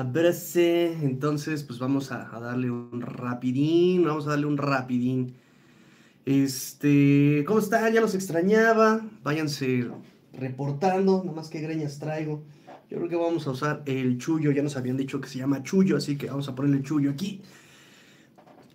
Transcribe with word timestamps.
Abrace. 0.00 0.92
Entonces, 1.02 1.62
pues 1.62 1.78
vamos 1.78 2.12
a, 2.12 2.28
darle 2.40 2.70
un 2.70 3.00
rapidín. 3.00 4.04
Vamos 4.04 4.26
a 4.26 4.30
darle 4.30 4.46
un 4.46 4.56
rapidín. 4.56 5.34
Este, 6.24 7.44
¿cómo 7.46 7.60
está? 7.60 7.88
Ya 7.90 8.00
los 8.00 8.14
extrañaba. 8.14 9.00
Váyanse 9.22 9.88
reportando. 10.32 11.22
Nada 11.24 11.36
más 11.36 11.48
que 11.48 11.60
greñas 11.60 11.98
traigo. 11.98 12.42
Yo 12.90 12.98
creo 12.98 13.08
que 13.08 13.16
vamos 13.16 13.46
a 13.46 13.50
usar 13.50 13.82
el 13.86 14.18
chullo. 14.18 14.52
Ya 14.52 14.62
nos 14.62 14.76
habían 14.76 14.96
dicho 14.96 15.20
que 15.20 15.28
se 15.28 15.38
llama 15.38 15.62
chullo, 15.62 15.96
así 15.96 16.16
que 16.16 16.26
vamos 16.26 16.48
a 16.48 16.54
ponerle 16.54 16.78
el 16.78 16.82
chullo 16.84 17.10
aquí. 17.10 17.42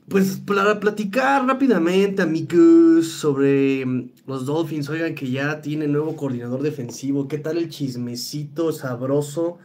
Pues 0.08 0.42
para 0.46 0.78
platicar 0.82 1.46
rápidamente, 1.46 2.22
amigos, 2.22 3.08
sobre 3.08 3.86
mm, 3.86 4.10
los 4.28 4.46
Dolphins. 4.46 4.90
Oigan 4.90 5.16
que 5.16 5.32
ya 5.32 5.62
tiene 5.62 5.88
nuevo 5.88 6.16
coordinador 6.18 6.62
defensivo. 6.62 7.30
¿Qué 7.30 7.38
tal 7.38 7.58
el 7.58 7.70
chismecito 7.70 8.74
sabroso? 8.74 9.60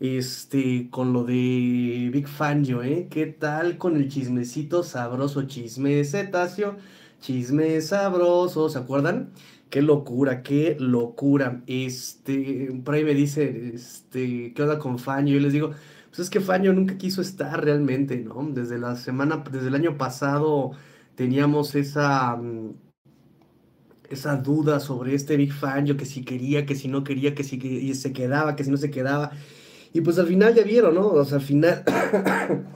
Este, 0.00 0.88
con 0.90 1.12
lo 1.12 1.24
de 1.24 2.10
Big 2.12 2.28
Fangio, 2.28 2.82
¿eh? 2.82 3.08
¿Qué 3.10 3.26
tal 3.26 3.78
con 3.78 3.96
el 3.96 4.08
chismecito 4.08 4.82
sabroso? 4.82 5.42
Chisme 5.46 6.04
cetáceo, 6.04 6.76
chisme 7.20 7.80
sabroso, 7.80 8.68
¿se 8.68 8.78
acuerdan? 8.78 9.32
Qué 9.70 9.82
locura, 9.82 10.42
qué 10.42 10.76
locura. 10.78 11.62
Este, 11.66 12.72
por 12.84 12.94
ahí 12.94 13.04
me 13.04 13.14
dice, 13.14 13.72
este, 13.74 14.52
¿qué 14.54 14.62
onda 14.62 14.78
con 14.78 14.98
Fangio? 14.98 15.34
Yo 15.34 15.40
les 15.40 15.52
digo, 15.52 15.70
pues 16.08 16.20
es 16.20 16.30
que 16.30 16.40
Fangio 16.40 16.72
nunca 16.72 16.96
quiso 16.98 17.20
estar 17.22 17.62
realmente, 17.64 18.16
¿no? 18.18 18.48
Desde 18.52 18.78
la 18.78 18.96
semana, 18.96 19.42
desde 19.50 19.68
el 19.68 19.74
año 19.74 19.96
pasado 19.98 20.72
teníamos 21.14 21.74
esa 21.74 22.36
mm, 22.36 22.74
esa 24.10 24.36
duda 24.36 24.80
sobre 24.80 25.14
este 25.14 25.36
Big 25.36 25.52
Fangio, 25.52 25.96
que 25.96 26.04
si 26.06 26.24
quería, 26.24 26.66
que 26.66 26.74
si 26.74 26.88
no 26.88 27.04
quería, 27.04 27.34
que 27.34 27.44
si 27.44 27.94
se 27.94 28.12
quedaba, 28.12 28.56
que 28.56 28.64
si 28.64 28.70
no 28.70 28.76
se 28.76 28.90
quedaba. 28.90 29.32
Y 29.96 30.02
pues 30.02 30.18
al 30.18 30.26
final 30.26 30.54
ya 30.54 30.62
vieron, 30.62 30.94
¿no? 30.94 31.08
O 31.08 31.24
sea, 31.24 31.38
al 31.38 31.42
final... 31.42 31.82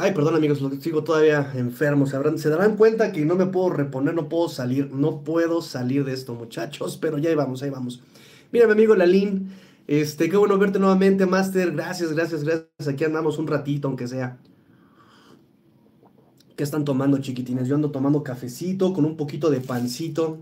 Ay, 0.00 0.12
perdón 0.14 0.36
amigos, 0.36 0.62
sigo 0.80 1.02
todavía 1.02 1.50
enfermo. 1.56 2.06
Se, 2.06 2.38
se 2.38 2.48
darán 2.48 2.76
cuenta 2.76 3.10
que 3.10 3.24
no 3.24 3.34
me 3.34 3.46
puedo 3.46 3.70
reponer, 3.70 4.14
no 4.14 4.28
puedo 4.28 4.48
salir, 4.48 4.92
no 4.92 5.24
puedo 5.24 5.60
salir 5.60 6.04
de 6.04 6.12
esto, 6.12 6.34
muchachos. 6.34 6.98
Pero 6.98 7.18
ya 7.18 7.30
ahí 7.30 7.34
vamos, 7.34 7.64
ahí 7.64 7.70
vamos. 7.70 8.00
Mira, 8.52 8.66
mi 8.66 8.74
amigo 8.74 8.94
Lalín, 8.94 9.50
este, 9.88 10.30
qué 10.30 10.36
bueno 10.36 10.56
verte 10.56 10.78
nuevamente, 10.78 11.26
Master. 11.26 11.72
Gracias, 11.72 12.12
gracias, 12.12 12.44
gracias. 12.44 12.86
Aquí 12.86 13.02
andamos 13.02 13.38
un 13.38 13.48
ratito, 13.48 13.88
aunque 13.88 14.06
sea. 14.06 14.38
¿Qué 16.58 16.64
están 16.64 16.84
tomando, 16.84 17.18
chiquitines? 17.18 17.68
Yo 17.68 17.76
ando 17.76 17.92
tomando 17.92 18.24
cafecito 18.24 18.92
con 18.92 19.04
un 19.04 19.16
poquito 19.16 19.48
de 19.48 19.60
pancito. 19.60 20.40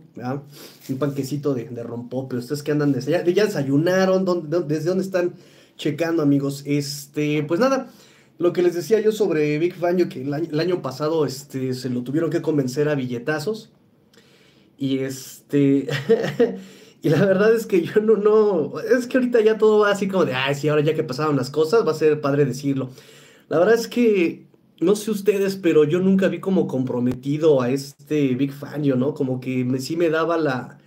Un 0.89 0.97
panquecito 0.99 1.53
de, 1.53 1.65
de 1.65 1.83
rompope. 1.83 2.37
¿Ustedes 2.37 2.63
qué 2.63 2.73
andan? 2.73 2.95
¿Ya, 2.95 3.23
ya 3.23 3.45
desayunaron? 3.45 4.25
¿Desde 4.67 4.89
dónde 4.89 5.05
están 5.05 5.35
checando, 5.77 6.23
amigos? 6.23 6.63
Este, 6.65 7.43
pues 7.43 7.61
nada, 7.61 7.91
lo 8.39 8.55
que 8.55 8.63
les 8.63 8.75
decía 8.75 8.99
yo 8.99 9.13
sobre 9.13 9.59
Big 9.59 9.75
Fangio, 9.75 10.09
que 10.09 10.23
el 10.23 10.59
año, 10.59 10.81
pasado 10.81 11.27
este, 11.27 11.75
se 11.75 11.91
lo 11.91 12.03
tuvieron 12.03 12.31
que 12.31 12.41
convencer 12.41 12.89
a 12.89 12.95
billetazos. 12.95 13.71
Y 14.79 15.01
este... 15.01 15.87
y 17.03 17.11
la 17.11 17.27
verdad 17.27 17.55
es 17.55 17.67
que 17.67 17.83
yo 17.83 18.01
no, 18.01 18.17
no... 18.17 18.81
Es 18.81 19.07
que 19.07 19.19
ahorita 19.19 19.43
ya 19.43 19.59
todo 19.59 19.81
va 19.81 19.91
así 19.91 20.09
como 20.09 20.25
de, 20.25 20.33
ay, 20.33 20.55
sí, 20.55 20.69
ahora 20.69 20.83
ya 20.83 20.95
que 20.95 21.05
pasaron 21.05 21.37
las 21.37 21.51
cosas, 21.51 21.87
va 21.87 21.91
a 21.91 21.95
ser 21.95 22.23
padre 22.23 22.47
decirlo. 22.47 22.89
La 23.51 23.59
verdad 23.59 23.75
es 23.75 23.87
que 23.87 24.47
no 24.81 24.95
sé 24.97 25.11
ustedes, 25.11 25.57
pero 25.57 25.85
yo 25.85 26.01
nunca 26.01 26.29
vi 26.29 26.41
como 26.41 26.67
comprometido 26.67 27.63
a 27.63 27.71
este 27.71 28.35
Big 28.35 28.53
Fangio, 28.53 28.97
¿no? 28.97 29.15
Como 29.15 29.41
que 29.41 29.65
me, 29.65 29.81
sí 29.81 29.97
me 29.97 30.11
daba 30.11 30.37
la, 30.37 30.79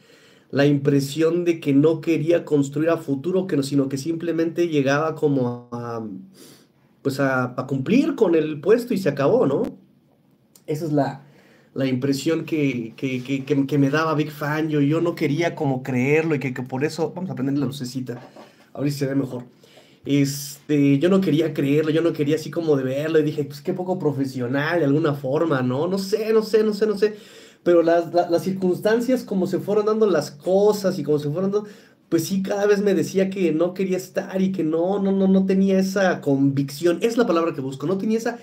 la 0.52 0.66
impresión 0.66 1.44
de 1.46 1.60
que 1.60 1.74
no 1.74 2.02
quería 2.02 2.46
construir 2.46 2.90
a 2.90 2.98
futuro, 2.98 3.48
que 3.48 3.58
no, 3.58 3.64
sino 3.64 3.90
que 3.90 3.98
simplemente 3.98 4.68
llegaba 4.68 5.16
como 5.16 5.70
a, 5.72 6.06
pues 7.02 7.20
a, 7.20 7.56
cumplir 7.68 8.16
con 8.16 8.36
el 8.36 8.62
puesto 8.62 8.94
y 8.94 8.98
se 8.98 9.10
acabó, 9.10 9.48
¿no? 9.48 9.64
Esa 10.68 10.86
es 10.86 10.92
la, 10.92 11.24
la 11.74 11.88
impresión 11.88 12.46
que, 12.46 12.94
que, 12.96 13.24
que, 13.24 13.66
que, 13.66 13.78
me 13.80 13.90
daba 13.90 14.14
Big 14.14 14.32
Fangio. 14.32 14.82
Yo 14.82 15.02
no 15.02 15.16
quería 15.16 15.56
como 15.56 15.82
creerlo 15.82 16.36
y 16.36 16.40
que, 16.40 16.52
por 16.52 16.84
eso, 16.84 17.12
vamos 17.16 17.32
a 17.32 17.36
prender 17.36 17.58
la 17.58 17.66
lucecita, 17.66 18.22
a 18.74 18.82
ver 18.82 18.92
si 18.92 19.00
se 19.00 19.08
ve 19.08 19.16
mejor 19.16 19.46
este, 20.06 21.00
yo 21.00 21.10
no 21.10 21.22
quería 21.22 21.54
creerlo, 21.54 21.92
yo 21.92 22.02
no 22.02 22.14
quería 22.14 22.36
así 22.36 22.50
como 22.52 22.76
de 22.76 22.84
verlo, 22.84 23.20
y 23.20 23.24
dije, 23.24 23.44
pues 23.44 23.62
qué 23.62 23.74
poco 23.74 24.00
profesional 24.00 24.80
de 24.80 24.86
alguna 24.86 25.14
forma, 25.14 25.62
¿no? 25.62 25.88
No 25.88 25.98
sé, 25.98 26.34
no 26.34 26.42
sé, 26.42 26.64
no 26.64 26.74
sé, 26.74 26.88
no 26.88 26.98
sé. 26.98 27.16
Pero 27.64 27.84
las, 27.84 28.14
las 28.14 28.44
circunstancias, 28.44 29.24
como 29.24 29.46
se 29.46 29.60
fueron 29.60 29.86
dando 29.86 30.08
las 30.08 30.32
cosas 30.32 30.98
y 30.98 31.04
como 31.04 31.20
se 31.20 31.30
fueron 31.30 31.52
dando, 31.52 31.68
pues 32.08 32.26
sí, 32.26 32.42
cada 32.42 32.66
vez 32.66 32.82
me 32.82 32.94
decía 32.96 33.30
que 33.30 33.52
no 33.52 33.74
quería 33.74 33.98
estar 33.98 34.42
y 34.42 34.52
que 34.52 34.64
no, 34.64 35.00
no, 35.00 35.12
no, 35.12 35.28
no 35.28 35.46
tenía 35.46 35.78
esa 35.80 36.22
convicción. 36.22 37.00
Es 37.02 37.18
la 37.18 37.28
palabra 37.28 37.54
que 37.54 37.62
busco, 37.62 37.86
no 37.86 37.98
tenía 37.98 38.18
esa 38.18 38.40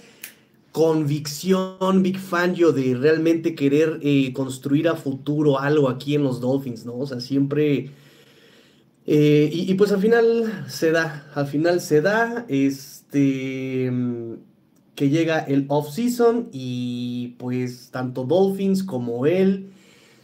convicción, 0.72 2.02
big 2.02 2.18
fan 2.18 2.54
yo, 2.54 2.70
de 2.70 2.94
realmente 2.94 3.54
querer 3.54 3.98
eh, 4.02 4.32
construir 4.34 4.88
a 4.88 4.94
futuro 4.94 5.58
algo 5.58 5.88
aquí 5.88 6.14
en 6.14 6.22
los 6.22 6.40
Dolphins, 6.40 6.84
¿no? 6.84 6.98
O 6.98 7.06
sea, 7.06 7.18
siempre 7.18 7.90
eh, 9.06 9.48
y, 9.52 9.72
pues 9.74 9.92
al 9.92 10.00
final 10.00 10.64
se 10.68 10.90
da, 10.90 11.30
al 11.34 11.46
final 11.46 11.80
se 11.80 12.00
da, 12.00 12.44
este, 12.48 13.92
que 14.96 15.10
llega 15.10 15.38
el 15.38 15.66
off-season 15.68 16.48
y 16.52 17.36
pues 17.38 17.90
tanto 17.92 18.24
Dolphins 18.24 18.82
como 18.82 19.26
él 19.26 19.70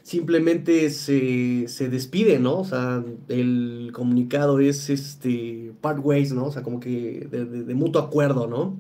simplemente 0.03 0.91
se, 0.91 1.69
se 1.69 1.89
despide, 1.89 2.41
¿no? 2.41 2.59
O 2.59 2.65
sea, 2.65 3.05
el 3.29 3.91
comunicado 3.93 4.59
es 4.59 4.91
este, 4.91 5.73
part 5.81 6.01
ways, 6.03 6.33
¿no? 6.33 6.47
O 6.47 6.53
sea, 6.53 6.63
como 6.63 6.81
que 6.81 7.29
de, 7.31 7.75
mutuo 7.75 8.03
acuerdo, 8.03 8.49
¿no? 8.49 8.79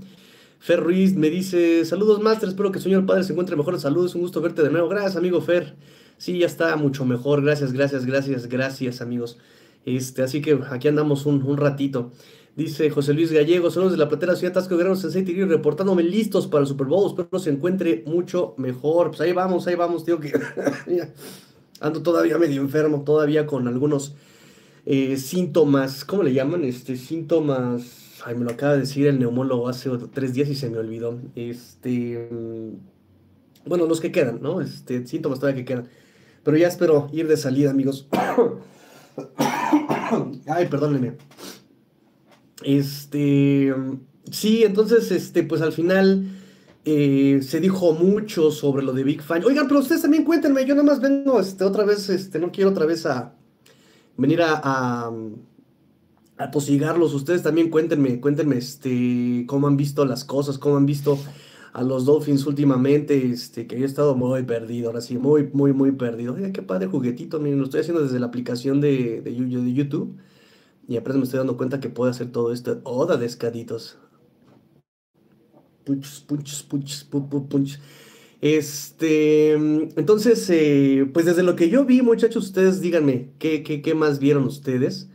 Fer 0.58 0.80
Ruiz 0.80 1.14
me 1.14 1.30
dice, 1.30 1.84
saludos 1.84 2.20
Master, 2.20 2.48
espero 2.48 2.72
que 2.72 2.78
el 2.78 2.84
señor 2.84 3.06
padre 3.06 3.24
se 3.24 3.32
encuentre 3.32 3.56
mejor, 3.56 3.78
saludos, 3.80 4.14
un 4.14 4.22
gusto 4.22 4.40
verte 4.40 4.62
de 4.62 4.70
nuevo, 4.70 4.88
gracias 4.88 5.16
amigo 5.16 5.40
Fer, 5.40 5.74
sí, 6.18 6.38
ya 6.38 6.46
está 6.46 6.76
mucho 6.76 7.04
mejor, 7.04 7.42
gracias, 7.42 7.72
gracias, 7.72 8.06
gracias, 8.06 8.46
gracias 8.48 9.00
amigos. 9.00 9.38
Este, 9.84 10.22
así 10.22 10.40
que 10.40 10.58
aquí 10.70 10.88
andamos 10.88 11.26
un, 11.26 11.56
ratito. 11.56 12.12
Dice 12.54 12.90
José 12.90 13.14
Luis 13.14 13.32
Gallego, 13.32 13.70
saludos 13.70 13.92
de 13.92 13.98
la 13.98 14.08
platera 14.08 14.36
Ciudad 14.36 14.52
Tasco 14.52 14.76
Guerrero 14.76 14.94
Sensei 14.94 15.24
Tigre, 15.24 15.46
reportándome 15.46 16.02
listos 16.02 16.46
para 16.46 16.62
el 16.62 16.68
Super 16.68 16.86
Bowl. 16.86 17.08
Espero 17.08 17.38
se 17.38 17.50
encuentre 17.50 18.04
mucho 18.06 18.54
mejor. 18.58 19.08
Pues 19.08 19.22
ahí 19.22 19.32
vamos, 19.32 19.66
ahí 19.66 19.74
vamos, 19.74 20.04
tío, 20.04 20.20
que 20.20 20.32
ando 21.80 22.02
todavía 22.02 22.38
medio 22.38 22.60
enfermo, 22.60 23.02
todavía 23.04 23.46
con 23.46 23.68
algunos 23.68 24.14
eh, 24.84 25.16
síntomas, 25.16 26.04
¿cómo 26.04 26.24
le 26.24 26.32
llaman? 26.32 26.64
Este, 26.64 26.96
síntomas, 26.96 28.20
ay, 28.24 28.34
me 28.34 28.44
lo 28.44 28.50
acaba 28.50 28.74
de 28.74 28.80
decir 28.80 29.06
el 29.06 29.18
neumólogo 29.18 29.68
hace 29.68 29.90
tres 30.12 30.34
días 30.34 30.48
y 30.48 30.54
se 30.54 30.68
me 30.68 30.78
olvidó. 30.78 31.18
Este, 31.36 32.28
mm, 32.30 33.68
bueno, 33.68 33.86
los 33.86 34.00
que 34.00 34.10
quedan, 34.12 34.42
¿no? 34.42 34.60
Este, 34.60 35.06
síntomas 35.06 35.38
todavía 35.38 35.62
que 35.62 35.72
quedan. 35.72 35.88
Pero 36.42 36.56
ya 36.56 36.66
espero 36.66 37.08
ir 37.12 37.28
de 37.28 37.36
salida, 37.36 37.70
amigos. 37.70 38.08
Ay, 40.46 40.68
perdónenme. 40.68 41.16
Este. 42.62 43.74
Sí, 44.30 44.64
entonces, 44.64 45.10
este, 45.10 45.42
pues 45.42 45.60
al 45.62 45.72
final. 45.72 46.38
Eh, 46.84 47.38
se 47.42 47.60
dijo 47.60 47.92
mucho 47.92 48.50
sobre 48.50 48.82
lo 48.82 48.92
de 48.92 49.04
Big 49.04 49.22
Fan. 49.22 49.44
Oigan, 49.44 49.68
pero 49.68 49.78
ustedes 49.78 50.02
también 50.02 50.24
cuéntenme, 50.24 50.66
yo 50.66 50.74
nada 50.74 50.84
más 50.84 51.00
vengo 51.00 51.38
este, 51.38 51.62
otra 51.62 51.84
vez, 51.84 52.08
este, 52.08 52.40
no 52.40 52.50
quiero 52.50 52.70
otra 52.70 52.86
vez 52.86 53.06
a 53.06 53.36
venir 54.16 54.42
a, 54.42 54.60
a, 54.64 55.12
a 56.38 56.50
posigarlos. 56.50 57.14
Ustedes 57.14 57.42
también 57.42 57.70
cuéntenme, 57.70 58.20
cuéntenme 58.20 58.58
este, 58.58 59.44
cómo 59.46 59.68
han 59.68 59.76
visto 59.76 60.04
las 60.04 60.24
cosas, 60.24 60.58
cómo 60.58 60.76
han 60.76 60.86
visto 60.86 61.18
a 61.72 61.82
los 61.82 62.04
Dolphins 62.04 62.46
últimamente, 62.46 63.30
este, 63.30 63.66
que 63.66 63.78
yo 63.78 63.84
he 63.84 63.86
estado 63.86 64.14
muy 64.14 64.42
perdido, 64.42 64.88
ahora 64.88 65.00
sí, 65.00 65.16
muy, 65.16 65.48
muy, 65.52 65.72
muy 65.72 65.92
perdido. 65.92 66.36
Qué 66.52 66.62
padre 66.62 66.86
juguetito, 66.86 67.40
miren, 67.40 67.58
lo 67.58 67.64
estoy 67.64 67.80
haciendo 67.80 68.02
desde 68.02 68.20
la 68.20 68.26
aplicación 68.26 68.80
de, 68.80 69.22
de, 69.22 69.34
YouTube. 69.74 70.16
Y 70.86 70.96
apenas 70.96 71.18
me 71.18 71.24
estoy 71.24 71.38
dando 71.38 71.56
cuenta 71.56 71.80
que 71.80 71.88
puedo 71.88 72.10
hacer 72.10 72.30
todo 72.30 72.52
esto. 72.52 72.80
Oda 72.84 73.16
de 73.16 73.26
escaditos. 73.26 73.98
Punches, 75.84 76.20
punches, 76.20 76.62
punches, 76.62 77.04
punches. 77.04 77.80
Este, 78.42 79.52
entonces, 79.52 80.48
eh, 80.50 81.08
pues 81.12 81.26
desde 81.26 81.42
lo 81.42 81.56
que 81.56 81.70
yo 81.70 81.84
vi, 81.84 82.02
muchachos, 82.02 82.44
ustedes 82.44 82.80
díganme, 82.80 83.30
¿qué, 83.38 83.62
qué, 83.62 83.80
qué 83.82 83.94
más 83.94 84.18
vieron 84.18 84.44
ustedes? 84.44 85.08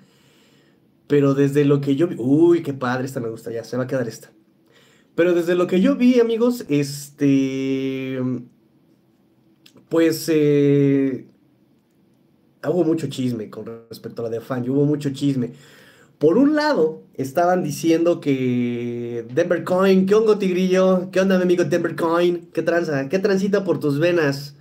Pero 1.07 1.33
desde 1.35 1.65
lo 1.65 1.81
que 1.81 1.95
yo 1.95 2.07
vi, 2.07 2.15
uy, 2.17 2.63
qué 2.63 2.73
padre, 2.73 3.05
esta 3.05 3.19
me 3.19 3.29
gusta, 3.29 3.51
ya, 3.51 3.63
se 3.63 3.77
va 3.77 3.83
a 3.83 3.87
quedar 3.87 4.07
esta. 4.07 4.31
Pero 5.17 5.33
desde 5.33 5.55
lo 5.55 5.65
que 5.65 5.81
yo 5.81 5.95
vi, 5.95 6.19
amigos, 6.19 6.63
este, 6.69 8.19
pues 9.89 10.29
eh, 10.31 11.25
hubo 12.63 12.83
mucho 12.83 13.07
chisme 13.07 13.49
con 13.49 13.65
respecto 13.89 14.21
a 14.21 14.25
la 14.25 14.29
de 14.29 14.41
Fan, 14.41 14.69
hubo 14.69 14.85
mucho 14.85 15.09
chisme. 15.09 15.53
Por 16.19 16.37
un 16.37 16.55
lado, 16.55 17.01
estaban 17.15 17.63
diciendo 17.63 18.21
que 18.21 19.25
Denver 19.33 19.63
Coin, 19.63 20.05
¿qué 20.05 20.13
hongo 20.13 20.37
tigrillo? 20.37 21.09
¿Qué 21.11 21.19
onda, 21.19 21.37
mi 21.37 21.45
amigo 21.45 21.63
Denver 21.63 21.95
Coin? 21.95 22.49
¿Qué 22.53 22.61
tranza? 22.61 23.09
¿Qué 23.09 23.17
transita 23.17 23.63
por 23.63 23.79
tus 23.79 23.97
venas? 23.97 24.53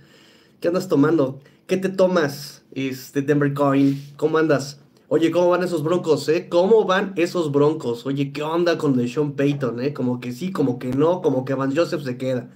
¿Qué 0.59 0.69
andas 0.69 0.87
tomando? 0.87 1.39
¿Qué 1.67 1.77
te 1.77 1.89
tomas, 1.89 2.63
este 2.71 3.21
Denver 3.21 3.53
Coin? 3.53 4.01
¿Cómo 4.15 4.39
andas? 4.39 4.79
Oye, 5.09 5.31
¿cómo 5.31 5.47
van 5.49 5.63
esos 5.63 5.83
broncos, 5.83 6.27
eh? 6.27 6.49
¿Cómo 6.49 6.83
van 6.83 7.13
esos 7.15 7.49
broncos? 7.49 8.05
Oye, 8.05 8.33
¿qué 8.33 8.43
onda 8.43 8.77
con 8.77 9.07
Sean 9.07 9.37
Payton, 9.37 9.79
eh? 9.79 9.93
Como 9.93 10.19
que 10.19 10.33
sí, 10.33 10.51
como 10.51 10.79
que 10.79 10.89
no, 10.89 11.21
como 11.21 11.45
que 11.45 11.53
Van 11.53 11.73
Joseph 11.73 12.03
se 12.03 12.17
queda. 12.17 12.49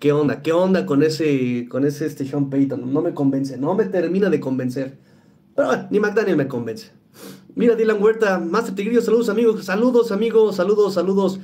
¿Qué 0.00 0.10
onda? 0.10 0.42
¿Qué 0.42 0.52
onda 0.52 0.84
con 0.84 1.04
ese, 1.04 1.68
con 1.68 1.84
ese 1.84 2.06
este 2.06 2.26
Sean 2.26 2.50
Payton? 2.50 2.92
No 2.92 3.02
me 3.02 3.14
convence, 3.14 3.56
no 3.56 3.76
me 3.76 3.84
termina 3.84 4.30
de 4.30 4.40
convencer. 4.40 4.98
Pero 5.54 5.68
bueno, 5.68 5.86
ni 5.92 6.00
McDaniel 6.00 6.36
me 6.36 6.48
convence. 6.48 6.90
Mira, 7.54 7.76
Dylan 7.76 8.02
Huerta, 8.02 8.40
Master 8.40 8.74
Tigrillo, 8.74 9.00
saludos 9.00 9.28
amigos, 9.28 9.64
saludos 9.64 10.10
amigos, 10.10 10.56
saludos, 10.56 10.94
saludos. 10.94 11.38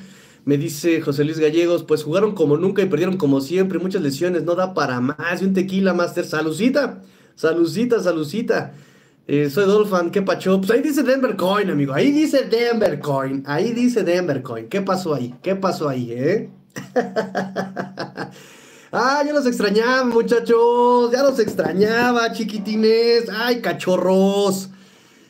Me 0.45 0.59
dice 0.59 1.01
José 1.03 1.23
Luis 1.23 1.39
Gallegos, 1.39 1.85
pues 1.85 2.03
jugaron 2.03 2.35
como 2.35 2.57
nunca 2.57 2.83
y 2.83 2.87
perdieron 2.87 3.17
como 3.17 3.41
siempre, 3.41 3.79
muchas 3.79 4.03
lesiones, 4.03 4.43
no 4.43 4.57
da 4.57 4.75
para 4.75 5.01
más 5.01 5.39
de 5.39 5.47
un 5.47 5.55
tequila, 5.55 5.95
Master. 5.95 6.25
Salucita, 6.25 7.05
salucita, 7.37 8.03
salucita. 8.03 8.75
Eh, 9.31 9.51
soy 9.51 9.67
Dolphin, 9.67 10.11
¿qué 10.11 10.23
pacho? 10.23 10.57
Pues 10.59 10.71
ahí 10.71 10.81
dice 10.81 11.03
Denver 11.03 11.37
Coin, 11.37 11.69
amigo. 11.69 11.93
Ahí 11.93 12.13
dice 12.13 12.45
Denver 12.45 12.99
Coin. 12.99 13.43
Ahí 13.47 13.75
dice 13.75 14.03
Denver 14.03 14.41
Coin. 14.41 14.71
¿Qué 14.71 14.81
pasó 14.81 15.15
ahí? 15.15 15.35
¿Qué 15.43 15.55
pasó 15.55 15.87
ahí, 15.87 16.13
eh? 16.13 16.49
ah, 18.91 19.23
ya 19.27 19.33
los 19.35 19.45
extrañaba, 19.45 20.05
muchachos. 20.05 21.13
Ya 21.13 21.23
los 21.23 21.39
extrañaba, 21.41 22.33
chiquitines. 22.33 23.25
Ay, 23.31 23.61
cachorros. 23.61 24.71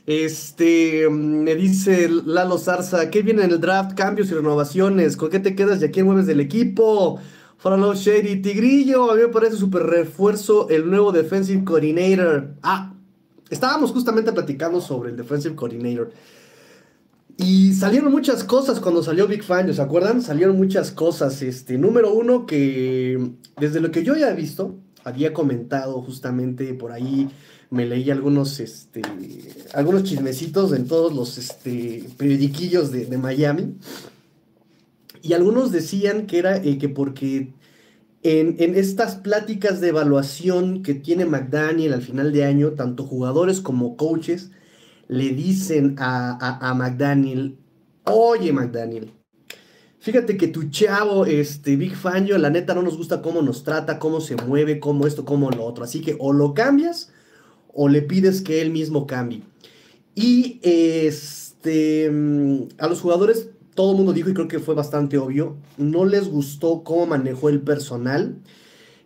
Este, 0.07 1.11
me 1.11 1.57
dice 1.57 2.09
Lalo 2.09 2.57
Zarza, 2.57 3.11
¿qué 3.11 3.23
viene 3.23 3.43
en 3.43 3.51
el 3.51 3.61
draft? 3.61 3.95
Cambios 3.97 4.31
y 4.31 4.35
renovaciones. 4.35 5.17
¿Con 5.17 5.29
qué 5.29 5.41
te 5.41 5.57
quedas 5.57 5.83
y 5.83 5.87
a 5.87 5.91
quién 5.91 6.07
mueves 6.07 6.29
del 6.29 6.39
equipo? 6.39 7.19
Follow 7.57 7.95
Shady, 7.95 8.43
Tigrillo, 8.43 9.11
a 9.11 9.17
mí 9.17 9.23
me 9.23 9.29
parece 9.29 9.57
súper 9.57 9.83
refuerzo 9.83 10.69
el 10.69 10.89
nuevo 10.89 11.11
Defensive 11.11 11.65
Coordinator. 11.65 12.55
Ah, 12.63 12.95
estábamos 13.51 13.93
justamente 13.93 14.33
platicando 14.33 14.81
sobre 14.81 15.11
el 15.11 15.17
Defensive 15.17 15.55
Coordinator. 15.55 16.13
Y 17.37 17.73
salieron 17.75 18.11
muchas 18.11 18.43
cosas 18.43 18.81
cuando 18.81 19.01
salió 19.01 19.29
Big 19.29 19.45
Fan, 19.45 19.73
¿se 19.73 19.81
acuerdan? 19.81 20.23
Salieron 20.23 20.57
muchas 20.57 20.91
cosas. 20.91 21.41
Este, 21.41 21.79
número 21.79 22.13
uno, 22.13 22.47
que 22.47 23.31
desde 23.61 23.79
lo 23.79 23.93
que 23.93 24.03
yo 24.03 24.17
ya 24.17 24.31
he 24.31 24.35
visto, 24.35 24.75
había 25.05 25.33
comentado 25.33 26.03
justamente 26.03 26.75
por 26.75 26.91
ahí, 26.91 27.29
me 27.71 27.87
leí 27.87 28.11
algunos, 28.11 28.59
este, 28.59 29.03
algunos 29.73 30.03
chismecitos 30.03 30.73
en 30.73 30.89
todos 30.89 31.15
los 31.15 31.39
este, 31.39 32.09
periodiquillos 32.17 32.91
de, 32.91 33.19
Miami. 33.19 33.77
Y 35.23 35.35
algunos 35.35 35.71
decían 35.71 36.27
que 36.27 36.39
era 36.39 36.57
eh, 36.57 36.77
que 36.79 36.89
porque 36.89 37.53
en, 38.23 38.75
estas 38.75 39.17
pláticas 39.17 39.81
de 39.81 39.89
evaluación 39.89 40.83
que 40.83 40.95
tiene 40.95 41.25
McDaniel 41.25 41.93
al 41.93 42.03
final 42.03 42.33
de 42.33 42.45
año, 42.45 42.73
tanto 42.73 43.05
jugadores 43.05 43.61
como 43.61 43.97
coaches 43.97 44.51
le 45.07 45.31
dicen 45.31 45.97
a, 45.99 46.75
McDaniel, 46.77 47.59
oye 48.05 48.53
McDaniel, 48.53 49.13
fíjate 50.01 50.37
que 50.37 50.49
tu 50.49 50.69
chavo, 50.69 51.25
este 51.25 51.77
Big 51.77 51.95
Fangio, 51.95 52.37
la 52.39 52.51
neta 52.51 52.75
no 52.75 52.83
nos 52.83 52.97
gusta 52.97 53.23
cómo 53.23 53.41
nos 53.41 53.65
trata, 53.65 53.99
cómo 53.99 54.21
se 54.21 54.37
mueve, 54.37 54.81
cómo 54.81 55.07
esto, 55.07 55.25
cómo 55.25 55.51
lo 55.51 55.65
otro. 55.65 55.85
Así 55.85 56.01
que 56.01 56.17
o 56.19 56.33
lo 56.33 56.53
cambias 56.55 57.13
o 57.73 57.89
le 57.89 58.03
pides 58.03 58.43
que 58.43 58.61
él 58.61 58.71
mismo 58.71 59.07
cambie. 59.07 59.43
Y 60.15 60.59
este, 60.63 62.11
mm, 62.11 62.69
a 62.79 62.89
los 62.89 63.01
jugadores 63.01 63.51
todo 63.79 63.93
el 63.93 63.97
mundo 63.97 64.13
dijo, 64.13 64.29
y 64.29 64.35
creo 64.35 64.49
que 64.49 64.59
fue 64.59 64.75
bastante 64.75 65.19
obvio, 65.19 65.57
no 65.77 66.05
les 66.05 66.29
gustó 66.29 66.83
cómo 66.83 67.07
manejó 67.07 67.49
el 67.49 67.61
personal, 67.61 68.35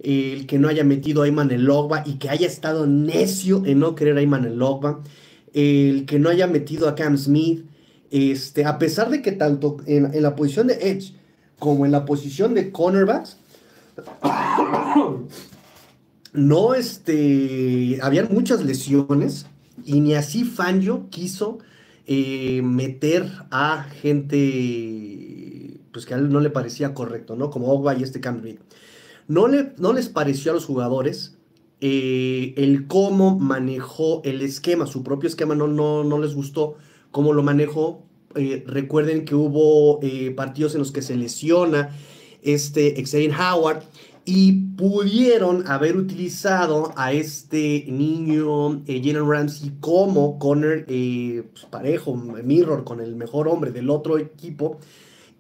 el 0.03 0.47
que 0.47 0.59
no 0.59 0.67
haya 0.67 0.83
metido 0.83 1.21
a 1.21 1.27
Ayman 1.27 1.51
el 1.51 1.67
Logba 1.67 2.05
y 2.07 2.15
que 2.15 2.31
haya 2.31 2.47
estado 2.47 2.87
necio 2.87 3.67
en 3.67 3.81
no 3.81 3.95
querer 3.95 4.17
a 4.17 4.21
Ayman 4.21 4.47
el 4.47 4.57
Logba, 4.57 5.03
el 5.53 6.07
que 6.07 6.19
no 6.19 6.31
haya 6.31 6.47
metido 6.47 6.89
a 6.89 6.95
Cam 6.95 7.19
Smith, 7.19 7.67
este, 8.11 8.65
a 8.65 8.79
pesar 8.79 9.11
de 9.11 9.21
que 9.21 9.33
tanto 9.33 9.77
en, 9.85 10.11
la 10.23 10.35
posición 10.35 10.69
de 10.69 10.79
Edge 10.81 11.13
como 11.59 11.85
en 11.85 11.93
la 11.93 12.07
posición 12.07 12.55
de 12.55 12.73
cornerbacks, 12.73 13.37
no, 16.33 16.73
este, 16.73 17.99
habían 18.01 18.29
muchas 18.31 18.65
lesiones 18.65 19.45
y 19.85 20.01
ni 20.01 20.15
así 20.15 20.45
Fangio 20.45 21.09
quiso 21.11 21.59
eh, 22.07 22.63
meter 22.63 23.31
a 23.51 23.85
gente 24.01 25.81
pues 25.93 26.07
que 26.07 26.15
a 26.15 26.17
él 26.17 26.31
no 26.31 26.41
le 26.41 26.51
parecía 26.51 26.95
correcto, 26.95 27.37
¿no? 27.37 27.51
Como 27.51 27.71
Ogba 27.73 27.95
y 27.95 28.03
este 28.03 28.21
Cam 28.21 28.43
No, 29.29 29.47
le, 29.47 29.73
no 29.79 29.93
les 29.93 30.09
pareció 30.09 30.53
a 30.53 30.55
los 30.55 30.65
jugadores 30.65 31.37
eh, 31.81 32.55
el 32.57 32.87
cómo 32.87 33.39
manejó 33.39 34.23
el 34.25 34.41
esquema, 34.41 34.87
su 34.87 35.03
propio 35.03 35.29
esquema 35.29 35.55
no, 35.55 35.69
no, 35.69 36.03
no 36.05 36.19
les 36.19 36.35
gustó 36.35 36.77
cómo 37.11 37.33
lo 37.33 37.43
manejó. 37.43 38.03
Eh, 38.35 38.65
recuerden 38.67 39.27
que 39.27 39.35
hubo 39.35 40.01
partidos 40.35 40.75
en 40.75 40.79
los 40.79 40.93
que 40.93 41.03
se 41.03 41.17
lesiona 41.17 41.91
este 42.43 42.95
Xavier 43.05 43.35
Howard 43.35 43.83
y 44.25 44.53
pudieron 44.77 45.67
haber 45.67 45.97
utilizado 45.97 46.93
a 46.97 47.13
este 47.13 47.85
niño 47.89 48.83
eh, 48.87 49.01
Jalen 49.05 49.29
Ramsey 49.29 49.73
como 49.81 50.39
corner 50.39 50.85
eh, 50.89 51.45
pues, 51.53 51.65
parejo, 51.67 52.15
mirror 52.15 52.85
con 52.85 53.01
el 53.01 53.17
mejor 53.17 53.49
hombre 53.49 53.73
del 53.73 53.91
otro 53.91 54.19
equipo 54.19 54.79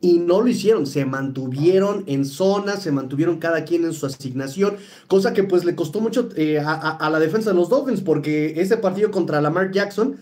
y 0.00 0.18
no 0.18 0.40
lo 0.40 0.48
hicieron, 0.48 0.84
se 0.86 1.04
mantuvieron 1.04 2.02
en 2.08 2.24
zona, 2.24 2.76
se 2.76 2.90
mantuvieron 2.90 3.38
cada 3.38 3.64
quien 3.64 3.84
en 3.84 3.92
su 3.92 4.04
asignación, 4.04 4.76
cosa 5.06 5.32
que 5.32 5.44
pues 5.44 5.64
le 5.64 5.76
costó 5.76 6.00
mucho 6.00 6.28
eh, 6.34 6.58
a, 6.58 7.08
la 7.08 7.20
defensa 7.20 7.50
de 7.50 7.56
los 7.56 7.68
Dolphins 7.68 8.00
porque 8.00 8.60
ese 8.60 8.76
partido 8.78 9.12
contra 9.12 9.40
Lamar 9.40 9.70
Jackson, 9.70 10.16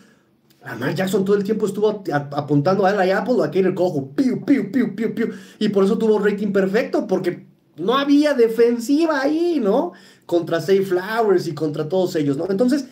Lamar 0.63 0.95
Jackson 0.95 1.25
todo 1.25 1.37
el 1.37 1.45
tiempo 1.45 1.65
estuvo 1.65 2.05
apuntando 2.13 2.85
a 2.85 2.91
él, 2.91 3.11
a 3.11 3.19
Apple 3.19 3.35
o 3.39 3.43
a 3.43 3.51
Kader 3.51 3.73
Cojo, 3.73 4.11
piu, 4.15 4.45
piu, 4.45 4.71
piu, 4.71 4.95
piu, 4.95 5.15
piu, 5.15 5.31
y 5.59 5.71
por 5.71 5.85
eso 5.85 5.97
tuvo 5.97 6.19
rating 6.19 6.53
perfecto, 6.53 7.07
porque 7.07 7.50
no 7.81 7.97
había 7.97 8.35
defensiva 8.35 9.23
ahí, 9.23 9.61
¿no? 9.61 9.93
Contra 10.27 10.61
Safe 10.61 10.83
Flowers 10.83 11.49
y 11.49 11.55
contra 11.55 11.89
todos 11.89 12.15
ellos, 12.17 12.37
¿no? 12.37 12.47
Entonces, 12.49 12.87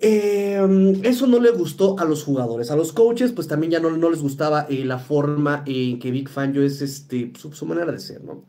em, 0.00 1.04
eso 1.04 1.26
no 1.26 1.38
le 1.38 1.50
gustó 1.50 1.98
a 1.98 2.04
los 2.04 2.24
jugadores. 2.24 2.70
A 2.70 2.76
los 2.76 2.92
coaches, 2.92 3.32
pues 3.32 3.48
también 3.48 3.72
ya 3.72 3.80
no, 3.80 3.90
no 3.96 4.10
les 4.10 4.20
gustaba 4.20 4.66
eh, 4.68 4.84
la 4.84 4.98
forma 4.98 5.62
en 5.66 5.98
que 5.98 6.10
Big 6.10 6.28
Fangio 6.28 6.62
es 6.62 6.82
este, 6.82 7.32
su, 7.36 7.66
manera 7.66 7.92
de 7.92 7.98
ser, 7.98 8.24
¿no? 8.24 8.44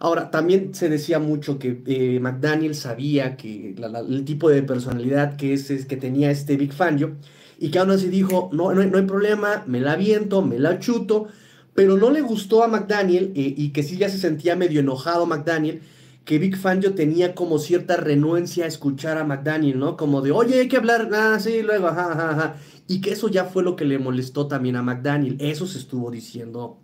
Ahora, 0.00 0.30
también 0.30 0.74
se 0.74 0.88
decía 0.88 1.18
mucho 1.18 1.58
que 1.58 1.82
eh, 1.86 2.20
McDaniel 2.20 2.74
sabía 2.74 3.36
que 3.36 3.74
el 4.08 4.24
tipo 4.24 4.50
de 4.50 4.62
personalidad 4.62 5.36
que, 5.36 5.54
es, 5.54 5.86
que 5.86 5.96
tenía 5.96 6.30
este 6.30 6.56
Big 6.56 6.72
Fangio 6.72 7.16
y 7.58 7.70
que 7.70 7.78
aún 7.78 7.90
así 7.90 8.08
dijo, 8.08 8.50
no, 8.52 8.74
no, 8.74 8.84
no 8.84 8.98
hay 8.98 9.06
problema, 9.06 9.64
me 9.66 9.80
la 9.80 9.96
viento, 9.96 10.42
me 10.42 10.58
la 10.58 10.78
chuto, 10.78 11.28
pero 11.74 11.96
no 11.96 12.10
le 12.10 12.20
gustó 12.20 12.62
a 12.62 12.68
McDaniel 12.68 13.32
eh, 13.34 13.54
y 13.56 13.70
que 13.70 13.82
sí 13.82 13.96
ya 13.96 14.08
se 14.08 14.18
sentía 14.18 14.56
medio 14.56 14.80
enojado 14.80 15.26
McDaniel, 15.26 15.82
que 16.24 16.38
Big 16.38 16.56
Fangio 16.56 16.94
tenía 16.94 17.34
como 17.34 17.58
cierta 17.58 17.96
renuencia 17.96 18.64
a 18.64 18.68
escuchar 18.68 19.18
a 19.18 19.24
McDaniel, 19.24 19.78
¿no? 19.78 19.96
Como 19.96 20.22
de, 20.22 20.30
oye, 20.30 20.60
hay 20.60 20.68
que 20.68 20.76
hablar, 20.76 21.10
ah, 21.12 21.38
sí, 21.38 21.62
luego, 21.62 21.88
ajá, 21.88 22.12
ajá, 22.12 22.30
ajá. 22.30 22.56
Y 22.86 23.00
que 23.00 23.12
eso 23.12 23.28
ya 23.28 23.44
fue 23.44 23.62
lo 23.62 23.76
que 23.76 23.84
le 23.84 23.98
molestó 23.98 24.46
también 24.46 24.76
a 24.76 24.82
McDaniel. 24.82 25.36
Eso 25.38 25.66
se 25.66 25.78
estuvo 25.78 26.10
diciendo 26.10 26.78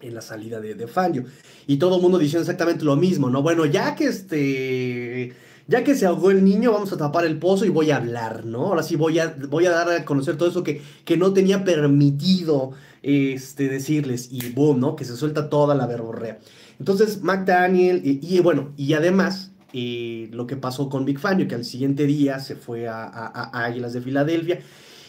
en 0.00 0.14
la 0.14 0.20
salida 0.20 0.60
de, 0.60 0.74
de 0.74 0.86
Fangio. 0.88 1.24
Y 1.66 1.76
todo 1.76 1.96
el 1.96 2.02
mundo 2.02 2.18
diciendo 2.18 2.42
exactamente 2.42 2.84
lo 2.84 2.96
mismo, 2.96 3.30
¿no? 3.30 3.42
Bueno, 3.42 3.66
ya 3.66 3.94
que 3.94 4.06
este 4.06 5.34
ya 5.68 5.82
que 5.82 5.96
se 5.96 6.06
ahogó 6.06 6.30
el 6.30 6.44
niño, 6.44 6.72
vamos 6.72 6.92
a 6.92 6.96
tapar 6.96 7.24
el 7.24 7.38
pozo 7.38 7.64
y 7.64 7.70
voy 7.70 7.90
a 7.90 7.96
hablar, 7.96 8.44
¿no? 8.44 8.66
Ahora 8.66 8.84
sí 8.84 8.94
voy 8.94 9.18
a, 9.18 9.36
voy 9.48 9.66
a 9.66 9.70
dar 9.70 9.90
a 9.90 10.04
conocer 10.04 10.36
todo 10.36 10.48
eso 10.48 10.62
que, 10.62 10.80
que 11.04 11.16
no 11.16 11.32
tenía 11.32 11.64
permitido 11.64 12.72
este, 13.06 13.68
decirles 13.68 14.28
y 14.32 14.50
boom, 14.50 14.80
¿no? 14.80 14.96
Que 14.96 15.04
se 15.04 15.16
suelta 15.16 15.48
toda 15.48 15.76
la 15.76 15.86
verborrea. 15.86 16.40
Entonces, 16.80 17.22
McDaniel, 17.22 18.00
y, 18.04 18.40
bueno, 18.40 18.72
y 18.76 18.94
además, 18.94 19.52
eh, 19.72 20.28
lo 20.32 20.48
que 20.48 20.56
pasó 20.56 20.88
con 20.88 21.04
Big 21.04 21.20
Fangio, 21.20 21.46
que 21.46 21.54
al 21.54 21.64
siguiente 21.64 22.04
día 22.04 22.40
se 22.40 22.56
fue 22.56 22.88
a, 22.88 23.50
Águilas 23.52 23.92
de 23.92 24.00
Filadelfia. 24.00 24.60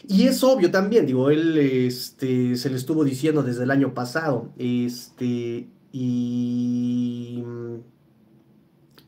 Y 0.06 0.28
es 0.28 0.44
obvio 0.44 0.70
también, 0.70 1.06
digo, 1.06 1.28
él 1.28 1.58
este, 1.58 2.54
se 2.56 2.70
le 2.70 2.76
estuvo 2.76 3.04
diciendo 3.04 3.42
desde 3.42 3.64
el 3.64 3.70
año 3.72 3.92
pasado, 3.94 4.52
este, 4.56 5.66
y, 5.92 7.42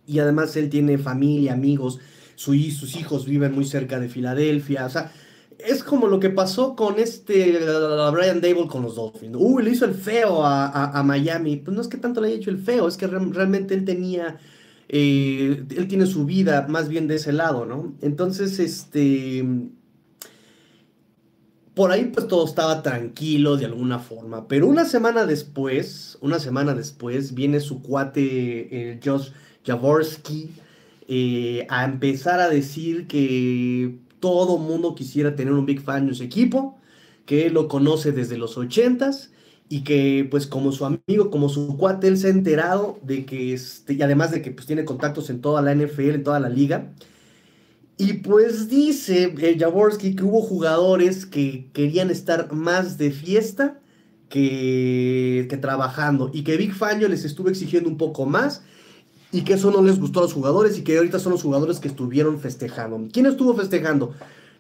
y 0.04 0.18
además 0.18 0.56
él 0.56 0.68
tiene 0.68 0.98
familia, 0.98 1.52
amigos, 1.52 2.00
su, 2.34 2.54
sus 2.54 2.96
hijos 2.96 3.24
viven 3.24 3.54
muy 3.54 3.64
cerca 3.64 4.00
de 4.00 4.08
Filadelfia, 4.08 4.86
o 4.86 4.90
sea, 4.90 5.12
es 5.66 5.84
como 5.84 6.06
lo 6.06 6.20
que 6.20 6.30
pasó 6.30 6.74
con 6.74 6.98
este 6.98 7.58
Brian 8.12 8.40
Dable 8.40 8.66
con 8.68 8.82
los 8.82 8.96
Dolphins. 8.96 9.36
Uy, 9.38 9.62
le 9.62 9.70
hizo 9.70 9.84
el 9.84 9.94
feo 9.94 10.44
a, 10.44 11.02
Miami. 11.04 11.56
Pues 11.56 11.74
no 11.74 11.80
es 11.82 11.88
que 11.88 11.96
tanto 11.96 12.20
le 12.20 12.28
haya 12.28 12.36
hecho 12.36 12.50
el 12.50 12.58
feo, 12.58 12.88
es 12.88 12.96
que 12.96 13.06
realmente 13.06 13.74
él 13.74 13.84
tenía, 13.84 14.38
eh, 14.88 15.64
él 15.76 15.88
tiene 15.88 16.06
su 16.06 16.24
vida 16.24 16.66
más 16.68 16.88
bien 16.88 17.08
de 17.08 17.16
ese 17.16 17.32
lado, 17.32 17.66
¿no? 17.66 17.94
Entonces, 18.00 18.58
este, 18.58 19.44
por 21.74 21.92
ahí 21.92 22.10
pues 22.12 22.28
todo 22.28 22.44
estaba 22.44 22.82
tranquilo 22.82 23.56
de 23.56 23.66
alguna 23.66 23.98
forma. 23.98 24.48
Pero 24.48 24.66
una 24.66 24.84
semana 24.84 25.26
después, 25.26 26.18
una 26.20 26.38
semana 26.38 26.74
después, 26.74 27.34
viene 27.34 27.60
su 27.60 27.82
cuate 27.82 29.00
Josh 29.04 29.30
Jaworski 29.64 30.50
eh, 31.12 31.66
a 31.68 31.84
empezar 31.84 32.38
a 32.38 32.48
decir 32.48 33.08
que 33.08 33.98
todo 34.20 34.58
mundo 34.58 34.94
quisiera 34.94 35.34
tener 35.34 35.52
un 35.54 35.66
Big 35.66 35.80
Fan 35.80 36.08
en 36.08 36.14
su 36.14 36.22
equipo, 36.22 36.78
que 37.26 37.50
lo 37.50 37.68
conoce 37.68 38.12
desde 38.12 38.38
los 38.38 38.56
80s 38.56 39.30
y 39.68 39.82
que 39.82 40.26
pues 40.30 40.46
como 40.46 40.72
su 40.72 40.84
amigo, 40.84 41.30
como 41.30 41.48
su 41.48 41.76
cuate, 41.76 42.08
él 42.08 42.18
se 42.18 42.26
ha 42.26 42.30
enterado 42.30 42.98
de 43.02 43.24
que, 43.24 43.54
este, 43.54 43.94
y 43.94 44.02
además 44.02 44.30
de 44.32 44.42
que 44.42 44.50
pues 44.50 44.66
tiene 44.66 44.84
contactos 44.84 45.30
en 45.30 45.40
toda 45.40 45.62
la 45.62 45.74
NFL, 45.74 46.10
en 46.10 46.24
toda 46.24 46.40
la 46.40 46.48
liga, 46.48 46.92
y 47.96 48.14
pues 48.14 48.68
dice 48.68 49.34
eh, 49.38 49.56
Jaworski 49.58 50.16
que 50.16 50.24
hubo 50.24 50.40
jugadores 50.40 51.26
que 51.26 51.68
querían 51.74 52.10
estar 52.10 52.50
más 52.52 52.96
de 52.96 53.10
fiesta 53.10 53.78
que, 54.30 55.46
que 55.50 55.56
trabajando 55.58 56.30
y 56.32 56.42
que 56.42 56.56
Big 56.56 56.72
Fangio 56.72 57.08
les 57.08 57.24
estuvo 57.26 57.50
exigiendo 57.50 57.90
un 57.90 57.98
poco 57.98 58.24
más 58.24 58.62
y 59.32 59.42
que 59.42 59.54
eso 59.54 59.70
no 59.70 59.82
les 59.82 60.00
gustó 60.00 60.20
a 60.20 60.22
los 60.22 60.32
jugadores 60.32 60.78
y 60.78 60.82
que 60.82 60.96
ahorita 60.96 61.18
son 61.18 61.32
los 61.32 61.42
jugadores 61.42 61.78
que 61.78 61.88
estuvieron 61.88 62.40
festejando. 62.40 63.08
¿Quién 63.12 63.26
estuvo 63.26 63.54
festejando? 63.54 64.12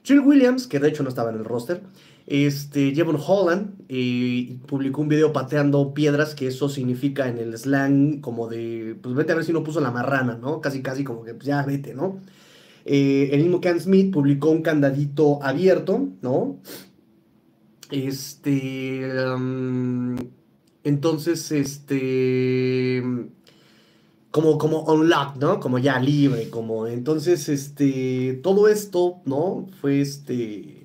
Chill 0.02 0.20
Williams, 0.20 0.66
que 0.66 0.78
de 0.78 0.88
hecho 0.88 1.02
no 1.02 1.08
estaba 1.08 1.30
en 1.30 1.36
el 1.36 1.44
roster, 1.44 1.82
este, 2.26 2.94
Jevon 2.94 3.18
Holland 3.18 3.74
eh, 3.88 4.56
publicó 4.66 5.02
un 5.02 5.08
video 5.08 5.32
pateando 5.32 5.92
piedras, 5.92 6.34
que 6.34 6.46
eso 6.46 6.68
significa 6.68 7.28
en 7.28 7.38
el 7.38 7.58
slang 7.58 8.20
como 8.20 8.46
de, 8.46 8.96
pues 9.02 9.14
vete 9.16 9.32
a 9.32 9.34
ver 9.34 9.44
si 9.44 9.52
no 9.52 9.64
puso 9.64 9.80
la 9.80 9.90
marrana, 9.90 10.38
¿no? 10.40 10.60
Casi, 10.60 10.80
casi 10.80 11.02
como 11.02 11.24
que, 11.24 11.34
pues 11.34 11.46
ya 11.46 11.64
vete, 11.64 11.92
¿no? 11.92 12.20
Eh, 12.84 13.30
el 13.32 13.42
mismo 13.42 13.60
Ken 13.60 13.80
Smith 13.80 14.12
publicó 14.12 14.50
un 14.50 14.62
candadito 14.62 15.42
abierto, 15.42 16.08
¿no? 16.22 16.60
Este, 17.90 19.04
um, 19.34 20.16
entonces, 20.84 21.50
este, 21.50 23.02
como, 24.30 24.58
como 24.58 24.82
unlock, 24.84 25.36
¿no? 25.36 25.60
Como 25.60 25.78
ya 25.78 25.98
libre, 25.98 26.50
como 26.50 26.86
entonces, 26.86 27.48
este, 27.48 28.38
todo 28.42 28.68
esto, 28.68 29.20
¿no? 29.24 29.66
Fue 29.80 30.00
este... 30.00 30.76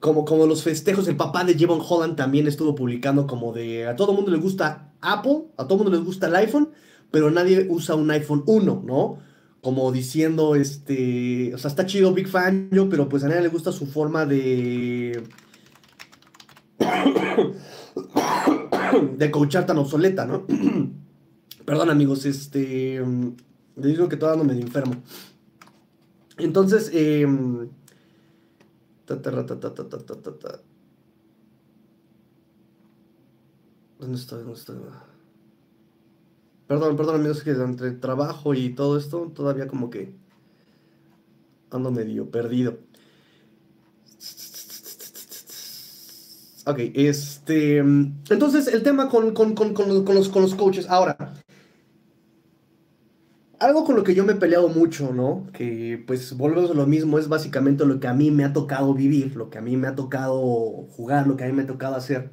Como, 0.00 0.24
como 0.24 0.46
los 0.46 0.62
festejos, 0.62 1.08
el 1.08 1.16
papá 1.16 1.44
de 1.44 1.54
Jevon 1.54 1.82
Holland 1.86 2.16
también 2.16 2.46
estuvo 2.46 2.74
publicando 2.76 3.26
como 3.26 3.52
de 3.52 3.88
a 3.88 3.96
todo 3.96 4.12
mundo 4.12 4.30
le 4.30 4.38
gusta 4.38 4.92
Apple, 5.00 5.46
a 5.56 5.66
todo 5.66 5.78
mundo 5.78 5.90
les 5.90 6.04
gusta 6.04 6.28
el 6.28 6.36
iPhone, 6.36 6.70
pero 7.10 7.32
nadie 7.32 7.66
usa 7.68 7.96
un 7.96 8.08
iPhone 8.12 8.44
1, 8.46 8.84
¿no? 8.86 9.18
Como 9.60 9.90
diciendo, 9.90 10.54
este, 10.54 11.52
o 11.52 11.58
sea, 11.58 11.68
está 11.68 11.84
chido 11.84 12.14
Big 12.14 12.28
Fan 12.28 12.68
yo, 12.70 12.88
pero 12.88 13.08
pues 13.08 13.24
a 13.24 13.28
nadie 13.28 13.42
le 13.42 13.48
gusta 13.48 13.72
su 13.72 13.86
forma 13.86 14.24
de... 14.24 15.20
de 19.16 19.30
coachar 19.32 19.66
tan 19.66 19.78
obsoleta, 19.78 20.26
¿no? 20.26 20.46
Perdón, 21.68 21.90
amigos, 21.90 22.24
este. 22.24 23.02
Mm, 23.04 23.36
les 23.76 23.92
digo 23.92 24.08
que 24.08 24.16
todavía 24.16 24.42
no 24.42 24.50
me 24.50 24.58
enfermo. 24.58 24.94
Entonces, 26.38 26.90
eh, 26.94 27.26
¿Dónde 33.98 34.16
estoy? 34.16 34.38
¿Dónde 34.44 34.54
estoy? 34.54 34.76
Perdón, 36.66 36.96
perdón, 36.96 37.16
amigos, 37.16 37.42
que 37.42 37.50
entre 37.50 37.90
trabajo 37.90 38.54
y 38.54 38.70
todo 38.70 38.96
esto, 38.96 39.30
todavía 39.34 39.68
como 39.68 39.90
que 39.90 40.14
ando 41.70 41.90
medio 41.90 42.30
perdido. 42.30 42.78
Ok, 46.64 46.78
este. 46.94 47.82
Mm, 47.82 48.22
entonces, 48.30 48.68
el 48.68 48.82
tema 48.82 49.10
con, 49.10 49.34
con, 49.34 49.54
con, 49.54 49.74
con 49.74 49.86
los, 50.14 50.30
con 50.30 50.40
los 50.40 50.54
coaches. 50.54 50.88
Ahora, 50.88 51.34
algo 53.60 53.84
con 53.84 53.96
lo 53.96 54.04
que 54.04 54.14
yo 54.14 54.24
me 54.24 54.34
he 54.34 54.36
peleado 54.36 54.68
mucho, 54.68 55.12
¿no? 55.12 55.46
Que 55.52 56.02
pues 56.06 56.36
volvemos 56.36 56.70
a 56.70 56.74
lo 56.74 56.86
mismo, 56.86 57.18
es 57.18 57.28
básicamente 57.28 57.84
lo 57.84 58.00
que 58.00 58.06
a 58.06 58.14
mí 58.14 58.30
me 58.30 58.44
ha 58.44 58.52
tocado 58.52 58.94
vivir, 58.94 59.36
lo 59.36 59.50
que 59.50 59.58
a 59.58 59.60
mí 59.60 59.76
me 59.76 59.88
ha 59.88 59.94
tocado 59.94 60.40
jugar, 60.90 61.26
lo 61.26 61.36
que 61.36 61.44
a 61.44 61.46
mí 61.46 61.52
me 61.52 61.62
ha 61.62 61.66
tocado 61.66 61.94
hacer. 61.94 62.30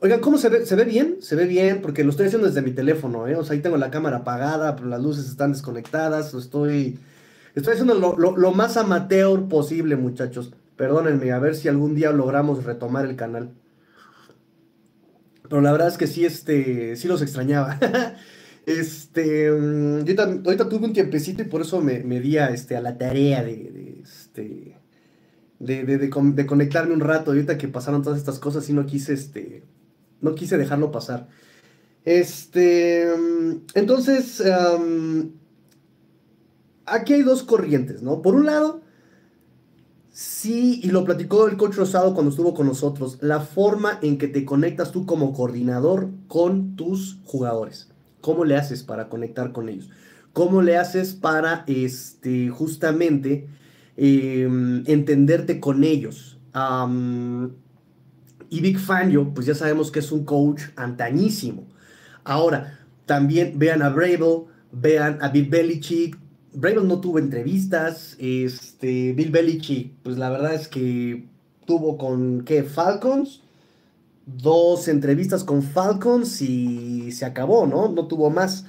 Oigan, 0.00 0.20
¿cómo 0.20 0.38
se 0.38 0.48
ve? 0.48 0.66
¿Se 0.66 0.76
ve 0.76 0.84
bien? 0.84 1.18
Se 1.20 1.36
ve 1.36 1.46
bien, 1.46 1.82
porque 1.82 2.04
lo 2.04 2.10
estoy 2.10 2.26
haciendo 2.26 2.46
desde 2.46 2.62
mi 2.62 2.72
teléfono, 2.72 3.28
¿eh? 3.28 3.36
O 3.36 3.44
sea, 3.44 3.54
ahí 3.54 3.60
tengo 3.60 3.76
la 3.76 3.90
cámara 3.90 4.18
apagada, 4.18 4.76
las 4.84 5.02
luces 5.02 5.26
están 5.28 5.52
desconectadas, 5.52 6.32
estoy... 6.34 6.98
Estoy 7.54 7.72
haciendo 7.72 7.94
lo, 7.94 8.16
lo 8.16 8.52
más 8.52 8.76
amateur 8.76 9.48
posible, 9.48 9.96
muchachos. 9.96 10.52
Perdónenme, 10.76 11.32
a 11.32 11.38
ver 11.40 11.56
si 11.56 11.68
algún 11.68 11.96
día 11.96 12.12
logramos 12.12 12.64
retomar 12.64 13.04
el 13.06 13.16
canal. 13.16 13.50
Pero 15.50 15.60
la 15.60 15.72
verdad 15.72 15.88
es 15.88 15.98
que 15.98 16.06
sí, 16.06 16.24
este, 16.24 16.94
sí 16.96 17.08
los 17.08 17.22
extrañaba. 17.22 17.78
Este, 18.78 19.50
mm, 19.50 20.04
yo 20.04 20.22
ahorita, 20.22 20.68
tuve 20.68 20.86
un 20.86 20.92
tiempecito 20.92 21.42
y 21.42 21.46
por 21.46 21.62
eso 21.62 21.80
me, 21.80 22.00
me 22.04 22.20
di 22.20 22.38
a, 22.38 22.50
este, 22.50 22.80
la 22.80 22.96
tarea 22.96 23.42
de, 23.42 24.00
este, 24.02 24.78
de, 25.58 25.84
de, 25.84 26.46
conectarme 26.46 26.94
un 26.94 27.00
rato. 27.00 27.30
Ahorita 27.32 27.58
que 27.58 27.68
pasaron 27.68 28.02
todas 28.02 28.18
estas 28.18 28.38
cosas 28.38 28.68
y 28.68 28.72
no 28.72 28.86
quise, 28.86 29.12
este, 29.12 29.64
no 30.20 30.34
quise 30.34 30.56
dejarlo 30.56 30.92
pasar. 30.92 31.28
Este, 32.04 33.06
mm, 33.16 33.56
entonces, 33.74 34.42
aquí 36.86 37.14
hay 37.14 37.22
dos 37.22 37.42
corrientes, 37.42 38.02
¿no? 38.02 38.22
Por 38.22 38.34
un 38.36 38.46
lado, 38.46 38.82
sí, 40.12 40.80
y 40.84 40.90
lo 40.90 41.04
platicó 41.04 41.48
el 41.48 41.56
coach 41.56 41.74
Rosado 41.74 42.14
cuando 42.14 42.30
estuvo 42.30 42.54
con 42.54 42.66
nosotros, 42.66 43.18
la 43.20 43.40
forma 43.40 43.98
en 44.02 44.16
que 44.18 44.28
te 44.28 44.44
conectas 44.44 44.92
tú 44.92 45.06
como 45.06 45.32
coordinador 45.32 46.10
con 46.28 46.76
tus 46.76 47.18
jugadores. 47.24 47.89
¿Cómo 48.20 48.44
le 48.44 48.56
haces 48.56 48.82
para 48.82 49.08
conectar 49.08 49.52
con 49.52 49.68
ellos? 49.68 49.90
¿Cómo 50.32 50.62
le 50.62 50.76
haces 50.76 51.14
para 51.14 51.64
este, 51.66 52.48
justamente 52.50 53.48
em, 53.96 54.84
entenderte 54.86 55.60
con 55.60 55.84
ellos? 55.84 56.36
y 58.50 58.60
Big 58.60 58.80
Fangio, 58.80 59.32
pues 59.32 59.46
ya 59.46 59.54
sabemos 59.54 59.92
que 59.92 60.00
es 60.00 60.10
un 60.10 60.24
coach 60.24 60.62
antañísimo. 60.74 61.68
Ahora, 62.24 62.80
también 63.06 63.56
vean 63.56 63.82
a 63.82 63.90
Bravel, 63.90 64.46
vean 64.72 65.18
a 65.20 65.28
Bill 65.28 65.48
Belichick. 65.48 66.18
Bravel 66.52 66.88
no 66.88 67.00
tuvo 67.00 67.20
entrevistas. 67.20 68.16
Este, 68.18 69.12
Bill 69.12 69.30
Belichick, 69.30 69.92
pues 70.02 70.18
la 70.18 70.28
verdad 70.30 70.54
es 70.54 70.66
que 70.66 71.28
tuvo 71.66 71.96
con, 71.96 72.42
¿qué? 72.44 72.64
Falcons 72.64 73.42
dos 74.26 74.88
entrevistas 74.88 75.44
con 75.44 75.62
Falcons 75.62 76.42
y 76.42 77.12
se 77.12 77.24
acabó, 77.24 77.66
¿no? 77.66 77.88
No 77.88 78.06
tuvo 78.06 78.30
más. 78.30 78.66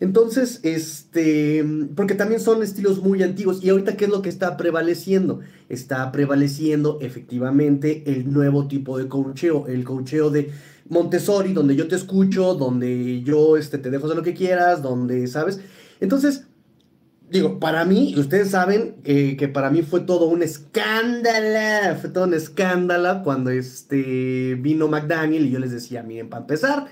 Entonces, 0.00 0.60
este, 0.62 1.62
porque 1.94 2.14
también 2.14 2.40
son 2.40 2.62
estilos 2.62 3.02
muy 3.02 3.22
antiguos. 3.22 3.62
Y 3.62 3.68
ahorita, 3.68 3.96
¿qué 3.96 4.06
es 4.06 4.10
lo 4.10 4.22
que 4.22 4.30
está 4.30 4.56
prevaleciendo? 4.56 5.40
Está 5.68 6.10
prevaleciendo 6.10 6.98
efectivamente 7.02 8.02
el 8.06 8.32
nuevo 8.32 8.66
tipo 8.66 8.96
de 8.96 9.08
coacheo, 9.08 9.66
el 9.66 9.84
coacheo 9.84 10.30
de 10.30 10.50
Montessori, 10.88 11.52
donde 11.52 11.76
yo 11.76 11.86
te 11.86 11.96
escucho, 11.96 12.54
donde 12.54 13.22
yo 13.22 13.58
este, 13.58 13.76
te 13.76 13.90
dejo 13.90 14.06
hacer 14.06 14.16
lo 14.16 14.22
que 14.22 14.34
quieras, 14.34 14.82
donde, 14.82 15.26
¿sabes? 15.26 15.60
Entonces, 16.00 16.46
digo, 17.30 17.58
para 17.60 17.84
mí, 17.84 18.14
ustedes 18.16 18.50
saben 18.50 18.96
que 19.02 19.50
para 19.52 19.70
mí 19.70 19.82
fue 19.82 20.00
todo 20.00 20.26
un 20.26 20.42
escándalo, 20.42 21.96
fue 22.00 22.10
todo 22.10 22.24
un 22.24 22.34
escándalo 22.34 23.22
cuando 23.22 23.50
este, 23.50 24.56
vino 24.56 24.88
McDaniel 24.88 25.46
y 25.46 25.50
yo 25.50 25.58
les 25.58 25.70
decía, 25.70 26.02
miren, 26.02 26.28
para 26.28 26.42
empezar, 26.42 26.88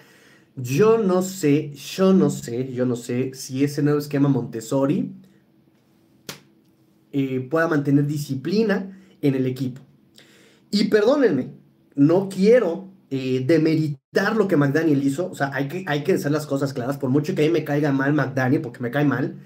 yo 0.56 0.98
no 0.98 1.22
sé, 1.22 1.72
yo 1.72 2.12
no 2.12 2.30
sé, 2.30 2.72
yo 2.72 2.86
no 2.86 2.96
sé 2.96 3.32
si 3.34 3.64
ese 3.64 3.82
nuevo 3.82 3.98
esquema 3.98 4.28
Montessori 4.28 5.12
eh, 7.12 7.46
pueda 7.50 7.68
mantener 7.68 8.06
disciplina 8.06 8.98
en 9.20 9.34
el 9.34 9.46
equipo. 9.46 9.80
Y 10.70 10.84
perdónenme, 10.84 11.52
no 11.94 12.28
quiero 12.28 12.88
eh, 13.10 13.42
demeritar 13.46 14.36
lo 14.36 14.46
que 14.48 14.56
McDaniel 14.56 15.02
hizo, 15.02 15.30
o 15.30 15.34
sea, 15.34 15.50
hay 15.54 15.68
que, 15.68 15.84
hay 15.86 16.04
que 16.04 16.12
hacer 16.12 16.30
las 16.30 16.46
cosas 16.46 16.72
claras, 16.72 16.98
por 16.98 17.10
mucho 17.10 17.34
que 17.34 17.42
a 17.42 17.46
mí 17.46 17.52
me 17.52 17.64
caiga 17.64 17.90
mal 17.92 18.12
McDaniel, 18.12 18.60
porque 18.60 18.80
me 18.80 18.90
cae 18.90 19.04
mal, 19.04 19.36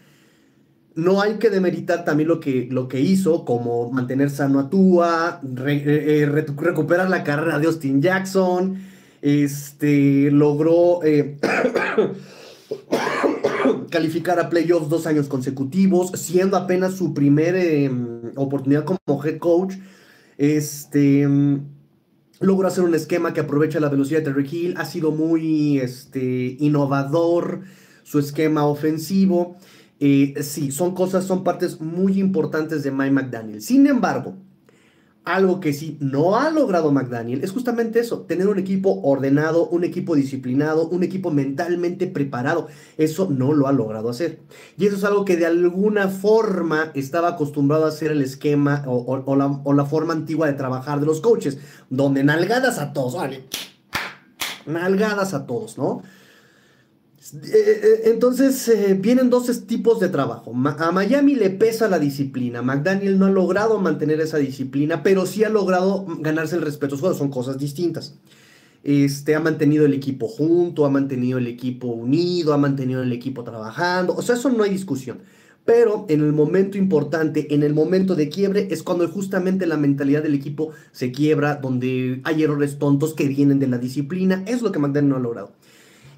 no 0.95 1.21
hay 1.21 1.35
que 1.35 1.51
demeritar 1.51 2.05
también 2.05 2.29
lo 2.29 2.41
que, 2.41 2.69
lo 2.71 2.89
que 2.89 3.01
hizo, 3.01 3.45
como 3.45 3.91
mantener 3.91 4.31
sano 4.31 4.59
a 4.59 4.71
Tua, 4.71 5.41
eh, 5.67 5.83
eh, 5.87 6.27
recuperar 6.27 7.09
la 7.09 7.25
carrera 7.25 7.59
de 7.59 7.67
Austin 7.67 8.03
Jackson, 8.03 8.77
este, 9.23 10.31
logró, 10.31 11.01
eh, 11.05 11.39
calificar 13.91 14.41
a 14.41 14.51
playoffs 14.51 14.89
dos 14.89 15.07
años 15.07 15.29
consecutivos, 15.29 16.11
siendo 16.15 16.57
apenas 16.57 16.95
su 16.95 17.15
primera 17.15 17.63
em, 17.63 18.33
oportunidad 18.37 18.85
como 18.85 19.25
head 19.25 19.39
coach. 19.39 19.75
Este 20.39 21.23
em, 21.23 21.63
logró 22.41 22.69
hacer 22.69 22.85
un 22.85 22.95
esquema 22.95 23.33
que 23.33 23.41
aprovecha 23.41 23.81
la 23.81 23.89
velocidad 23.89 24.21
de 24.21 24.27
Terry 24.27 24.49
Hill. 24.51 24.75
Ha 24.77 24.85
sido 24.85 25.13
muy 25.13 25.79
este, 25.79 26.57
innovador 26.59 27.61
su 28.03 28.19
esquema 28.19 28.67
ofensivo. 28.67 29.57
Eh, 30.04 30.42
sí, 30.42 30.73
son 30.73 30.97
cosas, 30.97 31.25
son 31.25 31.44
partes 31.44 31.80
muy 31.80 32.18
importantes 32.18 32.82
de 32.82 32.90
Mike 32.90 33.12
McDaniel. 33.12 33.62
Sin 33.62 33.87
embargo, 33.87 34.35
algo 35.23 35.61
que 35.61 35.73
sí 35.73 35.97
no 36.00 36.35
ha 36.35 36.50
logrado 36.50 36.90
McDaniel 36.90 37.44
es 37.44 37.52
justamente 37.52 38.00
eso, 38.00 38.23
tener 38.23 38.49
un 38.49 38.59
equipo 38.59 39.00
ordenado, 39.04 39.68
un 39.68 39.85
equipo 39.85 40.16
disciplinado, 40.16 40.88
un 40.88 41.04
equipo 41.04 41.30
mentalmente 41.30 42.09
preparado. 42.09 42.66
Eso 42.99 43.28
no 43.30 43.52
lo 43.52 43.68
ha 43.68 43.73
logrado 43.73 44.09
hacer. 44.09 44.40
Y 44.76 44.87
eso 44.87 44.97
es 44.97 45.04
algo 45.04 45.25
que 45.25 45.37
de 45.37 45.47
alguna 45.47 46.09
forma 46.09 46.90
estaba 46.94 47.28
acostumbrado 47.28 47.85
a 47.85 47.90
hacer 47.90 48.11
el 48.11 48.23
esquema 48.23 48.82
o, 48.88 49.37
la, 49.37 49.85
forma 49.85 50.14
antigua 50.14 50.49
de 50.49 50.54
trabajar 50.54 50.99
de 50.99 51.06
los 51.06 51.21
coaches, 51.21 51.59
donde 51.90 52.25
nalgadas 52.25 52.80
a 52.80 52.92
todos, 52.92 53.14
vale. 53.14 53.44
Nalgadas 54.66 55.32
a 55.32 55.47
todos, 55.47 55.78
¿no? 55.78 56.02
Eh, 57.23 57.38
eh, 57.55 58.00
entonces 58.07 58.67
eh, 58.67 58.99
vienen 59.00 59.31
dos 59.31 59.67
tipos 59.67 60.00
de 60.00 60.09
trabajo. 60.09 60.52
A 60.79 60.91
Miami 60.91 61.37
le 61.37 61.50
pesa 61.50 61.88
la 61.88 62.00
disciplina. 62.00 62.62
McDaniel 62.62 63.17
no 63.19 63.26
ha 63.26 63.31
logrado 63.31 63.79
mantener 63.79 64.21
esa 64.21 64.38
disciplina, 64.38 65.05
pero 65.05 65.25
sí 65.25 65.45
ha 65.45 65.49
logrado 65.49 66.05
ganarse 66.19 66.57
el 66.57 66.62
respeto. 66.62 66.97
Son 66.97 67.31
cosas 67.31 67.59
distintas. 67.59 68.17
Este, 68.83 69.37
ha 69.37 69.41
mantenido 69.41 69.87
el 69.87 69.95
equipo 69.95 70.26
junto, 70.26 70.85
ha 70.85 70.91
mantenido 70.91 71.38
el 71.38 71.47
equipo 71.47 71.87
unido, 71.87 72.52
ha 72.52 72.59
mantenido 72.59 73.02
el 73.02 73.12
equipo 73.12 73.45
trabajando. 73.45 74.17
O 74.17 74.23
sea, 74.23 74.35
eso 74.35 74.50
no 74.50 74.64
hay 74.64 74.71
discusión. 74.71 75.19
Pero 75.64 76.07
en 76.09 76.23
el 76.23 76.33
momento 76.33 76.76
importante, 76.76 77.55
en 77.55 77.62
el 77.62 77.73
momento 77.73 78.17
de 78.17 78.29
quiebre, 78.29 78.67
es 78.73 78.83
cuando 78.83 79.07
justamente 79.09 79.67
la 79.67 79.76
mentalidad 79.76 80.25
del 80.25 80.35
equipo 80.35 80.71
se 80.91 81.12
quiebra, 81.12 81.55
donde 81.55 82.21
hay 82.25 82.43
errores 82.43 82.81
tontos 82.81 83.14
que 83.14 83.29
vienen 83.29 83.61
de 83.61 83.69
la 83.69 83.79
disciplina. 83.79 84.43
Es 84.49 84.61
lo 84.61 84.73
que 84.73 84.81
McDaniel 84.81 85.11
no 85.11 85.17
ha 85.17 85.21
logrado. 85.21 85.52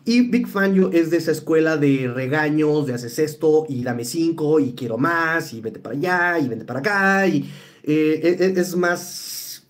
Y 0.05 0.29
Big 0.29 0.47
Fangio 0.47 0.93
es 0.93 1.11
de 1.11 1.17
esa 1.17 1.33
escuela 1.33 1.79
de 1.79 2.13
regaños, 2.15 2.87
de 2.87 2.95
haces 2.95 3.19
esto 3.19 3.65
y 3.69 3.83
dame 3.83 4.05
cinco 4.05 4.61
y 4.61 4.75
quiero 4.75 4.99
más 4.99 5.55
y 5.55 5.63
vete 5.63 5.81
para 5.81 5.97
allá 5.97 6.39
y 6.39 6.49
vete 6.49 6.65
para 6.67 6.81
acá 6.81 7.27
y 7.27 7.51
eh, 7.83 8.21
e, 8.39 8.45
e, 8.45 8.61
es 8.61 8.77
más, 8.77 9.67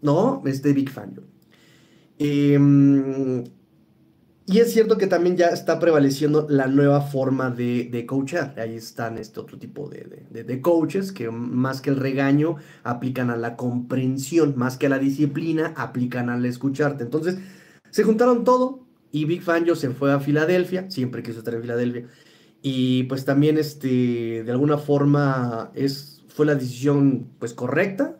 ¿no? 0.00 0.42
Es 0.46 0.62
de 0.62 0.72
Big 0.72 0.90
Fangio. 0.90 1.24
Em, 2.18 3.44
y 4.46 4.58
es 4.58 4.72
cierto 4.72 4.98
que 4.98 5.06
también 5.06 5.36
ya 5.36 5.46
está 5.48 5.78
prevaleciendo 5.78 6.46
la 6.48 6.66
nueva 6.66 7.00
forma 7.00 7.50
de, 7.50 7.88
de 7.90 8.06
coachar. 8.06 8.54
Ahí 8.58 8.76
están 8.76 9.18
este 9.18 9.40
otro 9.40 9.58
tipo 9.58 9.88
de, 9.88 10.26
de, 10.30 10.60
coaches 10.60 11.12
que 11.12 11.30
más 11.30 11.80
que 11.80 11.90
el 11.90 11.96
regaño 11.96 12.56
aplican 12.82 13.30
a 13.30 13.36
la 13.36 13.56
comprensión, 13.56 14.54
más 14.56 14.76
que 14.76 14.86
a 14.86 14.90
la 14.90 14.98
disciplina, 14.98 15.72
aplican 15.76 16.28
al 16.28 16.44
escucharte. 16.44 17.04
Entonces, 17.04 17.38
se 17.90 18.02
juntaron 18.02 18.44
todo, 18.44 18.83
y 19.14 19.26
Big 19.26 19.42
Fangio 19.42 19.76
se 19.76 19.90
fue 19.90 20.12
a 20.12 20.18
Filadelfia, 20.18 20.90
siempre 20.90 21.22
quiso 21.22 21.38
estar 21.38 21.54
en 21.54 21.60
Filadelfia. 21.60 22.08
Y 22.62 23.04
pues 23.04 23.24
también 23.24 23.58
este, 23.58 24.42
de 24.42 24.50
alguna 24.50 24.76
forma 24.76 25.70
es, 25.72 26.24
fue 26.26 26.46
la 26.46 26.56
decisión 26.56 27.28
pues 27.38 27.54
correcta, 27.54 28.18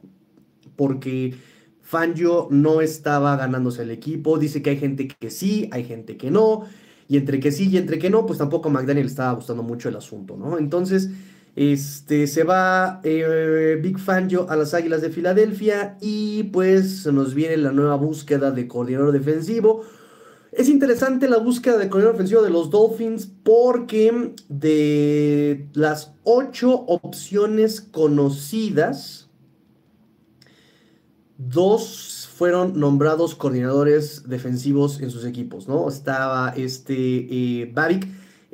porque 0.77 1.35
Fangio 1.83 2.47
no 2.53 2.81
estaba 2.81 3.37
ganándose 3.37 3.83
el 3.83 3.91
equipo. 3.91 4.39
Dice 4.39 4.63
que 4.63 4.71
hay 4.71 4.77
gente 4.77 5.09
que 5.09 5.33
sí, 5.33 5.69
hay 5.73 5.83
gente 5.83 6.17
que 6.17 6.31
no. 6.31 6.65
Y 7.09 7.17
entre 7.17 7.41
que 7.41 7.51
sí 7.51 7.69
y 7.71 7.77
entre 7.77 7.99
que 7.99 8.09
no, 8.09 8.25
pues 8.25 8.39
tampoco 8.39 8.69
a 8.69 8.73
McDaniel 8.73 9.07
estaba 9.07 9.33
gustando 9.33 9.65
mucho 9.65 9.89
el 9.89 9.97
asunto, 9.97 10.37
¿no? 10.37 10.59
Entonces, 10.59 11.11
este, 11.57 12.29
se 12.29 12.45
va 12.45 13.01
eh, 13.03 13.81
Big 13.83 13.99
Fangio 13.99 14.49
a 14.49 14.55
las 14.55 14.75
Águilas 14.75 15.03
de 15.03 15.11
Filadelfia 15.11 15.99
y 16.01 16.45
pues 16.45 17.05
nos 17.07 17.35
viene 17.35 17.57
la 17.57 17.73
nueva 17.73 17.97
búsqueda 17.97 18.53
de 18.53 18.69
coordinador 18.69 19.11
defensivo 19.11 19.83
es 20.57 20.69
interesante 20.69 21.29
la 21.29 21.39
búsqueda 21.39 21.79
de 21.79 21.89
coordinador 21.89 22.15
ofensivo 22.15 22.43
de 22.43 22.51
los 22.51 22.71
Dolphins 22.71 23.31
porque 23.43 24.35
de 24.49 25.69
las 25.73 26.15
ocho 26.23 26.85
opciones 26.87 27.81
conocidas, 27.81 29.29
dos 31.37 32.29
fueron 32.35 32.79
nombrados 32.79 33.35
coordinadores 33.35 34.29
defensivos 34.29 35.01
en 35.01 35.11
sus 35.11 35.25
equipos, 35.25 35.69
¿no? 35.69 35.89
Estaba 35.89 36.51
este 36.57 37.65
eh, 37.65 37.73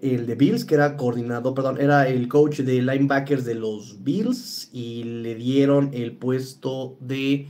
el 0.03 0.27
de 0.27 0.35
Bills, 0.35 0.65
que 0.65 0.75
era 0.75 0.97
coordinador, 0.97 1.55
perdón, 1.55 1.81
era 1.81 2.09
el 2.09 2.29
coach 2.29 2.61
de 2.61 2.81
linebackers 2.81 3.45
de 3.45 3.55
los 3.55 4.03
Bills 4.03 4.71
y 4.73 5.05
le 5.05 5.35
dieron 5.35 5.91
el 5.93 6.17
puesto 6.17 6.97
de 7.01 7.49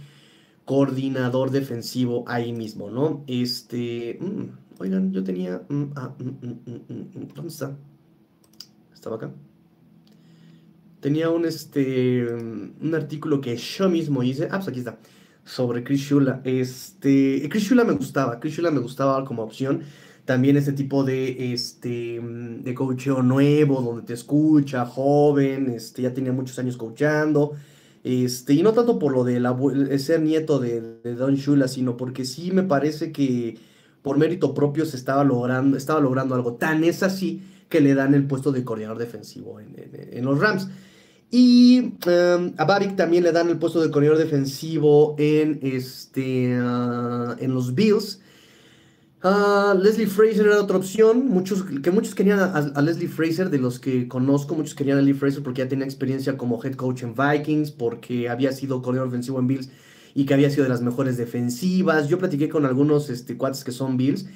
coordinador 0.70 1.50
defensivo 1.50 2.22
ahí 2.28 2.52
mismo, 2.52 2.90
¿no? 2.90 3.24
Este, 3.26 4.16
mm, 4.20 4.80
oigan, 4.80 5.12
yo 5.12 5.24
tenía, 5.24 5.62
mm, 5.68 5.84
ah, 5.96 6.14
mm, 6.16 7.34
¿dónde 7.34 7.48
está? 7.48 7.76
Estaba 8.94 9.16
acá. 9.16 9.32
Tenía 11.00 11.28
un, 11.28 11.44
este, 11.44 12.24
un 12.32 12.94
artículo 12.94 13.40
que 13.40 13.56
yo 13.56 13.90
mismo 13.90 14.22
hice, 14.22 14.44
ah, 14.44 14.58
pues 14.58 14.68
aquí 14.68 14.78
está, 14.78 15.00
sobre 15.44 15.82
Chris 15.82 16.02
Shula. 16.02 16.40
Este, 16.44 17.48
Chris 17.50 17.64
Shula 17.64 17.82
me 17.82 17.94
gustaba, 17.94 18.38
Chris 18.38 18.54
Shula 18.54 18.70
me 18.70 18.78
gustaba 18.78 19.24
como 19.24 19.42
opción. 19.42 19.82
También 20.24 20.56
este 20.56 20.72
tipo 20.72 21.02
de, 21.02 21.52
este, 21.52 22.20
de 22.22 22.74
coacheo 22.74 23.24
nuevo, 23.24 23.82
donde 23.82 24.02
te 24.02 24.12
escucha, 24.12 24.86
joven, 24.86 25.70
este, 25.70 26.02
ya 26.02 26.14
tenía 26.14 26.30
muchos 26.30 26.56
años 26.60 26.76
coachando. 26.76 27.56
Este, 28.02 28.54
y 28.54 28.62
no 28.62 28.72
tanto 28.72 28.98
por 28.98 29.12
lo 29.12 29.24
de 29.24 29.98
ser 29.98 30.22
nieto 30.22 30.58
de, 30.58 30.80
Don 31.02 31.34
Shula, 31.34 31.68
sino 31.68 31.96
porque 31.96 32.24
sí 32.24 32.50
me 32.50 32.62
parece 32.62 33.12
que 33.12 33.58
por 34.02 34.16
mérito 34.16 34.54
propio 34.54 34.86
se 34.86 34.96
estaba 34.96 35.22
logrando, 35.22 35.76
estaba 35.76 36.00
logrando 36.00 36.34
algo. 36.34 36.54
Tan 36.54 36.84
es 36.84 37.02
así 37.02 37.42
que 37.68 37.80
le 37.80 37.94
dan 37.94 38.14
el 38.14 38.26
puesto 38.26 38.52
de 38.52 38.64
coordinador 38.64 38.98
defensivo 38.98 39.60
en, 39.60 40.24
los 40.24 40.38
Rams. 40.38 40.68
Y 41.30 41.94
em, 42.06 42.54
a 42.56 42.64
Barik 42.64 42.96
también 42.96 43.22
le 43.22 43.32
dan 43.32 43.48
el 43.50 43.58
puesto 43.58 43.80
de 43.80 43.90
coordinador 43.90 44.22
defensivo 44.22 45.14
en, 45.18 45.60
este, 45.62 46.58
ah, 46.58 47.36
en 47.38 47.54
los 47.54 47.74
Bills. 47.74 48.20
Ah, 49.22 49.76
Leslie 49.78 50.06
Fraser 50.06 50.46
era 50.46 50.62
otra 50.62 50.78
opción. 50.78 51.28
Muchos, 51.28 51.64
que 51.82 51.90
muchos 51.90 52.14
querían 52.14 52.40
a, 52.40 52.82
Leslie 52.82 53.08
Fraser, 53.08 53.50
de 53.50 53.58
los 53.58 53.78
que 53.78 54.08
conozco, 54.08 54.54
muchos 54.54 54.74
querían 54.74 54.96
a 54.96 55.02
Leslie 55.02 55.14
Fraser 55.14 55.42
porque 55.42 55.60
ya 55.60 55.68
tenía 55.68 55.84
experiencia 55.84 56.38
como 56.38 56.62
head 56.64 56.74
coach 56.74 57.02
en 57.02 57.14
Vikings, 57.14 57.70
porque 57.70 58.30
había 58.30 58.52
sido 58.52 58.80
corredor 58.80 59.08
ofensivo 59.08 59.38
en 59.38 59.46
Bills 59.46 59.68
y 60.14 60.24
que 60.24 60.32
había 60.32 60.48
sido 60.48 60.62
de 60.62 60.70
las 60.70 60.80
mejores 60.80 61.18
defensivas. 61.18 62.08
Yo 62.08 62.18
platiqué 62.18 62.48
con 62.48 62.64
algunos 62.64 63.10
este, 63.10 63.36
cuates 63.36 63.62
que 63.62 63.72
son 63.72 63.98
Bills 63.98 64.26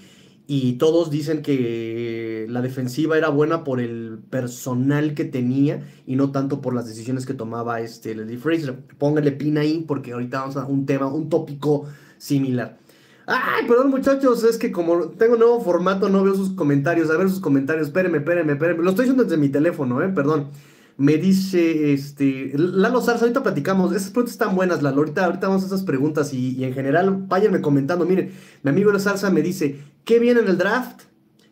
y 0.47 0.75
todos 0.75 1.11
dicen 1.11 1.40
que 1.40 2.47
la 2.51 2.61
defensiva 2.61 3.16
era 3.16 3.31
buena 3.31 3.64
por 3.64 3.81
el 3.81 4.18
personal 4.29 5.14
que 5.14 5.25
tenía 5.25 5.83
y 6.07 6.16
no 6.16 6.31
tanto 6.31 6.61
por 6.61 6.75
las 6.75 6.87
decisiones 6.87 7.25
que 7.25 7.33
tomaba 7.33 7.81
este 7.81 8.14
Leslie 8.14 8.37
Fraser. 8.37 8.79
Póngale 8.99 9.33
pin 9.33 9.57
ahí 9.57 9.83
porque 9.88 10.12
ahorita 10.12 10.40
vamos 10.40 10.57
a 10.59 10.66
un 10.66 10.85
tema, 10.85 11.07
un 11.07 11.31
tópico 11.31 11.87
similar. 12.18 12.84
Ay, 13.27 13.67
perdón 13.67 13.89
muchachos, 13.89 14.45
es 14.45 14.59
que 14.59 14.71
como 14.71 15.09
tengo 15.09 15.37
nuevo 15.37 15.61
formato 15.61 16.11
no 16.11 16.23
veo 16.23 16.35
sus 16.35 16.51
comentarios. 16.51 17.11
A 17.11 17.17
ver 17.17 17.31
sus 17.31 17.41
comentarios, 17.41 17.87
espérenme, 17.87 18.19
espérenme, 18.19 18.53
espérenme. 18.53 18.83
Lo 18.83 18.91
estoy 18.91 19.05
haciendo 19.05 19.25
desde 19.25 19.39
mi 19.39 19.49
teléfono, 19.49 20.03
eh, 20.03 20.09
perdón. 20.09 20.49
Me 20.97 21.17
dice, 21.17 21.93
este, 21.93 22.53
Lalo 22.55 23.01
Sarza, 23.01 23.23
ahorita 23.25 23.43
platicamos. 23.43 23.93
Esas 23.93 24.11
preguntas 24.11 24.33
están 24.33 24.55
buenas, 24.55 24.83
Lalo. 24.83 24.99
Ahorita, 24.99 25.25
ahorita 25.25 25.49
vamos 25.49 25.63
a 25.63 25.67
esas 25.67 25.83
preguntas 25.83 26.35
y, 26.35 26.63
en 26.63 26.75
general 26.75 27.25
váyanme 27.27 27.61
comentando. 27.61 28.05
Miren, 28.05 28.33
mi 28.63 28.71
amigo 28.71 28.91
Lalo 28.91 29.01
Sarza 29.01 29.31
me 29.31 29.43
dice, 29.43 29.81
¿qué 30.05 30.19
viene 30.19 30.41
en 30.41 30.49
el 30.49 30.59
draft? 30.59 31.03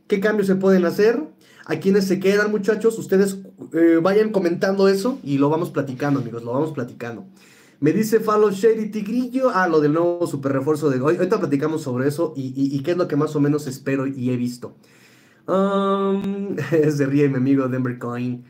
¿Qué 0.08 0.20
cambios 0.20 0.48
se 0.48 0.56
pueden 0.56 0.84
hacer? 0.84 1.22
¿A 1.64 1.76
quiénes 1.76 2.04
se 2.06 2.20
quedan, 2.20 2.50
muchachos? 2.50 2.98
Ustedes 2.98 3.38
eh, 3.72 3.98
vayan 4.02 4.30
comentando 4.30 4.88
eso 4.88 5.18
y 5.22 5.38
lo 5.38 5.48
vamos 5.48 5.70
platicando, 5.70 6.20
amigos, 6.20 6.42
lo 6.42 6.52
vamos 6.52 6.72
platicando. 6.72 7.24
Me 7.82 7.92
dice 7.92 8.20
Follow 8.20 8.50
Shady 8.52 8.90
Tigrillo. 8.92 9.50
Ah, 9.52 9.66
lo 9.66 9.80
del 9.80 9.92
nuevo 9.92 10.24
super 10.28 10.52
refuerzo 10.52 10.88
de 10.88 11.00
hoy. 11.00 11.16
Ahorita 11.16 11.40
platicamos 11.40 11.82
sobre 11.82 12.06
eso 12.06 12.32
y, 12.36 12.80
qué 12.84 12.92
es 12.92 12.96
lo 12.96 13.08
que 13.08 13.16
más 13.16 13.34
o 13.34 13.40
menos 13.40 13.66
espero 13.66 14.06
y 14.06 14.30
he 14.30 14.36
visto. 14.36 14.76
Um, 15.48 16.54
se 16.70 17.06
ríe 17.06 17.28
mi 17.28 17.38
amigo 17.38 17.66
Denver 17.66 17.98
Coin. 17.98 18.44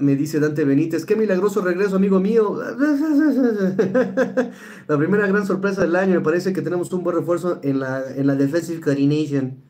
Me 0.00 0.16
dice 0.16 0.40
Dante 0.40 0.64
Benítez, 0.64 1.04
qué 1.04 1.14
milagroso 1.14 1.60
regreso, 1.60 1.96
amigo 1.96 2.20
mío. 2.20 2.58
la 4.88 4.96
primera 4.96 5.26
gran 5.26 5.46
sorpresa 5.46 5.82
del 5.82 5.94
año. 5.94 6.14
Me 6.14 6.22
parece 6.22 6.54
que 6.54 6.62
tenemos 6.62 6.90
un 6.94 7.04
buen 7.04 7.16
refuerzo 7.16 7.60
en 7.62 7.80
la, 7.80 8.02
en 8.16 8.26
la 8.26 8.34
Defensive 8.34 8.80
Coordination. 8.80 9.65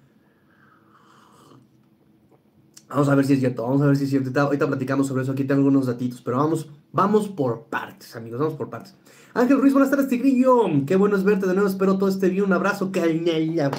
Vamos 2.89 3.09
a 3.09 3.15
ver 3.17 3.25
si 3.25 3.33
es 3.33 3.41
cierto, 3.41 3.65
vamos 3.65 3.83
a 3.83 3.87
ver 3.87 3.97
si 3.97 4.05
es 4.05 4.11
cierto. 4.11 4.41
Ahorita 4.41 4.67
platicamos 4.67 5.09
sobre 5.09 5.23
eso, 5.23 5.33
aquí 5.33 5.45
tengo 5.45 5.59
algunos 5.59 5.87
datitos, 5.87 6.21
pero 6.23 6.37
vamos, 6.37 6.71
vamos 6.93 7.29
por 7.29 7.65
partes, 7.65 8.15
amigos, 8.15 8.39
vamos 8.39 8.55
por 8.55 8.71
partes. 8.71 8.95
Ángel 9.35 9.61
Ruiz, 9.61 9.73
buenas 9.73 9.91
tardes, 9.91 10.09
Tigrillo. 10.09 10.63
Qué 10.87 10.97
bueno 10.97 11.17
es 11.17 11.25
verte 11.25 11.47
de 11.47 11.55
nuevo, 11.55 11.69
espero 11.69 11.99
todo 11.99 12.09
esté 12.09 12.29
bien. 12.29 12.45
Un 12.45 12.53
abrazo, 12.53 12.93
cañalla. 12.93 13.71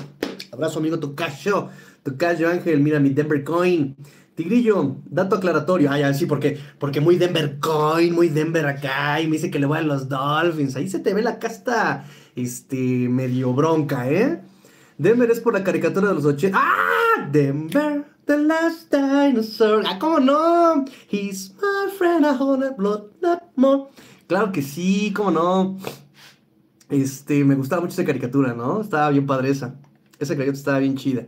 Abrazo, 0.52 0.80
amigo 0.80 1.00
Tocayo. 1.00 1.70
Tocayo 2.04 2.50
Ángel, 2.50 2.82
mira 2.82 3.00
mi 3.00 3.10
Denver 3.10 3.44
Coin. 3.44 3.96
Tigrillo, 4.36 4.98
dato 5.10 5.38
aclaratorio. 5.38 5.90
Ah, 5.90 5.98
ya, 5.98 6.14
sí, 6.14 6.28
porque, 6.28 6.60
porque 6.78 7.02
muy 7.02 7.16
Denver 7.16 7.58
Coin, 7.60 8.14
muy 8.14 8.30
Denver 8.30 8.68
acá, 8.68 9.20
y 9.20 9.26
me 9.26 9.38
dice 9.38 9.50
que 9.50 9.58
le 9.58 9.66
voy 9.66 9.80
a 9.80 9.82
los 9.82 10.08
Dolphins. 10.08 10.76
Ahí 10.76 10.90
se 10.90 11.00
te 11.00 11.14
ve 11.14 11.24
la 11.24 11.40
casta, 11.40 12.06
este, 12.36 13.10
medio 13.10 13.54
bronca, 13.54 14.08
¿eh? 14.12 14.42
Denver 15.00 15.32
es 15.32 15.40
por 15.40 15.54
la 15.54 15.64
caricatura 15.64 16.10
de 16.10 16.14
los 16.14 16.26
80. 16.26 16.56
¡Ah! 16.62 17.30
Denver, 17.32 18.06
the 18.28 18.38
last 18.38 18.92
dinosaur. 18.92 19.84
¡Ah, 19.86 19.98
cómo 20.00 20.20
no! 20.20 20.86
He's 21.10 21.54
my 21.60 21.92
friend, 21.98 22.26
I 22.26 22.34
hold 22.34 22.78
blood, 22.78 23.10
not 23.22 23.44
more. 23.56 23.88
Claro 24.28 24.52
que 24.52 24.62
sí, 24.62 25.12
cómo 25.14 25.32
no. 25.32 25.78
Este, 26.90 27.44
me 27.44 27.56
gustaba 27.56 27.82
mucho 27.82 27.94
esa 27.94 28.06
caricatura, 28.06 28.54
¿no? 28.54 28.82
Estaba 28.82 29.10
bien 29.10 29.26
padre 29.26 29.50
esa. 29.50 29.76
Esa 30.20 30.36
caricatura 30.36 30.60
estaba 30.60 30.80
bien 30.80 30.96
chida. 30.96 31.26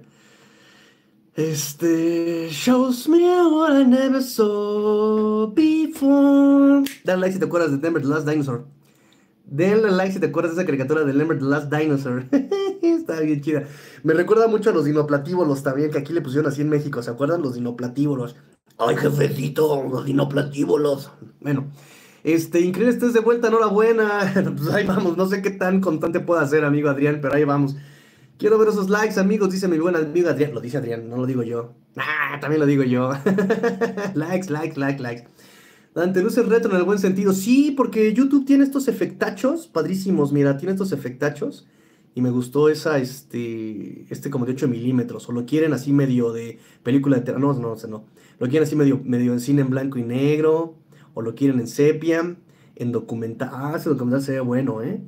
Este. 1.36 2.50
Shows 2.50 3.08
me 3.08 3.20
what 3.20 3.72
I 3.72 3.86
never 3.86 4.22
saw 4.22 5.48
before. 5.48 6.84
Dale 7.06 7.22
like 7.22 7.34
si 7.34 7.40
te 7.40 7.46
acuerdas 7.46 7.72
de 7.72 7.78
Denver 7.78 8.02
the 8.02 8.10
Last 8.10 8.28
Dinosaur. 8.28 8.66
Denle 9.46 9.92
like 9.92 10.12
si 10.12 10.20
te 10.20 10.28
acuerdas 10.28 10.56
de 10.56 10.62
esa 10.62 10.66
caricatura 10.66 11.06
de 11.06 11.14
Denver 11.14 11.40
the 11.40 11.46
Last 11.46 11.72
Dinosaur. 11.72 12.26
Está 13.10 13.24
bien 13.24 13.42
chida. 13.42 13.64
Me 14.04 14.14
recuerda 14.14 14.48
mucho 14.48 14.70
a 14.70 14.74
los 14.74 14.86
dinoplatívolos 14.86 15.64
también, 15.64 15.90
que 15.90 15.98
aquí 15.98 16.14
le 16.14 16.22
pusieron 16.22 16.52
así 16.52 16.62
en 16.62 16.70
México. 16.70 17.02
¿Se 17.02 17.10
acuerdan? 17.10 17.42
Los 17.42 17.56
dinoplatívolos. 17.56 18.36
Ay, 18.78 18.96
jefecito, 18.96 19.84
los 19.90 20.06
dinoplatívolos. 20.06 21.12
Bueno. 21.42 21.72
Este, 22.24 22.60
increíble, 22.60 22.94
estés 22.94 23.14
de 23.14 23.22
vuelta, 23.22 23.48
enhorabuena. 23.48 24.32
pues 24.58 24.70
ahí 24.70 24.86
vamos, 24.86 25.18
no 25.18 25.26
sé 25.26 25.42
qué 25.42 25.52
tan 25.52 25.82
constante 25.82 26.20
pueda 26.20 26.46
ser, 26.46 26.66
amigo 26.66 26.90
Adrián, 26.90 27.20
pero 27.22 27.34
ahí 27.34 27.46
vamos. 27.46 27.78
Quiero 28.38 28.58
ver 28.60 28.68
esos 28.68 28.90
likes, 28.90 29.20
amigos, 29.20 29.52
dice 29.52 29.68
mi 29.68 29.80
buen 29.80 29.96
amigo 29.96 30.30
Adrián. 30.30 30.54
Lo 30.54 30.62
dice 30.62 30.78
Adrián, 30.78 31.10
no 31.10 31.18
lo 31.18 31.26
digo 31.26 31.44
yo. 31.44 31.74
Ah, 31.98 32.38
también 32.40 32.60
lo 32.60 32.66
digo 32.66 32.84
yo. 32.84 33.12
likes, 34.14 34.52
likes, 34.52 34.80
likes, 34.80 35.02
likes. 35.02 35.28
Dante, 35.96 36.22
luce 36.22 36.44
retro 36.44 36.72
en 36.72 36.78
el 36.78 36.84
buen 36.84 37.00
sentido. 37.00 37.34
Sí, 37.34 37.72
porque 37.72 38.14
YouTube 38.14 38.46
tiene 38.46 38.64
estos 38.64 38.88
efectachos 38.88 39.68
padrísimos. 39.68 40.32
Mira, 40.32 40.58
tiene 40.58 40.74
estos 40.74 40.92
efectachos. 40.92 41.68
Y 42.20 42.22
me 42.22 42.32
gustó 42.32 42.68
esa, 42.68 42.98
este, 42.98 44.06
este 44.10 44.30
como 44.30 44.46
de 44.46 44.52
8 44.52 44.68
milímetros. 44.68 45.30
O 45.30 45.32
lo 45.32 45.46
quieren 45.46 45.72
así 45.72 45.94
medio 45.94 46.34
de 46.34 46.60
película 46.84 47.16
de 47.16 47.24
terror. 47.24 47.40
No, 47.40 47.54
no, 47.54 47.78
no. 47.88 48.06
Lo 48.40 48.48
quieren 48.50 48.68
así 48.68 48.76
medio, 48.76 49.00
medio 49.06 49.32
en 49.32 49.40
cine 49.40 49.62
en 49.62 49.70
blanco 49.70 49.98
y 50.00 50.04
negro. 50.04 50.76
O 51.14 51.22
lo 51.22 51.34
quieren 51.34 51.62
en 51.62 51.68
sepia. 51.70 52.36
En 52.76 52.92
documental. 52.92 53.52
Ah, 53.54 53.76
ese 53.78 53.88
documental 53.88 54.22
se 54.22 54.34
ve 54.34 54.42
bueno, 54.42 54.84
¿eh? 54.84 55.02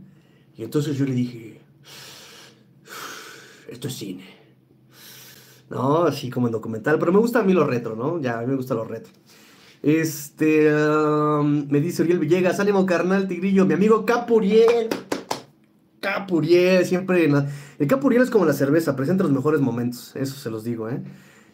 Y 0.55 0.63
entonces 0.63 0.95
yo 0.95 1.03
le 1.03 1.13
dije, 1.13 1.59
esto 3.67 3.89
es 3.89 3.93
cine. 3.93 4.23
No, 5.69 6.03
así 6.03 6.29
como 6.29 6.47
en 6.47 6.53
documental, 6.53 6.97
pero 6.97 7.11
me 7.11 7.19
gusta 7.19 7.39
a 7.39 7.43
mí 7.43 7.51
lo 7.51 7.67
retro, 7.67 7.97
¿no? 7.97 8.21
Ya, 8.21 8.37
a 8.37 8.41
mí 8.43 8.47
me 8.47 8.55
gusta 8.55 8.73
lo 8.73 8.85
retro. 8.85 9.11
Este, 9.83 10.73
um, 10.73 11.67
me 11.69 11.81
dice 11.81 12.03
Uriel 12.03 12.19
Villegas, 12.19 12.61
ánimo 12.61 12.85
carnal, 12.85 13.27
tigrillo, 13.27 13.65
mi 13.65 13.73
amigo 13.73 14.05
Capuriel. 14.05 14.87
Capuriel, 16.01 16.85
siempre. 16.85 17.31
El 17.79 17.87
Capuriel 17.87 18.23
es 18.23 18.29
como 18.29 18.45
la 18.45 18.53
cerveza, 18.53 18.95
presenta 18.95 19.23
los 19.23 19.31
mejores 19.31 19.61
momentos, 19.61 20.13
eso 20.15 20.35
se 20.35 20.49
los 20.49 20.63
digo, 20.63 20.89
¿eh? 20.89 21.01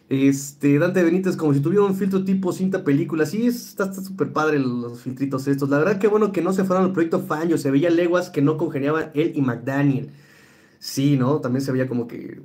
Este, 0.08 0.78
Dante 0.78 1.02
Benítez, 1.02 1.36
como 1.36 1.52
si 1.52 1.60
tuviera 1.60 1.84
un 1.84 1.94
filtro 1.94 2.24
tipo 2.24 2.50
cinta 2.52 2.82
película. 2.82 3.26
Sí, 3.26 3.46
está 3.46 3.92
súper 3.92 4.32
padre 4.32 4.58
los 4.58 5.02
filtritos 5.02 5.46
estos. 5.46 5.68
La 5.68 5.78
verdad 5.78 5.98
que 5.98 6.08
bueno 6.08 6.32
que 6.32 6.40
no 6.40 6.54
se 6.54 6.64
fueron 6.64 6.86
al 6.86 6.92
proyecto 6.92 7.20
Fanjo. 7.20 7.58
Se 7.58 7.70
veía 7.70 7.90
leguas 7.90 8.30
que 8.30 8.40
no 8.40 8.56
congeniaban 8.56 9.10
él 9.14 9.32
y 9.34 9.42
McDaniel. 9.42 10.10
Sí, 10.78 11.16
¿no? 11.18 11.40
También 11.40 11.62
se 11.62 11.72
veía 11.72 11.88
como 11.88 12.08
que 12.08 12.40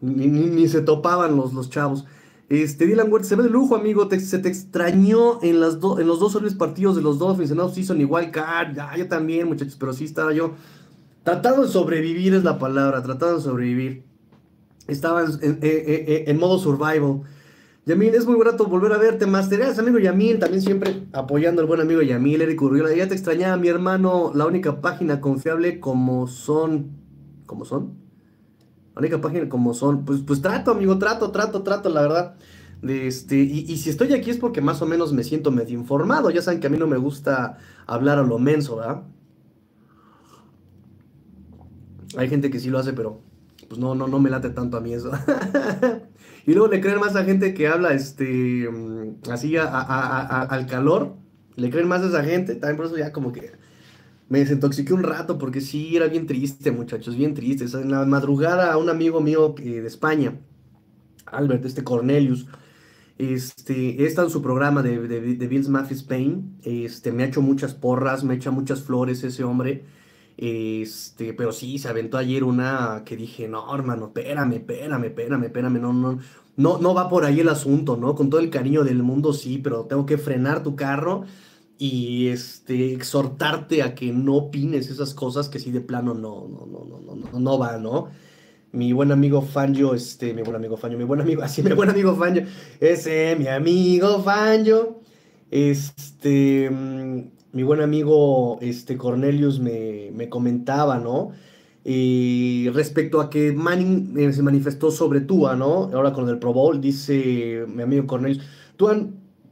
ni, 0.00 0.68
se 0.68 0.80
topaban 0.82 1.36
los, 1.36 1.54
los 1.54 1.70
chavos. 1.70 2.06
Este, 2.48 2.86
Dylan 2.86 3.12
Huerta, 3.12 3.28
se 3.28 3.36
ve 3.36 3.44
de 3.44 3.50
lujo, 3.50 3.76
amigo. 3.76 4.08
se 4.10 4.38
te 4.40 4.48
extrañó 4.48 5.40
en, 5.42 5.60
las 5.60 5.74
en 5.74 6.06
los 6.08 6.18
dos 6.18 6.32
solos 6.32 6.54
partidos 6.54 6.96
de 6.96 7.02
los 7.02 7.20
Dolphins. 7.20 7.52
En 7.52 7.72
season 7.72 8.00
igual 8.00 8.32
card. 8.32 8.78
Ah, 8.80 8.96
yo 8.96 9.06
también, 9.06 9.46
muchachos, 9.46 9.76
pero 9.78 9.92
sí 9.92 10.04
estaba 10.04 10.32
yo 10.32 10.54
tratando 11.26 11.62
de 11.62 11.68
sobrevivir, 11.68 12.34
es 12.34 12.44
la 12.44 12.56
palabra. 12.58 13.02
Tratando 13.02 13.36
de 13.36 13.42
sobrevivir. 13.42 14.04
Estaba 14.86 15.24
en, 15.42 16.38
modo 16.38 16.58
survival. 16.60 17.22
Yamil, 17.84 18.14
es 18.14 18.26
muy 18.26 18.38
grato 18.38 18.66
volver 18.66 18.92
a 18.92 18.98
verte. 18.98 19.26
Masterías, 19.26 19.76
amigo 19.78 19.98
Yamil, 19.98 20.38
también 20.38 20.62
siempre 20.62 21.02
apoyando 21.12 21.60
al 21.60 21.66
buen 21.66 21.80
amigo 21.80 22.00
Yamil, 22.00 22.42
Eric 22.42 22.62
Urriola. 22.62 22.94
Ya 22.94 23.08
te 23.08 23.14
extrañaba, 23.14 23.56
mi 23.56 23.66
hermano, 23.66 24.30
la 24.34 24.46
única 24.46 24.80
página 24.80 25.20
confiable 25.20 25.80
como 25.80 26.28
son 26.28 26.92
como 27.44 27.64
son. 27.64 27.94
La 28.94 29.00
única 29.00 29.20
página 29.20 29.48
como 29.48 29.74
son. 29.74 30.04
Pues, 30.04 30.20
pues 30.20 30.40
trato, 30.40 30.70
amigo, 30.70 30.96
trato, 30.98 31.32
trato, 31.32 31.64
trato, 31.64 31.88
la 31.88 32.02
verdad. 32.02 32.36
Este, 32.82 33.36
y, 33.36 33.76
si 33.78 33.90
estoy 33.90 34.12
aquí 34.12 34.30
es 34.30 34.36
porque 34.36 34.60
más 34.60 34.80
o 34.80 34.86
menos 34.86 35.12
me 35.12 35.24
siento 35.24 35.50
medio 35.50 35.76
informado. 35.76 36.30
Ya 36.30 36.42
saben 36.42 36.60
que 36.60 36.68
a 36.68 36.70
mí 36.70 36.78
no 36.78 36.86
me 36.86 36.98
gusta 36.98 37.58
hablar 37.86 38.18
a 38.18 38.22
lo 38.22 38.38
menso, 38.38 38.76
¿verdad? 38.76 39.02
Hay 42.16 42.28
gente 42.28 42.50
que 42.50 42.58
sí 42.58 42.70
lo 42.70 42.78
hace, 42.78 42.92
pero 42.92 43.22
pues 43.68 43.78
no, 43.78 43.94
no, 43.94 44.06
no 44.08 44.18
me 44.18 44.30
late 44.30 44.50
tanto 44.50 44.76
a 44.76 44.80
mí 44.80 44.92
eso. 44.92 45.10
y 46.46 46.52
luego 46.52 46.68
le 46.68 46.80
creen 46.80 47.00
más 47.00 47.16
a 47.16 47.24
gente 47.24 47.54
que 47.54 47.68
habla 47.68 47.92
este 47.92 48.68
mm, 48.70 49.30
así 49.30 49.56
al 49.56 50.66
calor. 50.66 51.16
Le 51.56 51.70
creen 51.70 51.88
más 51.88 52.02
a 52.02 52.08
esa 52.08 52.24
gente. 52.24 52.54
También 52.54 52.76
por 52.76 52.86
eso 52.86 52.96
ya 52.96 53.12
como 53.12 53.32
que 53.32 53.52
me 54.28 54.40
desintoxiqué 54.40 54.92
un 54.92 55.02
rato 55.02 55.38
porque 55.38 55.60
sí, 55.60 55.96
era 55.96 56.08
bien 56.08 56.26
triste, 56.26 56.70
muchachos, 56.70 57.16
bien 57.16 57.34
triste. 57.34 57.64
En 57.78 57.90
la 57.90 58.04
madrugada, 58.04 58.76
un 58.76 58.88
amigo 58.88 59.20
mío 59.20 59.54
eh, 59.58 59.80
de 59.80 59.86
España, 59.86 60.38
Albert, 61.26 61.64
este 61.64 61.84
Cornelius, 61.84 62.46
este, 63.18 64.04
está 64.04 64.22
en 64.22 64.30
su 64.30 64.42
programa 64.42 64.82
de, 64.82 65.00
de, 65.08 65.20
de 65.36 65.46
Bills 65.46 65.68
Mafia 65.68 65.96
Spain. 65.96 66.58
Este, 66.62 67.12
me 67.12 67.22
ha 67.22 67.26
hecho 67.26 67.42
muchas 67.42 67.74
porras, 67.74 68.24
me 68.24 68.34
echa 68.34 68.50
muchas 68.50 68.82
flores 68.82 69.24
ese 69.24 69.44
hombre. 69.44 69.84
Este, 70.36 71.32
pero 71.32 71.52
sí, 71.52 71.78
se 71.78 71.88
aventó 71.88 72.18
ayer 72.18 72.44
una 72.44 73.02
que 73.04 73.16
dije, 73.16 73.48
no, 73.48 73.74
hermano, 73.74 74.06
espérame, 74.06 74.54
espérame, 74.54 75.04
espérame, 75.06 75.44
espérame, 75.44 75.80
no, 75.80 75.92
no, 75.92 76.18
no, 76.56 76.78
no 76.78 76.94
va 76.94 77.08
por 77.08 77.24
ahí 77.24 77.40
el 77.40 77.48
asunto, 77.48 77.96
¿no? 77.96 78.14
Con 78.14 78.28
todo 78.28 78.40
el 78.40 78.50
cariño 78.50 78.84
del 78.84 79.02
mundo, 79.02 79.32
sí, 79.32 79.58
pero 79.58 79.84
tengo 79.86 80.04
que 80.04 80.18
frenar 80.18 80.62
tu 80.62 80.76
carro 80.76 81.24
y 81.78 82.28
este 82.28 82.92
exhortarte 82.94 83.82
a 83.82 83.94
que 83.94 84.12
no 84.12 84.36
opines 84.36 84.88
esas 84.90 85.14
cosas 85.14 85.48
que 85.48 85.58
sí 85.58 85.70
de 85.70 85.80
plano 85.82 86.14
no 86.14 86.48
no 86.48 86.66
no 86.66 86.84
no 86.84 87.14
no 87.14 87.40
no 87.40 87.58
va, 87.58 87.78
¿no? 87.78 88.08
Mi 88.72 88.92
buen 88.92 89.12
amigo 89.12 89.42
Fanjo, 89.42 89.94
este, 89.94 90.34
mi 90.34 90.42
buen 90.42 90.56
amigo 90.56 90.76
Fanjo, 90.76 90.98
mi 90.98 91.04
buen 91.04 91.20
amigo, 91.20 91.42
así 91.44 91.62
mi 91.62 91.72
buen 91.72 91.90
amigo 91.90 92.14
Fanjo, 92.16 92.42
ese 92.80 93.36
mi 93.38 93.48
amigo 93.48 94.22
Fanjo, 94.22 95.00
este, 95.50 96.70
mm, 96.70 97.35
mi 97.52 97.62
buen 97.62 97.80
amigo 97.80 98.58
este 98.60 98.96
Cornelius 98.96 99.60
me, 99.60 100.10
me 100.14 100.28
comentaba, 100.28 100.98
¿no? 100.98 101.32
Y 101.84 102.68
respecto 102.70 103.20
a 103.20 103.30
que 103.30 103.52
Manning 103.52 104.18
eh, 104.18 104.32
se 104.32 104.42
manifestó 104.42 104.90
sobre 104.90 105.20
Tua, 105.20 105.56
¿no? 105.56 105.90
Ahora 105.94 106.12
con 106.12 106.28
el 106.28 106.38
Pro 106.38 106.52
Bowl, 106.52 106.80
dice 106.80 107.64
mi 107.68 107.82
amigo 107.82 108.06
Cornelius, 108.06 108.44
Tua 108.76 109.06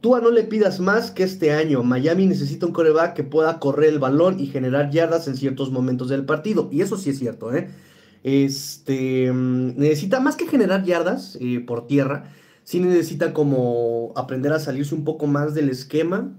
Tua 0.05 0.21
no 0.21 0.29
le 0.29 0.43
pidas 0.43 0.79
más 0.79 1.09
que 1.09 1.23
este 1.23 1.51
año. 1.51 1.81
Miami 1.81 2.27
necesita 2.27 2.67
un 2.67 2.73
coreback 2.73 3.15
que 3.15 3.23
pueda 3.23 3.57
correr 3.57 3.89
el 3.89 3.97
balón 3.97 4.39
y 4.39 4.45
generar 4.45 4.91
yardas 4.91 5.27
en 5.27 5.35
ciertos 5.35 5.71
momentos 5.71 6.09
del 6.09 6.25
partido. 6.25 6.69
Y 6.71 6.81
eso 6.81 6.95
sí 6.95 7.09
es 7.09 7.17
cierto, 7.17 7.51
¿eh? 7.55 7.69
Este, 8.21 9.31
mm, 9.33 9.79
necesita 9.79 10.19
más 10.19 10.35
que 10.35 10.45
generar 10.45 10.83
yardas 10.83 11.39
eh, 11.41 11.59
por 11.59 11.87
tierra. 11.87 12.31
Sí 12.63 12.79
necesita 12.79 13.33
como 13.33 14.13
aprender 14.15 14.53
a 14.53 14.59
salirse 14.59 14.93
un 14.93 15.05
poco 15.05 15.25
más 15.25 15.55
del 15.55 15.69
esquema 15.69 16.37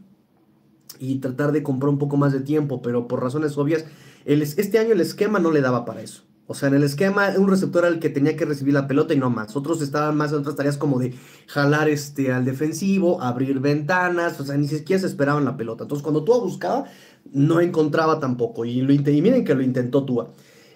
y 0.99 1.19
tratar 1.19 1.53
de 1.53 1.63
comprar 1.63 1.91
un 1.91 1.99
poco 1.99 2.17
más 2.17 2.33
de 2.33 2.41
tiempo. 2.41 2.83
Pero 2.83 3.09
por 3.09 3.23
razones 3.23 3.57
obvias, 3.59 3.85
este 4.25 4.79
año 4.79 4.93
el 4.93 5.01
esquema 5.01 5.39
no 5.39 5.51
le 5.51 5.61
daba 5.61 5.85
para 5.85 6.03
eso. 6.03 6.23
O 6.49 6.55
sea, 6.55 6.69
en 6.69 6.77
el 6.77 6.85
esquema, 6.85 7.31
un 7.37 7.49
receptor 7.49 7.85
el 7.87 7.99
que 7.99 8.09
tenía 8.09 8.37
que 8.37 8.45
recibir 8.45 8.73
la 8.73 8.87
pelota 8.87 9.13
y 9.15 9.19
no 9.19 9.31
más. 9.31 9.57
Otros 9.57 9.83
estaban 9.83 10.17
más 10.17 10.31
en 10.31 10.39
otras 10.39 10.55
tareas 10.55 10.77
como 10.77 11.01
de 11.01 11.13
jalar 11.49 11.89
este, 11.89 12.33
al 12.33 12.45
defensivo, 12.45 13.21
abrir 13.21 13.59
ventanas, 13.59 14.39
o 14.39 14.45
sea, 14.45 14.57
ni 14.57 14.69
siquiera 14.69 15.01
se 15.01 15.09
esperaban 15.09 15.45
la 15.45 15.57
pelota. 15.57 15.83
Entonces, 15.83 16.05
cuando 16.05 16.23
Tua 16.23 16.39
buscaba, 16.39 16.85
no 17.33 17.61
encontraba 17.61 18.21
tampoco. 18.21 18.65
Y, 18.65 18.81
lo, 18.81 18.93
y 18.93 19.23
miren 19.23 19.45
que 19.45 19.57
lo 19.57 19.63
intentó 19.63 20.05
Tua. 20.05 20.31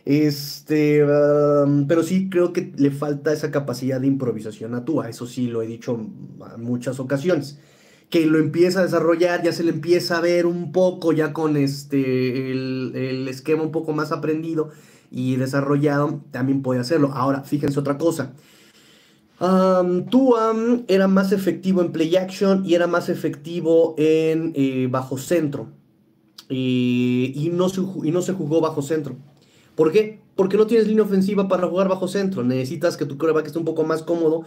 Este, 0.04 1.04
um, 1.04 1.86
pero 1.86 2.02
sí 2.02 2.28
creo 2.28 2.52
que 2.52 2.72
le 2.76 2.90
falta 2.90 3.32
esa 3.32 3.52
capacidad 3.52 4.00
de 4.00 4.08
improvisación 4.08 4.74
a 4.74 4.84
Tua. 4.84 5.08
Eso 5.08 5.26
sí 5.26 5.46
lo 5.46 5.62
he 5.62 5.68
dicho 5.68 5.94
en 5.94 6.62
muchas 6.62 6.98
ocasiones. 6.98 7.60
Que 8.10 8.26
lo 8.26 8.38
empieza 8.38 8.80
a 8.80 8.82
desarrollar, 8.82 9.42
ya 9.42 9.52
se 9.52 9.64
le 9.64 9.70
empieza 9.70 10.18
a 10.18 10.20
ver 10.20 10.46
un 10.46 10.72
poco, 10.72 11.12
ya 11.12 11.32
con 11.32 11.56
este, 11.56 12.50
el, 12.50 12.92
el 12.94 13.28
esquema 13.28 13.62
un 13.62 13.70
poco 13.70 13.92
más 13.92 14.12
aprendido 14.12 14.70
y 15.10 15.36
desarrollado, 15.36 16.20
también 16.30 16.62
puede 16.62 16.80
hacerlo. 16.80 17.12
Ahora, 17.14 17.42
fíjense 17.42 17.78
otra 17.80 17.98
cosa. 17.98 18.32
Um, 19.40 20.04
Tua 20.04 20.54
era 20.86 21.08
más 21.08 21.32
efectivo 21.32 21.80
en 21.80 21.92
play 21.92 22.14
action 22.16 22.62
y 22.66 22.74
era 22.74 22.86
más 22.86 23.08
efectivo 23.08 23.94
en 23.96 24.52
eh, 24.54 24.86
bajo 24.90 25.16
centro. 25.16 25.68
y, 26.48 27.50
no 27.54 27.68
se, 27.68 27.80
y 27.80 28.10
no 28.10 28.22
se 28.22 28.34
jugó 28.34 28.60
bajo 28.60 28.82
centro. 28.82 29.16
¿Por 29.74 29.92
qué? 29.92 30.20
Porque 30.36 30.58
no 30.58 30.66
tienes 30.66 30.86
línea 30.86 31.04
ofensiva 31.04 31.48
para 31.48 31.66
jugar 31.66 31.88
bajo 31.88 32.06
centro. 32.06 32.42
Necesitas 32.42 32.96
que 32.98 33.06
tu 33.06 33.16
coreback 33.16 33.46
esté 33.46 33.58
un 33.58 33.64
poco 33.64 33.84
más 33.84 34.02
cómodo, 34.02 34.44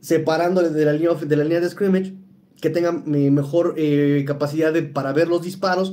separándole 0.00 0.70
de, 0.70 0.84
la 0.84 0.92
línea 0.92 1.60
de 1.60 1.70
scrimmage, 1.70 2.14
que 2.62 2.70
tenga 2.70 3.02
eh, 3.06 3.30
mejor 3.30 3.74
eh, 3.76 4.24
capacidad 4.26 4.72
para 4.94 5.12
ver 5.12 5.28
los 5.28 5.42
disparos 5.42 5.92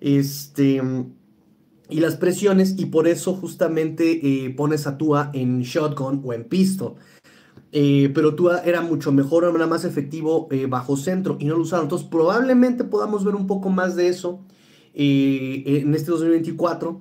este, 0.00 0.80
y 1.88 2.00
las 2.00 2.14
presiones, 2.16 2.76
y 2.78 2.86
por 2.86 3.08
eso 3.08 3.34
justamente 3.34 4.20
eh, 4.22 4.50
pones 4.50 4.86
a 4.86 4.96
Tua 4.96 5.30
en 5.32 5.62
shotgun 5.62 6.22
o 6.22 6.32
en 6.32 6.44
pistol. 6.44 6.94
pero 7.72 8.36
Tua 8.36 8.60
era 8.64 8.82
mucho 8.82 9.10
mejor, 9.10 9.44
era 9.44 9.66
más 9.66 9.84
efectivo 9.84 10.48
bajo 10.68 10.96
centro 10.96 11.36
y 11.40 11.46
no 11.46 11.56
lo 11.56 11.62
usaron. 11.62 11.86
Entonces, 11.86 12.06
probablemente 12.08 12.84
podamos 12.84 13.24
ver 13.24 13.34
un 13.34 13.46
poco 13.46 13.70
más 13.70 13.96
de 13.96 14.08
eso 14.08 14.44
en 14.94 15.92
este 15.94 16.12
2024 16.12 17.00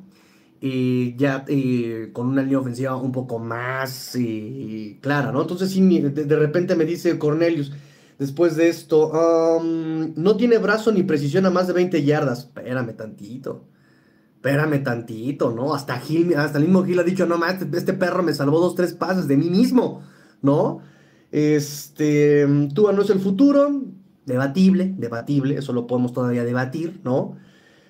ya 1.17 1.43
eh, 1.47 2.09
con 2.13 2.27
una 2.27 2.41
línea 2.41 2.59
ofensiva 2.59 2.95
un 2.95 3.11
poco 3.11 3.37
más 3.37 4.15
eh, 4.15 4.97
clara, 5.01 5.31
¿no? 5.31 5.41
Entonces, 5.41 5.71
sí, 5.71 5.81
de, 5.99 6.35
repente 6.37 6.75
me 6.75 6.85
dice 6.85 7.17
Cornelius, 7.19 7.73
después 8.23 8.55
de 8.55 8.69
esto, 8.69 9.11
no 10.15 10.37
tiene 10.37 10.57
brazo 10.57 10.91
ni 10.91 11.03
precisión 11.03 11.45
a 11.45 11.49
más 11.49 11.67
de 11.67 11.73
20 11.73 12.03
yardas. 12.03 12.39
Espérame 12.39 12.95
tantito. 12.95 13.65
Espérame 14.35 14.83
tantito, 14.83 15.51
¿no? 15.51 15.73
Hasta, 15.73 15.99
Gil, 15.99 16.35
hasta 16.35 16.57
el 16.57 16.65
mismo 16.65 16.83
Gil 16.83 16.99
ha 16.99 17.03
dicho, 17.03 17.25
no 17.25 17.37
más, 17.37 17.61
este, 17.61 17.77
este, 17.77 17.93
perro 17.93 18.23
me 18.23 18.33
salvó 18.33 18.59
dos, 18.59 18.75
tres 18.75 18.93
pases 18.93 19.27
de 19.27 19.37
mí 19.37 19.49
mismo, 19.49 20.03
¿no? 20.41 20.81
Este, 21.31 22.45
tú 22.73 22.91
no 22.91 23.01
es 23.01 23.09
el 23.09 23.19
futuro, 23.19 23.83
debatible, 24.25 24.95
debatible, 24.97 25.57
eso 25.57 25.73
lo 25.73 25.87
podemos 25.87 26.13
todavía 26.13 26.43
debatir, 26.43 27.01
¿no? 27.03 27.37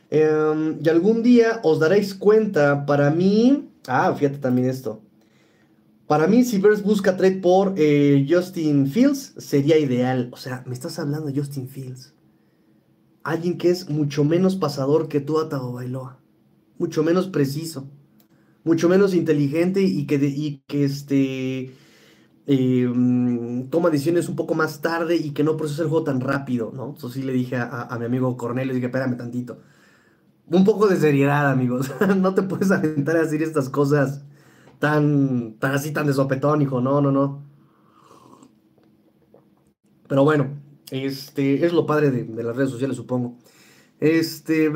Em, 0.09 0.79
y 0.83 0.89
algún 0.89 1.23
día 1.23 1.59
os 1.63 1.79
daréis 1.79 2.13
cuenta, 2.15 2.85
para 2.85 3.09
mí, 3.11 3.69
ah, 3.87 4.13
fíjate 4.15 4.37
también 4.39 4.69
esto. 4.69 5.02
Para 6.07 6.27
mí, 6.27 6.43
si 6.43 6.59
Bears 6.59 6.83
busca 6.83 7.15
trade 7.15 7.37
por 7.37 7.73
eh, 7.77 8.25
Justin 8.29 8.87
Fields, 8.87 9.33
sería 9.37 9.77
ideal. 9.77 10.29
O 10.33 10.37
sea, 10.37 10.63
me 10.67 10.73
estás 10.73 10.99
hablando 10.99 11.27
de 11.27 11.39
Justin 11.39 11.67
Fields. 11.67 12.13
Alguien 13.23 13.57
que 13.57 13.69
es 13.69 13.89
mucho 13.89 14.25
menos 14.25 14.55
pasador 14.55 15.07
que 15.07 15.21
tú, 15.21 15.39
Atago 15.39 15.71
Bailoa. 15.71 16.19
Mucho 16.77 17.03
menos 17.03 17.27
preciso. 17.27 17.89
Mucho 18.65 18.89
menos 18.89 19.13
inteligente 19.13 19.81
y 19.81 20.05
que, 20.05 20.15
y 20.15 20.63
que 20.67 20.83
este, 20.85 21.73
em, 22.47 23.69
toma 23.69 23.89
decisiones 23.89 24.27
un 24.29 24.35
poco 24.35 24.55
más 24.55 24.81
tarde 24.81 25.15
y 25.15 25.31
que 25.31 25.43
no 25.43 25.57
procesa 25.57 25.83
el 25.83 25.89
juego 25.89 26.03
tan 26.03 26.19
rápido, 26.21 26.71
¿no? 26.73 26.95
Eso 26.97 27.09
sí 27.09 27.23
le 27.23 27.33
dije 27.33 27.55
a, 27.57 27.83
a 27.83 27.99
mi 27.99 28.05
amigo 28.05 28.35
Cornelio, 28.37 28.73
dije, 28.73 28.87
espérame 28.87 29.17
tantito 29.17 29.59
un 30.47 30.65
poco 30.65 30.87
de 30.87 30.97
seriedad, 30.97 31.49
amigos. 31.49 31.91
no 32.17 32.33
te 32.33 32.43
puedes 32.43 32.71
aventar 32.71 33.17
a 33.17 33.21
decir 33.21 33.43
estas 33.43 33.69
cosas 33.69 34.23
tan, 34.79 35.55
tan 35.59 35.71
así, 35.73 35.91
tan 35.91 36.07
de 36.07 36.13
hijo. 36.61 36.81
No, 36.81 37.01
no, 37.01 37.11
no. 37.11 37.43
Pero 40.07 40.23
bueno, 40.23 40.49
este, 40.91 41.65
es 41.65 41.73
lo 41.73 41.85
padre 41.85 42.11
de, 42.11 42.43
las 42.43 42.55
redes 42.55 42.71
sociales, 42.71 42.97
supongo. 42.97 43.37
Este, 43.99 44.69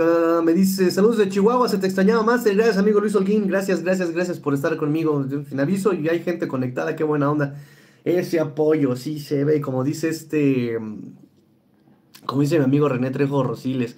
me 0.43 0.53
dice, 0.53 0.89
saludos 0.89 1.17
de 1.17 1.29
Chihuahua, 1.29 1.67
se 1.67 1.77
te 1.77 1.87
extrañaba 1.87 2.23
más. 2.23 2.43
Gracias, 2.45 2.77
amigo 2.77 2.99
Luis 2.99 3.15
Holguín. 3.15 3.47
Gracias, 3.47 3.83
gracias, 3.83 4.11
gracias 4.11 4.39
por 4.39 4.53
estar 4.53 4.77
conmigo. 4.77 5.25
Sin 5.47 5.59
aviso, 5.59 5.93
y 5.93 6.07
hay 6.07 6.21
gente 6.23 6.47
conectada, 6.47 6.95
qué 6.95 7.03
buena 7.03 7.29
onda. 7.29 7.55
Ese 8.05 8.39
apoyo, 8.39 8.95
sí 8.95 9.19
se 9.19 9.43
ve, 9.43 9.59
como 9.59 9.83
dice 9.83 10.07
este, 10.09 10.77
como 12.25 12.41
dice 12.41 12.57
mi 12.57 12.63
amigo 12.63 12.87
René 12.87 13.11
Trejo 13.11 13.43
Rosiles 13.43 13.97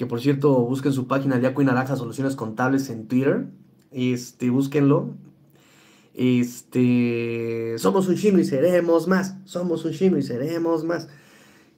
que 0.00 0.06
por 0.06 0.22
cierto 0.22 0.54
busquen 0.62 0.94
su 0.94 1.06
página 1.06 1.36
Acu 1.46 1.60
y 1.60 1.66
Naranja 1.66 1.94
Soluciones 1.94 2.34
Contables 2.34 2.88
en 2.88 3.06
Twitter, 3.06 3.48
este, 3.90 4.48
búsquenlo. 4.48 5.10
Este, 6.14 7.76
somos 7.78 8.08
un 8.08 8.16
chino 8.16 8.38
y 8.38 8.44
seremos 8.44 9.06
más, 9.06 9.36
somos 9.44 9.84
un 9.84 9.92
chino 9.92 10.18
y 10.18 10.22
seremos 10.22 10.84
más. 10.84 11.08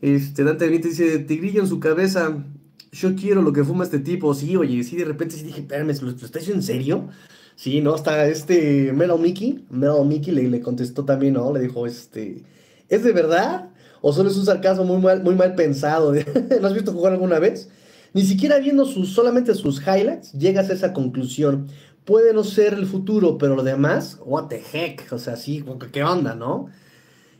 Este, 0.00 0.44
Dante 0.44 0.66
Benítez 0.66 0.98
dice, 0.98 1.18
Tigrillo 1.20 1.60
en 1.60 1.68
su 1.68 1.78
cabeza, 1.78 2.44
yo 2.92 3.14
quiero 3.14 3.42
lo 3.42 3.52
que 3.52 3.64
fuma 3.64 3.84
este 3.84 3.98
tipo. 3.98 4.34
Sí, 4.34 4.56
oye, 4.56 4.82
sí, 4.84 4.96
de 4.96 5.04
repente 5.04 5.36
sí 5.36 5.44
dije, 5.44 5.60
espérame, 5.60 5.92
¿lo, 6.00 6.10
lo 6.10 6.16
estás 6.16 6.48
en 6.48 6.62
serio? 6.62 7.08
Sí, 7.56 7.80
¿no? 7.80 7.94
Hasta 7.94 8.26
este 8.28 8.92
Melo 8.92 9.18
Mickey, 9.18 9.64
Melo 9.70 10.04
Mickey 10.04 10.34
le, 10.34 10.48
le 10.48 10.60
contestó 10.60 11.04
también, 11.04 11.34
¿no? 11.34 11.52
Le 11.52 11.60
dijo, 11.60 11.86
este, 11.86 12.42
¿es 12.88 13.04
de 13.04 13.12
verdad? 13.12 13.70
¿O 14.00 14.12
solo 14.12 14.30
es 14.30 14.36
un 14.36 14.44
sarcasmo 14.44 14.84
muy 14.84 15.00
mal, 15.00 15.22
muy 15.22 15.34
mal 15.34 15.54
pensado? 15.54 16.12
¿Lo 16.60 16.66
has 16.66 16.74
visto 16.74 16.92
jugar 16.92 17.12
alguna 17.12 17.38
vez? 17.38 17.68
Ni 18.14 18.22
siquiera 18.22 18.58
viendo 18.58 18.84
sus, 18.84 19.10
solamente 19.12 19.54
sus 19.54 19.80
highlights, 19.80 20.32
llegas 20.32 20.68
a 20.68 20.74
esa 20.74 20.92
conclusión. 20.92 21.68
Puede 22.04 22.34
no 22.34 22.42
ser 22.42 22.74
el 22.74 22.86
futuro, 22.86 23.38
pero 23.38 23.54
lo 23.54 23.62
demás, 23.62 24.18
what 24.24 24.48
the 24.48 24.62
heck, 24.72 25.12
o 25.12 25.18
sea, 25.18 25.36
sí, 25.36 25.64
qué 25.92 26.02
onda, 26.02 26.34
¿no? 26.34 26.68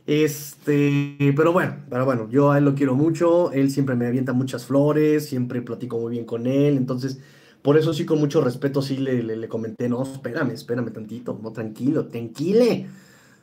Este, 0.05 1.33
pero 1.35 1.53
bueno, 1.53 1.77
pero 1.89 2.05
bueno, 2.05 2.29
yo 2.29 2.51
a 2.51 2.57
él 2.57 2.65
lo 2.65 2.75
quiero 2.75 2.95
mucho, 2.95 3.51
él 3.51 3.71
siempre 3.71 3.95
me 3.95 4.07
avienta 4.07 4.33
muchas 4.33 4.65
flores, 4.65 5.27
siempre 5.27 5.61
platico 5.61 5.99
muy 5.99 6.11
bien 6.11 6.25
con 6.25 6.47
él, 6.47 6.77
entonces, 6.77 7.19
por 7.61 7.77
eso 7.77 7.93
sí, 7.93 8.05
con 8.05 8.19
mucho 8.19 8.41
respeto, 8.41 8.81
sí 8.81 8.97
le, 8.97 9.23
le, 9.23 9.47
comenté, 9.47 9.87
no, 9.89 10.03
espérame, 10.03 10.51
espérame 10.51 10.91
tantito, 10.91 11.39
no, 11.41 11.51
tranquilo, 11.51 12.07
tranquile. 12.07 12.87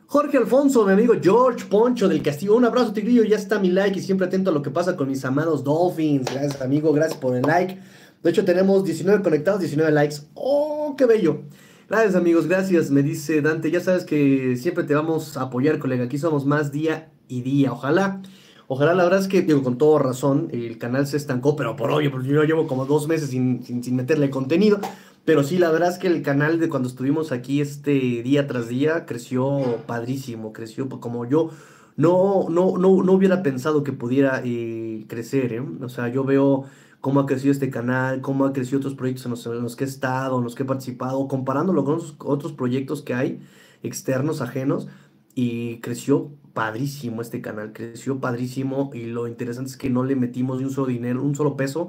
Jorge 0.06 0.38
Alfonso, 0.38 0.84
mi 0.84 0.92
amigo 0.92 1.14
George 1.22 1.66
Poncho 1.66 2.08
del 2.08 2.20
Castillo. 2.20 2.56
Un 2.56 2.64
abrazo, 2.64 2.92
Tigrillo. 2.92 3.22
Ya 3.22 3.36
está 3.36 3.60
mi 3.60 3.70
like 3.70 3.96
y 3.96 4.02
siempre 4.02 4.26
atento 4.26 4.50
a 4.50 4.52
lo 4.52 4.60
que 4.60 4.68
pasa 4.68 4.96
con 4.96 5.06
mis 5.06 5.24
amados 5.24 5.62
Dolphins. 5.62 6.28
Gracias, 6.28 6.60
amigo. 6.60 6.92
Gracias 6.92 7.16
por 7.16 7.36
el 7.36 7.42
like. 7.42 7.78
De 8.22 8.30
hecho, 8.30 8.44
tenemos 8.44 8.84
19 8.84 9.22
conectados, 9.22 9.60
19 9.60 9.92
likes. 9.92 10.16
¡Oh, 10.34 10.94
qué 10.96 11.06
bello! 11.06 11.42
Gracias, 11.88 12.14
amigos. 12.14 12.46
Gracias. 12.46 12.90
Me 12.90 13.02
dice 13.02 13.40
Dante. 13.40 13.70
Ya 13.70 13.80
sabes 13.80 14.04
que 14.04 14.56
siempre 14.56 14.84
te 14.84 14.94
vamos 14.94 15.36
a 15.36 15.42
apoyar, 15.42 15.78
colega. 15.78 16.04
Aquí 16.04 16.18
somos 16.18 16.44
más 16.44 16.70
día 16.70 17.10
y 17.28 17.42
día. 17.42 17.72
Ojalá. 17.72 18.20
Ojalá, 18.68 18.94
la 18.94 19.02
verdad 19.04 19.20
es 19.20 19.26
que, 19.26 19.42
digo, 19.42 19.64
con 19.64 19.78
toda 19.78 20.00
razón, 20.00 20.48
el 20.52 20.78
canal 20.78 21.06
se 21.06 21.16
estancó, 21.16 21.56
pero 21.56 21.74
por 21.74 21.90
obvio, 21.90 22.12
porque 22.12 22.28
yo 22.28 22.44
llevo 22.44 22.68
como 22.68 22.86
dos 22.86 23.08
meses 23.08 23.30
sin, 23.30 23.64
sin, 23.64 23.96
meterle 23.96 24.30
contenido. 24.30 24.78
Pero 25.24 25.42
sí, 25.42 25.58
la 25.58 25.70
verdad 25.70 25.90
es 25.90 25.98
que 25.98 26.06
el 26.06 26.22
canal 26.22 26.60
de 26.60 26.68
cuando 26.68 26.88
estuvimos 26.88 27.32
aquí 27.32 27.60
este 27.60 28.22
día 28.22 28.46
tras 28.46 28.68
día 28.68 29.06
creció 29.06 29.78
padrísimo, 29.86 30.52
creció 30.52 30.88
como 30.88 31.26
yo 31.26 31.50
no, 31.96 32.46
no, 32.48 32.78
no, 32.78 33.02
no 33.02 33.12
hubiera 33.12 33.42
pensado 33.42 33.82
que 33.82 33.92
pudiera 33.92 34.40
eh, 34.44 35.04
crecer. 35.08 35.52
¿eh? 35.52 35.62
O 35.82 35.88
sea, 35.88 36.08
yo 36.08 36.24
veo 36.24 36.64
cómo 37.00 37.20
ha 37.20 37.26
crecido 37.26 37.52
este 37.52 37.70
canal, 37.70 38.20
cómo 38.20 38.44
ha 38.44 38.52
crecido 38.52 38.78
otros 38.78 38.94
proyectos 38.94 39.24
en 39.46 39.62
los, 39.62 39.76
que 39.76 39.84
he 39.84 39.86
estado, 39.86 40.38
en 40.38 40.44
los 40.44 40.54
que 40.54 40.64
he 40.64 40.66
participado, 40.66 41.26
comparándolo 41.28 41.84
con 41.84 42.00
otros, 42.18 42.52
proyectos 42.52 43.02
que 43.02 43.14
hay 43.14 43.40
externos, 43.82 44.40
ajenos, 44.40 44.88
y 45.34 45.78
creció 45.80 46.30
padrísimo 46.52 47.22
este 47.22 47.40
canal, 47.40 47.72
creció 47.72 48.20
padrísimo 48.20 48.90
y 48.92 49.06
lo 49.06 49.28
interesante 49.28 49.70
es 49.70 49.76
que 49.76 49.88
no 49.88 50.04
le 50.04 50.16
metimos 50.16 50.58
ni 50.58 50.64
un 50.64 50.72
solo 50.72 50.88
dinero, 50.88 51.22
un 51.22 51.34
solo 51.34 51.56
peso, 51.56 51.88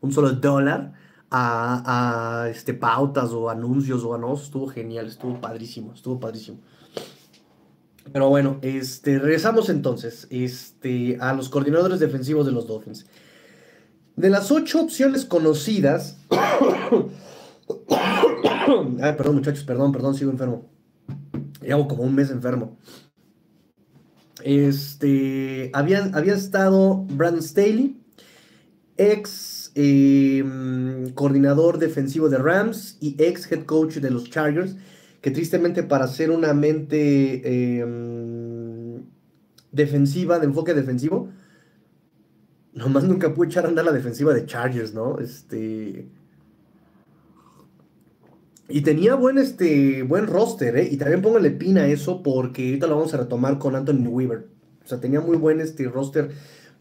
un 0.00 0.12
solo 0.12 0.32
dólar 0.32 0.92
a, 1.30 2.48
este, 2.50 2.74
pautas 2.74 3.30
o 3.32 3.48
anuncios 3.48 4.04
o 4.04 4.14
anuncios, 4.14 4.48
estuvo 4.48 4.68
genial, 4.68 5.06
estuvo 5.06 5.40
padrísimo, 5.40 5.94
estuvo 5.94 6.20
padrísimo. 6.20 6.58
Pero 8.12 8.28
bueno, 8.28 8.58
este, 8.62 9.18
regresamos 9.18 9.70
entonces 9.70 10.26
este, 10.30 11.16
a 11.20 11.32
los 11.32 11.48
coordinadores 11.48 12.00
defensivos 12.00 12.44
de 12.44 12.52
los 12.52 12.66
Dolphins. 12.66 13.06
De 14.16 14.30
las 14.30 14.50
ocho 14.50 14.82
opciones 14.82 15.24
conocidas. 15.24 16.18
Ay, 19.00 19.12
perdón, 19.16 19.36
muchachos, 19.36 19.64
perdón, 19.64 19.92
perdón, 19.92 20.14
sigo 20.14 20.30
enfermo. 20.30 20.70
Llevo 21.60 21.88
como 21.88 22.02
un 22.02 22.14
mes 22.14 22.30
enfermo. 22.30 22.78
Este, 24.44 25.70
habían, 25.72 26.14
había 26.14 26.34
estado 26.34 27.04
Brandon 27.08 27.42
Staley, 27.42 28.00
ex 28.96 29.52
Em, 29.74 31.10
coordinador 31.14 31.78
defensivo 31.78 32.28
de 32.28 32.36
Rams 32.36 32.98
y 33.00 33.16
ex 33.18 33.50
head 33.50 33.64
coach 33.64 33.96
de 33.96 34.10
los 34.10 34.28
Chargers, 34.28 34.76
que 35.22 35.30
tristemente 35.30 35.82
para 35.82 36.06
ser 36.08 36.30
una 36.30 36.52
mente 36.52 37.80
em, 37.80 39.02
defensiva, 39.70 40.38
de 40.38 40.46
enfoque 40.46 40.74
defensivo, 40.74 41.30
nomás 42.74 43.04
nunca 43.04 43.34
pudo 43.34 43.44
echar 43.46 43.64
a 43.64 43.68
andar 43.68 43.84
la 43.84 43.92
defensiva 43.92 44.32
de 44.34 44.46
Chargers, 44.46 44.94
¿no? 44.94 45.18
Este... 45.18 46.06
Y 48.68 48.80
tenía 48.80 49.14
buen, 49.16 49.36
este, 49.36 50.02
buen 50.02 50.26
roster, 50.26 50.76
¿eh? 50.76 50.88
Y 50.90 50.96
también 50.96 51.20
póngale 51.20 51.50
pin 51.50 51.76
a 51.76 51.86
eso 51.86 52.22
porque 52.22 52.68
ahorita 52.68 52.86
lo 52.86 52.96
vamos 52.96 53.12
a 53.12 53.18
retomar 53.18 53.58
con 53.58 53.76
Anthony 53.76 54.06
Weaver. 54.08 54.46
O 54.84 54.88
sea, 54.88 54.98
tenía 54.98 55.20
muy 55.20 55.36
buen 55.36 55.60
este, 55.60 55.84
roster 55.88 56.30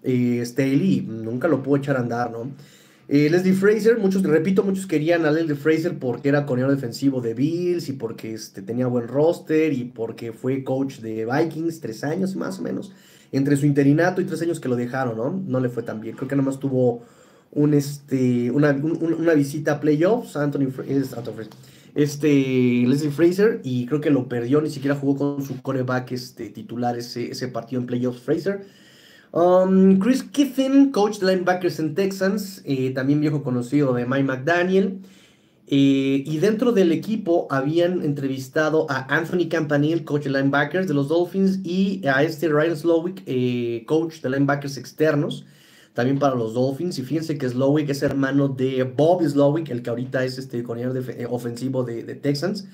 eh, 0.03 0.41
Staley 0.45 0.99
y 0.99 1.01
nunca 1.01 1.47
lo 1.47 1.61
pudo 1.61 1.77
echar 1.77 1.97
a 1.97 1.99
andar, 1.99 2.31
¿no? 2.31 2.51
Eh, 3.07 3.29
Leslie 3.29 3.53
Fraser, 3.53 3.97
muchos, 3.99 4.23
repito, 4.23 4.63
muchos 4.63 4.87
querían 4.87 5.25
a 5.25 5.31
Leslie 5.31 5.55
Fraser 5.55 5.99
porque 5.99 6.29
era 6.29 6.45
coordinador 6.45 6.75
defensivo 6.75 7.19
de 7.19 7.33
Bills 7.33 7.89
y 7.89 7.93
porque 7.93 8.33
este, 8.33 8.61
tenía 8.61 8.87
buen 8.87 9.09
roster 9.09 9.73
y 9.73 9.83
porque 9.83 10.31
fue 10.31 10.63
coach 10.63 10.99
de 10.99 11.25
Vikings 11.25 11.81
tres 11.81 12.05
años 12.05 12.37
más 12.37 12.59
o 12.59 12.61
menos. 12.61 12.93
Entre 13.31 13.55
su 13.55 13.65
interinato 13.65 14.21
y 14.21 14.25
tres 14.25 14.41
años 14.41 14.59
que 14.59 14.69
lo 14.69 14.75
dejaron, 14.75 15.17
¿no? 15.17 15.41
No 15.45 15.59
le 15.59 15.69
fue 15.69 15.83
tan 15.83 16.01
bien. 16.01 16.15
Creo 16.15 16.27
que 16.27 16.35
nomás 16.35 16.59
tuvo 16.59 17.01
un, 17.51 17.73
este, 17.73 18.51
una, 18.51 18.73
visita 19.33 19.73
a 19.73 19.79
playoffs, 19.79 20.35
Anthony, 20.35 20.67
es, 20.87 21.15
este, 21.95 22.27
Leslie 22.87 23.11
Fraser, 23.11 23.59
y 23.63 23.85
creo 23.85 23.99
que 23.99 24.09
lo 24.09 24.29
perdió, 24.29 24.61
ni 24.61 24.69
siquiera 24.69 24.95
jugó 24.95 25.17
con 25.17 25.45
su 25.45 25.61
coreback 25.61 26.11
este, 26.13 26.49
titular 26.49 26.97
ese, 26.97 27.31
ese 27.31 27.47
partido 27.47 27.81
en 27.81 27.87
playoffs, 27.87 28.21
Fraser. 28.21 28.65
Um, 29.33 29.99
Chris 29.99 30.23
Kiffin, 30.23 30.91
coach 30.91 31.19
de 31.19 31.27
linebackers 31.27 31.79
en 31.79 31.95
Texans, 31.95 32.61
eh, 32.65 32.91
también 32.91 33.21
viejo 33.21 33.43
conocido 33.43 33.93
de 33.93 34.05
Mike 34.05 34.23
McDaniel. 34.23 34.99
Eh, 35.73 36.25
y 36.25 36.37
dentro 36.39 36.73
del 36.73 36.91
equipo 36.91 37.47
habían 37.49 38.03
entrevistado 38.03 38.87
a 38.89 39.05
Anthony 39.15 39.47
Campanile, 39.49 40.03
coach 40.03 40.25
de 40.25 40.31
linebackers 40.31 40.85
de 40.85 40.93
los 40.93 41.07
Dolphins, 41.07 41.61
y 41.63 42.05
a 42.05 42.23
este 42.23 42.49
Ryan 42.49 42.75
Slowick, 42.75 43.23
eh, 43.25 43.85
coach 43.87 44.19
de 44.19 44.31
linebackers 44.31 44.75
externos, 44.75 45.45
también 45.93 46.19
para 46.19 46.35
los 46.35 46.55
Dolphins. 46.55 46.99
Y 46.99 47.03
fíjense 47.03 47.37
que 47.37 47.47
Slowick 47.47 47.89
es 47.89 48.03
hermano 48.03 48.49
de 48.49 48.83
Bob 48.83 49.23
Slowick, 49.25 49.69
el 49.69 49.81
que 49.81 49.89
ahorita 49.89 50.25
es 50.25 50.37
este 50.37 50.61
coordinador 50.61 51.05
de, 51.05 51.25
ofensivo 51.27 51.85
de, 51.85 52.03
Texans. 52.15 52.67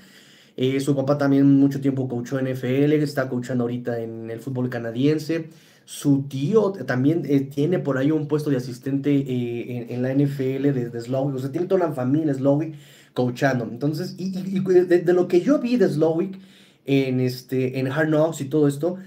Eh, 0.55 0.79
su 0.79 0.95
papá 0.95 1.19
también 1.19 1.59
mucho 1.59 1.79
tiempo 1.79 2.07
coachó 2.09 2.39
en 2.39 2.47
NFL, 2.51 2.93
está 2.93 3.29
coachando 3.29 3.65
ahorita 3.65 3.99
en 3.99 4.31
el 4.31 4.39
fútbol 4.39 4.69
canadiense. 4.71 5.49
Su 5.89 6.23
tío 6.23 6.73
también 6.85 7.49
tiene 7.49 7.79
por 7.79 7.97
ahí 7.97 8.11
un 8.11 8.27
puesto 8.27 8.49
de 8.49 8.57
asistente 8.57 9.93
en, 9.93 10.01
la 10.01 10.13
NFL 10.13 10.73
de, 10.73 10.89
de 10.89 11.01
Slowick. 11.01 11.35
O 11.35 11.39
sea, 11.39 11.49
tiene 11.49 11.65
toda 11.65 11.87
la 11.87 11.93
familia 11.93 12.33
Slowick 12.33 12.75
coachando. 13.13 13.63
Entonces, 13.63 14.13
y, 14.17 14.31
de, 14.31 15.13
lo 15.13 15.29
que 15.29 15.39
yo 15.39 15.59
vi 15.59 15.77
de 15.77 15.87
Slowick 15.87 16.41
en, 16.83 17.21
este, 17.21 17.79
en 17.79 17.89
Hard 17.89 18.09
Knocks 18.09 18.41
y 18.41 18.49
todo 18.49 18.67
esto, 18.67 18.97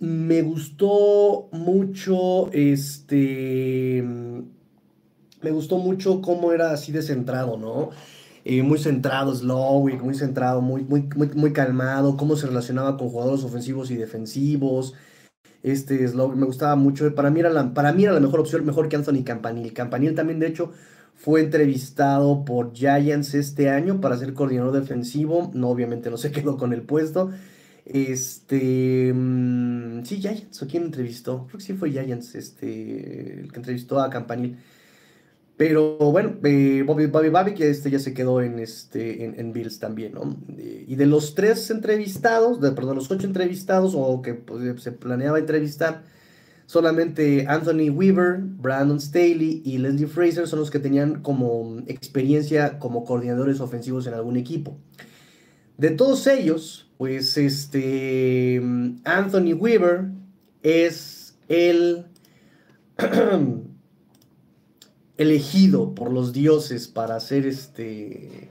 me 0.00 0.40
gustó 0.40 1.50
mucho, 1.52 2.50
este, 2.52 4.02
me 5.42 5.50
gustó 5.50 5.76
mucho 5.76 6.22
cómo 6.22 6.52
era 6.52 6.72
así 6.72 6.90
de 6.90 7.02
centrado, 7.02 7.58
¿no? 7.58 7.90
Eh, 8.46 8.62
muy 8.62 8.78
centrado 8.78 9.34
Slowick, 9.34 10.02
muy 10.02 10.14
centrado, 10.14 10.62
muy, 10.62 10.84
muy, 10.84 11.02
muy, 11.14 11.28
muy, 11.34 11.52
calmado, 11.52 12.16
cómo 12.16 12.36
se 12.36 12.46
relacionaba 12.46 12.96
con 12.96 13.10
jugadores 13.10 13.44
ofensivos 13.44 13.90
y 13.90 13.96
defensivos. 13.96 14.94
Este 15.64 16.06
Slowick 16.06 16.36
me 16.36 16.44
gustaba 16.44 16.76
mucho, 16.76 17.12
para 17.14 17.30
mí 17.30 17.40
era 17.40 17.48
la, 17.48 17.72
para 17.72 17.92
mí 17.94 18.04
era 18.04 18.12
la 18.12 18.20
mejor 18.20 18.40
opción, 18.40 18.66
mejor 18.66 18.90
que 18.90 18.96
Anthony 18.96 19.24
Campanil. 19.24 19.72
Campanil 19.72 20.14
también, 20.14 20.38
de 20.38 20.46
hecho, 20.48 20.72
fue 21.14 21.40
entrevistado 21.40 22.44
por 22.44 22.74
Giants 22.74 23.32
este 23.32 23.70
año 23.70 23.98
para 23.98 24.18
ser 24.18 24.34
coordinador 24.34 24.72
defensivo. 24.78 25.50
No, 25.54 25.70
obviamente 25.70 26.10
no 26.10 26.18
se 26.18 26.30
quedó 26.32 26.58
con 26.58 26.74
el 26.74 26.82
puesto. 26.82 27.30
Este. 27.86 29.10
Mm, 29.14 30.04
sí, 30.04 30.20
Giants. 30.20 30.62
¿O 30.62 30.66
quién 30.66 30.84
entrevistó? 30.84 31.46
Creo 31.46 31.58
que 31.58 31.64
sí 31.64 31.72
fue 31.72 31.90
Giants, 31.90 32.34
este, 32.34 33.40
el 33.40 33.50
que 33.50 33.56
entrevistó 33.58 34.00
a 34.00 34.10
Campanil. 34.10 34.58
Pero 35.56 35.96
bueno, 35.98 36.36
eh, 36.42 36.82
Bobby, 36.84 37.06
Bobby 37.06 37.54
que 37.54 37.70
este 37.70 37.90
ya 37.90 38.00
se 38.00 38.12
quedó 38.12 38.42
en, 38.42 38.58
este, 38.58 39.24
en, 39.24 39.52
Bills 39.52 39.78
también, 39.78 40.14
¿no? 40.14 40.36
Eh, 40.58 40.84
y 40.88 40.96
de 40.96 41.06
los 41.06 41.36
tres 41.36 41.70
entrevistados, 41.70 42.60
de, 42.60 42.72
perdón, 42.72 42.96
los 42.96 43.10
ocho 43.10 43.26
entrevistados, 43.26 43.94
o 43.96 44.20
que 44.20 44.34
pues, 44.34 44.82
se 44.82 44.90
planeaba 44.90 45.38
entrevistar, 45.38 46.02
Solamente 46.66 47.44
Anthony 47.46 47.90
Weaver, 47.90 48.38
Brandon 48.40 48.98
Staley 48.98 49.60
y 49.64 49.78
Leslie 49.78 50.06
Fraser 50.06 50.48
son 50.48 50.60
los 50.60 50.70
que 50.70 50.78
tenían 50.78 51.20
como 51.20 51.82
experiencia 51.86 52.78
como 52.78 53.04
coordinadores 53.04 53.60
ofensivos 53.60 54.06
en 54.06 54.14
algún 54.14 54.36
equipo. 54.38 54.78
De 55.76 55.90
todos 55.90 56.26
ellos, 56.26 56.90
pues 56.96 57.36
este 57.36 58.62
Anthony 59.04 59.52
Weaver 59.52 60.06
es 60.62 61.36
el 61.48 62.06
elegido 65.16 65.94
por 65.94 66.12
los 66.12 66.32
dioses 66.32 66.88
para 66.88 67.20
ser 67.20 67.46
este 67.46 68.50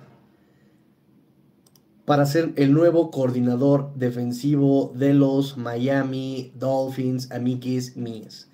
para 2.05 2.25
ser 2.25 2.53
el 2.57 2.73
nuevo 2.73 3.11
coordinador 3.11 3.93
defensivo 3.95 4.93
de 4.95 5.13
los 5.13 5.57
Miami 5.57 6.51
Dolphins, 6.55 7.31
amiguis 7.31 7.95
mías. 7.95 8.49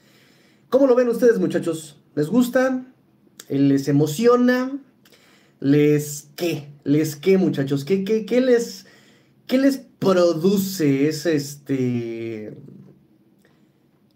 ¿Cómo 0.69 0.85
lo 0.85 0.95
ven 0.95 1.09
ustedes, 1.09 1.39
muchachos? 1.39 1.99
¿Les 2.13 2.27
gusta? 2.27 2.85
¿Les 3.49 3.87
emociona? 3.87 4.79
¿Les 5.59 6.29
qué? 6.35 6.67
¿Les 6.83 7.15
qué, 7.15 7.39
muchachos? 7.39 7.85
¿Qué, 7.85 8.03
qué, 8.03 8.25
qué 8.25 8.39
les, 8.39 8.85
qué 9.47 9.57
les 9.57 9.77
produce 9.77 11.07
ese, 11.07 11.35
este... 11.35 12.55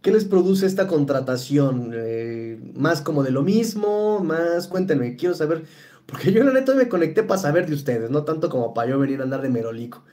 ¿Qué 0.03 0.11
les 0.11 0.25
produce 0.25 0.67
esta 0.67 0.85
contratación? 0.87 1.91
Eh, 1.95 2.59
¿Más 2.75 3.01
como 3.01 3.23
de 3.23 3.31
lo 3.31 3.41
mismo? 3.41 4.19
¿Más? 4.19 4.67
Cuéntenme, 4.67 5.15
quiero 5.15 5.33
saber 5.33 5.63
porque 6.05 6.31
yo 6.31 6.43
la 6.43 6.51
neta 6.53 6.75
me 6.75 6.89
conecté 6.89 7.23
para 7.23 7.39
saber 7.39 7.67
de 7.67 7.75
ustedes, 7.75 8.09
no 8.09 8.23
tanto 8.25 8.49
como 8.49 8.73
para 8.73 8.89
yo 8.91 8.99
venir 8.99 9.21
a 9.21 9.23
andar 9.23 9.41
de 9.41 9.49
merolico. 9.49 10.03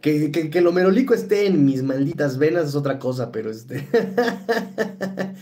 Que, 0.00 0.30
que, 0.30 0.60
lo 0.60 0.72
merolico 0.72 1.14
esté 1.14 1.46
en 1.46 1.64
mis 1.64 1.82
malditas 1.82 2.36
venas 2.38 2.68
es 2.68 2.74
otra 2.74 2.98
cosa, 2.98 3.32
pero 3.32 3.50
este. 3.50 3.88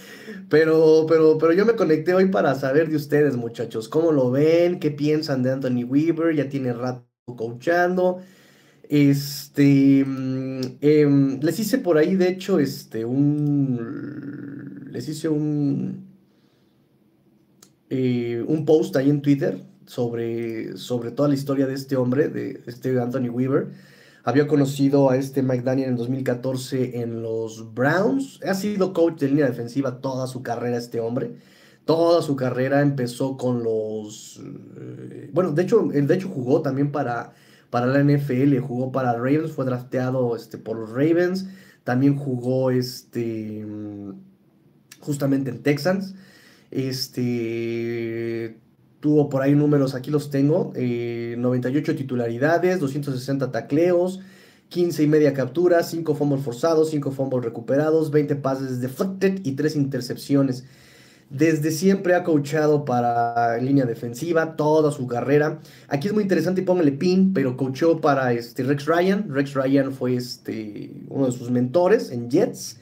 pero, 0.48 1.04
pero, 1.08 1.36
pero 1.38 1.52
yo 1.52 1.66
me 1.66 1.74
conecté 1.74 2.14
hoy 2.14 2.26
para 2.28 2.54
saber 2.54 2.88
de 2.88 2.96
ustedes, 2.96 3.36
muchachos. 3.36 3.88
¿Cómo 3.88 4.12
lo 4.12 4.30
ven? 4.30 4.78
¿Qué 4.78 4.92
piensan 4.92 5.42
de 5.42 5.50
Anthony 5.52 5.84
Weaver? 5.84 6.36
Ya 6.36 6.48
tiene 6.48 6.72
rato 6.72 7.04
coachando. 7.36 8.20
Este. 8.92 10.04
Mm, 10.04 10.60
em, 10.82 11.40
les 11.40 11.58
hice 11.58 11.78
por 11.78 11.96
ahí, 11.96 12.14
de 12.14 12.28
hecho, 12.28 12.58
este, 12.58 13.06
un. 13.06 14.90
Les 14.90 15.08
hice 15.08 15.30
un. 15.30 16.04
Eh, 17.88 18.44
un 18.46 18.66
post 18.66 18.94
ahí 18.96 19.08
en 19.08 19.22
Twitter 19.22 19.62
sobre, 19.86 20.76
sobre 20.76 21.10
toda 21.10 21.30
la 21.30 21.34
historia 21.34 21.66
de 21.66 21.72
este 21.72 21.96
hombre, 21.96 22.28
de 22.28 22.62
este 22.66 23.00
Anthony 23.00 23.30
Weaver. 23.30 23.68
Había 24.24 24.46
conocido 24.46 25.08
a 25.08 25.16
este 25.16 25.42
Mike 25.42 25.64
Daniel 25.64 25.88
en 25.88 25.96
2014 25.96 27.00
en 27.00 27.22
los 27.22 27.72
Browns. 27.72 28.40
Ha 28.46 28.52
sido 28.52 28.92
coach 28.92 29.18
de 29.20 29.28
línea 29.28 29.46
defensiva 29.46 30.02
toda 30.02 30.26
su 30.26 30.42
carrera 30.42 30.76
este 30.76 31.00
hombre. 31.00 31.36
Toda 31.86 32.20
su 32.20 32.36
carrera 32.36 32.82
empezó 32.82 33.38
con 33.38 33.64
los... 33.64 34.38
Eh, 34.78 35.30
bueno, 35.32 35.52
de 35.52 35.62
hecho, 35.62 35.88
de 35.90 36.14
hecho 36.14 36.28
jugó 36.28 36.60
también 36.60 36.92
para, 36.92 37.32
para 37.72 37.86
la 37.86 38.04
NFL, 38.04 38.58
jugó 38.58 38.92
para 38.92 39.14
Ravens, 39.14 39.52
fue 39.52 39.64
drafteado 39.64 40.36
este, 40.36 40.58
por 40.58 40.76
los 40.76 40.90
Ravens. 40.90 41.46
También 41.84 42.16
jugó 42.16 42.70
este, 42.70 43.64
justamente 45.00 45.48
en 45.48 45.62
Texans. 45.62 46.14
Este, 46.70 48.58
Tuvo 49.00 49.30
por 49.30 49.40
ahí 49.40 49.54
números, 49.54 49.94
aquí 49.94 50.10
los 50.10 50.28
tengo, 50.28 50.74
98 50.76 51.92
eh, 51.92 51.94
titularidades, 51.94 52.78
260 52.78 53.50
tacleos, 53.50 54.20
15 54.68 55.02
y 55.02 55.06
media 55.06 55.32
capturas, 55.32 55.90
5 55.90 56.14
fumbles 56.14 56.44
forzados, 56.44 56.90
5 56.90 57.10
fumbles 57.10 57.42
recuperados, 57.42 58.10
20 58.10 58.36
pases 58.36 58.82
deflected 58.82 59.40
y 59.44 59.52
3 59.52 59.76
intercepciones. 59.76 60.66
Desde 61.32 61.70
siempre 61.70 62.14
ha 62.14 62.24
coachado 62.24 62.84
para 62.84 63.56
línea 63.56 63.86
defensiva 63.86 64.54
toda 64.54 64.92
su 64.92 65.06
carrera. 65.06 65.60
Aquí 65.88 66.08
es 66.08 66.12
muy 66.12 66.24
interesante 66.24 66.60
y 66.60 66.64
póngale 66.64 66.92
pin, 66.92 67.32
pero 67.32 67.56
coachó 67.56 68.02
para 68.02 68.34
este 68.34 68.62
Rex 68.64 68.84
Ryan. 68.84 69.30
Rex 69.30 69.54
Ryan 69.54 69.92
fue 69.92 70.14
este, 70.14 70.92
uno 71.08 71.24
de 71.24 71.32
sus 71.32 71.50
mentores 71.50 72.10
en 72.10 72.30
Jets. 72.30 72.78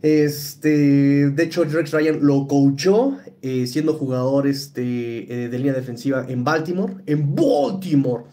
Este, 0.00 1.28
de 1.28 1.42
hecho, 1.42 1.64
Rex 1.64 1.90
Ryan 1.90 2.20
lo 2.22 2.46
coachó 2.46 3.18
eh, 3.42 3.66
siendo 3.66 3.92
jugador 3.92 4.46
este, 4.46 5.44
eh, 5.44 5.48
de 5.50 5.58
línea 5.58 5.74
defensiva 5.74 6.24
en 6.26 6.42
Baltimore. 6.42 6.94
En 7.04 7.34
Baltimore. 7.34 8.24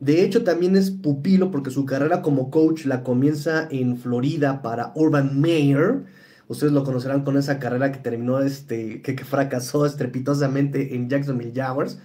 De 0.00 0.24
hecho, 0.24 0.42
también 0.42 0.74
es 0.74 0.90
pupilo 0.90 1.52
porque 1.52 1.70
su 1.70 1.84
carrera 1.84 2.22
como 2.22 2.50
coach 2.50 2.86
la 2.86 3.04
comienza 3.04 3.68
en 3.70 3.96
Florida 3.98 4.62
para 4.62 4.90
Urban 4.96 5.40
Meyer. 5.40 6.17
Ustedes 6.48 6.72
lo 6.72 6.82
conocerán 6.82 7.24
con 7.24 7.36
esa 7.36 7.58
carrera 7.58 7.92
que 7.92 7.98
terminó, 7.98 8.40
este, 8.40 9.02
que, 9.02 9.16
fracasó 9.24 9.84
estrepitosamente 9.84 10.94
en 10.94 11.08
Jacksonville 11.10 11.52
Jaguars. 11.54 11.98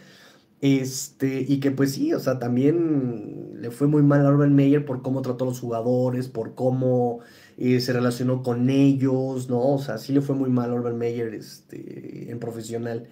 Este, 0.62 1.46
y 1.48 1.60
que 1.60 1.72
pues 1.72 1.94
sí, 1.94 2.14
o 2.14 2.20
sea, 2.20 2.40
también 2.40 3.52
le 3.62 3.72
fue 3.72 3.88
muy 3.88 4.02
mal 4.02 4.26
a 4.26 4.30
Urban 4.30 4.56
Meyer 4.56 4.86
por 4.86 5.02
cómo 5.02 5.22
trató 5.22 5.46
a 5.46 5.48
los 5.48 5.60
jugadores, 5.60 6.30
por 6.30 6.56
cómo 6.56 7.20
se 7.58 7.94
relacionó 7.94 8.44
con 8.44 8.70
ellos, 8.70 9.50
¿no? 9.50 9.60
O 9.74 9.80
sea, 9.80 9.98
sí 9.98 10.14
le 10.14 10.22
fue 10.22 10.36
muy 10.36 10.50
mal 10.50 10.72
a 10.72 10.76
Urban 10.76 10.98
Meyer 10.98 11.34
este, 11.34 12.32
en 12.32 12.40
profesional. 12.40 13.08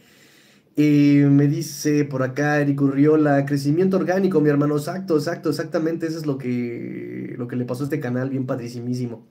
me 0.76 1.48
dice 1.48 2.06
por 2.06 2.24
acá 2.24 2.60
Eric 2.62 2.82
Urriola, 2.82 3.46
crecimiento 3.46 3.98
orgánico, 3.98 4.42
mi 4.42 4.50
hermano. 4.50 4.78
Exacto, 4.78 5.16
exacto, 5.18 5.50
exactamente. 5.50 6.08
Eso 6.08 6.18
es 6.20 6.26
lo 6.26 6.38
que, 6.38 7.36
lo 7.38 7.48
que 7.48 7.56
le 7.56 7.66
pasó 7.66 7.84
a 7.84 7.86
este 7.86 8.00
canal, 8.00 8.30
bien 8.30 8.46
padrísimísimo. 8.46 9.28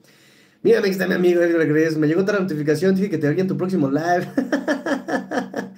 Mira, 0.63 0.79
me 0.79 0.89
está 0.89 1.07
mi 1.07 1.15
amigo 1.15 1.41
Eric 1.41 1.97
Me 1.97 2.07
llegó 2.07 2.21
otra 2.21 2.39
notificación, 2.39 2.93
dije 2.93 3.09
que 3.09 3.17
te 3.17 3.27
vería 3.27 3.41
en 3.41 3.47
tu 3.47 3.57
próximo 3.57 3.89
live. 3.89 4.27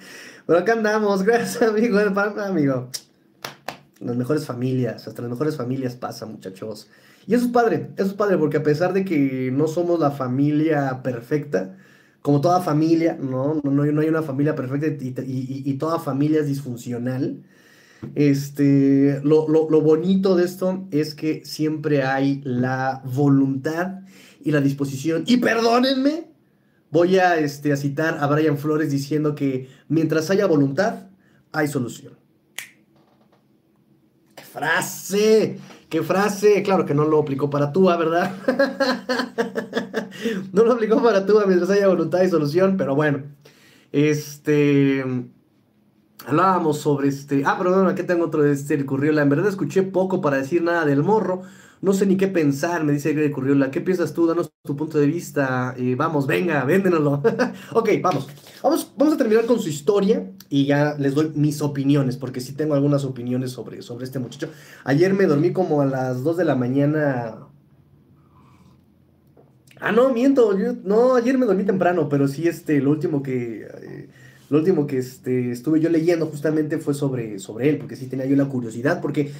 Pero 0.46 0.58
acá 0.58 0.74
andamos, 0.74 1.22
gracias, 1.22 1.62
amigo. 1.62 1.98
Amigo. 1.98 2.90
Las 4.00 4.16
mejores 4.16 4.44
familias, 4.44 5.08
hasta 5.08 5.22
las 5.22 5.30
mejores 5.30 5.56
familias 5.56 5.96
pasa, 5.96 6.26
muchachos. 6.26 6.90
Y 7.26 7.34
eso 7.34 7.46
es 7.46 7.52
padre, 7.52 7.88
eso 7.96 8.08
es 8.08 8.14
padre, 8.14 8.36
porque 8.36 8.58
a 8.58 8.62
pesar 8.62 8.92
de 8.92 9.06
que 9.06 9.50
no 9.50 9.66
somos 9.68 9.98
la 9.98 10.10
familia 10.10 11.02
perfecta, 11.02 11.76
como 12.20 12.42
toda 12.42 12.60
familia, 12.60 13.16
¿no? 13.18 13.60
No, 13.64 13.70
no, 13.70 14.00
hay 14.00 14.08
una 14.08 14.22
familia 14.22 14.54
perfecta 14.54 14.86
y, 15.26 15.74
toda 15.74 15.98
familia 15.98 16.40
es 16.40 16.46
disfuncional. 16.46 17.42
Este, 18.14 19.20
lo, 19.22 19.46
bonito 19.80 20.36
de 20.36 20.44
esto 20.44 20.86
es 20.90 21.14
que 21.14 21.42
siempre 21.44 22.02
hay 22.02 22.42
la 22.44 23.02
voluntad 23.04 24.00
y 24.44 24.52
la 24.52 24.60
disposición. 24.60 25.24
Y 25.26 25.38
perdónenme, 25.38 26.28
voy 26.90 27.18
a, 27.18 27.38
este, 27.38 27.76
citar 27.76 28.18
a 28.20 28.26
Brian 28.28 28.58
Flores 28.58 28.90
diciendo 28.90 29.34
que 29.34 29.68
mientras 29.88 30.30
haya 30.30 30.46
voluntad, 30.46 31.08
hay 31.50 31.66
solución. 31.66 32.12
¡Qué 34.36 34.44
frase! 34.44 35.58
¡Qué 35.88 36.02
frase! 36.02 36.62
Claro 36.62 36.84
que 36.84 36.94
no 36.94 37.06
lo 37.06 37.20
aplicó 37.20 37.48
para 37.48 37.72
tú, 37.72 37.86
¿verdad? 37.86 38.36
no 40.52 40.64
lo 40.64 40.72
aplicó 40.72 41.02
para 41.02 41.24
tú 41.24 41.40
mientras 41.46 41.70
haya 41.70 41.88
voluntad 41.88 42.22
y 42.22 42.28
solución, 42.28 42.76
pero 42.76 42.94
bueno. 42.94 43.22
Este. 43.92 45.04
Hablábamos 46.26 46.78
sobre 46.78 47.08
este. 47.08 47.42
Ah, 47.46 47.56
perdón, 47.56 47.86
aquí 47.86 48.02
tengo 48.02 48.26
otro 48.26 48.42
de 48.42 48.52
este 48.52 48.84
Curriola. 48.84 49.22
En 49.22 49.28
verdad 49.28 49.48
escuché 49.48 49.82
poco 49.82 50.20
para 50.20 50.38
decir 50.38 50.62
nada 50.62 50.84
del 50.84 51.02
morro. 51.02 51.42
No 51.84 51.92
sé 51.92 52.06
ni 52.06 52.16
qué 52.16 52.28
pensar, 52.28 52.82
me 52.82 52.92
dice 52.94 53.12
Greg 53.12 53.30
Curriola. 53.30 53.70
¿Qué 53.70 53.82
piensas 53.82 54.14
tú? 54.14 54.26
Danos 54.26 54.50
tu 54.62 54.74
punto 54.74 54.98
de 54.98 55.06
vista. 55.06 55.74
Eh, 55.76 55.94
vamos, 55.96 56.26
venga, 56.26 56.64
véndenoslo. 56.66 57.22
ok, 57.72 57.90
vamos. 58.00 58.26
vamos. 58.62 58.92
Vamos 58.96 59.14
a 59.14 59.16
terminar 59.18 59.44
con 59.44 59.60
su 59.60 59.68
historia 59.68 60.30
y 60.48 60.64
ya 60.64 60.96
les 60.98 61.14
doy 61.14 61.30
mis 61.34 61.60
opiniones, 61.60 62.16
porque 62.16 62.40
sí 62.40 62.54
tengo 62.54 62.72
algunas 62.72 63.04
opiniones 63.04 63.50
sobre, 63.50 63.82
sobre 63.82 64.06
este 64.06 64.18
muchacho. 64.18 64.48
Ayer 64.84 65.12
me 65.12 65.26
dormí 65.26 65.52
como 65.52 65.82
a 65.82 65.84
las 65.86 66.24
2 66.24 66.38
de 66.38 66.44
la 66.44 66.54
mañana 66.54 67.48
Ah, 69.78 69.92
no, 69.92 70.10
miento. 70.10 70.56
no, 70.84 71.14
ayer 71.14 71.36
me 71.36 71.44
dormí 71.44 71.64
temprano, 71.64 72.08
pero 72.08 72.26
sí, 72.28 72.48
este, 72.48 72.80
lo 72.80 72.90
último 72.92 73.22
que. 73.22 73.66
Eh, 73.82 74.08
lo 74.48 74.58
último 74.58 74.86
que 74.86 74.98
este, 74.98 75.50
estuve 75.50 75.80
yo 75.80 75.90
leyendo 75.90 76.26
justamente 76.26 76.78
fue 76.78 76.94
sobre, 76.94 77.38
sobre 77.38 77.68
él, 77.68 77.78
porque 77.78 77.96
sí 77.96 78.06
tenía 78.06 78.24
yo 78.26 78.36
la 78.36 78.46
curiosidad, 78.46 79.00
porque 79.02 79.32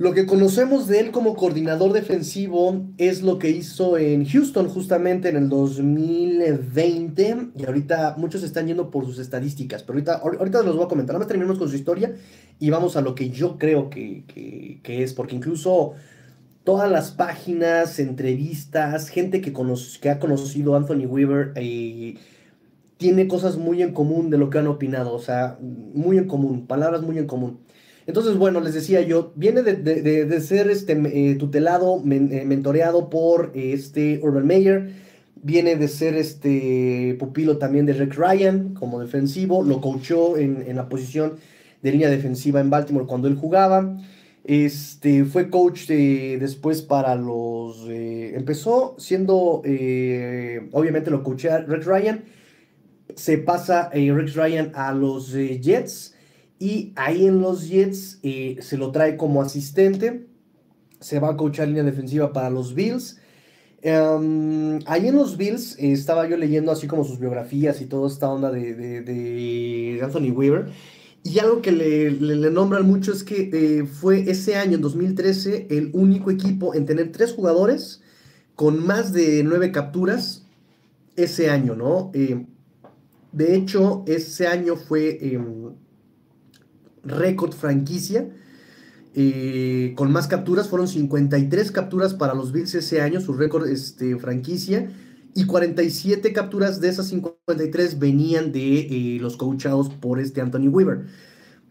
lo 0.00 0.14
que 0.14 0.24
conocemos 0.24 0.86
de 0.86 0.98
él 0.98 1.10
como 1.10 1.36
coordinador 1.36 1.92
defensivo 1.92 2.86
es 2.96 3.20
lo 3.20 3.38
que 3.38 3.50
hizo 3.50 3.98
en 3.98 4.24
Houston 4.24 4.70
justamente 4.70 5.28
en 5.28 5.36
el 5.36 5.50
2020, 5.50 7.48
y 7.54 7.66
ahorita 7.66 8.14
muchos 8.16 8.42
están 8.42 8.66
yendo 8.66 8.90
por 8.90 9.04
sus 9.04 9.18
estadísticas, 9.18 9.82
pero 9.82 9.98
ahorita, 9.98 10.14
ahorita 10.14 10.62
los 10.62 10.76
voy 10.76 10.86
a 10.86 10.88
comentar, 10.88 11.12
nada 11.12 11.18
más 11.18 11.28
terminamos 11.28 11.58
con 11.58 11.68
su 11.68 11.76
historia 11.76 12.14
y 12.58 12.70
vamos 12.70 12.96
a 12.96 13.02
lo 13.02 13.14
que 13.14 13.28
yo 13.28 13.58
creo 13.58 13.90
que, 13.90 14.80
que 14.82 15.02
es, 15.02 15.12
porque 15.12 15.36
incluso 15.36 15.92
todas 16.64 16.90
las 16.90 17.10
páginas, 17.10 17.98
entrevistas, 17.98 19.10
gente 19.10 19.42
que, 19.42 19.52
que 20.00 20.08
ha 20.08 20.18
conocido 20.18 20.76
Anthony 20.76 21.04
Weaver 21.04 21.52
eh, 21.56 22.16
tiene 22.96 23.28
cosas 23.28 23.58
muy 23.58 23.82
en 23.82 23.92
común 23.92 24.30
de 24.30 24.38
lo 24.38 24.48
que 24.48 24.60
han 24.60 24.66
opinado, 24.66 25.12
o 25.12 25.20
sea, 25.20 25.58
muy 25.60 26.16
en 26.16 26.26
común, 26.26 26.66
palabras 26.66 27.02
muy 27.02 27.18
en 27.18 27.26
común. 27.26 27.60
Entonces, 28.10 28.36
bueno, 28.36 28.58
les 28.60 28.74
decía 28.74 29.02
yo, 29.02 29.32
viene 29.36 29.62
de, 29.62 30.40
ser 30.40 30.68
este, 30.68 30.94
eh, 30.94 31.36
tutelado, 31.36 32.02
eh, 32.04 32.42
mentoreado 32.44 33.08
por 33.08 33.52
este 33.54 34.18
Urban 34.20 34.48
Meyer, 34.48 34.90
viene 35.36 35.76
de 35.76 35.86
ser 35.86 36.16
este 36.16 37.14
pupilo 37.20 37.58
también 37.58 37.86
de 37.86 37.92
Rick 37.92 38.16
Ryan 38.16 38.74
como 38.74 38.98
defensivo, 38.98 39.62
lo 39.62 39.80
coachó 39.80 40.36
en, 40.36 40.74
la 40.74 40.88
posición 40.88 41.34
de 41.82 41.92
línea 41.92 42.10
defensiva 42.10 42.60
en 42.60 42.68
Baltimore 42.68 43.06
cuando 43.06 43.28
él 43.28 43.36
jugaba. 43.36 43.96
Este, 44.42 45.24
fue 45.24 45.48
coach 45.48 45.86
después 45.86 46.82
para 46.82 47.14
los... 47.14 47.86
Eh, 47.88 48.32
empezó 48.34 48.96
siendo, 48.98 49.62
eh, 49.64 50.68
obviamente 50.72 51.12
lo 51.12 51.22
coachea 51.22 51.58
Rex 51.58 51.86
Ryan, 51.86 52.24
se 53.14 53.38
pasa 53.38 53.88
eh, 53.92 54.12
Rex 54.12 54.34
Ryan 54.34 54.72
a 54.74 54.92
los 54.94 55.32
Jets 55.32 56.09
y 56.60 56.92
ahí 56.94 57.26
en 57.26 57.40
los 57.40 57.68
Jets 57.68 58.20
se 58.22 58.76
lo 58.76 58.92
trae 58.92 59.16
como 59.16 59.42
asistente, 59.42 60.28
se 61.00 61.18
va 61.18 61.30
a 61.30 61.36
coachar 61.36 61.66
línea 61.66 61.82
defensiva 61.82 62.32
para 62.32 62.50
los 62.50 62.74
Bills. 62.74 63.18
Em, 63.82 64.78
ahí 64.86 65.08
en 65.08 65.16
los 65.16 65.36
Bills 65.36 65.76
estaba 65.78 66.28
yo 66.28 66.36
leyendo 66.36 66.70
así 66.70 66.86
como 66.86 67.02
sus 67.02 67.18
biografías 67.18 67.80
y 67.80 67.86
toda 67.86 68.06
esta 68.06 68.28
onda 68.30 68.52
de, 68.52 68.74
de 68.74 70.00
Anthony 70.02 70.30
Weaver. 70.30 70.66
Y 71.22 71.38
algo 71.38 71.60
que 71.60 71.72
le, 71.72 72.50
nombran 72.50 72.86
mucho 72.86 73.12
es 73.12 73.24
que 73.24 73.50
eh, 73.52 73.86
fue 73.86 74.30
ese 74.30 74.56
año, 74.56 74.76
en 74.76 74.80
2013, 74.80 75.66
el 75.70 75.90
único 75.92 76.30
equipo 76.30 76.74
en 76.74 76.86
tener 76.86 77.12
tres 77.12 77.32
jugadores 77.32 78.02
con 78.54 78.84
más 78.84 79.12
de 79.12 79.42
nueve 79.44 79.70
capturas 79.70 80.46
ese 81.16 81.50
año, 81.50 81.74
¿no? 81.74 82.10
Eh, 82.14 82.46
de 83.32 83.54
hecho, 83.54 84.02
ese 84.06 84.46
año 84.46 84.76
fue 84.76 85.18
em, 85.20 85.69
récord 87.04 87.52
franquicia. 87.52 88.28
Eh, 89.14 89.94
con 89.96 90.12
más 90.12 90.28
capturas, 90.28 90.68
fueron 90.68 90.86
53 90.86 91.72
capturas 91.72 92.14
para 92.14 92.34
los 92.34 92.52
Bills 92.52 92.74
ese 92.74 93.00
año, 93.00 93.20
su 93.20 93.32
récord 93.32 93.66
este, 93.68 94.16
franquicia 94.16 94.90
y 95.34 95.46
47 95.46 96.32
capturas 96.32 96.80
de 96.80 96.88
esas 96.88 97.08
53 97.08 97.98
venían 97.98 98.52
de 98.52 98.80
eh, 98.80 99.18
los 99.20 99.36
coachados 99.36 99.88
por 99.88 100.18
este 100.20 100.40
Anthony 100.40 100.68
Weaver. 100.68 101.06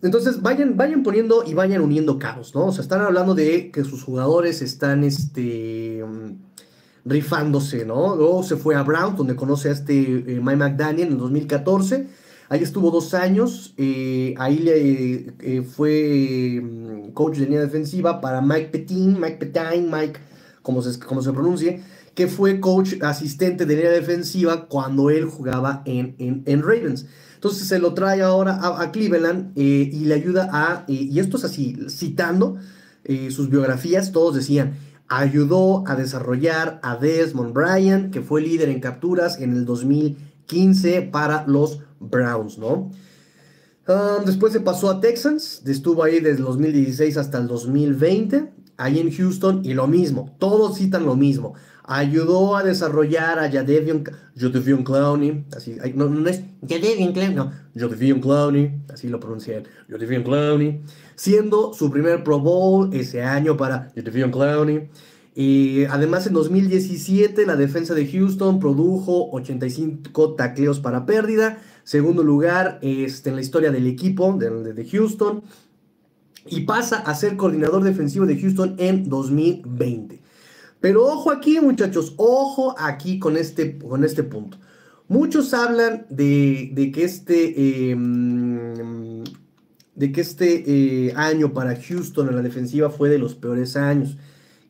Entonces 0.01 0.41
vayan, 0.41 0.77
vayan 0.77 1.03
poniendo 1.03 1.43
y 1.45 1.53
vayan 1.53 1.81
uniendo 1.81 2.19
cabos, 2.19 2.55
¿no? 2.55 2.67
O 2.67 2.71
sea, 2.71 2.81
están 2.81 3.01
hablando 3.01 3.35
de 3.35 3.69
que 3.69 3.83
sus 3.83 4.03
jugadores 4.03 4.61
están 4.61 5.03
este, 5.03 6.03
rifándose, 7.03 7.85
¿no? 7.85 8.15
Luego 8.15 8.43
se 8.43 8.55
fue 8.55 8.75
a 8.75 8.83
Brown, 8.83 9.17
donde 9.17 9.35
conoce 9.35 9.69
a 9.69 9.73
este 9.73 10.01
eh, 10.01 10.39
Mike 10.41 10.55
McDaniel 10.55 11.09
en 11.09 11.17
2014. 11.17 12.07
Ahí 12.49 12.63
estuvo 12.63 12.91
dos 12.91 13.13
años. 13.13 13.73
Eh, 13.77 14.33
ahí 14.37 14.57
le, 14.57 15.63
fue 15.63 16.59
mm, 16.61 17.11
coach 17.11 17.37
de 17.37 17.45
línea 17.45 17.61
defensiva 17.61 18.19
para 18.19 18.41
Mike 18.41 18.69
Petin, 18.71 19.19
Mike 19.19 19.37
Petain, 19.37 19.89
Mike, 19.89 20.19
como 20.61 20.81
se, 20.81 20.99
como 20.99 21.21
se 21.21 21.31
pronuncie 21.31 21.81
que 22.19 22.27
fue 22.27 22.59
coach 22.59 22.95
asistente 23.01 23.65
de 23.65 23.77
línea 23.77 23.91
defensiva 23.91 24.67
cuando 24.67 25.09
él 25.09 25.23
jugaba 25.23 25.83
en, 25.85 26.15
en, 26.17 26.61
Ravens. 26.61 27.05
Entonces 27.35 27.65
se 27.65 27.79
lo 27.79 27.93
trae 27.93 28.21
ahora 28.21 28.59
a, 28.61 28.91
Cleveland 28.91 29.53
eh, 29.55 29.89
y 29.89 30.03
le 30.03 30.15
ayuda 30.15 30.49
a, 30.51 30.83
eh, 30.89 31.07
y 31.09 31.17
esto 31.19 31.37
es 31.37 31.45
así, 31.45 31.77
citando 31.87 32.57
eh, 33.05 33.31
sus 33.31 33.49
biografías, 33.49 34.11
todos 34.11 34.35
decían, 34.35 34.73
ayudó 35.07 35.87
a 35.87 35.95
desarrollar 35.95 36.81
a 36.83 36.97
Desmond 36.97 37.53
Bryan, 37.53 38.11
que 38.11 38.19
fue 38.19 38.41
líder 38.41 38.67
en 38.67 38.81
capturas 38.81 39.39
en 39.39 39.53
el 39.53 39.63
2015 39.63 41.03
para 41.03 41.47
los 41.47 41.79
Browns, 41.99 42.57
¿no? 42.57 42.91
Después 44.25 44.53
se 44.53 44.59
pasó 44.59 44.89
a 44.89 45.01
Texans, 45.01 45.63
estuvo 45.65 46.03
ahí 46.03 46.19
desde 46.19 46.37
el 46.37 46.43
2016 46.43 47.17
hasta 47.17 47.39
el 47.39 47.47
2020, 47.47 48.53
ahí 48.77 48.99
en 48.99 49.11
Houston, 49.11 49.61
y 49.63 49.73
lo 49.73 49.87
mismo, 49.87 50.35
todos 50.37 50.77
citan 50.77 51.05
lo 51.05 51.15
mismo 51.15 51.55
ayudó 51.89 52.55
a 52.55 52.63
desarrollar 52.63 53.39
a 53.39 53.51
Jadevion, 53.51 54.03
Clowney, 54.83 55.45
así, 55.57 55.75
no, 55.95 56.07
no 56.07 56.29
es 56.29 56.43
Jadevion 56.67 57.13
Clowney, 57.13 57.35
no, 57.35 57.51
Jadevion 57.75 58.21
Clowney, 58.21 58.83
así 58.93 59.07
lo 59.07 59.19
pronuncié, 59.19 59.63
Jadevion 59.89 60.21
Clowney, 60.21 60.81
siendo 61.15 61.73
su 61.73 61.89
primer 61.89 62.23
Pro 62.23 62.39
Bowl 62.39 62.93
ese 62.93 63.23
año 63.23 63.57
para 63.57 63.91
Jadevion 63.95 64.29
Clowney. 64.29 64.89
Y 65.33 65.85
además 65.85 66.27
en 66.27 66.33
2017 66.33 67.45
la 67.45 67.55
defensa 67.55 67.93
de 67.95 68.05
Houston 68.05 68.59
produjo 68.59 69.31
85 69.31 70.35
tacleos 70.35 70.79
para 70.79 71.07
pérdida, 71.07 71.59
segundo 71.89 72.21
lugar 72.21 72.77
este, 72.83 73.29
en 73.31 73.35
la 73.35 73.41
historia 73.41 73.71
del 73.71 73.87
equipo 73.87 74.31
de, 74.33 74.73
de 74.73 74.85
Houston, 74.89 75.41
y 76.45 76.59
pasa 76.61 76.99
a 76.99 77.15
ser 77.15 77.35
coordinador 77.35 77.81
defensivo 77.81 78.27
de 78.27 78.39
Houston 78.39 78.75
en 78.77 79.09
2020. 79.09 80.21
Pero 80.79 81.07
ojo 81.07 81.31
aquí, 81.31 81.59
muchachos, 81.59 82.13
ojo 82.17 82.75
aquí 82.77 83.17
con 83.17 83.37
este, 83.37 83.79
con 83.79 84.03
este 84.03 84.21
punto. 84.21 84.59
Muchos 85.07 85.51
hablan 85.55 86.05
de, 86.11 86.91
que 86.93 87.03
este, 87.03 87.89
em, 87.89 89.23
de 89.95 90.11
que 90.11 90.21
este 90.21 91.07
eh, 91.07 91.13
año 91.15 91.53
para 91.55 91.75
Houston 91.75 92.29
en 92.29 92.35
la 92.35 92.43
defensiva 92.43 92.91
fue 92.91 93.09
de 93.09 93.17
los 93.17 93.33
peores 93.33 93.75
años, 93.75 94.15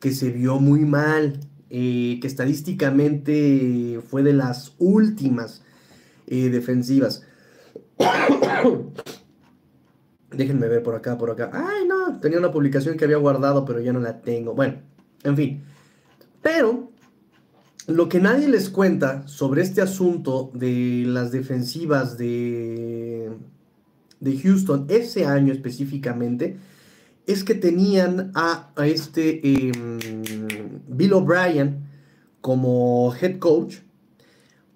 que 0.00 0.12
se 0.12 0.30
vio 0.30 0.58
muy 0.58 0.86
mal, 0.86 1.38
eh, 1.68 2.18
que 2.22 2.26
estadísticamente 2.26 4.00
fue 4.08 4.22
de 4.22 4.32
las 4.32 4.72
últimas 4.78 5.64
eh, 6.30 6.48
defensivas. 6.48 7.26
Déjenme 10.30 10.68
ver 10.68 10.82
por 10.82 10.94
acá, 10.94 11.18
por 11.18 11.30
acá. 11.30 11.50
Ay, 11.52 11.86
no, 11.86 12.18
tenía 12.20 12.38
una 12.38 12.52
publicación 12.52 12.96
que 12.96 13.04
había 13.04 13.18
guardado, 13.18 13.64
pero 13.64 13.80
ya 13.80 13.92
no 13.92 14.00
la 14.00 14.22
tengo. 14.22 14.54
Bueno, 14.54 14.78
en 15.24 15.36
fin. 15.36 15.62
Pero 16.40 16.90
lo 17.86 18.08
que 18.08 18.20
nadie 18.20 18.48
les 18.48 18.70
cuenta 18.70 19.26
sobre 19.26 19.62
este 19.62 19.82
asunto 19.82 20.50
de 20.54 21.04
las 21.06 21.32
defensivas 21.32 22.16
de, 22.16 23.30
de 24.20 24.38
Houston 24.38 24.86
ese 24.88 25.26
año 25.26 25.52
específicamente 25.52 26.56
es 27.26 27.44
que 27.44 27.54
tenían 27.54 28.32
a, 28.34 28.72
este 28.84 29.40
em, 29.46 29.98
Bill 30.88 31.12
O'Brien 31.14 31.84
como 32.40 33.14
head 33.20 33.38
coach. 33.38 33.76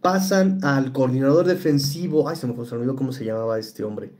Pasan 0.05 0.59
al 0.62 0.92
coordinador 0.92 1.46
defensivo, 1.46 2.28
ay, 2.28 2.36
se 2.36 2.46
me, 2.46 2.52
olvidó 2.52 2.94
cómo 2.94 3.11
se 3.11 3.24
llamaba 3.24 3.59
este 3.59 3.84
hombre, 3.84 4.12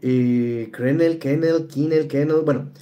eh, 0.00 0.68
Krenel, 0.72 1.20
Kennel, 1.20 1.68
Kinnel, 1.68 2.08
Kennel, 2.08 2.42
bueno, 2.44 2.72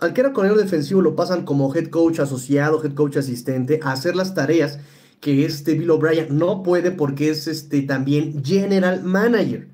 al 0.00 0.14
que 0.14 0.22
era 0.22 0.32
coordinador 0.32 0.64
defensivo 0.64 1.02
lo 1.02 1.14
pasan 1.14 1.44
como 1.44 1.74
head 1.74 1.88
coach 1.88 2.18
asociado, 2.18 2.82
head 2.82 2.94
coach 2.94 3.18
asistente, 3.18 3.78
a 3.82 3.92
hacer 3.92 4.16
las 4.16 4.34
tareas 4.34 4.78
que 5.20 5.44
este 5.44 5.74
Bill 5.74 5.90
O'Brien 5.90 6.38
no 6.38 6.62
puede 6.62 6.92
porque 6.92 7.28
es 7.28 7.46
este 7.46 7.82
también 7.82 8.42
general 8.42 9.04
manager. 9.04 9.68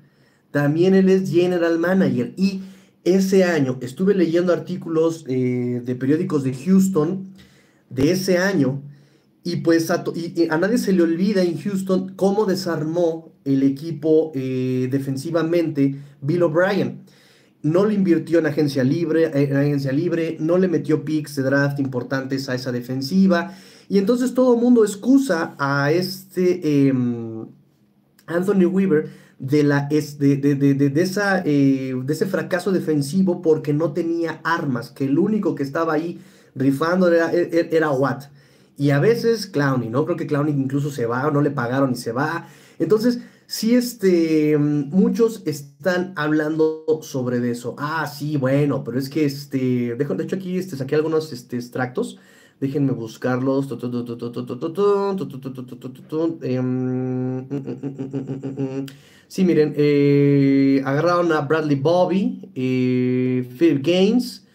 También 0.51 0.95
él 0.95 1.07
es 1.07 1.31
general 1.31 1.79
manager. 1.79 2.33
Y 2.35 2.63
ese 3.05 3.45
año 3.45 3.77
estuve 3.79 4.13
leyendo 4.13 4.51
artículos 4.51 5.23
eh, 5.29 5.81
de 5.85 5.95
periódicos 5.95 6.43
de 6.43 6.53
Houston 6.53 7.29
de 7.89 8.11
ese 8.11 8.39
año 8.39 8.81
y 9.43 9.57
pues 9.57 9.89
a, 9.89 10.03
a, 10.49 10.57
nadie 10.57 10.77
se 10.77 10.93
le 10.93 11.03
olvida 11.03 11.43
en 11.43 11.59
Houston 11.59 12.13
cómo 12.15 12.45
desarmó 12.45 13.33
el 13.45 13.63
equipo 13.63 14.31
eh, 14.35 14.87
defensivamente 14.91 15.95
Bill 16.21 16.43
O'Brien. 16.43 17.03
No 17.61 17.85
le 17.85 17.93
invirtió 17.93 18.39
en 18.39 18.45
agencia 18.45 18.83
libre, 18.83 19.31
en 19.33 19.55
agencia 19.55 19.91
libre, 19.91 20.37
no 20.39 20.57
le 20.57 20.67
metió 20.67 21.03
picks 21.03 21.35
de 21.35 21.43
draft 21.43 21.79
importantes 21.79 22.47
a 22.47 22.55
esa 22.55 22.71
defensiva. 22.71 23.53
Y 23.89 23.97
entonces 23.97 24.33
todo 24.33 24.53
el 24.55 24.61
mundo 24.61 24.83
excusa 24.83 25.55
a 25.57 25.91
este 25.91 26.87
em, 26.87 27.47
Anthony 28.27 28.65
Weaver 28.65 29.09
de, 29.39 29.63
la, 29.63 29.87
de, 29.89 30.37
de, 30.37 31.01
esa, 31.01 31.41
eh, 31.45 31.95
de 32.01 32.13
ese 32.13 32.27
fracaso 32.27 32.71
defensivo 32.71 33.41
porque 33.41 33.73
no 33.73 33.93
tenía 33.93 34.41
armas, 34.43 34.91
que 34.91 35.05
el 35.05 35.17
único 35.17 35.55
que 35.55 35.63
estaba 35.63 35.93
ahí 35.93 36.19
rifando 36.55 37.11
era, 37.11 37.33
e, 37.33 37.49
e, 37.51 37.69
era 37.75 37.89
Watt. 37.91 38.25
Y 38.79 38.91
a 38.91 38.99
veces 38.99 39.45
Clowney, 39.45 39.89
¿no? 39.89 40.05
Creo 40.05 40.15
que 40.15 40.25
Clowney 40.25 40.53
incluso 40.53 40.89
se 40.89 41.05
va, 41.05 41.29
no 41.31 41.41
le 41.41 41.51
pagaron 41.51 41.91
y 41.91 41.95
se 41.95 42.13
va. 42.13 42.47
Entonces, 42.79 43.19
sí, 43.45 43.75
este, 43.75 44.57
muchos 44.57 45.43
están 45.45 46.13
hablando 46.15 46.85
sobre 47.01 47.51
eso. 47.51 47.75
Ah, 47.77 48.07
sí, 48.07 48.37
bueno, 48.37 48.85
pero 48.85 48.97
es 48.97 49.09
que, 49.09 49.25
este, 49.25 49.95
de 49.95 50.23
hecho 50.23 50.37
aquí 50.37 50.57
este, 50.57 50.77
saqué 50.77 50.95
algunos 50.95 51.33
este, 51.33 51.57
extractos. 51.57 52.19
Déjenme 52.61 52.93
buscarlos. 52.93 53.67
Sí, 59.27 59.43
miren, 59.43 59.75
agarraron 60.85 61.33
a 61.33 61.41
Bradley 61.41 61.75
Bobby, 61.75 62.49
Phil 62.53 63.81
Gaines, 63.81 64.47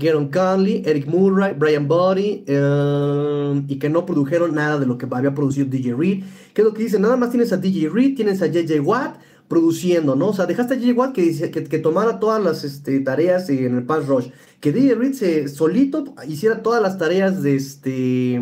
Garen 0.00 0.28
Conley, 0.28 0.82
Eric 0.84 1.06
Murray, 1.06 1.54
Brian 1.56 1.86
Body, 1.86 2.42
eh, 2.46 3.62
y 3.68 3.78
que 3.78 3.88
no 3.88 4.06
produjeron 4.06 4.54
nada 4.54 4.78
de 4.78 4.86
lo 4.86 4.98
que 4.98 5.06
había 5.10 5.34
producido 5.34 5.66
DJ 5.68 5.94
Reed. 5.94 6.24
Que 6.54 6.62
es 6.62 6.66
lo 6.66 6.74
que 6.74 6.82
dice, 6.82 6.98
nada 6.98 7.16
más 7.16 7.30
tienes 7.30 7.52
a 7.52 7.58
DJ 7.58 7.90
Reed, 7.90 8.16
tienes 8.16 8.42
a 8.42 8.46
JJ 8.46 8.80
Watt 8.80 9.16
produciendo, 9.46 10.16
¿no? 10.16 10.28
O 10.28 10.32
sea, 10.32 10.46
dejaste 10.46 10.74
a 10.74 10.76
JJ 10.78 10.92
Watt 10.96 11.12
que, 11.12 11.50
que, 11.50 11.78
tomara 11.78 12.18
todas 12.18 12.42
las 12.42 12.64
este, 12.64 13.00
tareas 13.00 13.48
en 13.50 13.76
el 13.76 13.82
pass 13.84 14.06
rush. 14.06 14.28
Que 14.60 14.72
DJ 14.72 14.94
Reed 14.94 15.12
se, 15.12 15.48
solito 15.48 16.14
hiciera 16.26 16.62
todas 16.62 16.82
las 16.82 16.98
tareas 16.98 17.42
de 17.42 17.56
este... 17.56 18.40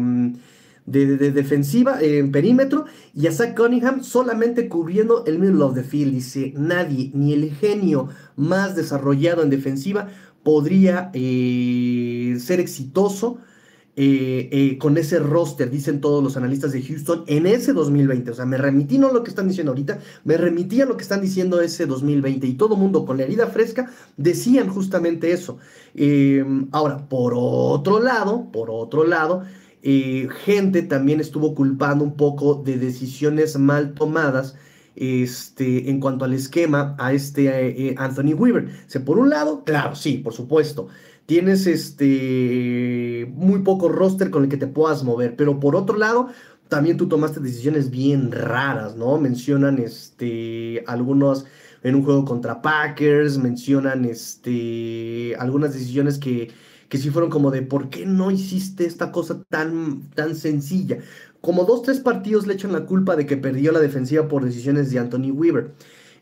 De, 0.87 1.19
defensiva 1.33 2.01
en 2.01 2.33
perímetro 2.33 2.87
y 3.15 3.27
a 3.27 3.33
Zach 3.33 3.55
Cunningham 3.55 4.03
solamente 4.03 4.71
cubriendo 4.71 5.23
el 5.27 5.39
middle 5.39 5.63
of 5.63 5.75
the 5.75 5.83
field. 5.83 6.15
Dice 6.15 6.55
nadie, 6.57 7.11
ni 7.13 7.35
el 7.35 7.51
genio 7.51 8.09
más 8.37 8.75
desarrollado 8.75 9.43
en 9.43 9.51
defensiva 9.51 10.09
podría 10.43 11.11
eh, 11.15 12.37
ser 12.41 12.61
exitoso 12.61 13.39
eh, 13.97 14.49
eh, 14.53 14.79
con 14.79 14.97
ese 14.97 15.19
roster, 15.19 15.71
dicen 15.71 16.01
todos 16.01 16.23
los 16.23 16.37
analistas 16.37 16.71
de 16.71 16.83
Houston, 16.83 17.25
en 17.27 17.47
ese 17.47 17.73
2020. 17.73 18.31
O 18.31 18.35
sea, 18.35 18.47
me 18.47 18.57
remití 18.57 18.97
no 18.97 19.09
a 19.09 19.13
lo 19.13 19.25
que 19.25 19.31
están 19.31 19.49
diciendo 19.49 19.73
ahorita, 19.73 19.99
me 20.25 20.37
remití 20.37 20.81
a 20.81 20.87
lo 20.87 20.97
que 20.97 21.03
están 21.03 21.21
diciendo 21.21 21.61
ese 21.61 21.87
2020 21.87 22.47
y 22.47 22.55
todo 22.55 22.77
mundo 22.77 23.05
con 23.05 23.17
la 23.17 23.25
herida 23.25 23.49
fresca 23.49 23.91
decían 24.17 24.69
justamente 24.69 25.33
eso. 25.33 25.59
ahora, 26.71 27.09
por 27.09 27.35
otro 27.37 28.01
lado, 28.01 28.53
por 28.53 28.71
otro 28.71 29.05
lado, 29.05 29.43
gente 29.83 30.83
también 30.83 31.21
estuvo 31.21 31.57
culpando 31.57 32.05
un 32.05 32.17
poco 32.17 32.55
de 32.55 32.79
decisiones 32.79 33.59
mal 33.59 33.95
tomadas 33.95 34.55
este, 34.99 35.89
en 35.91 36.01
cuanto 36.01 36.25
al 36.25 36.35
esquema 36.35 36.97
a 36.99 37.13
este 37.13 37.89
eh, 37.89 37.95
Anthony 37.99 38.35
Weaver. 38.35 38.69
O 38.97 39.01
por 39.05 39.19
un 39.19 39.31
lado, 39.31 39.65
claro, 39.65 39.95
sí, 39.95 40.19
por 40.19 40.33
supuesto. 40.33 40.89
Tienes 41.27 41.67
este 41.67 43.31
muy 43.35 43.61
poco 43.61 43.89
roster 43.89 44.31
con 44.31 44.45
el 44.45 44.49
que 44.49 44.57
te 44.57 44.67
puedas 44.67 45.05
mover, 45.05 45.37
pero 45.37 45.61
por 45.61 45.77
otro 45.77 45.99
lado, 45.99 46.29
también 46.69 46.97
tú 46.97 47.07
tomaste 47.09 47.41
decisiones 47.41 47.91
bien 47.91 48.33
raras, 48.33 48.97
¿no? 48.97 49.19
Mencionan 49.19 49.79
este 49.79 50.85
algunos 50.87 51.47
en 51.83 51.95
un 51.95 52.05
juego 52.05 52.25
contra 52.25 52.63
Packers, 52.63 53.39
mencionan 53.39 54.05
este 54.05 55.37
algunas 55.39 55.75
decisiones 55.75 56.19
que 56.19 56.51
que 56.89 56.99
sí 56.99 57.11
fueron 57.11 57.31
como 57.31 57.51
de 57.51 57.63
¿por 57.63 57.91
qué 57.91 58.07
no 58.07 58.31
hiciste 58.31 58.87
esta 58.87 59.13
cosa 59.13 59.43
tan 59.49 60.11
tan 60.11 60.35
sencilla? 60.37 60.99
como 61.41 61.65
dos, 61.65 61.83
tres 61.83 62.01
partidos 62.01 62.47
le 62.47 62.55
echan 62.55 62.73
la 62.73 62.87
culpa 62.87 63.17
de 63.17 63.27
que 63.27 63.37
perdió 63.37 63.73
la 63.73 63.81
defensiva 63.81 64.29
por 64.29 64.45
decisiones 64.45 64.91
de 64.91 64.99
Anthony 64.99 65.31
Weaver. 65.31 65.73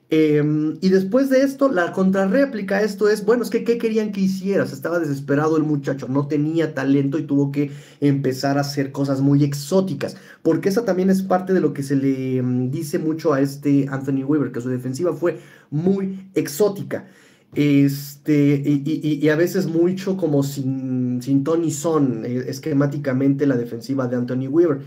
Em, 0.09 0.79
y 0.81 0.89
después 0.91 1.31
de 1.31 1.41
esto, 1.41 1.69
la 1.69 1.93
contrarréplica 1.93 2.81
esto 2.81 3.09
es, 3.09 3.25
bueno, 3.25 3.43
es 3.43 3.51
que 3.51 3.65
¿qué 3.65 3.77
querían 3.77 4.13
que 4.13 4.21
hicieras? 4.21 4.73
Estaba 4.73 5.01
desesperado 5.01 5.57
el 5.57 5.65
muchacho, 5.65 6.07
no 6.07 6.29
tenía 6.29 6.75
talento 6.75 7.19
y 7.19 7.25
tuvo 7.25 7.51
que 7.51 7.73
empezar 8.01 8.57
a 8.57 8.61
hacer 8.61 8.93
cosas 8.93 9.21
muy 9.21 9.43
exóticas, 9.43 10.17
porque 10.43 10.69
esa 10.69 10.85
también 10.85 11.11
es 11.11 11.23
parte 11.23 11.53
de 11.53 11.61
lo 11.61 11.73
que 11.73 11.83
se 11.83 11.97
le 11.97 12.37
em, 12.37 12.71
dice 12.71 13.01
mucho 13.01 13.33
a 13.33 13.41
este 13.41 13.87
Anthony 13.91 14.23
Weaver, 14.25 14.53
que 14.53 14.61
su 14.61 14.69
defensiva 14.69 15.13
fue 15.13 15.41
muy 15.71 16.31
exótica. 16.35 17.09
Este, 17.57 18.63
y, 18.67 19.29
a 19.31 19.37
veces 19.37 19.67
mucho 19.67 20.19
como 20.19 20.43
sin, 20.43 21.23
sin 21.23 21.43
Tony 21.43 21.71
Son, 21.71 22.25
eh, 22.27 22.45
esquemáticamente 22.49 23.47
la 23.47 23.57
defensiva 23.57 24.07
de 24.07 24.17
Anthony 24.17 24.49
Weaver. 24.49 24.81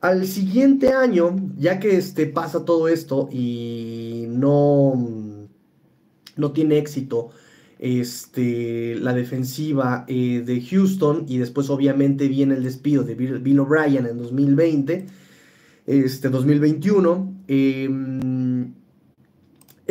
Al 0.00 0.26
siguiente 0.26 0.92
año, 0.92 1.36
ya 1.56 1.78
que 1.78 1.96
este, 1.96 2.26
pasa 2.26 2.64
todo 2.64 2.88
esto 2.88 3.28
y 3.30 4.24
no, 4.28 5.46
no 6.36 6.52
tiene 6.52 6.78
éxito 6.78 7.30
este, 7.78 8.94
la 8.96 9.14
defensiva 9.14 10.04
eh, 10.08 10.42
de 10.44 10.60
Houston 10.60 11.24
y 11.28 11.38
después 11.38 11.70
obviamente 11.70 12.28
viene 12.28 12.54
el 12.54 12.62
despido 12.62 13.04
de 13.04 13.14
Bill, 13.14 13.60
O'Brien 13.60 14.06
en 14.06 14.18
2020, 14.18 15.06
este, 15.86 16.28
2021, 16.28 17.34
em, 17.48 18.20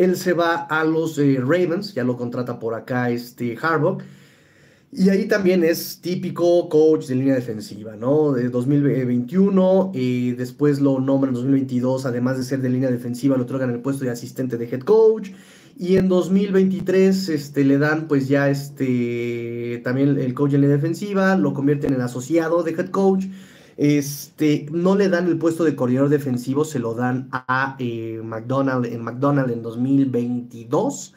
él 0.04 0.16
se 0.16 0.32
va 0.32 0.54
a 0.62 0.84
los 0.84 1.18
eh, 1.18 1.38
Ravens, 1.40 1.94
ya 1.94 2.04
lo 2.04 2.16
contrata 2.16 2.58
por 2.58 2.74
acá 2.74 3.10
este 3.10 3.56
Harbaugh 3.60 4.02
y 4.92 5.08
ahí 5.08 5.28
también 5.28 5.62
es 5.62 6.00
típico 6.00 6.68
coach 6.68 7.06
de 7.06 7.14
línea 7.14 7.36
defensiva, 7.36 7.94
¿no? 7.94 8.32
De 8.32 8.48
2021, 8.48 9.92
y 9.94 10.32
después 10.32 10.80
lo 10.80 10.98
nombran 10.98 11.30
en 11.30 11.34
2022, 11.34 12.06
además 12.06 12.38
de 12.38 12.42
ser 12.42 12.60
de 12.60 12.70
línea 12.70 12.90
defensiva, 12.90 13.36
lo 13.36 13.44
otorgan 13.44 13.70
el 13.70 13.78
puesto 13.78 14.04
de 14.04 14.10
asistente 14.10 14.58
de 14.58 14.64
head 14.64 14.80
coach. 14.80 15.30
Y 15.78 15.96
en 15.96 16.08
2023 16.08 17.28
este, 17.28 17.64
le 17.64 17.78
dan 17.78 18.08
pues 18.08 18.26
ya 18.26 18.50
este, 18.50 19.80
también 19.84 20.18
el 20.18 20.34
coach 20.34 20.54
en 20.54 20.62
línea 20.62 20.76
defensiva, 20.76 21.36
lo 21.36 21.54
convierten 21.54 21.94
en 21.94 22.00
asociado 22.00 22.64
de 22.64 22.72
head 22.72 22.90
coach. 22.90 23.26
Este, 23.80 24.66
no 24.70 24.94
le 24.94 25.08
dan 25.08 25.26
el 25.26 25.38
puesto 25.38 25.64
de 25.64 25.74
coordinador 25.74 26.10
defensivo, 26.10 26.66
se 26.66 26.78
lo 26.78 26.92
dan 26.92 27.30
a 27.32 27.76
eh, 27.78 28.20
McDonald 28.22 28.84
en 28.84 29.02
McDonald 29.02 29.50
en 29.50 29.62
2022. 29.62 31.14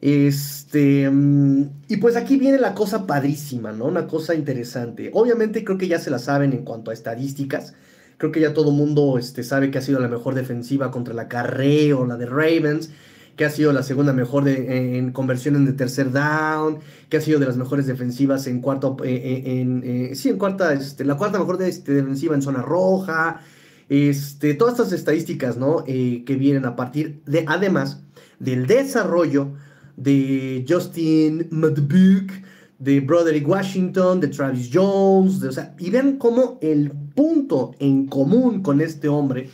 Este, 0.00 1.10
mm, 1.10 1.70
y 1.88 1.96
pues 1.96 2.14
aquí 2.14 2.36
viene 2.36 2.58
la 2.58 2.72
cosa 2.76 3.04
padrísima, 3.04 3.72
¿no? 3.72 3.86
Una 3.86 4.06
cosa 4.06 4.36
interesante. 4.36 5.10
Obviamente 5.12 5.64
creo 5.64 5.76
que 5.76 5.88
ya 5.88 5.98
se 5.98 6.10
la 6.10 6.20
saben 6.20 6.52
en 6.52 6.64
cuanto 6.64 6.92
a 6.92 6.94
estadísticas. 6.94 7.74
Creo 8.16 8.30
que 8.30 8.42
ya 8.42 8.54
todo 8.54 8.70
mundo 8.70 9.18
este, 9.18 9.42
sabe 9.42 9.72
que 9.72 9.78
ha 9.78 9.82
sido 9.82 9.98
la 9.98 10.06
mejor 10.06 10.36
defensiva 10.36 10.92
contra 10.92 11.14
la 11.14 11.26
Carreo, 11.26 12.06
la 12.06 12.16
de 12.16 12.26
Ravens, 12.26 12.90
que 13.38 13.44
ha 13.44 13.50
sido 13.50 13.72
la 13.72 13.84
segunda 13.84 14.12
mejor 14.12 14.42
de, 14.42 14.98
en 14.98 15.12
conversiones 15.12 15.64
de 15.64 15.72
tercer 15.72 16.10
down, 16.10 16.80
que 17.08 17.18
ha 17.18 17.20
sido 17.20 17.38
de 17.38 17.46
las 17.46 17.56
mejores 17.56 17.86
defensivas 17.86 18.48
en 18.48 18.60
cuarto, 18.60 18.96
eh, 19.04 19.14
eh, 19.14 19.60
en, 19.60 19.82
eh, 19.84 20.16
sí, 20.16 20.28
en 20.28 20.38
cuarta, 20.38 20.74
este, 20.74 21.04
la 21.04 21.16
cuarta 21.16 21.38
mejor 21.38 21.62
este, 21.62 21.92
defensiva 21.92 22.34
en 22.34 22.42
zona 22.42 22.62
roja. 22.62 23.40
Este, 23.88 24.54
todas 24.54 24.74
estas 24.74 24.92
estadísticas, 24.92 25.56
¿no? 25.56 25.84
que 25.84 26.36
vienen 26.38 26.66
a 26.66 26.74
partir 26.74 27.22
de, 27.26 27.44
además, 27.46 28.02
del 28.40 28.66
desarrollo 28.66 29.52
de 29.96 30.66
Justin 30.68 31.46
Madbuck, 31.50 32.32
de 32.80 33.00
Broderick 33.00 33.48
Washington, 33.48 34.18
de 34.20 34.28
Travis 34.28 34.68
Jones, 34.72 35.42
o 35.44 35.52
sea, 35.52 35.74
y 35.78 35.90
ven 35.90 36.18
cómo 36.18 36.58
el 36.60 36.90
punto 37.14 37.70
en 37.78 38.08
común 38.08 38.62
con 38.62 38.80
este 38.80 39.08
hombre 39.08 39.48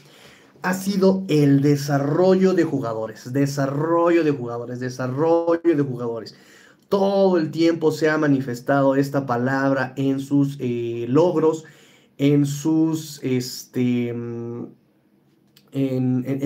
ha 0.64 0.72
sido 0.72 1.24
el 1.28 1.60
desarrollo 1.60 2.54
de 2.54 2.64
jugadores, 2.64 3.34
desarrollo 3.34 4.24
de 4.24 4.30
jugadores, 4.30 4.80
desarrollo 4.80 5.60
de 5.62 5.82
jugadores. 5.82 6.34
Todo 6.88 7.36
el 7.36 7.50
tiempo 7.50 7.92
se 7.92 8.08
ha 8.08 8.16
manifestado 8.16 8.96
esta 8.96 9.26
palabra 9.26 9.92
en 9.96 10.20
sus 10.20 10.56
eh, 10.60 11.04
logros, 11.06 11.64
en 12.16 12.46
sus, 12.46 13.20
este, 13.22 14.08
en, 14.08 14.74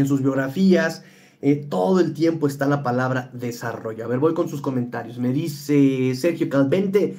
sus 0.06 0.20
biografías, 0.20 1.04
eh, 1.40 1.54
todo 1.54 2.00
el 2.00 2.12
tiempo 2.12 2.48
está 2.48 2.66
la 2.66 2.82
palabra 2.82 3.30
desarrollo. 3.32 4.04
A 4.04 4.08
ver, 4.08 4.18
voy 4.18 4.34
con 4.34 4.48
sus 4.48 4.60
comentarios. 4.60 5.20
Me 5.20 5.32
dice 5.32 6.12
Sergio 6.16 6.48
Calvente. 6.48 7.16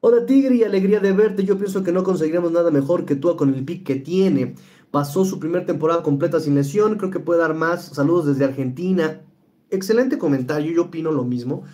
Hola 0.00 0.26
Tigre 0.26 0.66
alegría 0.66 1.00
de 1.00 1.12
verte. 1.12 1.44
Yo 1.44 1.56
pienso 1.56 1.82
que 1.82 1.92
no 1.92 2.04
conseguiremos 2.04 2.52
nada 2.52 2.70
mejor 2.70 3.06
que 3.06 3.16
tú 3.16 3.34
con 3.36 3.54
el 3.54 3.64
pick 3.64 3.86
que 3.86 3.96
tiene. 3.96 4.54
Pasó 4.90 5.24
su 5.24 5.38
primera 5.38 5.66
temporada 5.66 6.02
completa 6.02 6.40
sin 6.40 6.54
lesión. 6.54 6.96
Creo 6.96 7.10
que 7.10 7.20
puede 7.20 7.40
dar 7.40 7.54
más. 7.54 7.86
Saludos 7.86 8.26
desde 8.26 8.44
Argentina. 8.44 9.22
Excelente 9.70 10.18
comentario. 10.18 10.72
Yo 10.72 10.84
opino 10.84 11.12
lo 11.12 11.24
mismo. 11.24 11.64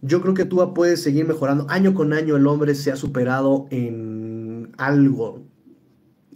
Yo 0.00 0.20
creo 0.20 0.34
que 0.34 0.44
Tua 0.44 0.74
puede 0.74 0.96
seguir 0.96 1.26
mejorando. 1.26 1.66
Año 1.68 1.94
con 1.94 2.12
año 2.12 2.36
el 2.36 2.46
hombre 2.46 2.74
se 2.74 2.90
ha 2.90 2.96
superado 2.96 3.66
en 3.70 4.72
algo 4.76 5.42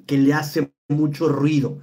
que 0.06 0.18
le 0.18 0.32
hace 0.32 0.72
mucho 0.88 1.28
ruido. 1.28 1.78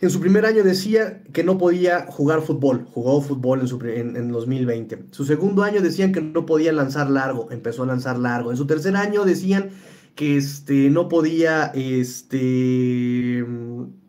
En 0.00 0.10
su 0.10 0.20
primer 0.20 0.44
año 0.44 0.64
decía 0.64 1.22
que 1.32 1.44
no 1.44 1.56
podía 1.56 2.06
jugar 2.10 2.42
fútbol, 2.42 2.84
jugó 2.92 3.22
fútbol 3.22 3.60
en, 3.60 3.68
su, 3.68 3.80
en, 3.86 4.30
2020. 4.30 5.06
Su 5.12 5.24
segundo 5.24 5.62
año 5.62 5.80
decían 5.80 6.12
que 6.12 6.20
no 6.20 6.44
podía 6.44 6.72
lanzar 6.72 7.08
largo, 7.08 7.50
empezó 7.50 7.84
a 7.84 7.86
lanzar 7.86 8.18
largo. 8.18 8.50
En 8.50 8.56
su 8.56 8.66
tercer 8.66 8.96
año 8.96 9.24
decían 9.24 9.70
que 10.14 10.36
este, 10.36 10.90
no 10.90 11.08
podía 11.08 11.66
este, 11.74 13.44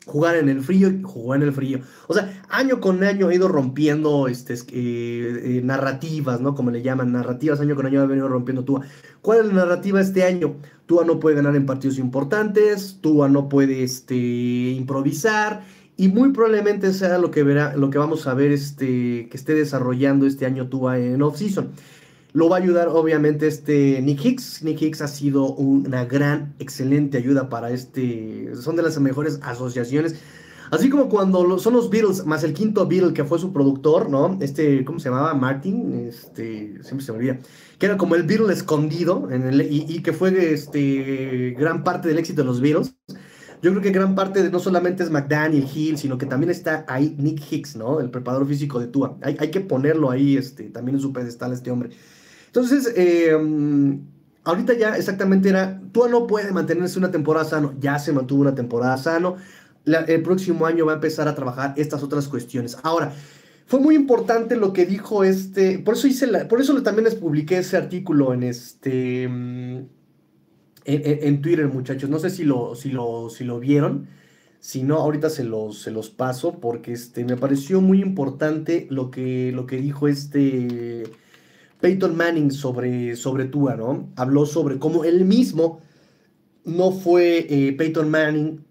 jugar 0.06 0.36
en 0.36 0.49
el 0.49 0.62
frío, 0.62 0.91
jugó 1.03 1.36
en 1.36 1.41
el 1.41 1.51
frío. 1.51 1.80
O 2.08 2.14
sea, 2.14 2.43
año 2.49 2.80
con 2.80 3.03
año 3.03 3.28
ha 3.28 3.34
ido 3.34 3.47
rompiendo 3.47 4.28
este, 4.28 4.53
eh, 4.53 4.58
eh, 4.72 5.62
narrativas, 5.64 6.41
¿no? 6.41 6.53
Como 6.53 6.72
le 6.72 6.82
llaman, 6.82 7.12
narrativas, 7.12 7.60
año 7.60 7.76
con 7.76 7.88
año 7.88 8.01
ha 8.01 8.06
venido 8.06 8.28
rompiendo 8.28 8.64
Tua. 8.64 8.82
¿Cuál 9.22 9.39
es 9.39 9.45
la 9.47 9.53
narrativa 9.53 9.99
este 9.99 10.24
año? 10.24 10.56
Tua 10.86 11.03
no 11.06 11.20
puede 11.20 11.36
ganar 11.36 11.56
en 11.56 11.66
partidos 11.66 11.97
importantes, 11.97 12.99
Tua 13.01 13.28
no 13.28 13.49
puede 13.49 13.84
este, 13.84 14.16
improvisar, 14.16 15.64
y 15.97 16.10
muy 16.10 16.32
probablemente 16.32 16.93
sea 16.93 17.18
lo 17.18 17.32
que, 17.32 17.43
verá, 17.43 17.76
lo 17.76 17.89
que 17.89 17.97
vamos 17.97 18.28
a 18.28 18.34
ver 18.34 18.51
este, 18.51 19.28
que 19.30 19.38
esté 19.38 19.53
desarrollando 19.53 20.28
este 20.28 20.45
año 20.45 20.68
Tua 20.68 20.99
en 20.99 21.22
off-season. 21.22 21.72
Lo 22.36 22.49
va 22.49 22.57
a 22.57 22.59
ayudar 22.59 22.89
obviamente 22.89 23.47
este 23.47 24.01
Nick 24.01 24.25
Hicks. 24.25 24.61
Nick 24.61 24.81
Hicks 24.81 25.01
ha 25.01 25.07
sido 25.07 25.53
una 25.53 26.03
gran, 26.03 26.53
excelente 26.59 27.17
ayuda 27.17 27.47
para 27.47 27.71
este. 27.71 28.51
Son 28.55 28.75
de 28.75 28.83
las 28.83 28.99
mejores 28.99 29.39
asociaciones. 29.41 30.17
Así 30.69 30.89
como 30.89 31.07
cuando 31.07 31.57
son 31.59 31.71
los 31.71 31.89
Beatles, 31.89 32.25
más 32.25 32.43
el 32.43 32.53
quinto 32.53 32.86
Beatle 32.88 33.13
que 33.13 33.23
fue 33.23 33.39
su 33.39 33.53
productor, 33.53 34.09
¿no? 34.09 34.38
Este, 34.41 34.83
¿cómo 34.83 34.99
se 34.99 35.07
llamaba? 35.07 35.33
Martin, 35.33 36.07
este, 36.09 36.83
siempre 36.83 37.05
se 37.05 37.13
me 37.13 37.19
olvida. 37.19 37.39
Que 37.79 37.86
era 37.86 37.95
como 37.95 38.15
el 38.15 38.23
Beatle 38.23 38.51
escondido 38.51 39.29
y, 39.69 40.03
que 40.03 40.11
fue 40.11 40.51
este, 40.51 41.55
gran 41.57 41.86
parte 41.86 42.09
del 42.09 42.17
éxito 42.17 42.41
de 42.41 42.47
los 42.47 42.59
Beatles. 42.59 42.97
Yo 43.61 43.71
creo 43.71 43.81
que 43.81 43.91
gran 43.91 44.13
parte 44.13 44.43
de 44.43 44.51
no 44.51 44.59
solamente 44.59 45.03
es 45.03 45.09
McDaniel, 45.09 45.69
Hill, 45.73 45.97
sino 45.97 46.17
que 46.17 46.25
también 46.25 46.49
está 46.49 46.83
ahí 46.89 47.15
Nick 47.17 47.49
Hicks, 47.49 47.77
¿no? 47.77 48.01
El 48.01 48.09
preparador 48.09 48.45
físico 48.45 48.77
de 48.81 48.88
Tua. 48.88 49.17
Hay, 49.21 49.38
hay 49.39 49.51
que 49.51 49.61
ponerlo 49.61 50.11
ahí 50.11 50.36
este, 50.36 50.65
también 50.65 50.95
en 50.97 51.01
su 51.01 51.13
pedestal 51.13 51.53
este 51.53 51.71
hombre. 51.71 51.91
Entonces, 52.56 52.93
eh, 52.95 53.34
ahorita 54.45 54.78
ya 54.78 54.95
exactamente 54.95 55.49
era, 55.49 55.82
Tua 55.91 56.08
no 56.08 56.26
puede 56.26 56.53
mantenerse 56.53 56.97
una 56.97 57.12
temporada 57.12 57.43
sano, 57.43 57.74
ya 57.82 57.99
se 57.99 58.14
mantuvo 58.14 58.43
una 58.43 58.56
temporada 58.56 58.95
sano, 58.95 59.36
el 59.86 60.22
próximo 60.22 60.66
año 60.66 60.86
va 60.86 60.93
a 60.93 60.95
empezar 60.95 61.28
a 61.28 61.36
trabajar 61.36 61.74
estas 61.76 62.01
otras 62.01 62.30
cuestiones. 62.30 62.78
Ahora, 62.84 63.12
fue 63.66 63.82
muy 63.82 63.93
importante 63.93 64.56
lo 64.56 64.72
que 64.72 64.86
dijo 64.86 65.26
este, 65.26 65.80
por 65.80 65.95
eso 65.95 66.08
hice 66.08 66.28
por 66.45 66.62
eso 66.62 66.82
también 66.82 67.03
les 67.03 67.16
publiqué 67.16 67.58
ese 67.58 67.76
artículo 67.76 68.34
en 68.34 68.43
este, 68.43 69.28
mm, 69.28 69.80
en, 70.86 71.41
Twitter, 71.41 71.68
muchachos. 71.68 72.10
No 72.10 72.20
sé 72.20 72.30
si 72.30 72.45
lo, 72.45 72.76
si 72.76 72.89
lo, 72.89 73.30
si 73.30 73.43
lo 73.43 73.60
vieron. 73.60 74.08
Si 74.62 74.82
no, 74.82 74.95
ahorita 74.99 75.30
se 75.30 75.43
los, 75.43 75.82
se 75.82 75.91
los 75.91 76.10
paso 76.10 76.60
porque 76.62 76.93
este, 76.93 77.26
me 77.26 77.36
pareció 77.36 77.82
muy 77.82 78.01
importante 78.01 78.88
lo 78.89 79.12
que, 79.12 79.51
lo 79.51 79.66
que 79.68 79.78
dijo 79.78 80.08
este 80.08 81.03
Peyton 81.86 82.17
Manning 82.17 82.49
sobre, 82.49 83.15
sobre 83.15 83.45
Tua, 83.45 83.75
¿no? 83.75 84.09
Habló 84.15 84.47
sobre 84.47 84.79
cómo 84.79 85.03
él 85.03 85.23
mismo 85.23 85.81
no 86.63 86.91
fue 86.91 87.45
eh, 87.47 87.73
Peyton 87.73 88.09
Manning, 88.09 88.65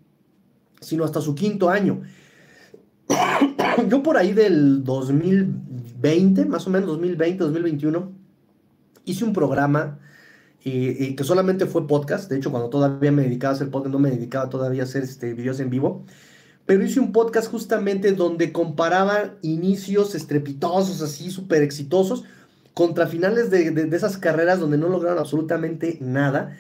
sino 0.81 1.05
hasta 1.05 1.21
su 1.21 1.33
quinto 1.37 1.71
año. 1.71 2.03
Yo 3.89 4.03
por 4.03 4.17
ahí 4.17 4.33
del 4.33 4.83
2020, 4.83 6.45
más 6.47 6.67
o 6.67 6.71
menos 6.71 6.89
2020, 6.89 7.45
2021, 7.45 8.13
hice 9.05 9.25
un 9.25 9.33
programa 9.33 10.01
eh, 10.65 10.97
eh, 10.99 11.15
que 11.15 11.23
solamente 11.23 11.67
fue 11.67 11.87
podcast. 11.87 12.29
De 12.29 12.39
hecho, 12.39 12.51
cuando 12.51 12.69
todavía 12.69 13.13
me 13.13 13.23
dedicaba 13.23 13.53
a 13.53 13.55
hacer 13.55 13.71
podcast, 13.71 13.93
no 13.93 14.01
me 14.01 14.11
dedicaba 14.11 14.51
todavía 14.51 14.83
a 14.83 14.87
hacer 14.87 15.05
este, 15.05 15.35
videos 15.35 15.61
en 15.61 15.71
vivo. 15.71 16.05
Pero 16.67 16.83
hice 16.83 16.99
un 16.99 17.13
podcast 17.13 17.49
justamente 17.49 18.11
donde 18.11 18.51
comparaba 18.51 19.37
inicios 19.43 20.17
estrepitosos, 20.17 21.01
así 21.01 21.31
súper 21.31 21.63
exitosos, 21.63 22.25
contra 22.75 23.07
finales 23.07 23.51
de, 23.51 23.89
esas 23.93 24.19
carreras 24.19 24.61
donde 24.61 24.77
no 24.77 24.89
lograron 24.89 25.19
absolutamente 25.19 25.99
nada 26.01 26.57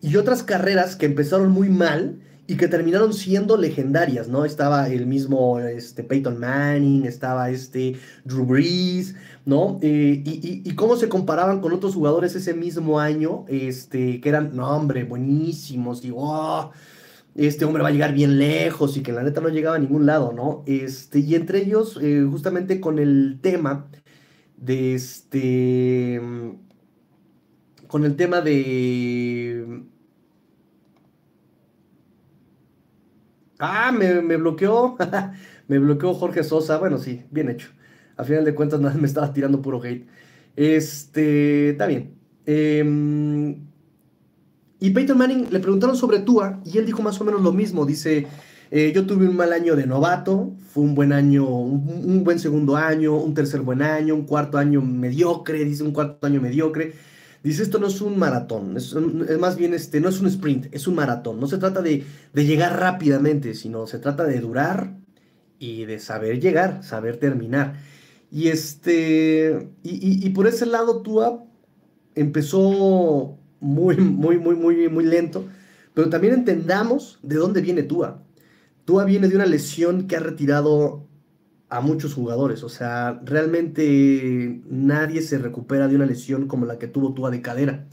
y 0.00 0.16
otras 0.16 0.42
carreras 0.42 0.96
que 0.96 1.06
empezaron 1.06 1.50
muy 1.50 1.70
mal 1.70 2.20
y 2.46 2.56
que 2.56 2.68
terminaron 2.68 3.14
siendo 3.14 3.56
legendarias, 3.56 4.28
¿no? 4.28 4.44
Estaba 4.44 4.88
el 4.88 5.06
mismo 5.06 5.60
este, 5.60 6.04
Peyton 6.04 6.38
Manning, 6.38 7.06
estaba 7.06 7.48
este 7.48 7.96
Drew 8.24 8.44
Brees, 8.44 9.14
¿no? 9.46 9.78
Eh, 9.80 10.22
y, 10.26 10.74
cómo 10.74 10.96
se 10.96 11.08
comparaban 11.08 11.60
con 11.60 11.72
otros 11.72 11.94
jugadores 11.94 12.34
ese 12.34 12.52
mismo 12.52 13.00
año, 13.00 13.46
este, 13.48 14.20
que 14.20 14.28
eran, 14.28 14.54
no, 14.54 14.68
hombre, 14.76 15.04
buenísimos, 15.04 16.04
y 16.04 16.12
oh, 16.14 16.70
este 17.34 17.64
hombre 17.64 17.82
va 17.82 17.88
a 17.88 17.92
llegar 17.92 18.12
bien 18.12 18.38
lejos 18.38 18.96
y 18.98 19.02
que 19.02 19.12
la 19.12 19.22
neta 19.22 19.40
no 19.40 19.48
llegaba 19.48 19.76
a 19.76 19.80
ningún 19.80 20.04
lado, 20.04 20.34
¿no? 20.34 20.64
Este, 20.66 21.20
y 21.20 21.36
entre 21.36 21.62
ellos, 21.62 21.98
eh, 22.02 22.26
justamente 22.30 22.78
con 22.78 22.98
el 22.98 23.38
tema 23.40 23.86
de 24.64 24.94
este, 24.94 26.20
con 27.86 28.04
el 28.04 28.16
tema 28.16 28.40
de... 28.40 29.82
Ah, 33.58 33.92
me, 33.92 34.36
bloqueó, 34.36 34.96
me 35.68 35.78
bloqueó 35.78 36.14
Jorge 36.14 36.42
Sosa, 36.42 36.78
bueno, 36.78 36.98
sí, 36.98 37.22
bien 37.30 37.50
hecho. 37.50 37.68
A 38.16 38.24
final 38.24 38.44
de 38.44 38.54
cuentas 38.54 38.80
me 38.94 39.06
estaba 39.06 39.32
tirando 39.32 39.60
puro 39.60 39.82
hate. 39.82 40.06
Este, 40.56 41.70
está 41.70 41.86
bien. 41.86 42.14
Em, 42.46 43.66
y 44.80 44.90
Peyton 44.90 45.16
Manning 45.18 45.48
le 45.50 45.60
preguntaron 45.60 45.96
sobre 45.96 46.20
Tua 46.20 46.60
y 46.64 46.78
él 46.78 46.86
dijo 46.86 47.02
más 47.02 47.20
o 47.20 47.24
menos 47.24 47.42
lo 47.42 47.52
mismo. 47.52 47.84
Dice, 47.84 48.26
eh, 48.76 48.90
yo 48.92 49.06
tuve 49.06 49.28
un 49.28 49.36
mal 49.36 49.52
año 49.52 49.76
de 49.76 49.86
novato, 49.86 50.52
fue 50.72 50.82
un 50.82 50.96
buen 50.96 51.12
año, 51.12 51.48
un, 51.48 52.24
buen 52.24 52.40
segundo 52.40 52.74
año, 52.74 53.14
un 53.14 53.32
tercer 53.32 53.60
buen 53.60 53.82
año, 53.82 54.16
un 54.16 54.26
cuarto 54.26 54.58
año 54.58 54.82
mediocre, 54.82 55.64
dice 55.64 55.84
un 55.84 55.92
cuarto 55.92 56.26
año 56.26 56.40
mediocre. 56.40 56.92
Dice, 57.44 57.62
esto 57.62 57.78
no 57.78 57.86
es 57.86 58.00
un 58.00 58.18
maratón, 58.18 58.76
es, 58.76 58.96
más 59.38 59.56
bien 59.56 59.74
este, 59.74 60.00
no 60.00 60.08
es 60.08 60.18
un 60.18 60.26
sprint, 60.26 60.74
es 60.74 60.88
un 60.88 60.96
maratón. 60.96 61.38
No 61.38 61.46
se 61.46 61.58
trata 61.58 61.82
de, 61.82 62.04
llegar 62.34 62.80
rápidamente, 62.80 63.54
sino 63.54 63.86
se 63.86 64.00
trata 64.00 64.24
de 64.24 64.40
durar 64.40 64.96
y 65.60 65.84
de 65.84 66.00
saber 66.00 66.40
llegar, 66.40 66.82
saber 66.82 67.18
terminar. 67.18 67.76
Y 68.28 68.48
este, 68.48 69.68
y, 69.84 70.28
por 70.30 70.48
ese 70.48 70.66
lado 70.66 71.00
Tua 71.02 71.44
empezó 72.16 73.38
muy, 73.60 73.98
muy, 73.98 74.36
muy, 74.38 74.56
muy, 74.56 74.88
muy 74.88 75.04
lento, 75.04 75.46
pero 75.94 76.10
también 76.10 76.34
entendamos 76.34 77.20
de 77.22 77.36
dónde 77.36 77.60
viene 77.60 77.84
Tua. 77.84 78.23
Tua 78.84 79.04
viene 79.04 79.28
de 79.28 79.36
una 79.36 79.46
lesión 79.46 80.06
que 80.06 80.16
ha 80.16 80.20
retirado 80.20 81.06
a 81.68 81.80
muchos 81.80 82.14
jugadores. 82.14 82.62
O 82.62 82.68
sea, 82.68 83.20
realmente 83.24 84.62
nadie 84.68 85.22
se 85.22 85.38
recupera 85.38 85.88
de 85.88 85.96
una 85.96 86.06
lesión 86.06 86.46
como 86.46 86.66
la 86.66 86.78
que 86.78 86.88
tuvo 86.88 87.14
Tua 87.14 87.30
de 87.30 87.42
cadera. 87.42 87.86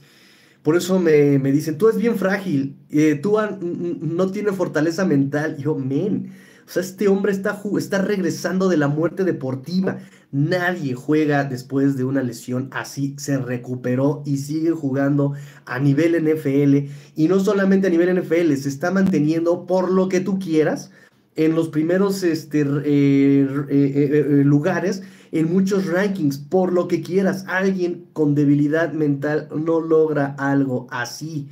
Por 0.64 0.76
eso 0.76 1.00
me, 1.00 1.40
dicen, 1.40 1.78
tú 1.78 1.90
es 1.90 1.98
bien 1.98 2.18
frágil, 2.18 2.78
eh, 2.90 3.16
Tua 3.16 3.58
no 3.60 4.32
tiene 4.32 4.52
fortaleza 4.52 5.06
mental. 5.06 5.58
yo, 5.58 5.76
men, 5.76 6.34
o 6.68 6.70
sea, 6.70 6.84
este 6.84 7.08
hombre 7.08 7.32
está, 7.32 7.60
está 7.78 8.02
regresando 8.02 8.70
de 8.70 8.78
la 8.78 8.88
muerte 8.88 9.24
deportiva. 9.24 10.00
Nadie 10.32 10.96
juega 10.96 11.44
después 11.44 11.98
de 11.98 12.06
una 12.06 12.24
lesión 12.24 12.70
así, 12.72 13.16
se 13.18 13.38
recuperó 13.38 14.24
y 14.26 14.38
sigue 14.38 14.72
jugando 14.72 15.34
a 15.66 15.78
nivel 15.80 16.16
NFL. 16.24 16.90
Y 17.16 17.28
no 17.28 17.40
solamente 17.42 17.88
a 17.88 17.90
nivel 17.90 18.18
NFL, 18.18 18.54
se 18.56 18.70
está 18.70 18.92
manteniendo 18.92 19.66
por 19.68 19.92
lo 19.92 20.08
que 20.08 20.22
tú 20.22 20.40
quieras 20.40 20.92
en 21.36 21.56
los 21.56 21.70
primeros 21.70 22.24
este, 22.24 22.62
eh, 22.62 22.66
eh, 22.86 23.66
eh, 23.70 24.44
lugares 24.46 25.04
en 25.34 25.52
muchos 25.52 25.86
rankings, 25.86 26.38
por 26.38 26.72
lo 26.72 26.88
que 26.88 27.02
quieras. 27.02 27.46
Alguien 27.48 28.06
con 28.14 28.34
debilidad 28.34 28.94
mental 28.94 29.50
no 29.54 29.82
logra 29.82 30.36
algo 30.38 30.88
así. 30.92 31.50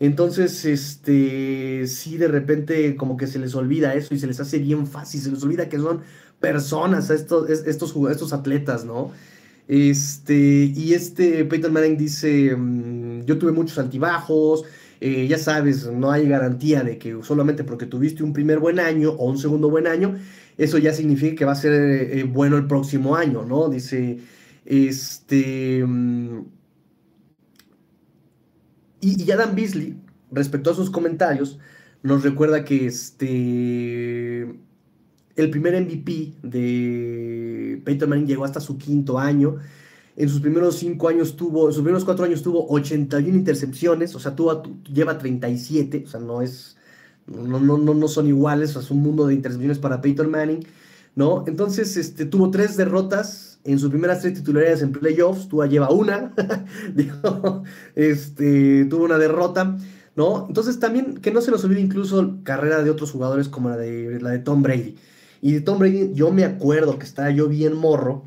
Entonces, 0.00 0.64
este, 0.64 1.86
sí, 1.86 2.16
de 2.16 2.28
repente 2.28 2.96
como 2.96 3.16
que 3.16 3.26
se 3.26 3.38
les 3.38 3.54
olvida 3.54 3.94
eso 3.94 4.14
y 4.14 4.18
se 4.18 4.26
les 4.26 4.40
hace 4.40 4.58
bien 4.58 4.86
fácil, 4.86 5.20
se 5.20 5.30
les 5.30 5.42
olvida 5.42 5.68
que 5.68 5.78
son 5.78 6.00
personas 6.40 7.10
estos, 7.10 7.50
estos, 7.50 8.32
atletas, 8.32 8.84
¿no? 8.84 9.12
Este, 9.68 10.72
y 10.74 10.94
este 10.94 11.44
Peyton 11.44 11.72
Manning 11.72 11.96
dice, 11.96 12.56
mm, 12.56 13.24
yo 13.26 13.38
tuve 13.38 13.52
muchos 13.52 13.78
altibajos, 13.78 14.64
Eh, 15.02 15.26
ya 15.28 15.38
sabes, 15.38 15.86
no 15.86 16.10
hay 16.10 16.28
garantía 16.28 16.82
de 16.84 16.98
que 16.98 17.16
solamente 17.22 17.64
porque 17.64 17.86
tuviste 17.86 18.22
un 18.22 18.34
primer 18.34 18.58
buen 18.58 18.78
año 18.78 19.12
o 19.12 19.30
un 19.30 19.38
segundo 19.38 19.70
buen 19.70 19.86
año, 19.86 20.18
eso 20.58 20.76
ya 20.76 20.92
significa 20.92 21.36
que 21.36 21.44
va 21.46 21.52
a 21.52 21.54
ser 21.54 21.72
eh, 21.72 22.24
bueno 22.24 22.58
el 22.58 22.66
próximo 22.66 23.16
año, 23.16 23.44
¿no? 23.46 23.68
Dice, 23.70 24.18
este... 24.66 25.82
Mm, 25.86 26.44
y, 29.00 29.24
y 29.24 29.30
Adam 29.32 29.54
Beasley, 29.54 29.96
respecto 30.30 30.70
a 30.70 30.74
sus 30.74 30.90
comentarios, 30.90 31.58
nos 32.02 32.22
recuerda 32.22 32.64
que 32.64 32.86
este 32.86 34.60
el 35.40 35.50
primer 35.50 35.80
MVP 35.80 36.34
de 36.42 37.82
Peyton 37.84 38.08
Manning 38.08 38.26
llegó 38.26 38.44
hasta 38.44 38.60
su 38.60 38.78
quinto 38.78 39.18
año. 39.18 39.56
En 40.16 40.28
sus 40.28 40.40
primeros 40.40 40.76
cinco 40.76 41.08
años 41.08 41.36
tuvo, 41.36 41.68
en 41.68 41.72
sus 41.72 41.82
primeros 41.82 42.04
cuatro 42.04 42.24
años 42.24 42.42
tuvo 42.42 42.68
81 42.68 43.36
intercepciones, 43.36 44.14
o 44.14 44.20
sea, 44.20 44.34
tuvo, 44.36 44.62
lleva 44.84 45.18
37, 45.18 46.04
o 46.06 46.08
sea, 46.08 46.20
no 46.20 46.42
es, 46.42 46.76
no, 47.26 47.60
no, 47.60 47.78
no, 47.78 48.08
son 48.08 48.26
iguales, 48.26 48.70
o 48.70 48.72
sea, 48.74 48.82
es 48.82 48.90
un 48.90 49.02
mundo 49.02 49.26
de 49.26 49.34
intercepciones 49.34 49.78
para 49.78 50.02
Peyton 50.02 50.30
Manning, 50.30 50.66
¿no? 51.14 51.44
Entonces, 51.46 51.96
este, 51.96 52.26
tuvo 52.26 52.50
tres 52.50 52.76
derrotas 52.76 53.50
en 53.64 53.78
sus 53.78 53.90
primeras 53.90 54.20
tres 54.20 54.34
titularidades 54.34 54.82
en 54.82 54.92
playoffs, 54.92 55.48
Tua 55.48 55.66
lleva 55.66 55.90
una, 55.90 56.34
este, 57.94 58.84
tuvo 58.86 59.04
una 59.04 59.18
derrota, 59.18 59.76
¿no? 60.16 60.46
Entonces 60.48 60.78
también 60.78 61.18
que 61.18 61.30
no 61.30 61.40
se 61.40 61.50
nos 61.50 61.64
olvide 61.64 61.80
incluso 61.80 62.38
carrera 62.42 62.82
de 62.82 62.90
otros 62.90 63.10
jugadores 63.10 63.48
como 63.48 63.68
la 63.68 63.76
de, 63.76 64.20
la 64.20 64.30
de 64.30 64.38
Tom 64.38 64.62
Brady. 64.62 64.96
Y 65.40 65.52
de 65.52 65.60
Tom 65.60 65.78
Brady, 65.78 66.12
yo 66.12 66.30
me 66.32 66.44
acuerdo 66.44 66.98
que 66.98 67.06
estaba 67.06 67.30
yo 67.30 67.48
bien 67.48 67.74
morro. 67.74 68.24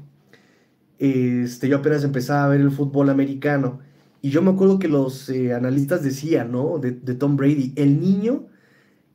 Este, 0.97 1.67
yo 1.67 1.77
apenas 1.77 2.03
empezaba 2.03 2.45
a 2.45 2.47
ver 2.47 2.61
el 2.61 2.71
fútbol 2.71 3.09
americano. 3.09 3.79
Y 4.21 4.29
yo 4.29 4.41
me 4.41 4.51
acuerdo 4.51 4.79
que 4.79 4.87
los 4.87 5.29
eh, 5.29 5.53
analistas 5.53 6.01
decían, 6.01 6.51
¿no? 6.51 6.79
De, 6.79 6.91
Tom 7.13 7.35
Brady, 7.35 7.73
el 7.75 7.99
niño 7.99 8.47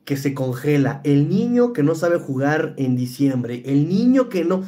que 0.05 0.17
se 0.17 0.33
congela, 0.33 1.01
el 1.03 1.29
niño 1.29 1.73
que 1.73 1.83
no 1.83 1.95
sabe 1.95 2.19
jugar 2.19 2.73
en 2.77 2.95
diciembre, 2.95 3.63
el 3.65 3.87
niño 3.89 4.29
que 4.29 4.45
no... 4.45 4.63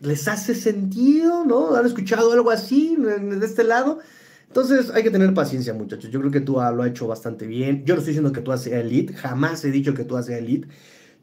¿Les 0.00 0.26
hace 0.26 0.54
sentido, 0.54 1.44
no? 1.44 1.76
¿Han 1.76 1.86
escuchado 1.86 2.32
algo 2.32 2.50
así 2.50 2.96
de 2.96 3.46
este 3.46 3.62
lado? 3.62 4.00
Entonces 4.48 4.90
hay 4.90 5.02
que 5.02 5.10
tener 5.10 5.32
paciencia, 5.32 5.72
muchachos. 5.72 6.10
Yo 6.10 6.18
creo 6.20 6.32
que 6.32 6.40
tú 6.40 6.54
lo 6.54 6.82
ha 6.82 6.88
hecho 6.88 7.06
bastante 7.06 7.46
bien. 7.46 7.84
Yo 7.86 7.94
no 7.94 8.00
estoy 8.00 8.12
diciendo 8.12 8.32
que 8.32 8.40
tú 8.40 8.56
sea 8.58 8.80
elite, 8.80 9.14
jamás 9.14 9.64
he 9.64 9.70
dicho 9.70 9.94
que 9.94 10.04
tú 10.04 10.20
sea 10.22 10.38
elite. 10.38 10.68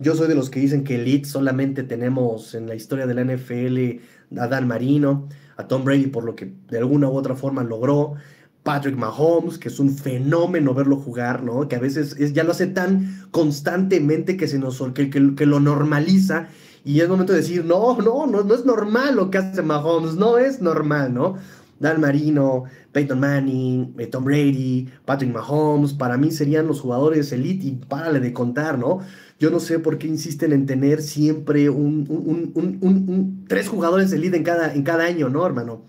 Yo 0.02 0.16
soy 0.16 0.30
de 0.30 0.36
los 0.36 0.50
que 0.50 0.62
dicen 0.62 0.86
que 0.86 0.96
Elite 0.96 1.28
solamente 1.28 1.84
tenemos 1.84 2.56
en 2.56 2.68
la 2.68 2.76
historia 2.76 3.06
de 3.06 3.14
la 3.14 3.26
NFL 3.26 4.40
a 4.40 4.48
Dan 4.48 4.66
Marino, 4.66 5.28
a 5.58 5.68
Tom 5.68 5.84
Brady 5.84 6.08
por 6.08 6.24
lo 6.24 6.38
que 6.38 6.54
de 6.70 6.78
alguna 6.78 7.10
u 7.10 7.18
otra 7.18 7.36
forma 7.36 7.66
logró, 7.66 8.16
Patrick 8.64 8.96
Mahomes, 8.96 9.58
que 9.58 9.68
es 9.68 9.78
un 9.78 9.90
fenómeno 9.90 10.74
verlo 10.74 10.96
jugar, 10.96 11.44
¿no? 11.44 11.68
Que 11.68 11.76
a 11.76 11.80
veces 11.80 12.16
es, 12.18 12.32
ya 12.32 12.46
lo 12.46 12.52
hace 12.52 12.68
tan 12.68 13.28
constantemente 13.32 14.38
que, 14.38 14.48
se 14.48 14.58
nos, 14.58 14.82
que, 14.94 15.46
lo 15.46 15.60
normaliza 15.60 16.48
y 16.86 17.02
es 17.02 17.10
momento 17.10 17.34
de 17.34 17.40
decir, 17.40 17.66
no, 17.66 17.98
no, 17.98 18.26
no, 18.26 18.44
no 18.44 18.56
es 18.56 18.64
normal 18.64 19.18
lo 19.18 19.30
que 19.30 19.40
hace 19.40 19.62
Mahomes, 19.62 20.16
no 20.16 20.38
es 20.38 20.62
normal, 20.62 21.14
¿no? 21.14 21.36
Dan 21.80 22.02
Marino, 22.02 22.66
Peyton 22.92 23.20
Manning, 23.20 23.96
eh, 23.98 24.08
Tom 24.08 24.26
Brady, 24.26 24.90
Patrick 25.06 25.32
Mahomes, 25.32 25.94
para 25.94 26.18
mí 26.18 26.32
serían 26.32 26.68
los 26.68 26.82
jugadores 26.82 27.32
elite 27.32 27.68
y 27.68 27.72
párale 27.72 28.20
de 28.20 28.34
contar, 28.34 28.78
¿no? 28.78 29.00
Yo 29.40 29.50
no 29.50 29.60
sé 29.60 29.80
por 29.80 29.98
qué 29.98 30.08
insisten 30.08 30.52
en 30.52 30.66
tener 30.66 31.02
siempre 31.02 31.70
un, 31.70 33.46
tres 33.48 33.70
jugadores 33.70 34.12
elite 34.12 34.38
en 34.38 34.44
cada, 34.44 34.74
en 34.74 34.84
cada 34.84 35.06
año, 35.06 35.30
¿no, 35.30 35.46
hermano? 35.46 35.86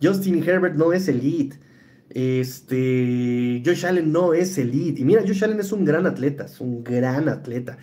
Justin 0.00 0.42
Herbert 0.42 0.76
no 0.76 0.92
es 0.92 1.08
elite. 1.08 1.58
Este, 2.10 3.62
Josh 3.64 3.86
Allen 3.86 4.12
no 4.12 4.34
es 4.34 4.56
elite. 4.58 5.00
Y 5.00 5.04
mira, 5.04 5.22
Josh 5.26 5.42
Allen 5.44 5.60
es 5.60 5.72
un 5.72 5.84
gran 5.84 6.06
atleta, 6.06 6.44
es 6.44 6.60
un 6.60 6.84
gran 6.84 7.28
atleta. 7.28 7.78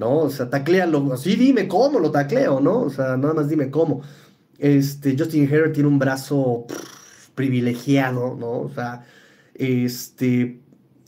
¿no? 0.00 0.20
O 0.20 0.30
sea, 0.30 0.48
taclealo. 0.48 1.16
Sí, 1.18 1.36
dime 1.36 1.68
cómo 1.68 2.00
lo 2.00 2.10
tacleo, 2.10 2.58
¿no? 2.58 2.80
O 2.82 2.90
sea, 2.90 3.16
nada 3.18 3.34
más 3.34 3.48
dime 3.48 3.70
cómo. 3.70 4.02
Este, 4.58 5.14
Justin 5.16 5.44
Herbert 5.44 5.74
tiene 5.74 5.88
un 5.88 5.98
brazo 5.98 6.66
privilegiado, 7.34 8.34
¿no? 8.34 8.60
O 8.62 8.70
sea, 8.74 9.04
este, 9.54 10.62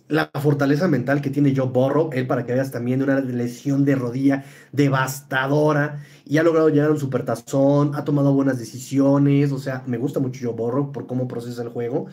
la 0.09 0.31
fortaleza 0.41 0.89
mental 0.89 1.21
que 1.21 1.31
tiene 1.31 1.55
Joe 1.57 1.69
Burrow, 1.69 2.11
él 2.13 2.27
para 2.27 2.45
que 2.45 2.53
veas 2.53 2.71
también 2.71 3.03
una 3.03 3.21
lesión 3.21 3.85
de 3.85 3.95
rodilla 3.95 4.45
devastadora 4.73 6.01
y 6.25 6.39
ha 6.39 6.43
logrado 6.43 6.69
llegar 6.69 6.89
a 6.89 6.93
un 6.93 6.99
supertazón, 6.99 7.95
ha 7.95 8.05
tomado 8.05 8.35
buenas 8.35 8.59
decisiones, 8.59 9.53
o 9.53 9.59
sea, 9.59 9.83
me 9.87 9.99
gusta 9.99 10.21
mucho 10.21 10.41
Joe 10.45 10.55
Burrow 10.55 10.93
por 10.93 11.07
cómo 11.07 11.29
procesa 11.29 11.63
el 11.63 11.69
juego. 11.69 12.07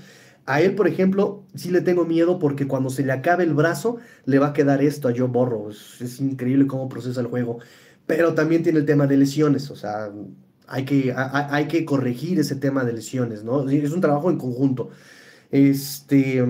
A 0.45 0.61
él, 0.61 0.75
por 0.75 0.87
ejemplo, 0.87 1.43
sí 1.55 1.69
le 1.69 1.81
tengo 1.81 2.05
miedo 2.05 2.39
porque 2.39 2.67
cuando 2.67 2.89
se 2.89 3.03
le 3.03 3.11
acabe 3.11 3.43
el 3.43 3.53
brazo, 3.53 3.97
le 4.25 4.39
va 4.39 4.47
a 4.47 4.53
quedar 4.53 4.81
esto 4.81 5.07
a 5.07 5.13
Joe 5.15 5.27
Burrow. 5.27 5.69
Es, 5.69 6.19
increíble 6.19 6.67
cómo 6.67 6.89
procesa 6.89 7.21
el 7.21 7.27
juego. 7.27 7.59
Pero 8.07 8.33
también 8.33 8.63
tiene 8.63 8.79
el 8.79 8.85
tema 8.85 9.05
de 9.05 9.17
lesiones, 9.17 9.69
o 9.69 9.75
sea, 9.75 10.09
hay 10.67 10.85
que, 10.85 11.13
hay 11.15 11.67
que 11.67 11.85
corregir 11.85 12.39
ese 12.39 12.55
tema 12.55 12.83
de 12.83 12.93
lesiones, 12.93 13.43
¿no? 13.43 13.69
Es 13.69 13.91
un 13.91 14.01
trabajo 14.01 14.31
en 14.31 14.37
conjunto. 14.37 14.89
Este 15.51 16.43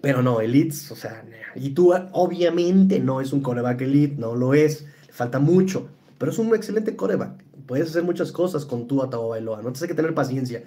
pero 0.00 0.22
no, 0.22 0.40
elites, 0.40 0.90
o 0.90 0.96
sea, 0.96 1.24
y 1.54 1.70
tú 1.70 1.92
obviamente 2.12 3.00
no 3.00 3.20
es 3.20 3.32
un 3.32 3.42
coreback 3.42 3.82
elite, 3.82 4.16
no 4.18 4.34
lo 4.34 4.54
es, 4.54 4.86
le 5.06 5.12
falta 5.12 5.38
mucho, 5.38 5.88
pero 6.18 6.32
es 6.32 6.38
un 6.38 6.54
excelente 6.54 6.96
coreback. 6.96 7.42
Puedes 7.66 7.90
hacer 7.90 8.02
muchas 8.02 8.32
cosas 8.32 8.64
con 8.64 8.86
tu 8.86 8.96
Bailoa, 8.96 9.58
no 9.58 9.72
tienes 9.72 9.88
que 9.88 9.94
tener 9.94 10.14
paciencia. 10.14 10.62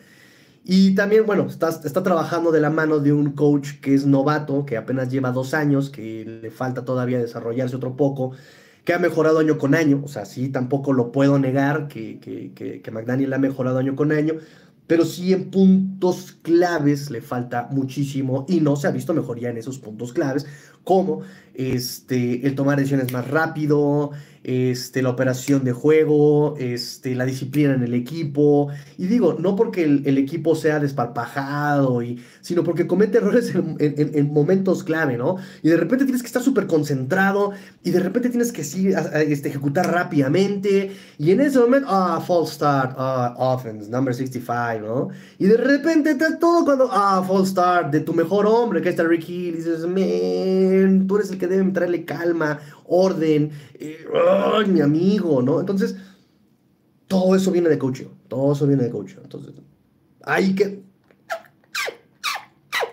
Y 0.65 0.95
también, 0.95 1.25
bueno, 1.25 1.47
está, 1.47 1.69
está 1.69 2.03
trabajando 2.03 2.51
de 2.51 2.61
la 2.61 2.69
mano 2.69 2.99
de 2.99 3.11
un 3.11 3.31
coach 3.31 3.81
que 3.81 3.93
es 3.93 4.05
novato, 4.05 4.65
que 4.65 4.77
apenas 4.77 5.09
lleva 5.09 5.31
dos 5.31 5.53
años, 5.53 5.89
que 5.89 6.23
le 6.41 6.51
falta 6.51 6.85
todavía 6.85 7.19
desarrollarse 7.19 7.75
otro 7.75 7.97
poco, 7.97 8.31
que 8.85 8.93
ha 8.93 8.99
mejorado 8.99 9.39
año 9.39 9.57
con 9.57 9.75
año, 9.75 10.01
o 10.03 10.07
sea, 10.07 10.25
sí, 10.25 10.49
tampoco 10.49 10.93
lo 10.93 11.11
puedo 11.11 11.37
negar, 11.39 11.87
que, 11.87 12.19
que, 12.19 12.51
que, 12.53 12.81
que 12.81 12.91
McDaniel 12.91 13.33
ha 13.33 13.39
mejorado 13.39 13.77
año 13.77 13.95
con 13.95 14.11
año, 14.11 14.35
pero 14.87 15.05
sí 15.05 15.33
en 15.33 15.49
puntos 15.49 16.37
claves 16.41 17.09
le 17.09 17.21
falta 17.21 17.67
muchísimo 17.71 18.45
y 18.47 18.59
no 18.59 18.75
se 18.75 18.87
ha 18.87 18.91
visto 18.91 19.13
mejoría 19.13 19.49
en 19.49 19.57
esos 19.57 19.79
puntos 19.79 20.13
claves, 20.13 20.45
como 20.83 21.21
este, 21.53 22.45
el 22.45 22.55
tomar 22.55 22.77
decisiones 22.77 23.11
más 23.13 23.27
rápido, 23.29 24.11
este, 24.43 25.01
la 25.01 25.09
operación 25.09 25.63
de 25.63 25.71
juego, 25.71 26.55
este, 26.57 27.15
la 27.15 27.25
disciplina 27.25 27.73
en 27.73 27.83
el 27.83 27.93
equipo. 27.93 28.69
Y 28.97 29.07
digo, 29.07 29.37
no 29.39 29.55
porque 29.55 29.83
el, 29.83 30.17
equipo 30.17 30.55
sea 30.55 30.79
desparpajado, 30.79 32.01
y, 32.03 32.21
sino 32.41 32.63
porque 32.63 32.85
comete 32.85 33.17
errores 33.17 33.53
en, 33.55 34.33
momentos 34.33 34.83
clave, 34.83 35.17
¿no? 35.17 35.37
Y 35.61 35.69
de 35.69 35.77
repente 35.77 36.05
tienes 36.05 36.21
que 36.21 36.27
estar 36.27 36.41
súper 36.41 36.67
concentrado 36.67 37.51
y 37.83 37.91
de 37.91 37.99
repente 37.99 38.29
tienes 38.29 38.51
que 38.51 38.63
sí, 38.63 38.89
este, 38.89 39.49
ejecutar 39.49 39.91
rápidamente. 39.91 40.91
Y 41.17 41.31
en 41.31 41.41
ese 41.41 41.59
momento, 41.59 41.87
ah, 41.89 42.21
false 42.25 42.55
start, 42.55 42.95
ah, 42.97 43.35
offense, 43.37 43.89
number 43.89 44.13
65, 44.13 44.85
¿no? 44.85 45.09
Y 45.39 45.45
de 45.45 45.57
repente 45.57 46.11
está 46.11 46.37
todo 46.37 46.65
cuando, 46.65 46.89
ah, 46.91 47.23
false 47.27 47.51
start 47.51 47.91
de 47.91 48.01
tu 48.01 48.13
mejor 48.13 48.45
hombre, 48.45 48.81
que 48.81 48.89
está 48.89 49.03
Ricky, 49.03 49.47
y 49.47 49.51
dices, 49.51 49.81
man, 49.85 51.07
tú 51.07 51.15
eres 51.17 51.31
el 51.31 51.37
que 51.37 51.47
debe 51.47 51.71
traerle 51.71 52.05
calma, 52.05 52.59
orden, 52.93 53.51
eh, 53.75 54.05
mi 54.67 54.81
amigo, 54.81 55.41
¿no? 55.41 55.59
Entonces, 55.59 55.95
todo 57.07 57.35
eso 57.35 57.51
viene 57.51 57.69
de 57.69 57.77
coaching, 57.77 58.07
todo 58.27 58.53
eso 58.53 58.67
viene 58.67 58.83
de 58.83 58.89
coaching. 58.89 59.17
Entonces, 59.23 59.53
hay 60.23 60.55
que 60.55 60.83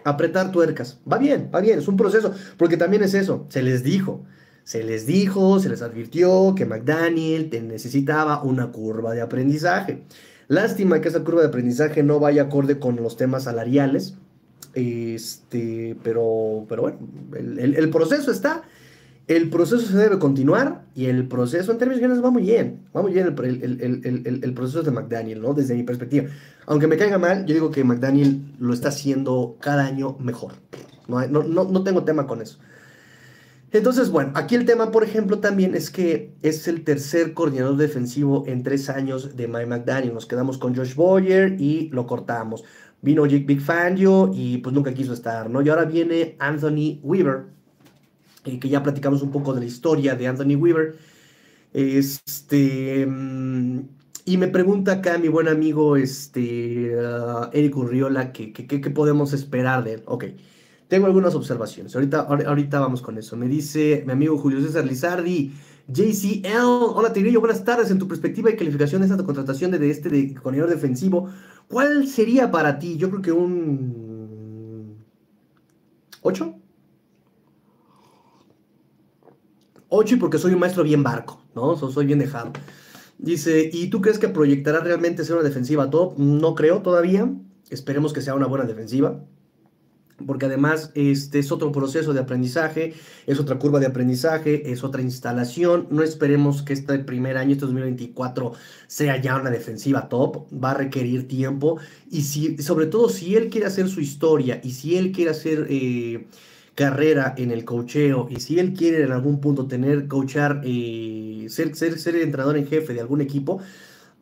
apretar 0.05 0.51
tuercas. 0.51 0.99
Va 1.11 1.19
bien, 1.19 1.51
va 1.55 1.61
bien, 1.61 1.79
es 1.79 1.89
un 1.89 1.97
proceso, 1.97 2.33
porque 2.57 2.77
también 2.77 3.03
es 3.03 3.15
eso, 3.15 3.47
se 3.49 3.63
les 3.63 3.83
dijo. 3.83 4.25
Se 4.63 4.85
les 4.85 5.07
dijo, 5.07 5.59
se 5.59 5.69
les 5.69 5.83
advirtió 5.83 6.55
que 6.55 6.67
McDaniel 6.67 7.51
necesitaba 7.67 8.43
una 8.43 8.71
curva 8.71 9.15
de 9.15 9.21
aprendizaje. 9.21 10.05
Lástima 10.49 11.01
que 11.01 11.09
esa 11.09 11.25
curva 11.25 11.41
de 11.41 11.49
aprendizaje 11.49 12.03
no 12.03 12.21
vaya 12.21 12.43
acorde 12.43 12.79
con 12.79 12.97
los 12.97 13.17
temas 13.17 13.45
salariales. 13.45 14.15
Este, 14.75 15.97
pero, 16.05 16.67
pero 16.69 16.83
bueno, 16.83 16.99
el 17.35 17.91
proceso 17.91 18.31
está 18.31 18.63
el 19.31 19.49
proceso 19.49 19.87
se 19.87 19.97
debe 19.97 20.19
continuar 20.19 20.83
y 20.93 21.07
el 21.07 21.29
proceso 21.29 21.71
en 21.71 21.79
términos 21.79 22.01
generales 22.01 22.25
va 22.25 22.33
muy 22.33 22.43
bien. 22.43 22.81
Va 22.95 23.01
muy 23.01 23.13
bien 23.13 23.29
el, 23.29 24.55
proceso 24.55 24.83
de 24.83 24.91
McDaniel, 24.91 25.41
¿no? 25.41 25.55
Desde 25.55 25.77
mi 25.77 25.85
perspectiva. 25.85 26.29
Aunque 26.67 26.89
me 26.89 26.97
caiga 26.97 27.17
mal, 27.17 27.47
yo 27.47 27.55
digo 27.55 27.71
que 27.71 27.85
McDaniel 27.85 28.43
lo 28.59 28.75
está 28.75 28.89
haciendo 28.89 29.57
cada 29.61 29.87
año 29.87 30.17
mejor. 30.19 30.55
No, 31.07 31.29
no, 31.29 31.85
tengo 31.85 32.03
tema 32.03 32.27
con 32.27 32.43
eso. 32.43 32.59
Entonces, 33.71 34.11
bueno, 34.11 34.33
aquí 34.35 34.57
el 34.57 34.67
tema, 34.67 34.91
por 34.91 35.05
ejemplo, 35.05 35.39
también 35.39 35.77
es 35.77 35.91
que 35.91 36.35
es 36.43 36.67
el 36.67 36.83
tercer 36.83 37.33
coordinador 37.33 37.77
defensivo 37.77 38.43
en 38.49 38.65
tres 38.65 38.91
años 38.91 39.37
de 39.37 39.47
Mike 39.47 39.67
McDaniel. 39.67 40.13
Nos 40.13 40.27
quedamos 40.27 40.59
con 40.59 40.75
Josh 40.75 40.97
Boyer 40.97 41.55
y 41.61 41.89
lo 41.91 42.05
cortamos. 42.05 42.65
Vino 43.01 43.25
Jake 43.27 43.45
Big 43.45 43.61
Fangio 43.61 44.33
y 44.35 44.59
pues 44.59 44.75
nunca 44.75 44.93
quiso 44.93 45.13
estar, 45.13 45.49
¿no? 45.49 45.63
Y 45.63 45.69
ahora 45.69 45.85
viene 45.85 46.35
Anthony 46.41 46.99
Weaver 47.05 47.60
eh, 48.45 48.59
que 48.59 48.69
ya 48.69 48.83
platicamos 48.83 49.23
un 49.23 49.31
poco 49.31 49.53
de 49.55 49.61
la 49.61 49.67
historia 49.67 50.15
de 50.15 50.27
Anthony 50.29 50.57
Weaver. 50.57 50.97
Este, 51.73 53.07
y 54.25 54.37
me 54.37 54.49
pregunta 54.49 54.93
acá 54.93 55.19
mi 55.19 55.29
buen 55.29 55.49
amigo 55.49 55.97
este, 55.97 56.97
uh, 56.97 57.49
Eric 57.53 57.77
Urriola 57.77 58.33
qué 58.33 58.91
podemos 58.95 59.33
esperar 59.33 59.85
de 59.85 59.95
él. 59.95 60.03
Ok, 60.07 60.25
tengo 60.91 61.07
algunas 61.07 61.35
observaciones. 61.37 61.95
Ahorita, 61.95 62.21
ahorita 62.23 62.81
vamos 62.81 63.01
con 63.01 63.17
eso. 63.17 63.37
Me 63.37 63.47
dice 63.47 64.03
mi 64.07 64.13
amigo 64.13 64.37
Julio 64.39 64.61
César 64.61 64.85
Lizardi, 64.85 65.53
JCL. 65.87 66.95
Hola, 66.95 67.13
Tigrillo, 67.13 67.41
buenas 67.41 67.65
tardes. 67.65 67.91
En 67.93 67.99
tu 67.99 68.09
perspectiva 68.09 68.51
y 68.51 68.57
calificación 68.57 69.01
de 69.01 69.07
esta 69.07 69.25
contratación 69.25 69.71
de, 69.71 69.89
este 69.91 70.09
de 70.09 70.35
defensivo, 70.67 71.31
¿cuál 71.69 72.09
sería 72.09 72.51
para 72.51 72.79
ti? 72.79 72.97
Yo 72.97 73.09
creo 73.09 73.23
que 73.23 73.33
un 73.33 74.97
8. 76.23 76.60
8 79.91 80.15
y 80.15 80.19
porque 80.19 80.39
soy 80.39 80.55
un 80.55 80.61
maestro 80.61 80.83
bien 80.83 81.03
barco, 81.03 81.43
¿no? 81.55 81.77
soy 81.77 82.07
bien 82.07 82.19
dejado. 82.19 82.53
Dice, 83.19 83.69
¿y 83.73 83.89
tú 83.89 84.01
crees 84.01 84.19
que 84.19 84.29
proyectará 84.29 84.81
realmente 84.81 85.25
ser 85.25 85.37
una 85.37 85.45
defensiva 85.45 85.91
top? 85.91 86.19
No 86.19 86.55
creo 86.55 86.81
todavía. 86.81 87.31
Esperemos 87.69 88.13
que 88.13 88.23
sea 88.23 88.35
una 88.35 88.47
buena 88.47 88.65
defensiva 88.65 89.21
porque 90.27 90.47
además 90.47 90.91
este 90.95 91.39
es 91.39 91.53
otro 91.53 91.73
proceso 91.73 92.13
de 92.13 92.21
aprendizaje, 92.21 92.95
es 93.27 93.41
otra 93.41 93.59
curva 93.59 93.81
de 93.81 93.87
aprendizaje, 93.87 94.71
es 94.71 94.85
otra 94.85 95.03
instalación. 95.03 95.87
No 95.91 96.03
esperemos 96.03 96.63
que 96.63 96.73
este 96.73 96.99
primer 97.01 97.37
año, 97.37 97.53
este 97.53 97.67
2024, 97.67 98.53
sea 98.87 99.21
ya 99.21 99.37
una 99.37 99.51
defensiva 99.51 100.09
top, 100.09 100.47
va 100.53 100.73
a 100.73 100.75
requerir 100.75 101.29
tiempo 101.29 101.79
y 102.11 102.23
si, 102.23 102.59
sobre 102.59 102.87
todo 102.87 103.09
si 103.09 103.37
él 103.37 103.49
quiere 103.49 103.67
hacer 103.67 103.89
su 103.89 104.01
historia 104.01 104.61
y 104.63 104.73
si 104.73 104.97
él 104.97 105.13
quiere 105.13 105.31
hacer 105.31 105.67
eh, 105.71 106.27
carrera 106.81 107.35
en 107.37 107.51
el 107.51 107.67
cocheo 107.67 108.27
y 108.31 108.41
si 108.41 108.59
él 108.59 108.73
quiere 108.73 109.05
en 109.05 109.13
algún 109.13 109.39
punto 109.39 109.67
tener, 109.67 110.09
coachar, 110.09 110.63
eh, 110.65 111.45
ser, 111.51 111.77
ser, 111.77 111.99
ser 111.99 112.17
entrenador 112.17 112.57
en 112.57 112.67
jefe 112.67 112.95
de 112.95 113.03
algún 113.03 113.21
equipo, 113.21 113.61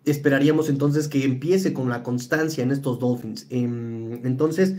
esperaríamos 0.05 0.69
entonces 0.69 1.07
que 1.07 1.23
empiece 1.23 1.73
con 1.73 1.89
la 1.89 2.03
constancia 2.03 2.65
en 2.65 2.73
estos 2.73 2.99
Dolphins. 2.99 3.47
Em, 3.51 4.27
entonces, 4.27 4.75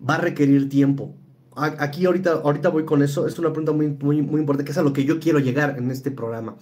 va 0.00 0.14
a 0.14 0.18
requerir 0.22 0.70
tiempo. 0.70 1.14
Aquí 1.54 2.06
ahorita, 2.06 2.32
ahorita 2.32 2.70
voy 2.70 2.86
con 2.86 3.02
eso. 3.02 3.26
Es 3.26 3.38
una 3.38 3.52
pregunta 3.52 3.72
muy, 3.72 3.88
muy, 3.88 4.22
muy 4.22 4.40
importante, 4.40 4.64
que 4.64 4.70
es 4.70 4.78
a 4.78 4.82
lo 4.82 4.94
que 4.94 5.04
yo 5.04 5.20
quiero 5.20 5.38
llegar 5.38 5.76
en 5.76 5.90
este 5.90 6.10
programa. 6.10 6.56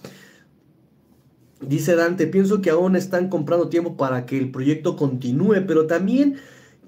Dice 1.61 1.95
Dante, 1.95 2.27
pienso 2.27 2.61
que 2.61 2.71
aún 2.71 2.97
están 2.97 3.29
comprando 3.29 3.69
tiempo 3.69 3.95
para 3.95 4.25
que 4.25 4.37
el 4.37 4.51
proyecto 4.51 4.97
continúe, 4.97 5.63
pero 5.65 5.87
también 5.87 6.35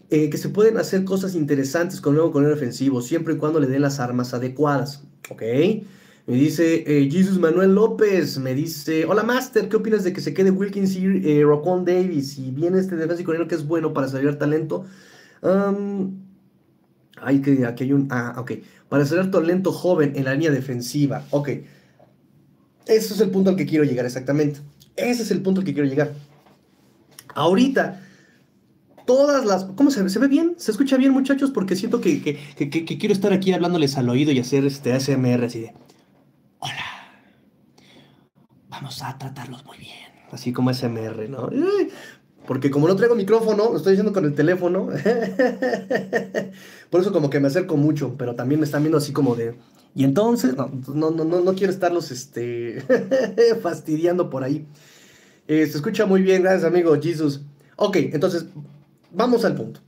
eh, 0.09 0.29
que 0.29 0.37
se 0.37 0.49
pueden 0.49 0.77
hacer 0.77 1.03
cosas 1.03 1.35
interesantes 1.35 2.01
con 2.01 2.13
el 2.13 2.17
nuevo 2.17 2.31
corredor 2.31 2.55
ofensivo, 2.55 3.01
siempre 3.01 3.35
y 3.35 3.37
cuando 3.37 3.59
le 3.59 3.67
den 3.67 3.81
las 3.81 3.99
armas 3.99 4.33
adecuadas. 4.33 5.03
¿Ok? 5.29 5.41
Me 6.25 6.35
dice 6.35 6.83
eh, 6.85 7.09
Jesus 7.11 7.39
Manuel 7.39 7.75
López, 7.75 8.37
me 8.39 8.53
dice, 8.53 9.05
hola 9.05 9.23
Master, 9.23 9.67
¿qué 9.69 9.77
opinas 9.77 10.03
de 10.03 10.13
que 10.13 10.21
se 10.21 10.33
quede 10.33 10.51
Wilkins 10.51 10.95
y 10.95 11.05
eh, 11.05 11.45
Davis? 11.85 12.37
Y 12.37 12.51
viene 12.51 12.79
este 12.79 12.95
defensivo 12.95 13.47
que 13.47 13.55
es 13.55 13.65
bueno 13.65 13.93
para 13.93 14.07
salir 14.07 14.37
talento. 14.37 14.85
Hay 17.21 17.41
que, 17.41 17.65
aquí 17.65 17.83
hay 17.83 17.93
un. 17.93 18.07
Ah, 18.09 18.35
ok. 18.37 18.51
Para 18.87 19.05
ser 19.05 19.29
talento 19.29 19.71
joven 19.71 20.13
en 20.15 20.25
la 20.25 20.33
línea 20.33 20.51
defensiva. 20.51 21.25
Ok. 21.31 21.49
Ese 22.85 23.13
es 23.13 23.19
el 23.21 23.29
punto 23.29 23.51
al 23.51 23.55
que 23.55 23.65
quiero 23.65 23.83
llegar, 23.83 24.05
exactamente. 24.05 24.59
Ese 24.95 25.21
es 25.23 25.31
el 25.31 25.41
punto 25.41 25.61
al 25.61 25.65
que 25.65 25.73
quiero 25.73 25.87
llegar. 25.87 26.13
Ahorita, 27.35 28.01
todas 29.09 29.43
las. 29.43 29.65
¿Cómo 29.65 29.89
se? 29.89 30.07
¿Se 30.07 30.19
ve 30.19 30.27
bien? 30.27 30.53
¿Se 30.57 30.69
escucha 30.69 30.95
bien, 30.95 31.11
muchachos? 31.11 31.49
Porque 31.49 31.75
siento 31.75 31.99
que, 31.99 32.37
quiero 32.99 33.11
estar 33.11 33.33
aquí 33.33 33.51
hablándoles 33.51 33.97
al 33.97 34.07
oído 34.07 34.31
y 34.31 34.39
hacer 34.39 34.65
este 34.65 34.93
ASMR 34.93 35.45
así 35.45 35.61
de. 35.61 35.73
Hola. 36.59 36.85
Vamos 38.67 39.01
a 39.01 39.17
tratarlos 39.17 39.65
muy 39.65 39.79
bien. 39.79 39.95
Así 40.31 40.53
como 40.53 40.69
ASMR, 40.69 41.27
¿no? 41.27 41.49
Porque 42.45 42.69
como 42.69 42.87
no 42.87 42.95
traigo 42.95 43.15
micrófono, 43.15 43.71
lo 43.71 43.77
estoy 43.77 43.93
diciendo 43.93 44.13
con 44.13 44.25
el 44.25 44.35
teléfono. 44.35 44.89
Por 46.91 47.01
eso 47.01 47.11
como 47.11 47.31
que 47.31 47.39
me 47.39 47.47
acerco 47.47 47.77
mucho, 47.77 48.13
pero 48.15 48.35
también 48.35 48.59
me 48.59 48.67
están 48.67 48.83
viendo 48.83 48.99
así 48.99 49.11
como 49.11 49.33
de... 49.33 49.57
Y 49.95 50.03
entonces, 50.03 50.55
no, 50.55 50.69
no, 50.93 51.09
no, 51.09 51.25
no, 51.25 51.55
quiero 51.55 51.73
estarlos 51.73 52.11
este, 52.11 52.83
fastidiando 53.63 54.29
por 54.29 54.43
ahí. 54.43 54.67
Eh, 55.47 55.65
se 55.65 55.77
escucha 55.77 56.05
muy 56.05 56.21
bien, 56.21 56.43
gracias 56.43 56.63
amigo 56.63 56.95
Jesus. 57.01 57.41
Ok, 57.75 57.95
entonces, 57.95 58.45
vamos 59.11 59.45
al 59.45 59.55
punto. 59.55 59.81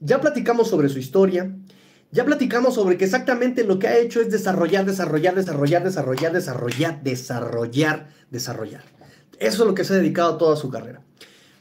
Ya 0.00 0.20
platicamos 0.20 0.68
sobre 0.68 0.88
su 0.88 0.98
historia, 0.98 1.54
ya 2.12 2.24
platicamos 2.24 2.74
sobre 2.74 2.96
que 2.96 3.04
exactamente 3.04 3.64
lo 3.64 3.78
que 3.78 3.88
ha 3.88 3.98
hecho 3.98 4.20
es 4.20 4.30
desarrollar, 4.30 4.84
desarrollar, 4.84 5.34
desarrollar, 5.34 5.82
desarrollar, 5.84 6.32
desarrollar, 6.32 7.02
desarrollar, 7.02 8.08
desarrollar. 8.30 8.82
Eso 9.38 9.62
es 9.62 9.68
lo 9.68 9.74
que 9.74 9.84
se 9.84 9.94
ha 9.94 9.96
dedicado 9.96 10.36
toda 10.36 10.56
su 10.56 10.70
carrera. 10.70 11.02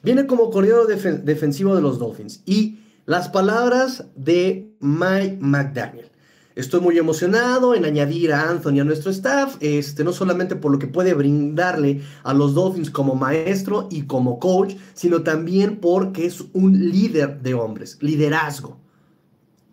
Viene 0.04 0.28
como 0.28 0.52
corredor 0.52 0.88
defensivo 0.88 1.76
de 1.76 1.82
los 1.82 1.98
Dolphins. 1.98 2.42
Y 2.46 2.80
las 3.06 3.30
palabras 3.30 4.06
de 4.16 4.72
Mike 4.80 5.38
McDaniel. 5.42 6.12
Estoy 6.56 6.80
muy 6.80 6.98
emocionado 6.98 7.76
en 7.76 7.84
añadir 7.84 8.32
a 8.32 8.50
Anthony 8.50 8.80
a 8.80 8.86
nuestro 8.86 9.12
staff, 9.12 9.58
este, 9.60 10.06
no 10.06 10.14
solamente 10.14 10.56
por 10.56 10.72
lo 10.72 10.80
que 10.80 10.88
puede 10.88 11.14
brindarle 11.14 12.02
a 12.24 12.34
los 12.34 12.54
Dolphins 12.54 12.90
como 12.90 13.14
maestro 13.14 13.90
y 13.92 14.04
como 14.04 14.40
coach, 14.40 14.76
sino 14.94 15.22
también 15.22 15.78
porque 15.82 16.26
es 16.26 16.46
un 16.54 16.92
líder 16.92 17.42
de 17.42 17.56
hombres, 17.56 17.98
liderazgo. 18.00 18.80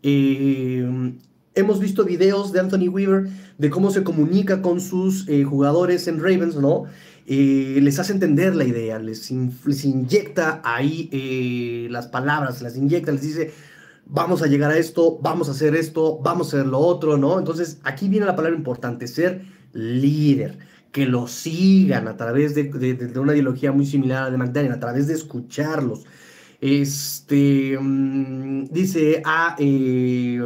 Eh, 0.03 1.15
hemos 1.55 1.79
visto 1.79 2.05
videos 2.05 2.53
de 2.53 2.59
Anthony 2.59 2.89
Weaver 2.89 3.29
de 3.59 3.71
cómo 3.71 3.93
se 3.93 4.03
comunica 4.03 4.61
con 4.61 4.81
sus 4.81 5.29
eh, 5.29 5.45
jugadores 5.45 6.09
en 6.09 6.19
Ravens, 6.19 6.57
¿no? 6.57 6.87
Eh, 7.27 7.79
les 7.81 8.01
hace 8.01 8.13
entender 8.13 8.57
la 8.57 8.65
idea, 8.65 8.99
les, 8.99 9.31
inyecta 9.31 10.61
ahí 10.65 11.87
las 11.89 12.09
palabras, 12.09 12.61
las 12.61 12.77
inyecta, 12.77 13.13
les 13.13 13.23
dice, 13.23 13.53
vamos 14.07 14.43
a 14.43 14.47
llegar 14.47 14.71
a 14.71 14.79
esto, 14.79 15.19
vamos 15.21 15.49
a 15.49 15.53
hacer 15.53 15.75
esto, 15.75 16.19
vamos 16.23 16.53
a 16.53 16.57
hacer 16.57 16.67
lo 16.67 16.79
otro, 16.79 17.17
¿no? 17.17 17.39
Entonces, 17.39 17.79
aquí 17.85 18.09
viene 18.09 18.27
la 18.27 18.37
palabra 18.37 18.57
importante, 18.57 19.07
ser 19.07 19.43
líder, 19.73 20.59
que 20.93 21.07
lo 21.07 21.27
sigan 21.27 22.09
a 22.09 22.17
través 22.17 22.55
de, 22.55 23.13
una 23.17 23.33
ideología 23.33 23.73
muy 23.73 23.87
similar 23.87 24.19
a 24.19 24.25
la 24.27 24.31
de 24.31 24.39
McDaniel, 24.39 24.73
a 24.73 24.81
través 24.81 25.07
de 25.07 25.15
escucharlos. 25.15 26.05
Este, 26.61 27.77
mm, 27.81 28.67
dice, 28.71 29.23
ah, 29.25 29.57
eh, 29.59 30.39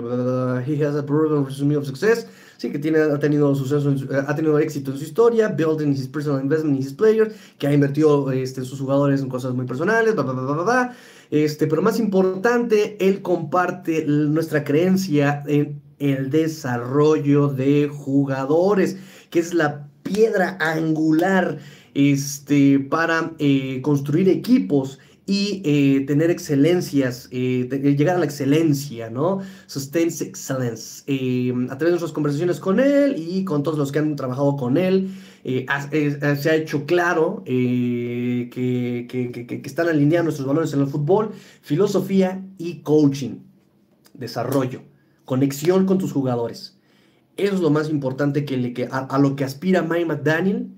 he 0.66 0.84
has 0.84 0.96
a 0.96 1.04
proven 1.04 1.38
of 1.76 1.86
success 1.86 2.26
sí, 2.56 2.70
que 2.70 2.78
tiene, 2.78 2.98
ha, 3.00 3.18
tenido 3.18 3.54
suceso 3.54 3.94
ha 4.26 4.34
tenido 4.34 4.58
éxito 4.58 4.90
en 4.90 4.98
su 4.98 5.04
historia, 5.04 5.48
building 5.48 5.92
his 5.92 6.08
personal 6.08 6.40
investment 6.40 6.76
in 6.76 6.82
his 6.82 6.92
players, 6.92 7.34
que 7.58 7.66
ha 7.66 7.72
invertido 7.72 8.30
este, 8.32 8.64
sus 8.64 8.80
jugadores 8.80 9.20
en 9.20 9.28
cosas 9.28 9.54
muy 9.54 9.66
personales, 9.66 10.14
bla, 10.14 10.24
bla, 10.24 10.32
bla, 10.32 10.42
bla, 10.42 10.62
bla. 10.62 10.96
Este, 11.30 11.66
pero 11.66 11.82
más 11.82 11.98
importante, 11.98 12.96
él 13.00 13.22
comparte 13.22 14.04
nuestra 14.06 14.64
creencia 14.64 15.42
en 15.46 15.80
el 15.98 16.30
desarrollo 16.30 17.48
de 17.48 17.88
jugadores, 17.88 18.96
que 19.30 19.40
es 19.40 19.54
la 19.54 19.88
piedra 20.02 20.56
angular 20.60 21.58
este, 21.94 22.78
para 22.78 23.32
eh, 23.38 23.80
construir 23.82 24.28
equipos 24.28 24.98
y 25.28 25.62
eh, 25.64 26.04
tener 26.06 26.30
excelencias, 26.30 27.28
eh, 27.32 27.68
llegar 27.96 28.14
a 28.16 28.18
la 28.20 28.26
excelencia, 28.26 29.10
¿no? 29.10 29.40
Sustain 29.66 30.08
excellence. 30.08 31.02
A 31.02 31.78
través 31.78 31.80
de 31.80 31.90
nuestras 31.90 32.12
conversaciones 32.12 32.60
con 32.60 32.78
él 32.78 33.16
y 33.18 33.44
con 33.44 33.64
todos 33.64 33.76
los 33.76 33.90
que 33.90 33.98
han 33.98 34.14
trabajado 34.14 34.56
con 34.56 34.76
él, 34.76 35.10
se 35.46 36.50
ha 36.50 36.54
hecho 36.54 36.86
claro 36.86 37.42
que, 37.44 38.48
que, 38.50 39.62
están 39.64 39.88
alineando 39.88 40.24
nuestros 40.24 40.46
valores 40.46 40.72
en 40.72 40.80
el 40.80 40.86
fútbol, 40.86 41.32
filosofía 41.62 42.44
y 42.58 42.80
coaching, 42.82 43.40
desarrollo, 44.14 44.82
conexión 45.24 45.86
con 45.86 45.98
tus 45.98 46.12
jugadores. 46.12 46.78
Eso 47.36 47.54
es 47.54 47.60
lo 47.60 47.70
más 47.70 47.90
importante 47.90 48.44
que, 48.44 48.56
le, 48.56 48.88
a, 48.90 49.18
lo 49.18 49.36
que 49.36 49.44
aspira 49.44 49.82
Mike 49.82 50.06
McDaniel 50.06 50.70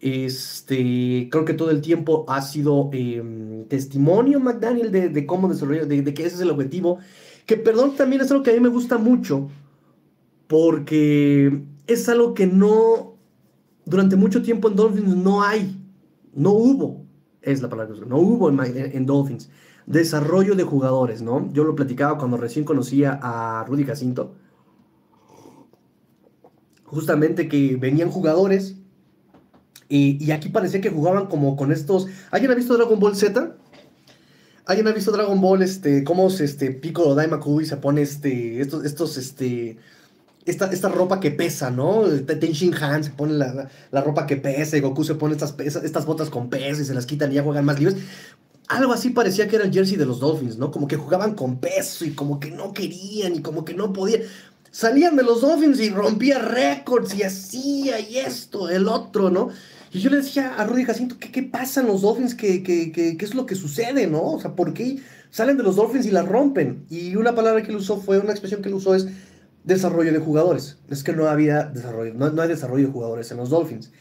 este, 0.00 1.28
creo 1.30 1.44
que 1.44 1.54
todo 1.54 1.70
el 1.70 1.80
tiempo 1.80 2.24
ha 2.28 2.40
sido 2.42 2.90
em, 2.92 3.64
testimonio, 3.66 4.38
McDaniel, 4.38 4.92
de, 4.92 5.26
cómo 5.26 5.48
desarrollar, 5.48 5.86
de, 5.88 6.02
de, 6.02 6.14
que 6.14 6.24
ese 6.24 6.36
es 6.36 6.40
el 6.40 6.50
objetivo. 6.50 6.98
Que, 7.46 7.56
perdón, 7.56 7.96
también 7.96 8.22
es 8.22 8.30
algo 8.30 8.42
que 8.42 8.50
a 8.50 8.54
mí 8.54 8.60
me 8.60 8.68
gusta 8.68 8.98
mucho, 8.98 9.48
porque 10.46 11.62
es 11.86 12.08
algo 12.08 12.34
que 12.34 12.46
no, 12.46 13.16
durante 13.88 14.16
mucho 14.16 14.42
tiempo 14.42 14.68
en 14.68 14.76
Dolphins 14.76 15.16
no 15.16 15.42
hay, 15.42 15.80
no 16.34 16.52
hubo, 16.52 17.06
es 17.40 17.62
la 17.62 17.70
palabra 17.70 17.94
que 17.94 18.04
no 18.04 18.18
hubo 18.18 18.50
en, 18.50 19.06
Dolphins, 19.06 19.48
desarrollo 19.86 20.54
de 20.54 20.64
jugadores, 20.64 21.22
¿no? 21.22 21.50
Yo 21.52 21.64
lo 21.64 21.74
platicaba 21.74 22.18
cuando 22.18 22.36
recién 22.36 22.64
conocía 22.64 23.18
a 23.22 23.64
Rudy 23.64 23.84
Jacinto, 23.84 24.34
justamente 26.84 27.48
que 27.48 27.76
venían 27.76 28.10
jugadores 28.10 28.76
y, 29.88 30.30
aquí 30.32 30.50
parecía 30.50 30.82
que 30.82 30.90
jugaban 30.90 31.26
como 31.26 31.56
con 31.56 31.72
estos. 31.72 32.08
¿Alguien 32.30 32.52
ha 32.52 32.54
visto 32.54 32.76
Dragon 32.76 33.00
Ball 33.00 33.16
Z? 33.16 33.56
¿Alguien 34.66 34.86
ha 34.86 34.92
visto 34.92 35.12
Dragon 35.12 35.40
Ball, 35.40 35.62
este, 35.62 36.04
cómo 36.04 36.28
se, 36.28 36.44
este, 36.44 36.72
Piccolo 36.72 37.14
Daimaku 37.14 37.62
y 37.62 37.64
se 37.64 37.78
pone 37.78 38.02
este, 38.02 38.60
estos, 38.60 38.84
estos, 38.84 39.16
este, 39.16 39.78
esta, 40.50 40.70
esta 40.72 40.88
ropa 40.88 41.20
que 41.20 41.30
pesa, 41.30 41.70
¿no? 41.70 42.04
Ten 42.26 42.52
Shin 42.52 42.74
Han 42.74 43.04
se 43.04 43.10
pone 43.10 43.34
la, 43.34 44.00
ropa 44.00 44.26
que 44.26 44.36
pesa 44.36 44.76
y 44.76 44.80
Goku 44.80 45.04
se 45.04 45.14
pone 45.14 45.34
estas, 45.34 45.54
estas 45.58 46.06
botas 46.06 46.30
con 46.30 46.48
peso 46.48 46.80
y 46.80 46.84
se 46.84 46.94
las 46.94 47.06
quitan 47.06 47.30
y 47.30 47.36
ya 47.36 47.42
juegan 47.42 47.64
más 47.64 47.78
libres. 47.78 47.98
algo 48.68 48.92
así 48.92 49.10
parecía 49.10 49.46
que 49.48 49.56
era 49.56 49.64
el 49.64 49.72
jersey 49.72 49.96
de 49.96 50.06
los 50.06 50.20
Dolphins, 50.20 50.56
¿no? 50.56 50.70
Como 50.70 50.88
que 50.88 50.96
jugaban 50.96 51.34
con 51.34 51.58
peso 51.58 52.04
y 52.04 52.12
como 52.12 52.40
que 52.40 52.50
no 52.50 52.72
querían 52.72 53.34
y 53.34 53.42
como 53.42 53.64
que 53.64 53.74
no 53.74 53.92
podían. 53.92 54.22
Salían 54.70 55.16
de 55.16 55.22
los 55.22 55.40
Dolphins 55.40 55.80
y 55.80 55.90
rompía 55.90 56.38
récords 56.38 57.14
y 57.14 57.22
hacía 57.22 58.00
y 58.00 58.18
esto, 58.18 58.68
el 58.68 58.88
otro, 58.88 59.30
¿no? 59.30 59.50
Y 59.92 60.00
yo 60.00 60.10
le 60.10 60.18
decía 60.18 60.54
a 60.56 60.64
Rudy 60.64 60.84
Jacinto, 60.84 61.16
¿qué, 61.18 61.30
qué 61.30 61.42
pasa 61.42 61.80
en 61.80 61.86
los 61.86 62.02
Dolphins? 62.02 62.34
¿Qué, 62.34 62.62
qué, 62.62 62.92
qué, 62.92 63.16
qué 63.16 63.24
es 63.24 63.34
lo 63.34 63.46
que 63.46 63.54
sucede, 63.54 64.06
no? 64.06 64.22
O 64.32 64.40
sea, 64.40 64.54
¿por 64.54 64.74
qué 64.74 64.98
salen 65.30 65.56
de 65.56 65.62
los 65.62 65.76
Dolphins 65.76 66.06
y 66.06 66.10
la 66.10 66.22
rompen? 66.22 66.84
Y 66.90 67.16
una 67.16 67.34
palabra 67.34 67.62
que 67.62 67.70
él 67.70 67.76
usó 67.76 67.98
fue, 67.98 68.18
una 68.18 68.32
expresión 68.32 68.60
que 68.60 68.68
él 68.68 68.74
usó 68.74 68.94
es 68.94 69.06
desarrollo 69.64 70.12
de 70.12 70.18
jugadores. 70.18 70.78
Es 70.88 71.02
que 71.02 71.12
no 71.12 71.28
había 71.28 71.64
desarrollo, 71.64 72.14
no, 72.14 72.30
no 72.30 72.42
hay 72.42 72.48
desarrollo 72.48 72.86
de 72.86 72.92
jugadores 72.92 73.30
en 73.30 73.36
los 73.38 73.50
Dolphins. 73.50 73.92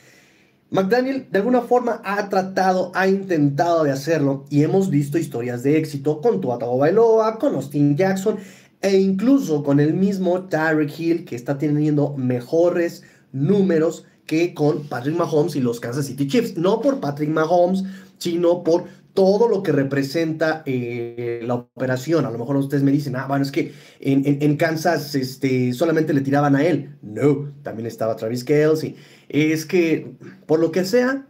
McDaniel 0.69 1.27
de 1.31 1.37
alguna 1.37 1.61
forma 1.61 2.01
ha 2.03 2.27
tratado, 2.27 2.91
ha 2.93 3.07
intentado 3.07 3.85
de 3.85 3.91
hacerlo 3.91 4.45
y 4.49 4.63
hemos 4.63 4.89
visto 4.89 5.17
historias 5.17 5.63
de 5.63 5.77
éxito 5.77 6.19
con 6.19 6.41
Tua 6.41 6.57
Bailoa, 6.57 7.39
con 7.39 7.55
Austin 7.55 7.95
Jackson 7.95 8.37
e 8.81 8.97
incluso 8.97 9.63
con 9.63 9.79
el 9.79 9.93
mismo 9.93 10.43
Tyreek 10.49 10.99
Hill 10.99 11.25
que 11.25 11.35
está 11.35 11.57
teniendo 11.57 12.15
mejores 12.17 13.03
números 13.31 14.05
que 14.25 14.53
con 14.53 14.83
Patrick 14.87 15.15
Mahomes 15.15 15.55
y 15.55 15.61
los 15.61 15.79
Kansas 15.79 16.05
City 16.05 16.27
Chiefs. 16.27 16.57
No 16.57 16.81
por 16.81 16.99
Patrick 16.99 17.29
Mahomes, 17.29 17.85
sino 18.17 18.63
por 18.63 18.85
todo 19.17 19.47
lo 19.47 19.63
que 19.63 19.71
representa 19.71 20.61
eh, 20.67 21.41
la 21.43 21.55
operación. 21.55 22.27
A 22.27 22.29
lo 22.29 22.37
mejor 22.37 22.55
ustedes 22.57 22.83
me 22.83 22.91
dicen, 22.91 23.15
ah, 23.15 23.25
bueno, 23.27 23.43
es 23.43 23.51
que 23.51 23.73
en, 23.99 24.57
Kansas 24.57 25.15
este, 25.15 25.73
solamente 25.73 26.13
le 26.13 26.21
tiraban 26.21 26.55
a 26.55 26.63
él. 26.63 26.95
No, 27.01 27.51
también 27.63 27.87
estaba 27.87 28.15
Travis 28.15 28.43
Kelsey. 28.43 28.95
Es 29.27 29.65
que, 29.65 30.13
por 30.45 30.59
lo 30.59 30.71
que 30.71 30.85
sea, 30.85 31.25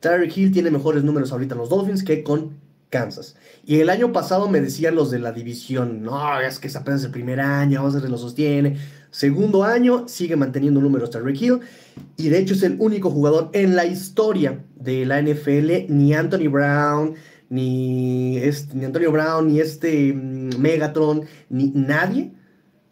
Tyreek 0.00 0.36
Hill 0.36 0.50
tiene 0.50 0.72
mejores 0.72 1.04
números 1.04 1.30
ahorita 1.30 1.54
en 1.54 1.60
los 1.60 1.68
Dolphins 1.68 2.02
que 2.02 2.24
con 2.24 2.58
Kansas. 2.88 3.36
Y 3.64 3.78
el 3.78 3.88
año 3.88 4.12
pasado 4.12 4.48
me 4.48 4.60
decían 4.60 4.96
los 4.96 5.12
de 5.12 5.20
la 5.20 5.30
división, 5.30 6.02
no, 6.02 6.40
es 6.40 6.58
que 6.58 6.76
apenas 6.76 7.04
el 7.04 7.12
primer 7.12 7.38
año, 7.38 7.82
vamos 7.82 7.94
a 7.94 8.00
ver 8.00 8.10
lo 8.10 8.18
sostiene. 8.18 8.78
Segundo 9.10 9.64
año, 9.64 10.06
sigue 10.08 10.36
manteniendo 10.36 10.80
números 10.80 11.10
Tyreek 11.10 11.42
Hill. 11.42 11.60
Y 12.16 12.28
de 12.28 12.38
hecho 12.38 12.54
es 12.54 12.62
el 12.62 12.76
único 12.78 13.10
jugador 13.10 13.50
en 13.52 13.74
la 13.76 13.84
historia 13.86 14.64
de 14.76 15.04
la 15.04 15.20
NFL, 15.20 15.92
ni 15.92 16.14
Anthony 16.14 16.48
Brown, 16.48 17.14
ni, 17.48 18.38
este, 18.38 18.74
ni 18.76 18.84
Antonio 18.84 19.10
Brown, 19.10 19.48
ni 19.48 19.60
este 19.60 20.12
mm, 20.12 20.58
Megatron, 20.58 21.22
ni 21.48 21.72
nadie 21.74 22.32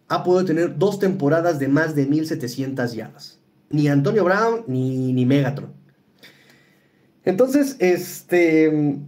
ha 0.09 0.25
podido 0.25 0.45
tener 0.45 0.79
dos 0.79 0.99
temporadas 0.99 1.59
de 1.59 1.69
más 1.69 1.95
de 1.95 2.07
1700 2.07 2.95
yardas. 2.95 3.41
Ni 3.71 3.89
Antonio 3.89 4.25
Brown, 4.25 4.65
ni, 4.67 5.13
ni 5.13 5.25
Megatron. 5.25 5.73
Entonces, 7.25 7.77
este 7.79 8.99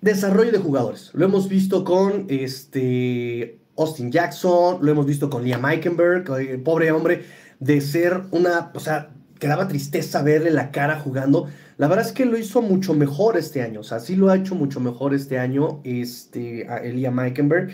desarrollo 0.00 0.52
de 0.52 0.58
jugadores. 0.58 1.10
Lo 1.12 1.24
hemos 1.24 1.48
visto 1.48 1.84
con 1.84 2.26
este 2.28 3.60
Austin 3.78 4.10
Jackson, 4.10 4.78
lo 4.82 4.90
hemos 4.90 5.06
visto 5.06 5.30
con 5.30 5.44
Liam 5.44 5.64
Eikenberg, 5.64 6.24
pobre 6.62 6.92
hombre, 6.92 7.24
de 7.60 7.80
ser 7.80 8.22
una, 8.32 8.72
o 8.74 8.80
sea, 8.80 9.10
que 9.38 9.46
daba 9.46 9.68
tristeza 9.68 10.22
verle 10.22 10.50
la 10.50 10.70
cara 10.70 10.98
jugando. 10.98 11.48
La 11.76 11.86
verdad 11.86 12.06
es 12.06 12.12
que 12.12 12.26
lo 12.26 12.36
hizo 12.36 12.60
mucho 12.60 12.92
mejor 12.92 13.36
este 13.36 13.62
año, 13.62 13.80
o 13.80 13.84
sea, 13.84 14.00
sí 14.00 14.16
lo 14.16 14.30
ha 14.30 14.36
hecho 14.36 14.54
mucho 14.54 14.80
mejor 14.80 15.14
este 15.14 15.38
año, 15.38 15.80
este, 15.84 16.66
Liam 16.92 17.20
Eikenberg. 17.20 17.70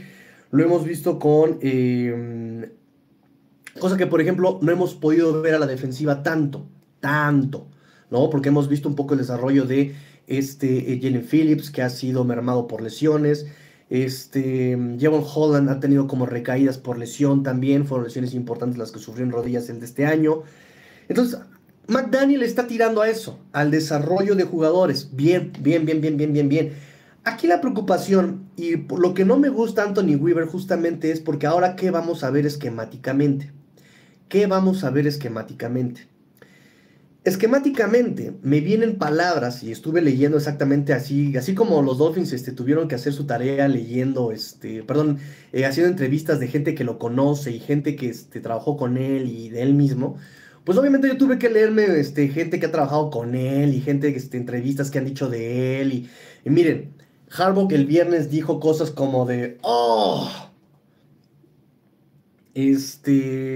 Lo 0.50 0.62
hemos 0.62 0.84
visto 0.84 1.18
con, 1.18 1.58
em, 1.62 2.66
cosa 3.80 3.96
que 3.96 4.06
por 4.06 4.20
ejemplo 4.20 4.58
no 4.62 4.70
hemos 4.70 4.94
podido 4.94 5.40
ver 5.42 5.54
a 5.54 5.58
la 5.58 5.66
defensiva 5.66 6.22
tanto, 6.22 6.68
tanto, 7.00 7.68
¿no? 8.10 8.30
Porque 8.30 8.50
hemos 8.50 8.68
visto 8.68 8.88
un 8.88 8.94
poco 8.94 9.14
el 9.14 9.20
desarrollo 9.20 9.64
de 9.64 9.94
este 10.26 10.92
eh, 10.92 11.00
Jalen 11.02 11.26
Phillips, 11.26 11.70
que 11.70 11.82
ha 11.82 11.90
sido 11.90 12.24
mermado 12.24 12.66
por 12.66 12.82
lesiones. 12.82 13.46
Este, 13.90 14.78
Javon 14.98 15.24
Holland 15.24 15.68
ha 15.68 15.80
tenido 15.80 16.06
como 16.06 16.26
recaídas 16.26 16.78
por 16.78 16.98
lesión 16.98 17.42
también, 17.42 17.86
fueron 17.86 18.06
lesiones 18.06 18.34
importantes 18.34 18.78
las 18.78 18.92
que 18.92 18.98
sufrió 18.98 19.24
en 19.24 19.32
rodillas 19.32 19.68
el 19.68 19.80
de 19.80 19.86
este 19.86 20.06
año. 20.06 20.42
Entonces, 21.08 21.38
McDaniel 21.86 22.42
está 22.42 22.66
tirando 22.66 23.02
a 23.02 23.08
eso, 23.08 23.38
al 23.52 23.70
desarrollo 23.70 24.34
de 24.34 24.44
jugadores. 24.44 25.10
Bien, 25.14 25.52
bien, 25.60 25.84
bien, 25.84 26.00
bien, 26.00 26.16
bien, 26.16 26.32
bien, 26.32 26.48
bien. 26.48 26.72
Aquí 27.24 27.46
la 27.46 27.60
preocupación 27.60 28.50
y 28.56 28.76
lo 28.76 29.14
que 29.14 29.24
no 29.24 29.38
me 29.38 29.48
gusta 29.48 29.82
Anthony 29.82 30.16
Weaver 30.16 30.46
justamente 30.46 31.10
es 31.10 31.20
porque 31.20 31.46
ahora 31.46 31.76
qué 31.76 31.90
vamos 31.90 32.24
a 32.24 32.30
ver 32.30 32.46
esquemáticamente. 32.46 33.52
¿Qué 34.28 34.46
vamos 34.46 34.84
a 34.84 34.90
ver 34.90 35.06
esquemáticamente? 35.06 36.13
Esquemáticamente 37.24 38.34
me 38.42 38.60
vienen 38.60 38.98
palabras 38.98 39.62
y 39.62 39.72
estuve 39.72 40.02
leyendo 40.02 40.36
exactamente 40.36 40.92
así, 40.92 41.34
así 41.38 41.54
como 41.54 41.80
los 41.80 41.96
Dolphins 41.96 42.34
este, 42.34 42.52
tuvieron 42.52 42.86
que 42.86 42.96
hacer 42.96 43.14
su 43.14 43.24
tarea 43.24 43.66
leyendo, 43.66 44.30
este, 44.30 44.82
perdón, 44.82 45.18
eh, 45.54 45.64
haciendo 45.64 45.90
entrevistas 45.90 46.38
de 46.38 46.48
gente 46.48 46.74
que 46.74 46.84
lo 46.84 46.98
conoce 46.98 47.50
y 47.50 47.60
gente 47.60 47.96
que 47.96 48.10
este, 48.10 48.40
trabajó 48.40 48.76
con 48.76 48.98
él 48.98 49.26
y 49.30 49.48
de 49.48 49.62
él 49.62 49.72
mismo. 49.72 50.18
Pues 50.64 50.76
obviamente 50.76 51.08
yo 51.08 51.16
tuve 51.16 51.38
que 51.38 51.48
leerme 51.48 51.84
este, 51.98 52.28
gente 52.28 52.60
que 52.60 52.66
ha 52.66 52.72
trabajado 52.72 53.08
con 53.08 53.34
él 53.34 53.72
y 53.72 53.80
gente, 53.80 54.14
este, 54.14 54.36
entrevistas 54.36 54.90
que 54.90 54.98
han 54.98 55.06
dicho 55.06 55.30
de 55.30 55.80
él. 55.80 55.92
Y, 56.44 56.50
miren, 56.50 56.92
Harbaugh 57.30 57.72
el 57.72 57.86
viernes 57.86 58.30
dijo 58.30 58.60
cosas 58.60 58.90
como 58.90 59.24
de, 59.24 59.56
oh, 59.62 60.30
este... 62.52 63.54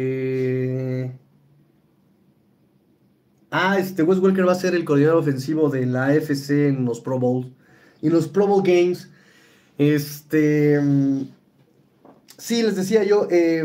Ah, 3.50 3.78
este 3.78 4.02
Wes 4.02 4.18
Welker 4.18 4.46
va 4.46 4.52
a 4.52 4.54
ser 4.56 4.74
el 4.74 4.84
coordinador 4.84 5.20
ofensivo 5.20 5.70
de 5.70 5.86
la 5.86 6.06
AFC 6.06 6.50
en 6.68 6.84
los 6.84 7.00
Pro 7.00 7.18
Bowls. 7.18 7.48
Y 8.02 8.10
los 8.10 8.28
Pro 8.28 8.46
Bowl 8.46 8.62
Games. 8.62 9.08
Este. 9.78 10.78
Mm, 10.80 11.28
sí, 12.36 12.62
les 12.62 12.76
decía 12.76 13.04
yo. 13.04 13.26
Eh, 13.30 13.62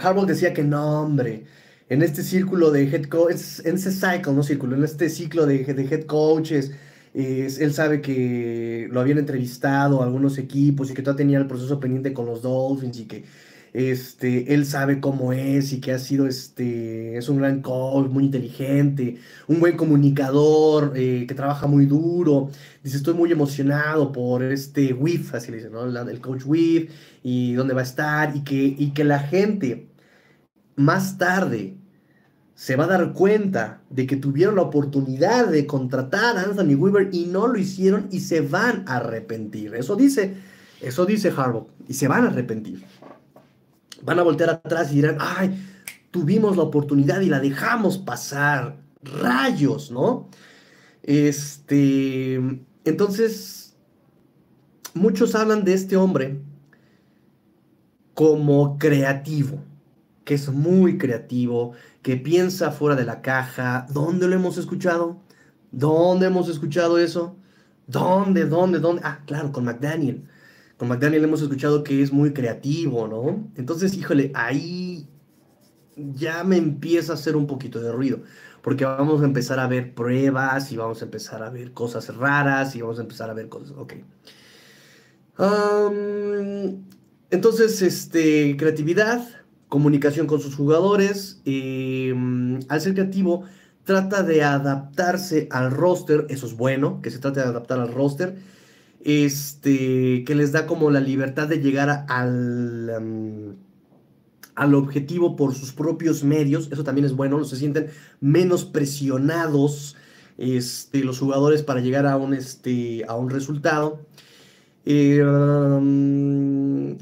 Harbaugh 0.00 0.26
decía 0.26 0.54
que 0.54 0.62
no, 0.62 1.02
hombre. 1.02 1.44
En 1.88 2.02
este 2.02 2.22
círculo 2.22 2.70
de 2.70 2.84
head 2.84 3.04
coach. 3.06 3.34
En 3.64 3.74
ese 3.76 3.90
cycle, 3.90 4.32
no 4.34 4.42
círculo. 4.44 4.76
En 4.76 4.84
este 4.84 5.10
ciclo 5.10 5.46
de, 5.46 5.64
de 5.64 5.84
head 5.84 6.04
coaches. 6.04 6.72
él 7.14 7.74
sabe 7.74 8.00
que 8.00 8.88
lo 8.90 9.00
habían 9.00 9.18
entrevistado 9.18 10.02
algunos 10.02 10.38
equipos 10.38 10.90
y 10.90 10.94
que 10.94 11.02
todavía 11.02 11.18
tenía 11.18 11.38
el 11.38 11.46
proceso 11.48 11.80
pendiente 11.80 12.12
con 12.14 12.26
los 12.26 12.42
Dolphins 12.42 12.98
y 13.00 13.04
que 13.06 13.24
este, 13.72 14.52
él 14.52 14.66
sabe 14.66 15.00
cómo 15.00 15.32
es 15.32 15.72
y 15.72 15.80
que 15.80 15.92
ha 15.92 15.98
sido, 15.98 16.26
este, 16.26 17.16
es 17.16 17.28
un 17.28 17.38
gran 17.38 17.62
coach, 17.62 18.08
muy 18.10 18.24
inteligente, 18.24 19.18
un 19.46 19.60
buen 19.60 19.76
comunicador, 19.76 20.92
eh, 20.94 21.24
que 21.26 21.34
trabaja 21.34 21.66
muy 21.66 21.86
duro. 21.86 22.50
Dice, 22.82 22.98
estoy 22.98 23.14
muy 23.14 23.32
emocionado 23.32 24.12
por 24.12 24.42
este 24.42 24.92
WIF, 24.92 25.34
así 25.34 25.50
le 25.50 25.58
dicen, 25.58 25.72
¿no? 25.72 25.84
El 25.84 26.20
coach 26.20 26.42
WIF 26.44 26.90
y 27.22 27.54
dónde 27.54 27.74
va 27.74 27.80
a 27.80 27.84
estar 27.84 28.36
y 28.36 28.40
que, 28.42 28.56
y 28.56 28.90
que 28.92 29.04
la 29.04 29.20
gente 29.20 29.88
más 30.76 31.16
tarde 31.18 31.76
se 32.54 32.76
va 32.76 32.84
a 32.84 32.88
dar 32.88 33.12
cuenta 33.14 33.80
de 33.90 34.06
que 34.06 34.16
tuvieron 34.16 34.56
la 34.56 34.62
oportunidad 34.62 35.48
de 35.48 35.66
contratar 35.66 36.36
a 36.36 36.42
Anthony 36.42 36.74
Weaver 36.76 37.08
y 37.12 37.26
no 37.26 37.46
lo 37.46 37.58
hicieron 37.58 38.08
y 38.10 38.20
se 38.20 38.40
van 38.42 38.84
a 38.86 38.96
arrepentir. 38.96 39.74
Eso 39.74 39.96
dice, 39.96 40.34
eso 40.80 41.06
dice 41.06 41.32
Harbaugh, 41.34 41.68
y 41.88 41.94
se 41.94 42.06
van 42.06 42.24
a 42.24 42.28
arrepentir 42.28 42.84
van 44.02 44.18
a 44.18 44.22
voltear 44.22 44.50
atrás 44.50 44.92
y 44.92 44.96
dirán, 44.96 45.16
ay, 45.20 45.58
tuvimos 46.10 46.56
la 46.56 46.64
oportunidad 46.64 47.20
y 47.20 47.28
la 47.28 47.40
dejamos 47.40 47.98
pasar. 47.98 48.80
Rayos, 49.02 49.90
¿no? 49.90 50.28
Este, 51.02 52.34
entonces, 52.84 53.74
muchos 54.94 55.34
hablan 55.34 55.64
de 55.64 55.74
este 55.74 55.96
hombre 55.96 56.40
como 58.14 58.78
creativo, 58.78 59.58
que 60.24 60.34
es 60.34 60.48
muy 60.50 60.98
creativo, 60.98 61.72
que 62.02 62.16
piensa 62.16 62.70
fuera 62.70 62.94
de 62.94 63.04
la 63.04 63.22
caja. 63.22 63.86
¿Dónde 63.90 64.28
lo 64.28 64.36
hemos 64.36 64.58
escuchado? 64.58 65.20
¿Dónde 65.72 66.26
hemos 66.26 66.48
escuchado 66.48 66.98
eso? 66.98 67.36
¿Dónde, 67.86 68.44
dónde, 68.44 68.78
dónde? 68.78 69.02
Ah, 69.04 69.20
claro, 69.26 69.50
con 69.50 69.64
McDaniel. 69.64 70.28
Con 70.82 70.88
McDaniel 70.88 71.22
hemos 71.22 71.40
escuchado 71.40 71.84
que 71.84 72.02
es 72.02 72.12
muy 72.12 72.32
creativo, 72.32 73.06
¿no? 73.06 73.48
Entonces, 73.54 73.94
híjole, 73.94 74.32
ahí 74.34 75.06
ya 75.96 76.42
me 76.42 76.56
empieza 76.56 77.12
a 77.12 77.14
hacer 77.14 77.36
un 77.36 77.46
poquito 77.46 77.80
de 77.80 77.92
ruido, 77.92 78.18
porque 78.62 78.84
vamos 78.84 79.22
a 79.22 79.24
empezar 79.24 79.60
a 79.60 79.68
ver 79.68 79.94
pruebas 79.94 80.72
y 80.72 80.76
vamos 80.76 81.00
a 81.00 81.04
empezar 81.04 81.40
a 81.44 81.50
ver 81.50 81.70
cosas 81.70 82.12
raras 82.16 82.74
y 82.74 82.80
vamos 82.80 82.98
a 82.98 83.02
empezar 83.02 83.30
a 83.30 83.32
ver 83.32 83.48
cosas, 83.48 83.76
ok. 83.76 83.92
entonces, 87.30 87.80
este, 87.80 88.56
creatividad, 88.56 89.24
comunicación 89.68 90.26
con 90.26 90.40
sus 90.40 90.56
jugadores, 90.56 91.42
em, 91.44 92.58
al 92.68 92.80
ser 92.80 92.94
creativo, 92.94 93.44
trata 93.84 94.24
de 94.24 94.42
adaptarse 94.42 95.46
al 95.52 95.70
roster, 95.70 96.26
eso 96.28 96.44
es 96.44 96.56
bueno, 96.56 97.00
que 97.02 97.12
se 97.12 97.20
trate 97.20 97.38
de 97.38 97.46
adaptar 97.46 97.78
al 97.78 97.94
roster, 97.94 98.36
este, 99.04 100.24
que 100.24 100.34
les 100.34 100.52
da 100.52 100.66
como 100.66 100.90
la 100.90 101.00
libertad 101.00 101.48
de 101.48 101.58
llegar 101.60 102.04
al, 102.08 103.56
al 104.54 104.74
objetivo 104.74 105.36
por 105.36 105.54
sus 105.54 105.72
propios 105.72 106.24
medios, 106.24 106.68
eso 106.70 106.84
también 106.84 107.04
es 107.04 107.14
bueno, 107.14 107.42
se 107.44 107.56
sienten 107.56 107.88
menos 108.20 108.64
presionados 108.64 109.96
este, 110.38 111.04
los 111.04 111.18
jugadores 111.18 111.62
para 111.62 111.80
llegar 111.80 112.06
a 112.06 112.16
un, 112.16 112.34
este, 112.34 113.04
a 113.08 113.16
un 113.16 113.30
resultado. 113.30 114.00
Eh, 114.84 115.22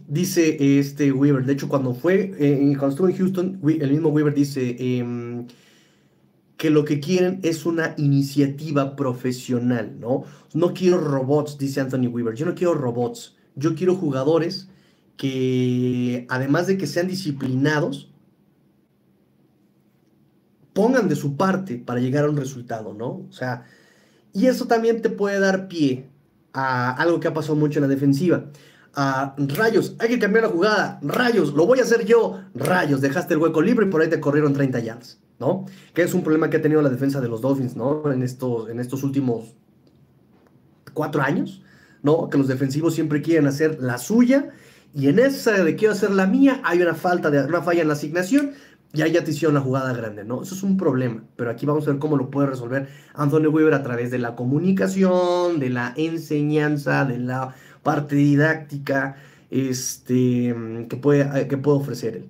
dice 0.06 0.78
este 0.78 1.12
Weaver, 1.12 1.46
de 1.46 1.52
hecho 1.54 1.68
cuando 1.68 1.94
fue, 1.94 2.34
eh, 2.38 2.76
estuvo 2.88 3.08
en 3.08 3.16
Houston, 3.16 3.60
el 3.66 3.90
mismo 3.90 4.10
Weaver 4.10 4.34
dice 4.34 4.76
em, 4.78 5.46
que 6.60 6.68
lo 6.68 6.84
que 6.84 7.00
quieren 7.00 7.40
es 7.42 7.64
una 7.64 7.94
iniciativa 7.96 8.94
profesional, 8.94 9.98
¿no? 9.98 10.24
No 10.52 10.74
quiero 10.74 10.98
robots, 10.98 11.56
dice 11.56 11.80
Anthony 11.80 12.08
Weaver, 12.08 12.34
yo 12.34 12.44
no 12.44 12.54
quiero 12.54 12.74
robots, 12.74 13.34
yo 13.54 13.74
quiero 13.74 13.96
jugadores 13.96 14.68
que 15.16 16.26
además 16.28 16.66
de 16.66 16.76
que 16.76 16.86
sean 16.86 17.08
disciplinados, 17.08 18.12
pongan 20.74 21.08
de 21.08 21.16
su 21.16 21.38
parte 21.38 21.78
para 21.78 21.98
llegar 21.98 22.26
a 22.26 22.28
un 22.28 22.36
resultado, 22.36 22.92
¿no? 22.92 23.26
O 23.26 23.32
sea, 23.32 23.64
y 24.34 24.44
eso 24.44 24.66
también 24.66 25.00
te 25.00 25.08
puede 25.08 25.40
dar 25.40 25.66
pie 25.66 26.10
a 26.52 26.90
algo 26.92 27.20
que 27.20 27.28
ha 27.28 27.32
pasado 27.32 27.56
mucho 27.56 27.78
en 27.78 27.84
la 27.84 27.88
defensiva. 27.88 28.50
A 28.92 29.34
rayos, 29.38 29.96
hay 29.98 30.10
que 30.10 30.18
cambiar 30.18 30.44
la 30.44 30.50
jugada, 30.50 30.98
rayos, 31.00 31.54
lo 31.54 31.64
voy 31.64 31.78
a 31.78 31.84
hacer 31.84 32.04
yo, 32.04 32.38
rayos, 32.54 33.00
dejaste 33.00 33.32
el 33.32 33.40
hueco 33.40 33.62
libre 33.62 33.86
y 33.86 33.88
por 33.88 34.02
ahí 34.02 34.10
te 34.10 34.20
corrieron 34.20 34.52
30 34.52 34.78
yardas, 34.80 35.20
¿no? 35.40 35.64
Que 35.94 36.02
es 36.02 36.14
un 36.14 36.22
problema 36.22 36.50
que 36.50 36.58
ha 36.58 36.62
tenido 36.62 36.82
la 36.82 36.90
defensa 36.90 37.20
de 37.20 37.28
los 37.28 37.40
Dolphins, 37.40 37.74
¿no? 37.74 38.12
En 38.12 38.22
estos, 38.22 38.68
en 38.68 38.78
estos 38.78 39.02
últimos 39.02 39.56
cuatro 40.92 41.22
años, 41.22 41.62
¿no? 42.02 42.28
Que 42.28 42.38
los 42.38 42.46
defensivos 42.46 42.94
siempre 42.94 43.22
quieren 43.22 43.46
hacer 43.46 43.78
la 43.80 43.98
suya 43.98 44.50
y 44.94 45.08
en 45.08 45.18
esa 45.18 45.52
de 45.64 45.76
quiero 45.76 45.94
hacer 45.94 46.10
la 46.10 46.26
mía 46.26 46.60
hay 46.64 46.82
una 46.82 46.94
falta 46.94 47.30
de 47.30 47.44
una 47.44 47.62
falla 47.62 47.82
en 47.82 47.88
la 47.88 47.94
asignación 47.94 48.52
y 48.92 49.02
ahí 49.02 49.12
ya 49.12 49.22
te 49.22 49.30
hicieron 49.30 49.54
la 49.54 49.60
jugada 49.60 49.92
grande, 49.92 50.24
¿no? 50.24 50.42
Eso 50.42 50.54
es 50.54 50.62
un 50.62 50.76
problema, 50.76 51.22
pero 51.36 51.50
aquí 51.50 51.64
vamos 51.64 51.86
a 51.86 51.92
ver 51.92 52.00
cómo 52.00 52.16
lo 52.16 52.30
puede 52.30 52.48
resolver 52.48 52.88
Anthony 53.14 53.46
Weaver 53.46 53.74
a 53.74 53.82
través 53.82 54.10
de 54.10 54.18
la 54.18 54.34
comunicación, 54.34 55.60
de 55.60 55.70
la 55.70 55.94
enseñanza, 55.96 57.04
de 57.04 57.18
la 57.18 57.54
parte 57.82 58.16
didáctica 58.16 59.16
este, 59.50 60.54
que, 60.88 60.96
puede, 60.96 61.46
que 61.46 61.56
puede 61.56 61.78
ofrecer 61.78 62.16
él. 62.16 62.28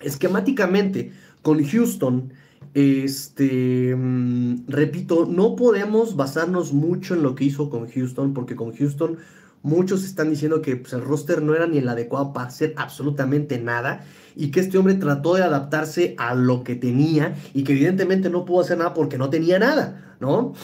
Esquemáticamente, 0.00 1.12
con 1.44 1.62
Houston, 1.62 2.32
este, 2.72 3.94
mm, 3.94 4.66
repito, 4.66 5.26
no 5.26 5.54
podemos 5.54 6.16
basarnos 6.16 6.72
mucho 6.72 7.14
en 7.14 7.22
lo 7.22 7.36
que 7.36 7.44
hizo 7.44 7.70
con 7.70 7.86
Houston, 7.88 8.32
porque 8.32 8.56
con 8.56 8.74
Houston 8.74 9.18
muchos 9.62 10.04
están 10.04 10.30
diciendo 10.30 10.62
que 10.62 10.76
pues, 10.76 10.94
el 10.94 11.02
roster 11.02 11.42
no 11.42 11.54
era 11.54 11.66
ni 11.66 11.78
el 11.78 11.88
adecuado 11.88 12.32
para 12.32 12.48
hacer 12.48 12.74
absolutamente 12.76 13.58
nada 13.58 14.04
y 14.34 14.50
que 14.50 14.60
este 14.60 14.78
hombre 14.78 14.94
trató 14.94 15.34
de 15.34 15.42
adaptarse 15.42 16.14
a 16.18 16.34
lo 16.34 16.64
que 16.64 16.74
tenía 16.74 17.36
y 17.52 17.62
que 17.62 17.72
evidentemente 17.72 18.30
no 18.30 18.44
pudo 18.44 18.62
hacer 18.62 18.78
nada 18.78 18.94
porque 18.94 19.18
no 19.18 19.28
tenía 19.30 19.58
nada, 19.58 20.16
¿no? 20.18 20.54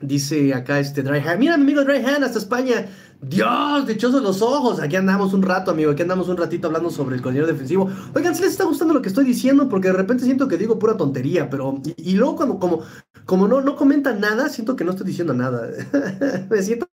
Dice 0.00 0.52
acá 0.52 0.78
este 0.80 1.02
Dry 1.02 1.20
Hand, 1.20 1.38
mira 1.38 1.56
mi 1.56 1.62
amigo 1.62 1.84
Dry 1.84 2.04
Hand 2.04 2.24
hasta 2.24 2.38
España. 2.38 2.86
Dios, 3.20 3.86
dichosos 3.86 4.22
los 4.22 4.42
ojos. 4.42 4.80
Aquí 4.80 4.96
andamos 4.96 5.32
un 5.32 5.42
rato, 5.42 5.70
amigo. 5.70 5.90
Aquí 5.90 6.02
andamos 6.02 6.28
un 6.28 6.36
ratito 6.36 6.66
hablando 6.66 6.90
sobre 6.90 7.16
el 7.16 7.22
coordinador 7.22 7.52
defensivo. 7.52 7.90
Oigan, 8.14 8.34
si 8.34 8.42
les 8.42 8.52
está 8.52 8.64
gustando 8.64 8.94
lo 8.94 9.02
que 9.02 9.08
estoy 9.08 9.24
diciendo, 9.24 9.68
porque 9.68 9.88
de 9.88 9.94
repente 9.94 10.24
siento 10.24 10.48
que 10.48 10.58
digo 10.58 10.78
pura 10.78 10.96
tontería, 10.96 11.48
pero. 11.48 11.80
Y, 11.96 12.14
luego, 12.14 12.36
cuando, 12.36 12.58
como, 12.58 12.82
como 13.24 13.48
no, 13.48 13.60
no 13.60 13.76
comentan 13.76 14.20
nada, 14.20 14.48
siento 14.48 14.76
que 14.76 14.84
no 14.84 14.90
estoy 14.92 15.06
diciendo 15.06 15.34
nada. 15.34 15.70
Me 16.50 16.62
siento 16.62 16.88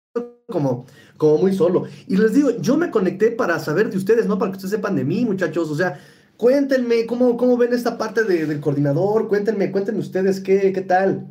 como, 0.48 0.86
como 1.18 1.38
muy 1.38 1.54
solo. 1.54 1.86
Y 2.08 2.18
les 2.18 2.34
digo, 2.34 2.52
yo 2.60 2.78
me 2.78 2.92
conecté 2.92 3.32
para 3.32 3.58
saber 3.60 3.90
de 3.90 3.98
ustedes, 3.98 4.28
no 4.28 4.38
para 4.38 4.52
que 4.52 4.58
ustedes 4.58 4.72
sepan 4.72 4.96
de 4.96 5.04
mí, 5.04 5.26
muchachos. 5.26 5.72
O 5.72 5.76
sea, 5.76 6.00
cuéntenme 6.38 7.06
cómo, 7.06 7.38
cómo 7.38 7.58
ven 7.58 7.74
esta 7.74 7.98
parte 7.98 8.24
del 8.24 8.60
coordinador. 8.60 9.28
Cuéntenme, 9.28 9.72
cuéntenme 9.72 10.02
ustedes 10.02 10.40
qué, 10.40 10.72
qué 10.74 10.82
tal. 10.82 11.28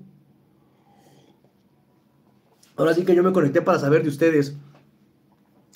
Ahora 2.76 2.95
sí 2.95 3.05
que 3.05 3.14
yo 3.14 3.22
me 3.22 3.32
conecté 3.32 3.61
para 3.61 3.78
saber 3.78 4.03
de 4.03 4.09
ustedes. 4.09 4.57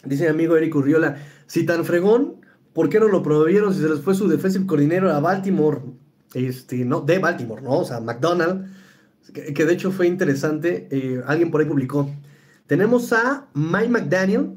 Dice 0.04 0.24
mi 0.24 0.30
amigo 0.30 0.56
Eric 0.56 0.74
Urriola, 0.74 1.16
si 1.46 1.64
tan 1.64 1.84
fregón, 1.84 2.36
¿por 2.72 2.88
qué 2.88 3.00
no 3.00 3.08
lo 3.08 3.22
promovieron 3.22 3.74
si 3.74 3.80
se 3.80 3.88
les 3.88 4.00
fue 4.00 4.14
su 4.14 4.28
defensive 4.28 4.66
coordinator 4.66 5.10
a 5.10 5.20
Baltimore? 5.20 5.80
Este, 6.34 6.84
no, 6.84 7.00
de 7.00 7.18
Baltimore, 7.18 7.62
¿no? 7.62 7.78
O 7.78 7.84
sea, 7.84 8.00
McDonald, 8.00 8.66
que, 9.32 9.64
de 9.64 9.72
hecho 9.72 9.92
fue 9.92 10.06
interesante, 10.06 10.88
eh, 10.90 11.22
alguien 11.26 11.50
por 11.50 11.60
ahí 11.60 11.66
publicó. 11.66 12.10
Tenemos 12.66 13.12
a 13.12 13.48
Mike 13.54 13.88
McDaniel 13.88 14.56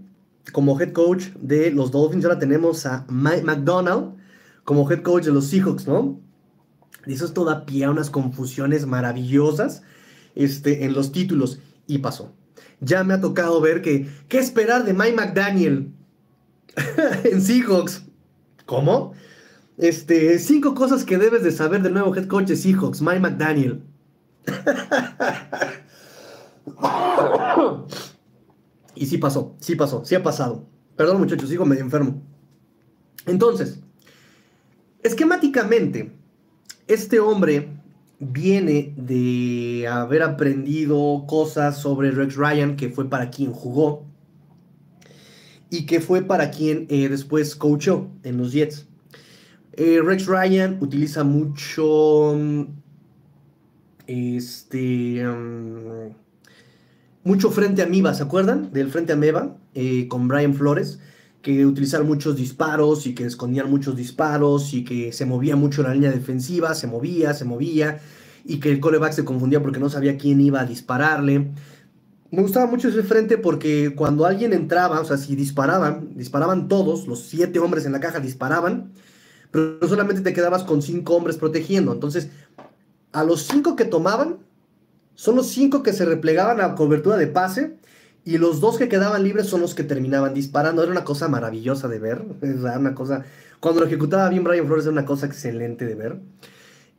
como 0.52 0.80
head 0.80 0.91
coach 0.93 1.28
de 1.39 1.72
los 1.72 1.91
Dolphins, 1.91 2.26
ahora 2.26 2.39
tenemos 2.39 2.86
a 2.86 3.06
Mike 3.10 3.43
McDonald 3.43 4.16
como 4.64 4.89
head 4.89 5.02
coach 5.02 5.26
de 5.26 5.32
los 5.32 5.48
Seahawks, 5.48 5.88
¿no? 5.88 6.20
Y 7.06 7.14
eso 7.14 7.26
es 7.26 7.34
toda 7.34 7.66
pie 7.66 7.86
a 7.86 7.91
unas 7.91 8.10
confusiones 8.10 8.86
maravillosas 8.86 9.82
este, 10.36 10.84
en 10.84 10.93
los 10.93 11.12
títulos. 11.12 11.60
Y 11.88 12.00
pasó. 12.00 12.34
Ya 12.80 13.03
me 13.03 13.15
ha 13.15 13.21
tocado 13.21 13.59
ver 13.59 13.82
que, 13.82 14.07
¿qué 14.28 14.38
esperar 14.38 14.86
de 14.86 14.93
Mike 14.93 15.15
McDaniel 15.15 15.91
en 17.23 17.41
Seahawks? 17.41 18.03
¿Cómo? 18.65 19.13
Este, 19.78 20.38
cinco 20.39 20.73
cosas 20.73 21.03
que 21.03 21.17
debes 21.17 21.43
de 21.43 21.51
saber 21.51 21.82
del 21.82 21.93
nuevo 21.93 22.15
head 22.15 22.28
coach 22.28 22.51
Seahawks, 22.51 23.01
Mike 23.01 23.19
McDaniel. 23.19 23.84
y 28.95 29.05
sí 29.05 29.17
pasó, 29.17 29.55
sí 29.59 29.75
pasó, 29.75 30.05
sí 30.05 30.15
ha 30.15 30.23
pasado. 30.23 30.65
Perdón 30.95 31.19
muchachos, 31.19 31.49
sigo 31.49 31.65
medio 31.65 31.84
enfermo. 31.84 32.21
Entonces, 33.25 33.82
esquemáticamente, 35.03 36.13
este 36.88 37.19
hombre 37.19 37.76
viene 38.20 38.93
de 38.97 39.88
haber 39.88 40.24
aprendido 40.24 41.26
cosas 41.28 41.78
sobre 41.78 42.11
Rex 42.11 42.36
Ryan, 42.36 42.76
que 42.76 42.89
fue 42.89 43.09
para 43.09 43.30
quien 43.30 43.51
jugó 43.51 44.05
y 45.70 45.86
que 45.86 45.99
fue 45.99 46.22
para 46.22 46.49
quien 46.49 46.88
eh, 46.89 47.09
después 47.09 47.55
coachó 47.55 48.09
en 48.24 48.38
los 48.38 48.51
Jets. 48.51 48.88
Eh, 49.74 50.01
Rex 50.03 50.26
Ryan 50.26 50.78
utiliza 50.82 51.24
mucho 51.24 52.36
este 54.07 55.28
um, 55.28 56.13
mucho 57.24 57.51
frente 57.51 57.82
amiba, 57.82 58.13
¿se 58.13 58.24
acuerdan? 58.24 58.72
Del 58.72 58.89
frente 58.89 59.13
ameba 59.13 59.57
eh, 59.76 60.07
con 60.07 60.28
Brian 60.28 60.53
Flores 60.53 60.99
que 61.41 61.65
utilizaron 61.65 62.07
muchos 62.07 62.35
disparos 62.35 63.05
y 63.07 63.13
que 63.13 63.25
escondían 63.25 63.69
muchos 63.69 63.95
disparos 63.95 64.73
y 64.73 64.83
que 64.83 65.11
se 65.11 65.25
movía 65.25 65.55
mucho 65.55 65.83
la 65.83 65.93
línea 65.93 66.11
defensiva, 66.11 66.75
se 66.75 66.88
movía, 66.88 67.33
se 67.33 67.45
movía 67.45 67.99
y 68.43 68.59
que 68.59 68.71
el 68.71 68.79
coreback 68.79 69.13
se 69.13 69.25
confundía 69.25 69.61
porque 69.61 69.79
no 69.79 69.89
sabía 69.89 70.17
quién 70.17 70.41
iba 70.41 70.61
a 70.61 70.65
dispararle. 70.65 71.51
Me 72.29 72.41
gustaba 72.41 72.65
mucho 72.65 72.89
ese 72.89 73.03
frente 73.03 73.38
porque 73.38 73.93
cuando 73.95 74.25
alguien 74.25 74.51
entraba, 74.51 74.99
o 74.99 75.05
sea, 75.05 75.17
si 75.17 75.35
disparaban, 75.35 76.17
disparaban 76.17 76.67
todos, 76.67 77.07
los 77.07 77.23
siete 77.23 77.59
hombres 77.59 77.85
en 77.85 77.93
la 77.93 78.01
caja 78.01 78.19
disparaban, 78.19 78.91
pero 79.51 79.88
solamente 79.88 80.21
te 80.21 80.33
quedabas 80.33 80.63
con 80.63 80.81
cinco 80.81 81.15
hombres 81.15 81.38
protegiendo. 81.38 81.93
Entonces, 81.93 82.29
a 83.13 83.23
los 83.23 83.43
cinco 83.43 83.75
que 83.75 83.85
tomaban, 83.85 84.39
son 85.15 85.35
los 85.35 85.47
cinco 85.47 85.83
que 85.83 85.93
se 85.93 86.05
replegaban 86.05 86.59
a 86.61 86.75
cobertura 86.75 87.15
de 87.15 87.27
pase 87.27 87.77
y 88.28 88.38
los 88.38 88.59
dos 88.59 88.78
que 88.78 88.89
quedaban 88.89 89.23
libres 89.23 89.47
son 89.47 89.61
los 89.61 89.73
que 89.73 89.86
terminaban 89.86 90.34
disparando. 90.34 90.84
Era 90.84 90.91
una 90.91 91.05
cosa 91.05 91.30
maravillosa 91.30 91.88
de 91.88 91.97
ver. 91.97 92.26
Era 92.41 92.77
una 92.77 92.93
cosa. 92.93 93.23
Cuando 93.61 93.80
lo 93.80 93.88
ejecutaba 93.88 94.27
bien 94.27 94.43
Brian 94.43 94.65
Flores, 94.65 94.84
era 94.84 94.91
una 94.91 95.06
cosa 95.06 95.27
excelente 95.27 95.85
de 95.85 95.95
ver. 95.95 96.19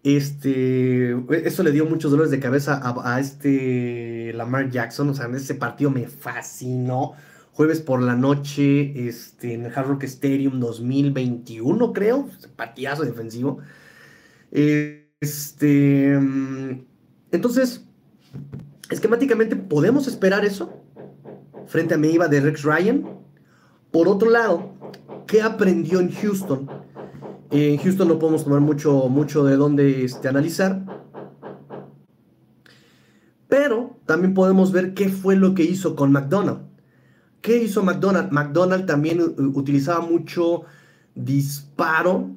Este. 0.02 1.10
Eso 1.46 1.62
le 1.62 1.70
dio 1.70 1.84
muchos 1.84 2.12
dolores 2.12 2.30
de 2.30 2.40
cabeza 2.40 2.80
a, 2.82 3.20
este 3.20 4.32
Lamar 4.32 4.70
Jackson. 4.70 5.10
O 5.10 5.14
sea, 5.14 5.26
ese 5.26 5.54
partido 5.54 5.90
me 5.90 6.08
fascinó. 6.08 7.12
Jueves 7.52 7.82
por 7.82 8.00
la 8.00 8.16
noche, 8.16 9.06
este, 9.06 9.52
en 9.52 9.66
el 9.66 9.72
Hard 9.76 9.88
Rock 9.88 10.04
Stadium 10.04 10.58
2021, 10.60 11.92
creo. 11.92 12.30
Partidazo 12.56 13.04
defensivo. 13.04 13.58
Este. 14.50 16.18
Mm, 16.18 16.86
entonces, 17.32 17.84
esquemáticamente, 18.88 19.56
¿podemos 19.56 20.08
esperar 20.08 20.46
eso? 20.46 20.87
Frente 21.68 21.94
a 21.94 21.98
Meiva 21.98 22.26
de 22.28 22.40
Rex 22.40 22.62
Ryan. 22.62 23.04
Por 23.92 24.08
otro 24.08 24.30
lado, 24.30 24.72
¿qué 25.26 25.42
aprendió 25.42 26.00
en 26.00 26.10
Houston? 26.10 26.68
En 27.50 27.78
Houston 27.78 28.08
no 28.08 28.18
podemos 28.18 28.44
tomar 28.44 28.60
mucho, 28.60 29.08
mucho 29.08 29.44
de 29.44 29.56
dónde 29.56 30.04
este, 30.04 30.28
analizar. 30.28 30.84
Pero 33.48 33.98
también 34.04 34.34
podemos 34.34 34.72
ver 34.72 34.94
qué 34.94 35.08
fue 35.08 35.36
lo 35.36 35.54
que 35.54 35.62
hizo 35.62 35.94
con 35.94 36.12
McDonald. 36.12 36.68
¿Qué 37.40 37.56
hizo 37.56 37.82
McDonald? 37.82 38.32
McDonald 38.32 38.84
también 38.86 39.20
utilizaba 39.54 40.00
mucho 40.00 40.64
disparo 41.14 42.30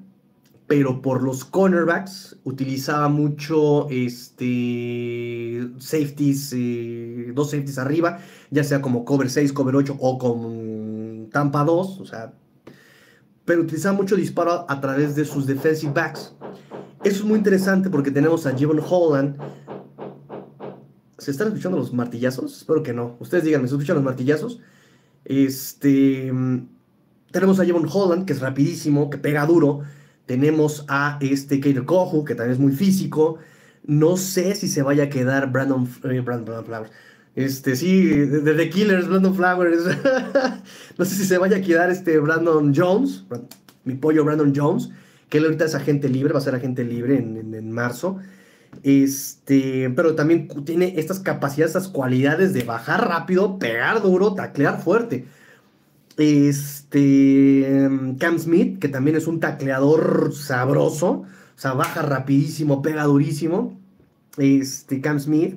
pero 0.71 1.01
por 1.01 1.21
los 1.21 1.43
cornerbacks 1.43 2.37
utilizaba 2.45 3.09
mucho 3.09 3.89
este, 3.89 5.67
safeties, 5.79 6.53
eh, 6.55 7.33
dos 7.35 7.51
safeties 7.51 7.77
arriba, 7.77 8.19
ya 8.51 8.63
sea 8.63 8.81
como 8.81 9.03
cover 9.03 9.29
6, 9.29 9.51
cover 9.51 9.75
8 9.75 9.97
o 9.99 10.17
con 10.17 11.29
Tampa 11.29 11.65
2, 11.65 11.99
o 11.99 12.05
sea, 12.05 12.31
pero 13.43 13.63
utilizaba 13.63 13.97
mucho 13.97 14.15
disparo 14.15 14.65
a 14.69 14.79
través 14.79 15.13
de 15.13 15.25
sus 15.25 15.45
defensive 15.45 15.91
backs. 15.91 16.37
Eso 17.03 17.17
es 17.17 17.25
muy 17.25 17.37
interesante 17.37 17.89
porque 17.89 18.09
tenemos 18.09 18.45
a 18.45 18.57
Jevon 18.57 18.79
Holland 18.79 19.35
¿Se 21.17 21.31
están 21.31 21.47
escuchando 21.47 21.79
los 21.79 21.91
martillazos? 21.91 22.59
Espero 22.59 22.81
que 22.81 22.93
no. 22.93 23.17
Ustedes 23.19 23.43
díganme, 23.43 23.67
¿se 23.67 23.75
escuchan 23.75 23.97
los 23.97 24.05
martillazos? 24.05 24.61
Este. 25.25 26.31
Tenemos 27.31 27.59
a 27.59 27.65
Javon 27.65 27.89
Holland, 27.91 28.25
que 28.25 28.31
es 28.31 28.39
rapidísimo, 28.39 29.09
que 29.09 29.17
pega 29.17 29.45
duro. 29.45 29.81
Tenemos 30.31 30.85
a 30.87 31.17
este 31.19 31.59
Kater 31.59 31.83
Kohu, 31.83 32.23
que 32.23 32.35
también 32.35 32.53
es 32.53 32.59
muy 32.59 32.71
físico. 32.71 33.39
No 33.83 34.15
sé 34.15 34.55
si 34.55 34.69
se 34.69 34.81
vaya 34.81 35.03
a 35.03 35.09
quedar 35.09 35.51
Brandon, 35.51 35.89
eh, 36.05 36.21
Brandon 36.21 36.63
Flowers. 36.63 36.89
Este, 37.35 37.75
sí, 37.75 38.07
de 38.07 38.53
The 38.53 38.69
Killers, 38.69 39.09
Brandon 39.09 39.35
Flowers. 39.35 39.83
no 40.97 41.03
sé 41.03 41.15
si 41.15 41.25
se 41.25 41.37
vaya 41.37 41.57
a 41.57 41.61
quedar 41.61 41.91
este 41.91 42.17
Brandon 42.17 42.71
Jones, 42.73 43.25
mi 43.83 43.95
pollo 43.95 44.23
Brandon 44.23 44.53
Jones, 44.55 44.91
que 45.27 45.39
él 45.39 45.43
ahorita 45.43 45.65
es 45.65 45.75
agente 45.75 46.07
libre, 46.07 46.31
va 46.31 46.39
a 46.39 46.43
ser 46.43 46.55
agente 46.55 46.85
libre 46.85 47.17
en, 47.17 47.53
en 47.53 47.69
marzo. 47.69 48.17
Este, 48.83 49.89
pero 49.89 50.15
también 50.15 50.47
tiene 50.63 50.93
estas 50.97 51.19
capacidades, 51.19 51.75
estas 51.75 51.91
cualidades 51.91 52.53
de 52.53 52.63
bajar 52.63 53.05
rápido, 53.05 53.59
pegar 53.59 54.01
duro, 54.01 54.33
taclear 54.33 54.81
fuerte. 54.81 55.25
Este, 56.21 57.89
Cam 58.19 58.37
Smith, 58.37 58.79
que 58.79 58.89
también 58.89 59.17
es 59.17 59.25
un 59.25 59.39
tacleador 59.39 60.33
sabroso, 60.35 61.09
o 61.11 61.25
sea, 61.55 61.73
baja 61.73 62.03
rapidísimo, 62.03 62.81
pega 62.83 63.05
durísimo. 63.05 63.79
Este, 64.37 65.01
Cam 65.01 65.19
Smith. 65.19 65.55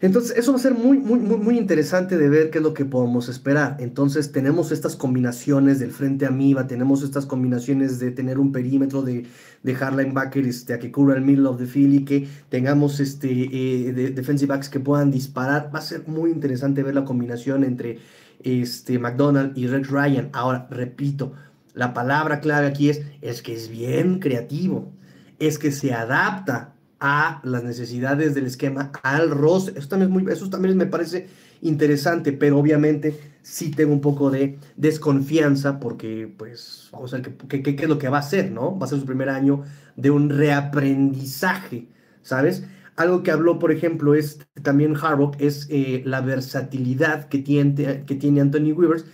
Entonces, 0.00 0.36
eso 0.36 0.52
va 0.52 0.58
a 0.58 0.60
ser 0.60 0.74
muy, 0.74 0.98
muy, 0.98 1.18
muy, 1.18 1.38
muy 1.38 1.58
interesante 1.58 2.16
de 2.16 2.28
ver 2.28 2.50
qué 2.50 2.58
es 2.58 2.64
lo 2.64 2.72
que 2.72 2.84
podemos 2.84 3.28
esperar. 3.28 3.76
Entonces, 3.80 4.30
tenemos 4.30 4.70
estas 4.70 4.94
combinaciones 4.94 5.80
del 5.80 5.90
frente 5.90 6.24
amiba, 6.24 6.68
tenemos 6.68 7.02
estas 7.02 7.26
combinaciones 7.26 7.98
de 7.98 8.12
tener 8.12 8.38
un 8.38 8.52
perímetro 8.52 9.02
de, 9.02 9.26
de 9.64 9.74
hard 9.74 9.96
linebacker 9.96 10.46
este, 10.46 10.74
a 10.74 10.78
que 10.78 10.92
cubra 10.92 11.16
el 11.16 11.22
middle 11.22 11.48
of 11.48 11.58
the 11.58 11.66
field 11.66 11.94
y 11.94 12.04
que 12.04 12.28
tengamos 12.48 13.00
este, 13.00 13.28
eh, 13.28 13.92
defensive 13.92 14.48
backs 14.48 14.68
que 14.68 14.78
puedan 14.78 15.10
disparar. 15.10 15.70
Va 15.74 15.80
a 15.80 15.82
ser 15.82 16.06
muy 16.06 16.30
interesante 16.30 16.84
ver 16.84 16.94
la 16.94 17.04
combinación 17.04 17.64
entre 17.64 17.98
este, 18.42 18.98
McDonald 18.98 19.56
y 19.56 19.66
Rex 19.66 19.88
Ryan. 19.88 20.30
Ahora, 20.32 20.66
repito, 20.70 21.32
la 21.74 21.94
palabra 21.94 22.40
clave 22.40 22.66
aquí 22.66 22.90
es, 22.90 23.02
es 23.22 23.42
que 23.42 23.54
es 23.54 23.68
bien 23.68 24.18
creativo, 24.18 24.90
es 25.38 25.58
que 25.58 25.70
se 25.70 25.94
adapta 25.94 26.74
a 27.00 27.40
las 27.44 27.62
necesidades 27.62 28.34
del 28.34 28.46
esquema, 28.46 28.90
al 29.02 29.30
roster. 29.30 29.76
Eso 29.78 29.88
también, 29.88 30.10
es 30.10 30.22
muy, 30.22 30.32
eso 30.32 30.50
también 30.50 30.76
me 30.76 30.86
parece 30.86 31.28
interesante, 31.62 32.32
pero 32.32 32.58
obviamente 32.58 33.18
sí 33.42 33.70
tengo 33.70 33.92
un 33.92 34.00
poco 34.00 34.30
de 34.30 34.58
desconfianza 34.76 35.78
porque, 35.78 36.32
pues, 36.36 36.88
vamos 36.92 37.14
a 37.14 37.18
ver 37.18 37.36
qué, 37.48 37.62
qué, 37.62 37.82
es 37.82 37.88
lo 37.88 37.98
que 37.98 38.08
va 38.08 38.18
a 38.18 38.20
hacer, 38.20 38.50
¿no? 38.50 38.78
Va 38.78 38.86
a 38.86 38.88
ser 38.88 38.98
su 38.98 39.06
primer 39.06 39.28
año 39.28 39.62
de 39.96 40.10
un 40.10 40.30
reaprendizaje, 40.30 41.86
¿sabes? 42.22 42.64
Algo 42.98 43.22
que 43.22 43.30
habló, 43.30 43.60
por 43.60 43.70
ejemplo, 43.70 44.16
es 44.16 44.40
también 44.60 44.96
Harbaugh, 44.96 45.36
es 45.38 45.68
eh, 45.70 46.02
la 46.04 46.20
versatilidad 46.20 47.28
que 47.28 47.38
tiene, 47.38 48.04
que 48.04 48.16
tiene 48.16 48.40
Anthony 48.40 48.72
Weavers 48.72 49.04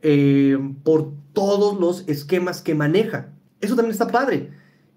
eh, 0.00 0.58
por 0.82 1.12
todos 1.34 1.78
los 1.78 2.08
esquemas 2.08 2.62
que 2.62 2.74
maneja. 2.74 3.28
Eso 3.60 3.76
también 3.76 3.92
está 3.92 4.08
padre 4.08 4.52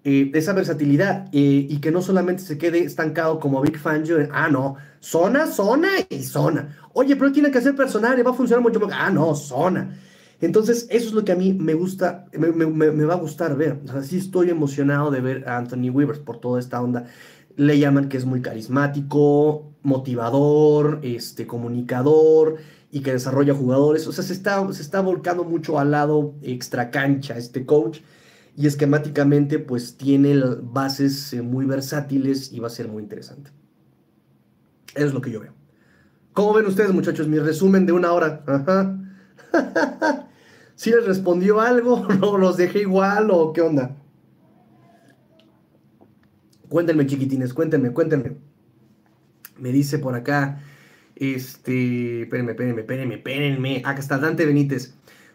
eh, 0.05 0.31
esa 0.33 0.53
versatilidad 0.53 1.27
y 1.33 1.77
que 1.81 1.91
no 1.91 2.01
solamente 2.01 2.41
se 2.41 2.57
quede 2.57 2.79
estancado 2.79 3.41
como 3.41 3.61
Big 3.61 3.77
Fangio 3.77 4.17
ah, 4.31 4.47
no, 4.47 4.77
zona, 5.01 5.45
zona 5.45 5.89
y 6.09 6.23
zona. 6.23 6.77
Oye, 6.93 7.17
pero 7.17 7.33
tiene 7.33 7.51
que 7.51 7.59
ser 7.59 7.75
personal 7.75 8.25
va 8.25 8.31
a 8.31 8.33
funcionar 8.33 8.63
mucho 8.63 8.79
más. 8.79 8.91
Ah, 8.93 9.09
no, 9.11 9.35
zona. 9.35 9.99
Entonces, 10.41 10.87
eso 10.89 11.07
es 11.07 11.13
lo 11.13 11.25
que 11.25 11.33
a 11.33 11.35
mí 11.35 11.53
me 11.53 11.73
gusta, 11.73 12.25
me, 12.31 12.51
me, 12.51 13.03
va 13.03 13.15
a 13.15 13.17
gustar 13.17 13.57
ver. 13.57 13.81
O 13.83 13.87
sea, 13.91 14.01
sí 14.01 14.17
estoy 14.17 14.49
emocionado 14.49 15.11
de 15.11 15.19
ver 15.19 15.49
a 15.49 15.57
Anthony 15.57 15.89
Weavers 15.89 16.19
por 16.19 16.39
toda 16.39 16.61
esta 16.61 16.81
onda. 16.81 17.07
Le 17.59 17.77
llaman 17.77 18.07
que 18.07 18.15
es 18.15 18.23
muy 18.23 18.41
carismático, 18.41 19.73
motivador, 19.83 21.01
este, 21.03 21.45
comunicador 21.45 22.55
y 22.89 23.01
que 23.01 23.11
desarrolla 23.11 23.53
jugadores. 23.53 24.07
O 24.07 24.13
sea, 24.13 24.23
se 24.23 24.31
está, 24.31 24.65
se 24.71 24.81
está 24.81 25.01
volcando 25.01 25.43
mucho 25.43 25.77
al 25.77 25.91
lado 25.91 26.35
extra 26.41 26.89
cancha 26.89 27.37
este 27.37 27.65
coach 27.65 27.99
y 28.55 28.65
esquemáticamente 28.65 29.59
pues 29.59 29.97
tiene 29.97 30.41
bases 30.61 31.33
eh, 31.33 31.41
muy 31.41 31.65
versátiles 31.65 32.53
y 32.53 32.61
va 32.61 32.67
a 32.67 32.71
ser 32.71 32.87
muy 32.87 33.03
interesante. 33.03 33.51
Es 34.95 35.13
lo 35.13 35.19
que 35.19 35.31
yo 35.31 35.41
veo. 35.41 35.53
¿Cómo 36.31 36.53
ven 36.53 36.65
ustedes 36.65 36.93
muchachos? 36.93 37.27
Mi 37.27 37.39
resumen 37.39 37.85
de 37.85 37.91
una 37.91 38.13
hora. 38.13 38.41
¿Sí 40.75 40.91
les 40.91 41.05
respondió 41.05 41.59
algo? 41.59 42.07
¿No 42.21 42.37
los 42.37 42.55
dejé 42.55 42.83
igual 42.83 43.31
o 43.31 43.51
qué 43.51 43.59
onda? 43.59 43.97
Cuéntenme 46.69 47.05
chiquitines, 47.05 47.53
cuéntenme, 47.53 47.91
cuéntenme. 47.91 48.37
Me 49.57 49.71
dice 49.71 49.99
por 49.99 50.15
acá, 50.15 50.61
este, 51.15 52.21
espérenme, 52.21 52.51
espérenme, 52.51 52.81
espérenme, 52.81 53.15
espérenme. 53.15 53.81
Acá 53.83 53.99
está 53.99 54.17
Dante 54.17 54.45
Benítez. 54.45 54.93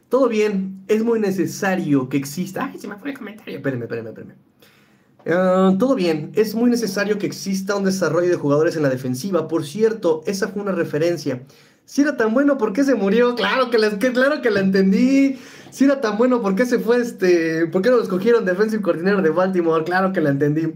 Todo 0.09 0.29
bien, 0.29 0.85
es 0.89 1.03
muy 1.03 1.19
necesario 1.21 2.09
que 2.09 2.17
exista. 2.17 2.71
Ay, 2.73 2.79
se 2.79 2.89
me 2.89 2.97
fue 2.97 3.11
el 3.11 3.19
comentario. 3.19 3.57
Espérenme, 3.57 3.85
espérenme, 3.85 4.11
espérenme. 4.11 4.35
Ah, 5.27 5.75
todo 5.79 5.95
bien, 5.95 6.33
es 6.35 6.55
muy 6.55 6.71
necesario 6.71 7.19
que 7.19 7.27
exista 7.27 7.77
un 7.77 7.85
desarrollo 7.85 8.29
de 8.29 8.37
jugadores 8.37 8.77
en 8.77 8.83
la 8.83 8.91
defensiva. 8.91 9.49
Por 9.49 9.65
cierto, 9.65 10.23
esa 10.27 10.49
fue 10.49 10.63
una 10.63 10.73
referencia. 10.73 11.43
Si 11.87 12.03
era 12.03 12.17
tan 12.17 12.33
bueno, 12.33 12.57
¿por 12.57 12.73
qué 12.73 12.85
se 12.85 12.95
murió? 12.95 13.35
Claro 13.35 13.71
que, 13.71 13.79
la, 13.79 13.91
claro 13.99 14.41
que 14.41 14.51
la 14.51 14.61
entendí. 14.61 15.39
Si 15.71 15.85
era 15.85 16.01
tan 16.01 16.17
bueno, 16.17 16.41
¿por 16.41 16.55
qué 16.55 16.65
se 16.65 16.79
fue 16.79 16.99
este? 16.99 17.67
¿Por 17.67 17.83
qué 17.83 17.91
lo 17.91 18.01
escogieron 18.01 18.45
defensive 18.45 18.83
coordinator 18.83 19.23
de 19.23 19.31
Baltimore? 19.31 19.85
Claro 19.85 20.13
que 20.13 20.21
la 20.21 20.31
entendí. 20.31 20.73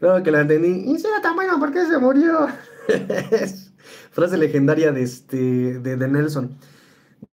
Claro 0.00 0.22
que 0.22 0.30
la 0.30 0.40
entendí. 0.40 0.90
Y 0.90 0.98
si 0.98 1.06
tan 1.22 1.36
bueno, 1.36 1.60
¿por 1.60 1.72
qué 1.72 1.84
se 1.84 1.98
murió? 1.98 2.48
Frase 4.10 4.38
legendaria 4.38 4.92
de, 4.92 5.02
este, 5.02 5.78
de, 5.78 6.08
Nelson. 6.08 6.56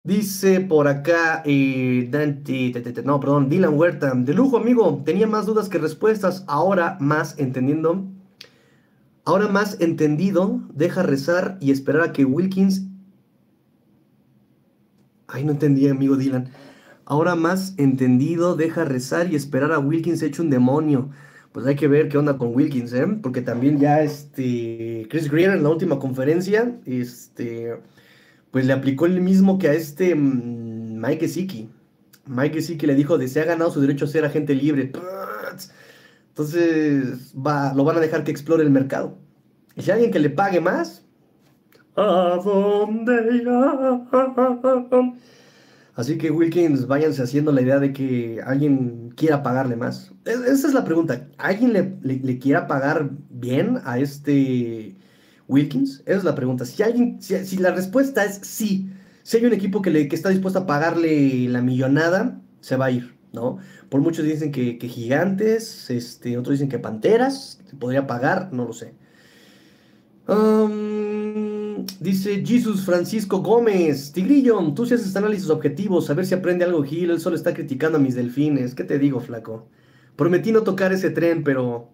Dice 0.04 0.60
por 0.60 0.90
acá, 0.90 1.44
eh, 1.46 2.10
Dante, 2.12 2.74
no, 3.06 3.22
perdón, 3.22 3.48
Dylan 3.48 3.74
Huerta. 3.74 4.12
De 4.14 4.34
lujo, 4.34 4.58
amigo. 4.58 5.02
Tenía 5.06 5.28
más 5.28 5.46
dudas 5.46 5.70
que 5.70 5.78
respuestas. 5.78 6.44
Ahora 6.48 6.98
más 7.00 7.40
entendiendo. 7.40 8.06
Ahora 9.24 9.48
más 9.48 9.80
entendido. 9.80 10.60
Deja 10.74 11.04
rezar 11.04 11.58
y 11.62 11.72
esperar 11.72 12.02
a 12.04 12.12
que 12.12 12.26
Wilkins. 12.26 12.84
Ay, 15.28 15.46
no 15.46 15.54
entendí, 15.54 15.88
amigo 15.88 16.18
Dylan. 16.18 16.50
Ahora 17.06 17.36
más 17.36 17.76
entendido. 17.78 18.58
Deja 18.58 18.84
rezar 18.84 19.32
y 19.32 19.38
esperar 19.38 19.72
a 19.72 19.80
Wilkins 19.80 20.22
hecho 20.22 20.44
un 20.44 20.50
demonio. 20.50 21.10
Pues 21.58 21.66
hay 21.66 21.76
que 21.76 21.88
ver 21.88 22.08
qué 22.08 22.20
onda 22.20 22.38
con 22.38 22.56
Wilkins, 22.56 22.94
¿eh? 22.94 23.08
Porque 23.20 23.42
también 23.42 23.80
ya 23.80 24.04
este. 24.04 25.08
Chris 25.10 25.28
Greer 25.28 25.54
en 25.54 25.64
la 25.64 25.70
última 25.70 25.98
conferencia. 25.98 26.78
Este 26.86 27.80
pues 28.52 28.68
le 28.68 28.74
aplicó 28.74 29.08
el 29.08 29.22
mismo 29.22 29.58
que 29.58 29.70
a 29.70 29.74
este 29.74 30.14
mm, 30.14 31.02
Mike 31.02 31.28
Siki. 31.28 31.68
Mike 32.28 32.62
Siki 32.62 32.86
le 32.86 32.94
dijo 32.94 33.18
de 33.18 33.28
se 33.28 33.42
ha 33.42 33.46
ganado 33.46 33.72
su 33.72 33.82
derecho 33.82 34.06
a 34.06 34.08
ser 34.08 34.24
agente 34.24 34.54
libre. 34.54 34.92
Entonces 36.28 37.34
va, 37.36 37.74
lo 37.74 37.84
van 37.84 37.98
a 37.98 38.02
dejar 38.02 38.24
que 38.24 38.30
explore 38.30 38.62
el 38.62 38.70
mercado. 38.70 39.18
Y 39.76 39.82
si 39.82 39.90
hay 39.90 39.96
alguien 39.96 40.12
que 40.12 40.20
le 40.20 40.30
pague 40.30 40.62
más, 40.62 41.08
¿a 41.96 42.40
dónde 42.46 43.14
Así 45.98 46.20
que 46.20 46.30
Wilkins, 46.30 46.86
váyanse 46.86 47.24
haciendo 47.24 47.52
la 47.52 47.64
idea 47.64 47.80
de 47.80 47.92
que 47.92 48.40
alguien 48.46 49.12
quiera 49.16 49.42
pagarle 49.42 49.76
más. 49.76 50.12
Esa 50.26 50.68
es 50.68 50.74
la 50.76 50.86
pregunta. 50.86 51.28
¿Alguien 51.40 51.98
le, 52.04 52.38
quiera 52.38 52.68
pagar 52.68 53.10
bien 53.32 53.80
a 53.84 53.98
este 53.98 54.96
Wilkins? 55.48 56.04
Esa 56.06 56.20
es 56.20 56.24
la 56.24 56.36
pregunta. 56.36 56.66
Si 56.66 56.84
alguien, 56.84 57.20
si, 57.20 57.58
la 57.58 57.72
respuesta 57.72 58.24
es 58.24 58.40
sí, 58.44 58.92
si 59.24 59.38
hay 59.38 59.46
un 59.48 59.54
equipo 59.54 59.82
que, 59.82 59.90
le, 59.90 60.08
que 60.08 60.16
está 60.16 60.30
dispuesto 60.30 60.60
a 60.60 60.68
pagarle 60.68 61.50
la 61.50 61.64
millonada, 61.64 62.40
se 62.62 62.76
va 62.76 62.86
a 62.86 62.92
ir, 62.92 63.16
¿no? 63.34 63.58
Por 63.90 64.00
muchos 64.02 64.24
dicen 64.24 64.52
que, 64.52 64.78
gigantes, 64.88 65.90
este, 65.90 66.38
otros 66.38 66.60
dicen 66.60 66.70
que 66.70 66.78
panteras, 66.78 67.60
podría 67.80 68.06
pagar, 68.06 68.54
no 68.54 68.66
lo 68.66 68.74
sé. 68.74 68.94
Um, 70.28 71.47
dice 72.00 72.44
Jesus 72.46 72.86
Francisco 72.86 73.42
Gómez, 73.42 74.12
Tigrillo, 74.12 74.74
tú 74.74 74.86
si 74.86 74.94
haces 74.94 75.16
análisis 75.16 75.50
objetivos, 75.50 76.10
a 76.10 76.14
ver 76.14 76.26
si 76.26 76.34
aprende 76.34 76.66
algo 76.66 76.84
Gil, 76.84 77.12
él 77.12 77.20
solo 77.20 77.36
está 77.36 77.54
criticando 77.54 77.98
a 77.98 78.02
mis 78.02 78.16
delfines. 78.16 78.76
¿Qué 78.76 78.84
te 78.84 79.00
digo, 79.00 79.20
flaco? 79.20 79.68
Prometí 80.16 80.52
no 80.52 80.64
tocar 80.64 80.94
ese 80.94 81.10
tren, 81.10 81.44
pero 81.44 81.90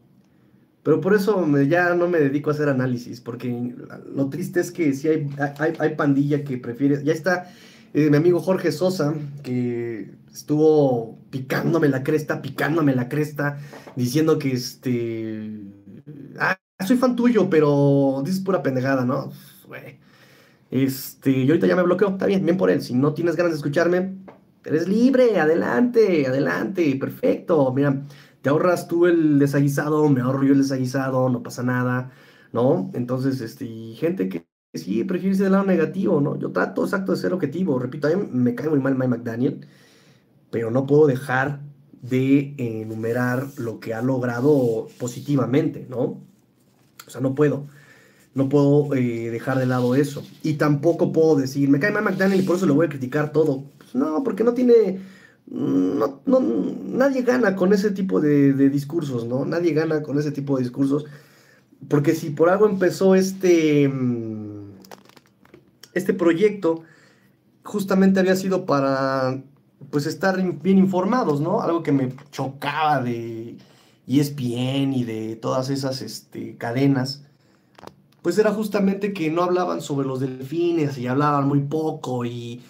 pero 0.83 0.99
por 0.99 1.15
eso 1.15 1.47
ya 1.61 1.95
no 1.95 2.09
me 2.09 2.19
dedico 2.19 2.49
a 2.49 2.53
hacer 2.53 2.67
análisis, 2.67 3.21
porque 3.21 3.73
lo 4.13 4.29
triste 4.29 4.59
es 4.59 4.69
que 4.71 4.93
si 4.93 5.07
hay, 5.07 5.29
hay, 5.79 5.95
pandilla 5.95 6.43
que 6.43 6.57
prefiere. 6.57 7.01
Ya 7.05 7.13
está 7.13 7.49
eh, 7.93 8.09
mi 8.09 8.17
amigo 8.17 8.41
Jorge 8.41 8.73
Sosa, 8.73 9.13
que 9.43 10.11
estuvo 10.33 11.17
picándome 11.29 11.87
la 11.87 12.03
cresta, 12.03 12.41
picándome 12.41 12.93
la 12.93 13.07
cresta, 13.07 13.59
diciendo 13.95 14.37
que 14.37 14.51
este. 14.51 15.61
Ah, 16.37 16.59
soy 16.85 16.97
fan 16.97 17.15
tuyo, 17.15 17.49
pero 17.49 18.21
dices 18.25 18.41
pura 18.41 18.61
pendejada, 18.61 19.05
¿no? 19.05 19.31
Este, 20.71 21.31
y 21.31 21.47
ahorita 21.47 21.67
ya 21.67 21.75
me 21.75 21.83
bloqueó, 21.83 22.09
está 22.09 22.25
bien, 22.25 22.43
bien 22.45 22.57
por 22.57 22.69
él. 22.71 22.81
Si 22.81 22.93
no 22.93 23.13
tienes 23.13 23.35
ganas 23.35 23.51
de 23.53 23.57
escucharme, 23.57 24.15
eres 24.65 24.87
libre, 24.87 25.39
adelante, 25.39 26.27
adelante, 26.27 26.95
perfecto. 26.99 27.71
Mira, 27.73 28.03
te 28.41 28.49
ahorras 28.49 28.87
tú 28.87 29.05
el 29.05 29.39
desaguisado, 29.39 30.09
me 30.09 30.21
ahorro 30.21 30.43
yo 30.43 30.53
el 30.53 30.59
desaguisado, 30.61 31.29
no 31.29 31.43
pasa 31.43 31.63
nada. 31.63 32.11
¿no? 32.53 32.91
Entonces, 32.93 33.41
este, 33.41 33.65
gente 33.95 34.29
que 34.29 34.47
sí 34.73 35.03
prefiere 35.03 35.31
irse 35.31 35.43
del 35.43 35.53
lado 35.53 35.65
negativo, 35.65 36.21
¿no? 36.21 36.39
Yo 36.39 36.51
trato 36.51 36.83
exacto 36.83 37.11
de 37.11 37.17
ser 37.17 37.33
objetivo. 37.33 37.79
Repito, 37.79 38.07
a 38.07 38.15
mí 38.15 38.27
me 38.31 38.55
cae 38.55 38.69
muy 38.69 38.79
mal 38.79 38.95
Mike 38.95 39.07
McDaniel, 39.09 39.67
pero 40.51 40.71
no 40.71 40.85
puedo 40.87 41.07
dejar 41.07 41.61
de 42.01 42.53
enumerar 42.57 43.47
lo 43.57 43.79
que 43.79 43.93
ha 43.93 44.01
logrado 44.01 44.87
positivamente, 44.99 45.87
¿no? 45.89 46.21
O 47.07 47.09
sea, 47.09 47.21
no 47.21 47.35
puedo. 47.35 47.67
No 48.35 48.49
puedo 48.49 48.95
eh, 48.95 49.29
dejar 49.29 49.59
de 49.59 49.67
lado 49.67 49.93
eso. 49.95 50.23
Y 50.41 50.53
tampoco 50.53 51.11
puedo 51.11 51.35
decir, 51.35 51.69
me 51.69 51.79
cae 51.79 51.91
mal 51.91 52.03
McDaniel 52.03 52.39
y 52.39 52.43
por 52.43 52.55
eso 52.55 52.65
le 52.65 52.71
voy 52.71 52.87
a 52.87 52.89
criticar 52.89 53.31
todo. 53.31 53.65
Pues 53.77 53.93
no, 53.93 54.23
porque 54.23 54.43
no 54.43 54.53
tiene. 54.53 54.99
No, 55.45 56.21
no, 56.25 56.39
nadie 56.39 57.21
gana 57.21 57.55
con 57.55 57.73
ese 57.73 57.91
tipo 57.91 58.21
de, 58.21 58.53
discursos, 58.69 59.27
¿no? 59.27 59.45
Nadie 59.45 59.73
gana 59.73 60.01
con 60.01 60.17
ese 60.17 60.31
tipo 60.31 60.57
de 60.57 60.63
discursos. 60.63 61.05
Porque 61.89 62.15
si 62.15 62.31
por 62.31 62.49
algo 62.49 62.67
empezó 62.67 63.13
este. 63.13 63.91
Este 65.93 66.13
proyecto, 66.15 66.81
justamente 67.63 68.19
había 68.19 68.35
sido 68.35 68.65
para. 68.65 69.43
Pues 69.91 70.07
estar 70.07 70.41
bien 70.63 70.77
informados, 70.79 71.39
¿no? 71.39 71.61
Algo 71.61 71.83
que 71.83 71.91
me 71.91 72.15
chocaba 72.31 73.03
de 73.03 73.57
ESPN 74.07 74.93
y 74.93 75.03
de 75.03 75.35
todas 75.35 75.69
esas 75.69 76.01
este, 76.01 76.55
cadenas 76.55 77.25
pues 78.23 78.37
era 78.37 78.51
justamente 78.51 79.13
que 79.13 79.29
no 79.29 79.43
hablaban 79.43 79.81
sobre 79.81 80.07
los 80.07 80.21
delfines 80.21 80.97
y 80.97 81.07
hablaban 81.07 81.45
muy 81.45 81.59
poco 81.59 82.25
y, 82.25 82.61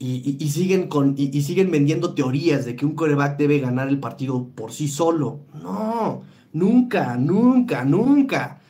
y, 0.00 0.48
siguen, 0.48 0.88
con, 0.88 1.14
y, 1.16 1.40
siguen 1.42 1.70
vendiendo 1.70 2.12
teorías 2.12 2.64
de 2.64 2.74
que 2.74 2.84
un 2.84 2.96
coreback 2.96 3.38
debe 3.38 3.60
ganar 3.60 3.88
el 3.88 4.00
partido 4.00 4.48
por 4.48 4.72
sí 4.72 4.88
solo. 4.88 5.40
No, 5.62 6.22
nunca, 6.52 7.16
nunca, 7.16 7.84
nunca, 7.84 8.60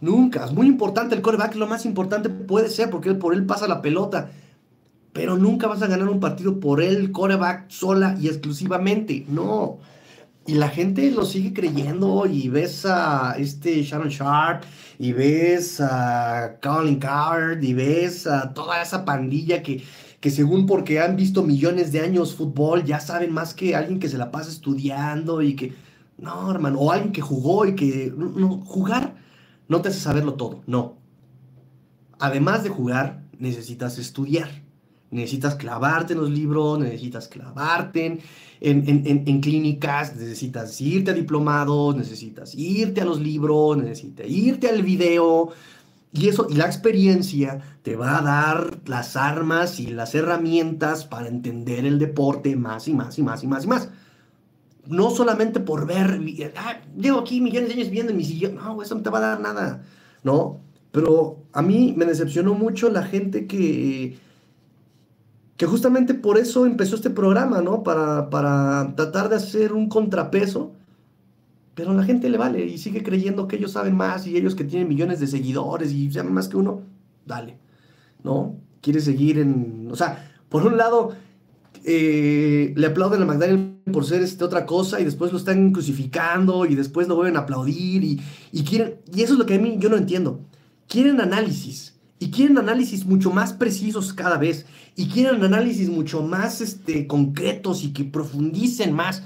nunca. 0.00 0.44
Es 0.44 0.52
muy 0.52 0.66
importante 0.66 1.14
el 1.14 1.22
coreback, 1.22 1.54
lo 1.54 1.68
más 1.68 1.86
importante 1.86 2.30
puede 2.30 2.68
ser 2.68 2.90
porque 2.90 3.14
por 3.14 3.32
él 3.32 3.46
pasa 3.46 3.68
la 3.68 3.80
pelota. 3.80 4.32
Pero 5.12 5.36
nunca 5.36 5.68
vas 5.68 5.82
a 5.82 5.86
ganar 5.86 6.08
un 6.08 6.20
partido 6.20 6.58
por 6.58 6.82
él, 6.82 7.12
coreback, 7.12 7.70
sola 7.70 8.16
y 8.20 8.26
exclusivamente. 8.26 9.24
No. 9.28 9.78
Y 10.46 10.54
la 10.54 10.68
gente 10.68 11.10
lo 11.12 11.24
sigue 11.24 11.52
creyendo 11.52 12.26
y 12.26 12.48
ves 12.48 12.86
a 12.86 13.34
este 13.38 13.82
Sharon 13.82 14.08
Sharp 14.08 14.64
y 15.00 15.14
ves 15.14 15.80
a 15.80 16.58
Colin 16.62 16.98
Card 16.98 17.62
y 17.62 17.72
ves 17.72 18.26
a 18.26 18.52
toda 18.52 18.82
esa 18.82 19.06
pandilla 19.06 19.62
que, 19.62 19.82
que 20.20 20.30
según 20.30 20.66
porque 20.66 21.00
han 21.00 21.16
visto 21.16 21.42
millones 21.42 21.90
de 21.90 22.00
años 22.00 22.34
fútbol 22.34 22.84
ya 22.84 23.00
saben 23.00 23.32
más 23.32 23.54
que 23.54 23.74
alguien 23.74 23.98
que 23.98 24.10
se 24.10 24.18
la 24.18 24.30
pasa 24.30 24.50
estudiando 24.50 25.40
y 25.40 25.56
que... 25.56 25.72
No, 26.18 26.50
hermano, 26.50 26.80
o 26.80 26.92
alguien 26.92 27.12
que 27.12 27.22
jugó 27.22 27.64
y 27.64 27.74
que... 27.74 28.12
No, 28.14 28.60
jugar 28.66 29.14
no 29.68 29.80
te 29.80 29.88
hace 29.88 30.00
saberlo 30.00 30.34
todo, 30.34 30.60
no. 30.66 30.98
Además 32.18 32.62
de 32.62 32.68
jugar, 32.68 33.22
necesitas 33.38 33.96
estudiar. 33.96 34.50
Necesitas 35.10 35.54
clavarte 35.54 36.12
en 36.12 36.20
los 36.20 36.28
libros, 36.28 36.78
necesitas 36.78 37.26
clavarte 37.26 38.04
en, 38.04 38.20
clínicas, 38.60 40.14
necesitas 40.16 40.80
irte 40.80 41.10
a 41.10 41.14
diplomados, 41.14 41.96
necesitas 41.96 42.54
irte 42.54 43.00
a 43.00 43.04
los 43.04 43.20
libros, 43.20 43.78
necesitas 43.78 44.28
irte 44.28 44.68
al 44.68 44.82
video. 44.82 45.50
Y 46.12 46.28
eso, 46.28 46.46
y 46.50 46.54
la 46.54 46.66
experiencia 46.66 47.60
te 47.82 47.94
va 47.96 48.18
a 48.18 48.22
dar 48.22 48.80
las 48.86 49.16
armas 49.16 49.78
y 49.78 49.86
las 49.86 50.14
herramientas 50.14 51.04
para 51.04 51.28
entender 51.28 51.86
el 51.86 51.98
deporte 51.98 52.56
más 52.56 52.88
y 52.88 52.94
más 52.94 53.18
y 53.18 53.22
más 53.22 53.44
y 53.44 53.46
más 53.46 53.64
y 53.64 53.68
más. 53.68 53.88
No 54.86 55.10
solamente 55.10 55.60
por 55.60 55.86
ver, 55.86 56.20
ah, 56.56 56.80
llevo 56.96 57.20
aquí 57.20 57.40
millones 57.40 57.68
de 57.68 57.74
años 57.74 57.90
viendo 57.90 58.10
en 58.10 58.18
mi 58.18 58.24
sillón, 58.24 58.56
no, 58.56 58.82
eso 58.82 58.96
no 58.96 59.02
te 59.02 59.10
va 59.10 59.18
a 59.18 59.20
dar 59.20 59.40
nada, 59.40 59.84
¿no? 60.24 60.60
Pero 60.90 61.44
a 61.52 61.62
mí 61.62 61.94
me 61.96 62.04
decepcionó 62.06 62.54
mucho 62.54 62.90
la 62.90 63.04
gente 63.04 63.46
que 63.46 64.18
que 65.60 65.66
justamente 65.66 66.14
por 66.14 66.38
eso 66.38 66.64
empezó 66.64 66.96
este 66.96 67.10
programa, 67.10 67.60
¿no? 67.60 67.82
Para, 67.82 68.30
para 68.30 68.94
tratar 68.96 69.28
de 69.28 69.36
hacer 69.36 69.74
un 69.74 69.90
contrapeso, 69.90 70.72
pero 71.74 71.90
a 71.90 71.94
la 71.94 72.02
gente 72.02 72.30
le 72.30 72.38
vale 72.38 72.64
y 72.64 72.78
sigue 72.78 73.02
creyendo 73.02 73.46
que 73.46 73.56
ellos 73.56 73.72
saben 73.72 73.94
más 73.94 74.26
y 74.26 74.38
ellos 74.38 74.54
que 74.54 74.64
tienen 74.64 74.88
millones 74.88 75.20
de 75.20 75.26
seguidores 75.26 75.92
y 75.92 76.10
saben 76.10 76.32
más 76.32 76.48
que 76.48 76.56
uno, 76.56 76.80
dale, 77.26 77.58
¿no? 78.24 78.56
Quiere 78.80 79.02
seguir 79.02 79.38
en, 79.38 79.88
o 79.90 79.96
sea, 79.96 80.32
por 80.48 80.64
un 80.64 80.78
lado, 80.78 81.10
eh, 81.84 82.72
le 82.74 82.86
aplauden 82.86 83.20
a 83.20 83.26
McDaniel 83.26 83.82
por 83.92 84.06
ser 84.06 84.22
este 84.22 84.42
otra 84.44 84.64
cosa 84.64 84.98
y 84.98 85.04
después 85.04 85.30
lo 85.30 85.36
están 85.36 85.72
crucificando 85.72 86.64
y 86.64 86.74
después 86.74 87.06
lo 87.06 87.16
vuelven 87.16 87.36
a 87.36 87.40
aplaudir 87.40 88.02
y, 88.02 88.18
y 88.50 88.64
quieren, 88.64 88.94
y 89.14 89.20
eso 89.20 89.34
es 89.34 89.38
lo 89.38 89.44
que 89.44 89.56
a 89.56 89.58
mí 89.58 89.76
yo 89.78 89.90
no 89.90 89.98
entiendo, 89.98 90.40
quieren 90.88 91.20
análisis 91.20 91.99
y 92.20 92.30
quieren 92.30 92.58
análisis 92.58 93.06
mucho 93.06 93.30
más 93.30 93.54
precisos 93.54 94.12
cada 94.12 94.36
vez 94.36 94.66
y 94.94 95.08
quieren 95.08 95.42
análisis 95.42 95.88
mucho 95.88 96.22
más 96.22 96.60
este, 96.60 97.06
concretos 97.06 97.82
y 97.82 97.94
que 97.94 98.04
profundicen 98.04 98.92
más. 98.92 99.22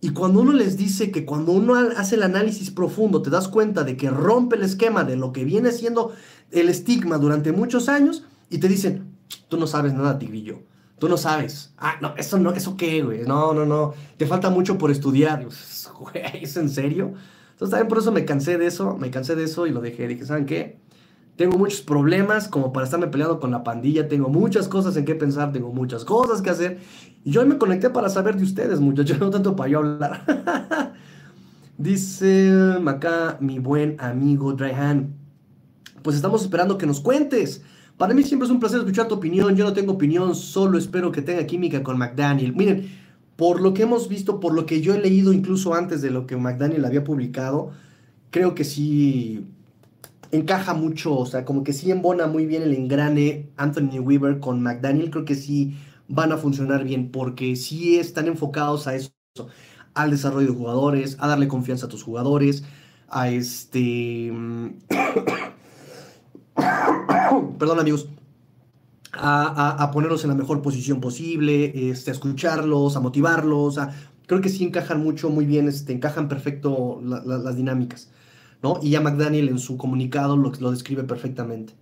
Y 0.00 0.10
cuando 0.10 0.40
uno 0.40 0.52
les 0.52 0.76
dice 0.76 1.10
que 1.10 1.26
cuando 1.26 1.50
uno 1.50 1.74
hace 1.74 2.14
el 2.14 2.22
análisis 2.22 2.70
profundo 2.70 3.20
te 3.20 3.30
das 3.30 3.48
cuenta 3.48 3.82
de 3.82 3.96
que 3.96 4.10
rompe 4.10 4.54
el 4.54 4.62
esquema 4.62 5.02
de 5.02 5.16
lo 5.16 5.32
que 5.32 5.44
viene 5.44 5.72
siendo 5.72 6.12
el 6.52 6.68
estigma 6.68 7.18
durante 7.18 7.50
muchos 7.50 7.88
años 7.88 8.24
y 8.48 8.58
te 8.58 8.68
dicen, 8.68 9.12
tú 9.48 9.58
no 9.58 9.66
sabes 9.66 9.92
nada, 9.92 10.20
tigrillo. 10.20 10.60
Tú 11.00 11.08
no 11.08 11.16
sabes. 11.16 11.72
Ah, 11.78 11.96
no, 12.00 12.14
eso 12.16 12.38
no, 12.38 12.52
eso 12.52 12.76
qué, 12.76 13.02
güey. 13.02 13.22
No, 13.22 13.52
no, 13.52 13.66
no. 13.66 13.94
Te 14.16 14.26
falta 14.26 14.50
mucho 14.50 14.78
por 14.78 14.90
estudiar. 14.92 15.46
Güey, 15.98 16.44
¿es 16.44 16.56
en 16.56 16.68
serio? 16.68 17.14
Entonces 17.50 17.70
también 17.70 17.88
por 17.88 17.98
eso 17.98 18.12
me 18.12 18.24
cansé 18.24 18.56
de 18.56 18.68
eso, 18.68 18.96
me 18.96 19.10
cansé 19.10 19.34
de 19.34 19.42
eso 19.42 19.66
y 19.66 19.72
lo 19.72 19.80
dejé. 19.80 20.06
Dije, 20.06 20.24
¿saben 20.24 20.46
qué? 20.46 20.78
Tengo 21.38 21.56
muchos 21.56 21.82
problemas 21.82 22.48
como 22.48 22.72
para 22.72 22.84
estarme 22.84 23.06
peleando 23.06 23.38
con 23.38 23.52
la 23.52 23.62
pandilla. 23.62 24.08
Tengo 24.08 24.28
muchas 24.28 24.66
cosas 24.66 24.96
en 24.96 25.04
qué 25.04 25.14
pensar. 25.14 25.52
Tengo 25.52 25.72
muchas 25.72 26.04
cosas 26.04 26.42
que 26.42 26.50
hacer. 26.50 26.80
Y 27.24 27.30
yo 27.30 27.46
me 27.46 27.58
conecté 27.58 27.90
para 27.90 28.08
saber 28.08 28.36
de 28.36 28.42
ustedes, 28.42 28.80
muchachos. 28.80 29.18
No 29.20 29.30
tanto 29.30 29.54
para 29.54 29.70
yo 29.70 29.78
hablar. 29.78 30.24
Dice 31.78 32.52
acá 32.84 33.38
mi 33.40 33.60
buen 33.60 33.94
amigo 34.00 34.52
Dryhan. 34.52 35.14
Pues 36.02 36.16
estamos 36.16 36.42
esperando 36.42 36.76
que 36.76 36.86
nos 36.86 36.98
cuentes. 36.98 37.62
Para 37.96 38.14
mí 38.14 38.24
siempre 38.24 38.46
es 38.46 38.50
un 38.50 38.58
placer 38.58 38.80
escuchar 38.80 39.06
tu 39.06 39.14
opinión. 39.14 39.54
Yo 39.54 39.64
no 39.64 39.72
tengo 39.72 39.92
opinión, 39.92 40.34
solo 40.34 40.76
espero 40.76 41.12
que 41.12 41.22
tenga 41.22 41.46
química 41.46 41.84
con 41.84 41.98
McDaniel. 41.98 42.52
Miren, 42.52 42.90
por 43.36 43.60
lo 43.60 43.74
que 43.74 43.82
hemos 43.84 44.08
visto, 44.08 44.40
por 44.40 44.54
lo 44.54 44.66
que 44.66 44.80
yo 44.80 44.92
he 44.92 45.00
leído 45.00 45.32
incluso 45.32 45.72
antes 45.72 46.02
de 46.02 46.10
lo 46.10 46.26
que 46.26 46.36
McDaniel 46.36 46.84
había 46.84 47.04
publicado, 47.04 47.70
creo 48.30 48.56
que 48.56 48.64
sí 48.64 49.46
encaja 50.32 50.74
mucho, 50.74 51.16
o 51.16 51.26
sea, 51.26 51.44
como 51.44 51.64
que 51.64 51.72
sí 51.72 51.90
embona 51.90 52.26
muy 52.26 52.46
bien 52.46 52.62
el 52.62 52.74
engrane 52.74 53.50
Anthony 53.56 53.98
Weaver 54.00 54.40
con 54.40 54.62
McDaniel, 54.62 55.10
creo 55.10 55.24
que 55.24 55.34
sí 55.34 55.76
van 56.08 56.32
a 56.32 56.36
funcionar 56.38 56.84
bien, 56.84 57.10
porque 57.10 57.56
sí 57.56 57.98
están 57.98 58.26
enfocados 58.26 58.86
a 58.86 58.94
eso, 58.94 59.10
al 59.94 60.10
desarrollo 60.10 60.48
de 60.48 60.58
jugadores, 60.58 61.16
a 61.20 61.28
darle 61.28 61.48
confianza 61.48 61.86
a 61.86 61.88
tus 61.88 62.02
jugadores, 62.02 62.64
a 63.08 63.30
este... 63.30 64.32
Perdón 67.58 67.78
amigos, 67.78 68.08
a, 69.12 69.90
ponerlos 69.92 70.24
en 70.24 70.30
la 70.30 70.36
mejor 70.36 70.60
posición 70.62 71.00
posible, 71.00 71.90
este, 71.90 72.10
a 72.10 72.14
escucharlos, 72.14 72.96
a 72.96 73.00
motivarlos, 73.00 73.78
a, 73.78 73.94
creo 74.26 74.40
que 74.40 74.48
sí 74.48 74.64
encajan 74.64 75.02
mucho, 75.02 75.30
muy 75.30 75.46
bien, 75.46 75.68
este, 75.68 75.92
encajan 75.92 76.28
perfecto 76.28 77.00
las 77.02 77.56
dinámicas. 77.56 78.10
¿No? 78.62 78.78
Y 78.82 78.90
ya 78.90 79.00
McDaniel 79.00 79.48
en 79.48 79.58
su 79.58 79.76
comunicado 79.76 80.36
lo, 80.36 80.52
lo 80.60 80.70
describe 80.70 81.04
perfectamente. 81.04 81.74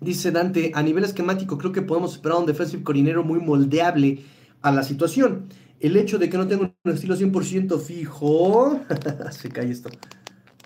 dice 0.00 0.30
Dante, 0.30 0.72
a 0.74 0.82
nivel 0.82 1.04
esquemático 1.04 1.58
creo 1.58 1.72
que 1.72 1.82
podemos 1.82 2.14
esperar 2.14 2.38
un 2.38 2.46
defensive 2.46 2.82
coordinator 2.82 3.24
muy 3.24 3.40
moldeable 3.40 4.24
a 4.62 4.72
la 4.72 4.82
situación. 4.82 5.48
El 5.80 5.96
hecho 5.96 6.18
de 6.18 6.28
que 6.28 6.36
no 6.36 6.46
tenga 6.46 6.74
un 6.84 6.92
estilo 6.92 7.16
100% 7.16 7.80
fijo... 7.80 8.80
se 9.30 9.48
cae 9.48 9.70
esto. 9.70 9.88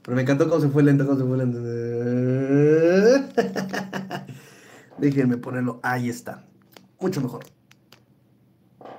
Pero 0.02 0.16
me 0.16 0.22
encantó 0.22 0.48
cómo 0.48 0.60
se 0.60 0.68
fue 0.68 0.82
lento, 0.82 1.06
cómo 1.06 1.18
se 1.18 1.24
fue 1.24 1.38
lento. 1.38 1.60
Déjenme 4.98 5.38
ponerlo. 5.38 5.80
Ahí 5.82 6.08
está. 6.08 6.44
Mucho 7.00 7.20
mejor. 7.20 7.44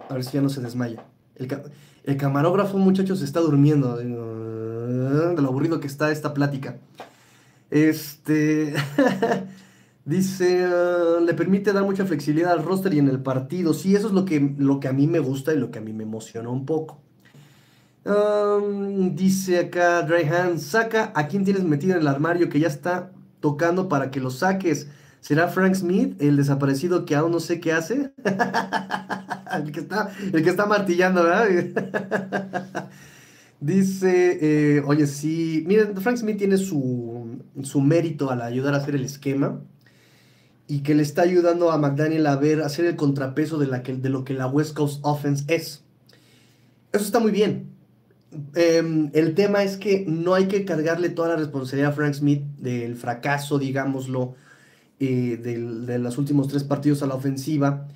A 0.10 0.14
ver 0.14 0.24
si 0.24 0.34
ya 0.34 0.42
no 0.42 0.50
se 0.50 0.62
desmaya. 0.62 1.06
El, 1.36 1.48
el 2.06 2.18
camarógrafo, 2.18 2.78
muchachos, 2.78 3.22
está 3.22 3.40
durmiendo. 3.40 3.98
De 3.98 4.06
lo 5.42 5.48
aburrido 5.48 5.80
que 5.80 5.88
está 5.88 6.12
esta 6.12 6.34
plática. 6.34 6.78
Este. 7.72 8.74
Dice, 10.06 10.68
le 11.26 11.34
permite 11.34 11.74
dar 11.74 11.84
mucha 11.84 12.06
flexibilidad 12.06 12.52
al 12.52 12.64
roster 12.64 12.94
y 12.94 13.00
en 13.00 13.10
el 13.10 13.24
partido. 13.24 13.74
Sí, 13.74 13.96
eso 13.96 14.08
es 14.08 14.14
lo 14.14 14.24
que, 14.24 14.54
lo 14.60 14.80
que 14.80 14.88
a 14.88 14.94
mí 14.94 15.08
me 15.08 15.18
gusta 15.18 15.52
y 15.52 15.58
lo 15.58 15.72
que 15.72 15.80
a 15.80 15.82
mí 15.82 15.94
me 15.94 16.04
emociona 16.04 16.50
un 16.50 16.68
poco. 16.68 17.00
dice 19.16 19.58
acá 19.58 20.04
Dryhan, 20.04 20.60
saca 20.60 21.12
a 21.16 21.28
quien 21.28 21.44
tienes 21.44 21.64
metido 21.64 21.96
en 21.96 22.02
el 22.02 22.08
armario 22.08 22.50
que 22.50 22.60
ya 22.60 22.68
está 22.68 23.14
tocando 23.40 23.90
para 23.90 24.12
que 24.12 24.20
lo 24.20 24.30
saques. 24.30 24.90
¿Será 25.26 25.48
Frank 25.48 25.74
Smith, 25.74 26.22
el 26.22 26.38
desaparecido 26.38 27.04
que 27.04 27.16
aún 27.16 27.32
no 27.32 27.40
sé 27.40 27.60
qué 27.60 27.72
hace? 27.72 28.12
el, 29.58 29.72
que 29.72 29.80
está, 29.80 30.12
el 30.32 30.44
que 30.44 30.50
está 30.52 30.68
martillando, 30.68 31.24
¿verdad? 31.24 32.90
Dice, 33.60 34.38
eh, 34.40 34.84
oye, 34.86 35.08
sí, 35.08 35.64
miren, 35.66 35.98
Frank 36.00 36.18
Smith 36.18 36.38
tiene 36.38 36.58
su, 36.58 37.40
su 37.64 37.82
mérito 37.82 38.30
al 38.30 38.44
ayudar 38.44 38.76
a 38.76 38.78
hacer 38.78 38.94
el 38.94 39.04
esquema 39.04 39.62
y 40.68 40.82
que 40.82 40.94
le 40.94 41.02
está 41.02 41.24
ayudando 41.24 41.72
a 41.72 41.80
McDaniel 41.80 42.28
a 42.28 42.36
ver, 42.36 42.62
a 42.62 42.68
hacer 42.68 42.86
el 42.86 42.96
contrapeso 42.96 43.58
de, 43.58 43.66
lo 44.10 44.24
que 44.26 44.34
la 44.36 44.46
West 44.46 44.76
Coast 44.76 45.00
Offense 45.02 45.44
es. 45.48 45.84
Eso 46.94 47.04
está 47.04 47.18
muy 47.18 47.32
bien. 47.32 47.72
Em, 48.54 49.10
el 49.14 49.34
tema 49.34 49.64
es 49.64 49.78
que 49.78 50.06
no 50.08 50.36
hay 50.36 50.46
que 50.48 50.66
cargarle 50.66 51.10
toda 51.10 51.30
la 51.30 51.36
responsabilidad 51.38 51.94
a 51.94 51.96
Frank 51.96 52.14
Smith 52.14 52.44
del 52.60 52.96
fracaso, 52.96 53.58
digámoslo, 53.58 54.36
eh, 55.00 55.38
de 55.38 56.00
los 56.00 56.18
últimos 56.18 56.48
tres 56.48 56.64
partidos 56.64 57.04
a 57.04 57.08
la 57.08 57.16
ofensiva, 57.16 57.88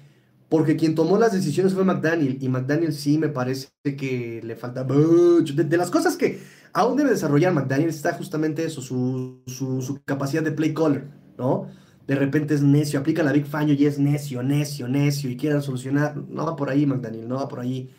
porque 0.49 0.76
quien 0.76 0.95
tomó 0.95 1.17
las 1.17 1.31
decisiones 1.31 1.73
fue 1.73 1.84
McDaniel, 1.84 2.38
y 2.41 2.49
McDaniel 2.49 2.93
sí 2.93 3.17
me 3.17 3.30
parece 3.30 3.69
que 3.84 4.41
le 4.43 4.55
falta. 4.55 4.84
De, 4.84 5.77
las 5.77 5.91
cosas 5.91 6.17
que 6.17 6.39
aún 6.73 6.97
debe 6.97 7.11
desarrollar 7.11 7.53
McDaniel 7.53 7.89
está 7.89 8.13
justamente 8.13 8.65
eso, 8.65 8.81
su, 8.81 9.41
su, 9.47 10.01
capacidad 10.05 10.43
de 10.43 10.51
play 10.51 10.73
caller, 10.73 11.07
¿no? 11.38 11.67
de 12.09 12.15
repente 12.15 12.55
es 12.55 12.63
necio, 12.63 12.99
aplica 12.99 13.21
la 13.21 13.31
Big 13.31 13.45
Fang 13.45 13.69
y 13.69 13.85
es 13.85 13.99
necio, 13.99 14.41
necio, 14.41 14.88
necio 14.88 15.30
y 15.30 15.38
quiere 15.38 15.61
solucionar. 15.61 16.15
No 16.17 16.43
va 16.43 16.55
por 16.55 16.71
ahí, 16.71 16.88
McDaniel, 16.88 17.27
no 17.27 17.35
va 17.35 17.47
por 17.47 17.59
ahí. 17.59 17.91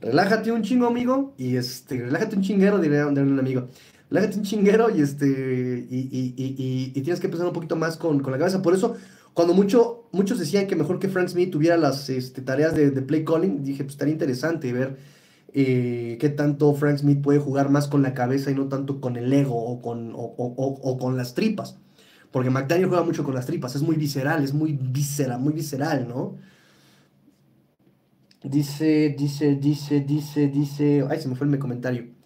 Relájate 0.00 0.50
un 0.50 0.62
chingo, 0.62 0.88
amigo, 0.88 1.32
y 1.38 1.54
este, 1.54 1.96
relájate 1.96 2.34
un 2.34 2.42
chinguero, 2.42 2.80
diría 2.80 3.06
un 3.06 3.38
amigo. 3.38 3.68
Relájate 4.12 4.36
un 4.36 4.44
chinguero 4.44 4.94
y 4.94 5.00
este, 5.00 5.86
y, 5.88 6.90
tienes 6.92 7.18
que 7.18 7.28
empezar 7.28 7.46
un 7.46 7.54
poquito 7.54 7.76
más 7.76 7.96
con, 7.96 8.18
la 8.22 8.38
cabeza. 8.38 8.60
Por 8.60 8.74
eso, 8.74 8.94
cuando 9.32 9.54
mucho, 9.54 10.08
muchos 10.12 10.38
decían 10.38 10.66
que 10.66 10.76
mejor 10.76 10.98
que 10.98 11.08
Frank 11.08 11.28
Smith 11.28 11.50
tuviera 11.50 11.78
las 11.78 12.10
este, 12.10 12.42
tareas 12.42 12.74
de, 12.74 12.90
play 12.90 13.24
calling, 13.24 13.64
dije, 13.64 13.84
pues 13.84 13.94
estaría 13.94 14.12
interesante 14.12 14.70
ver 14.74 14.98
eh, 15.54 16.18
qué 16.20 16.28
tanto 16.28 16.74
Frank 16.74 16.98
Smith 16.98 17.22
puede 17.22 17.38
jugar 17.38 17.70
más 17.70 17.88
con 17.88 18.02
la 18.02 18.12
cabeza 18.12 18.50
y 18.50 18.54
no 18.54 18.68
tanto 18.68 19.00
con 19.00 19.16
el 19.16 19.32
ego 19.32 19.56
o 19.56 19.80
con, 19.80 20.12
o 20.14 20.98
con 21.00 21.16
las 21.16 21.32
tripas. 21.32 21.78
Porque 22.30 22.50
McDaniel 22.50 22.88
juega 22.88 23.04
mucho 23.04 23.24
con 23.24 23.34
las 23.34 23.46
tripas, 23.46 23.76
es 23.76 23.82
muy 23.82 23.96
visceral, 23.96 24.44
es 24.44 24.52
muy 24.52 24.74
víscera, 24.74 25.38
muy 25.38 25.54
visceral, 25.54 26.06
¿no? 26.06 26.36
Dice, 28.44 29.14
dice, 29.16 29.54
dice, 29.56 30.00
dice, 30.00 30.48
dice. 30.48 31.06
Ay, 31.08 31.20
se 31.20 31.28
me 31.28 31.34
fue 31.34 31.46
el 31.46 31.58
comentario. 31.58 32.21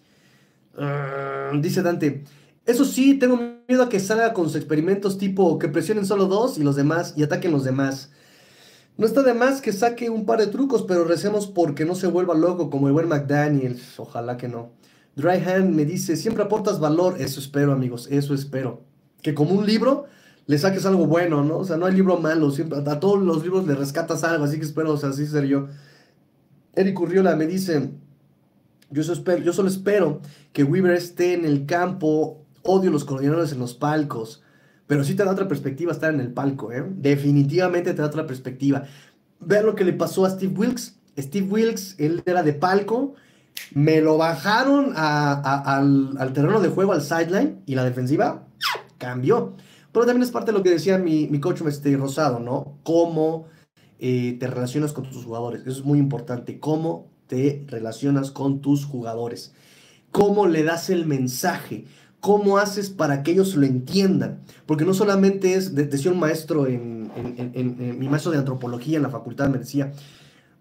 Ah, 0.77 1.51
dice 1.59 1.81
Dante. 1.81 2.23
Eso 2.65 2.85
sí, 2.85 3.15
tengo 3.15 3.37
miedo 3.67 3.83
a 3.83 3.89
que 3.89 3.99
salga 3.99 4.33
con 4.33 4.45
sus 4.45 4.55
experimentos 4.55 5.17
tipo 5.17 5.57
que 5.57 5.69
presionen 5.69 6.05
solo 6.05 6.25
dos 6.25 6.57
y 6.57 6.63
los 6.63 6.75
demás 6.75 7.13
y 7.15 7.23
ataquen 7.23 7.51
los 7.51 7.63
demás. 7.63 8.11
No 8.97 9.05
está 9.05 9.21
de 9.23 9.33
más 9.33 9.61
que 9.61 9.73
saque 9.73 10.09
un 10.09 10.25
par 10.25 10.39
de 10.39 10.47
trucos, 10.47 10.83
pero 10.83 11.05
recemos 11.05 11.47
porque 11.47 11.85
no 11.85 11.95
se 11.95 12.07
vuelva 12.07 12.35
loco 12.35 12.69
como 12.69 12.87
el 12.87 12.93
buen 12.93 13.07
McDaniel. 13.07 13.79
Ojalá 13.97 14.37
que 14.37 14.47
no. 14.47 14.71
Dry 15.15 15.37
Hand 15.37 15.73
me 15.73 15.85
dice, 15.85 16.15
siempre 16.15 16.43
aportas 16.43 16.79
valor. 16.79 17.15
Eso 17.19 17.39
espero, 17.39 17.71
amigos, 17.71 18.07
eso 18.11 18.33
espero 18.33 18.87
que 19.21 19.33
como 19.33 19.51
un 19.51 19.65
libro 19.65 20.05
le 20.45 20.57
saques 20.57 20.85
algo 20.85 21.05
bueno, 21.05 21.43
¿no? 21.43 21.57
O 21.57 21.65
sea, 21.65 21.77
no 21.77 21.85
hay 21.85 21.93
libro 21.93 22.17
malo, 22.17 22.51
siempre, 22.51 22.79
a 22.79 22.99
todos 22.99 23.21
los 23.21 23.43
libros 23.43 23.67
le 23.67 23.75
rescatas 23.75 24.23
algo, 24.23 24.45
así 24.45 24.57
que 24.57 24.65
espero, 24.65 24.93
o 24.93 24.97
sea, 24.97 25.09
así 25.09 25.27
ser 25.27 25.45
yo. 25.45 25.67
Eric 26.73 26.99
Urriola 26.99 27.35
me 27.35 27.45
dice, 27.45 27.91
yo 28.89 29.03
solo, 29.03 29.67
espero, 29.67 30.21
que 30.53 30.63
Weaver 30.63 30.93
esté 30.93 31.33
en 31.33 31.45
el 31.45 31.65
campo, 31.65 32.45
odio 32.63 32.91
los 32.91 33.03
coordinadores 33.05 33.51
en 33.51 33.59
los 33.59 33.73
palcos, 33.73 34.43
pero 34.87 35.03
sí 35.03 35.15
te 35.15 35.23
da 35.23 35.31
otra 35.31 35.47
perspectiva 35.47 35.91
estar 35.91 36.13
en 36.13 36.21
el 36.21 36.31
palco, 36.31 36.71
¿eh? 36.71 36.83
Definitivamente 36.87 37.93
te 37.93 38.01
da 38.01 38.07
otra 38.07 38.25
perspectiva. 38.25 38.83
Ver 39.39 39.65
lo 39.65 39.75
que 39.75 39.83
le 39.83 39.93
pasó 39.93 40.25
a 40.25 40.29
Steve 40.29 40.53
Wilkes. 40.57 40.97
Steve 41.17 41.47
Wilkes, 41.47 41.95
él 41.97 42.23
era 42.25 42.43
de 42.43 42.53
palco, 42.53 43.15
me 43.73 44.01
lo 44.01 44.17
bajaron 44.17 44.93
al, 44.95 46.15
al 46.17 46.33
terreno 46.33 46.61
de 46.61 46.69
juego, 46.69 46.93
al 46.93 47.01
sideline, 47.01 47.61
y 47.65 47.75
la 47.75 47.83
defensiva 47.83 48.47
cambió. 48.97 49.55
Pero 49.91 50.05
también 50.05 50.23
es 50.23 50.31
parte 50.31 50.51
de 50.51 50.57
lo 50.57 50.63
que 50.63 50.69
decía 50.69 50.97
mi, 50.97 51.27
mi 51.27 51.39
coach 51.39 51.61
este, 51.61 51.95
Rosado, 51.97 52.39
¿no? 52.39 52.77
Cómo 52.83 53.47
eh, 53.99 54.37
te 54.39 54.47
relacionas 54.47 54.93
con 54.93 55.09
tus 55.09 55.25
jugadores. 55.25 55.61
Eso 55.61 55.79
es 55.79 55.83
muy 55.83 55.99
importante. 55.99 56.59
Cómo 56.59 57.09
te 57.27 57.65
relacionas 57.67 58.31
con 58.31 58.61
tus 58.61 58.85
jugadores. 58.85 59.53
Cómo 60.11 60.47
le 60.47 60.63
das 60.63 60.89
el 60.89 61.05
mensaje. 61.05 61.85
¿Cómo 62.19 62.57
haces 62.57 62.89
para 62.89 63.21
que 63.21 63.31
ellos 63.31 63.55
lo 63.55 63.65
entiendan? 63.65 64.41
Porque 64.65 64.85
no 64.85 64.93
solamente 64.93 65.53
es, 65.53 65.75
decía 65.75 66.11
un 66.11 66.19
maestro, 66.19 66.65
en, 66.65 67.11
mi 67.99 68.09
maestro 68.09 68.31
de 68.31 68.39
antropología 68.39 68.97
en 68.97 69.03
la 69.03 69.09
facultad 69.09 69.49
me 69.49 69.59
decía, 69.59 69.93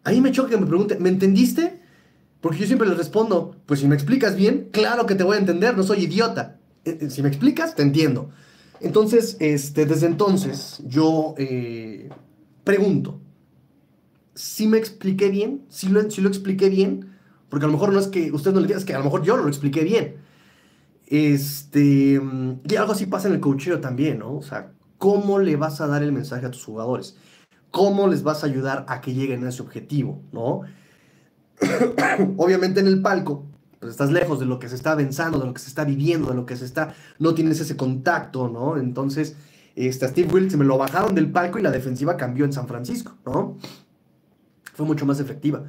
a 0.04 0.10
mí 0.10 0.20
me 0.20 0.32
choca 0.32 0.50
que 0.50 0.58
me 0.58 0.66
pregunte, 0.66 0.98
¿me 0.98 1.08
entendiste? 1.08 1.80
Porque 2.40 2.58
yo 2.58 2.66
siempre 2.66 2.88
les 2.88 2.98
respondo, 2.98 3.56
pues 3.66 3.80
si 3.80 3.88
me 3.88 3.94
explicas 3.94 4.36
bien, 4.36 4.68
claro 4.70 5.06
que 5.06 5.14
te 5.14 5.24
voy 5.24 5.36
a 5.36 5.40
entender, 5.40 5.76
no 5.76 5.82
soy 5.82 6.04
idiota. 6.04 6.58
Eh, 6.84 6.98
eh, 7.00 7.10
si 7.10 7.22
me 7.22 7.28
explicas, 7.28 7.74
te 7.74 7.82
entiendo. 7.82 8.30
Entonces, 8.80 9.36
este, 9.40 9.86
desde 9.86 10.06
entonces, 10.06 10.82
yo 10.86 11.34
eh, 11.38 12.08
pregunto, 12.62 13.20
si 14.36 14.68
me 14.68 14.76
expliqué 14.76 15.30
bien, 15.30 15.64
si 15.68 15.88
lo, 15.88 16.08
si 16.10 16.20
lo 16.20 16.28
expliqué 16.28 16.68
bien, 16.68 17.16
porque 17.48 17.64
a 17.64 17.68
lo 17.68 17.72
mejor 17.72 17.92
no 17.92 17.98
es 17.98 18.06
que 18.06 18.30
usted 18.30 18.52
no 18.52 18.60
le 18.60 18.66
diga, 18.66 18.78
es 18.78 18.84
que 18.84 18.94
a 18.94 18.98
lo 18.98 19.04
mejor 19.04 19.22
yo 19.22 19.36
no 19.36 19.42
lo 19.42 19.48
expliqué 19.48 19.82
bien. 19.82 20.16
Este, 21.06 22.20
y 22.68 22.76
algo 22.76 22.92
así 22.92 23.06
pasa 23.06 23.28
en 23.28 23.34
el 23.34 23.40
coaching 23.40 23.78
también, 23.80 24.18
¿no? 24.18 24.36
O 24.36 24.42
sea, 24.42 24.72
¿cómo 24.98 25.38
le 25.38 25.56
vas 25.56 25.80
a 25.80 25.86
dar 25.86 26.02
el 26.02 26.12
mensaje 26.12 26.44
a 26.44 26.50
tus 26.50 26.64
jugadores? 26.64 27.16
¿Cómo 27.70 28.08
les 28.08 28.22
vas 28.22 28.42
a 28.42 28.46
ayudar 28.46 28.84
a 28.88 29.00
que 29.00 29.14
lleguen 29.14 29.44
a 29.44 29.48
ese 29.48 29.62
objetivo, 29.62 30.22
¿no? 30.32 30.62
Obviamente 32.36 32.80
en 32.80 32.88
el 32.88 33.00
palco, 33.00 33.46
pues 33.80 33.92
estás 33.92 34.10
lejos 34.10 34.38
de 34.38 34.46
lo 34.46 34.58
que 34.58 34.68
se 34.68 34.74
está 34.74 34.92
avanzando, 34.92 35.38
de 35.38 35.46
lo 35.46 35.54
que 35.54 35.60
se 35.60 35.68
está 35.68 35.84
viviendo, 35.84 36.28
de 36.28 36.34
lo 36.34 36.44
que 36.44 36.56
se 36.56 36.66
está, 36.66 36.94
no 37.18 37.34
tienes 37.34 37.58
ese 37.60 37.76
contacto, 37.76 38.48
¿no? 38.48 38.76
Entonces, 38.76 39.36
este, 39.76 40.08
Steve 40.08 40.30
Wilkes 40.30 40.56
me 40.58 40.64
lo 40.66 40.76
bajaron 40.76 41.14
del 41.14 41.30
palco 41.30 41.58
y 41.58 41.62
la 41.62 41.70
defensiva 41.70 42.18
cambió 42.18 42.44
en 42.44 42.52
San 42.52 42.66
Francisco, 42.66 43.14
¿no? 43.24 43.56
Fue 44.76 44.84
mucho 44.84 45.06
más 45.06 45.20
efectiva. 45.20 45.64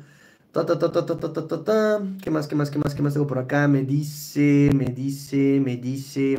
Ta, 0.52 0.66
ta, 0.66 0.78
ta, 0.78 0.92
ta, 0.92 1.06
ta, 1.06 1.18
ta, 1.18 1.48
ta, 1.48 1.64
ta. 1.64 2.02
¿Qué 2.22 2.30
más, 2.30 2.46
qué 2.46 2.56
más, 2.56 2.70
qué 2.70 2.78
más, 2.78 2.94
qué 2.94 3.02
más 3.02 3.14
tengo 3.14 3.26
por 3.26 3.40
acá? 3.40 3.66
Me 3.70 3.84
dice, 3.84 4.70
me 4.76 4.86
dice, 4.86 5.62
me 5.64 5.78
dice... 5.78 6.38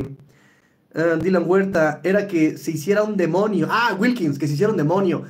Uh, 0.93 1.17
Dylan 1.21 1.43
Huerta, 1.47 1.99
era 2.03 2.27
que 2.27 2.57
se 2.57 2.71
hiciera 2.71 3.01
un 3.01 3.17
demonio. 3.17 3.67
Ah, 3.71 3.95
Wilkins, 3.99 4.37
que 4.37 4.47
se 4.47 4.53
hiciera 4.53 4.71
un 4.71 4.77
demonio. 4.77 5.23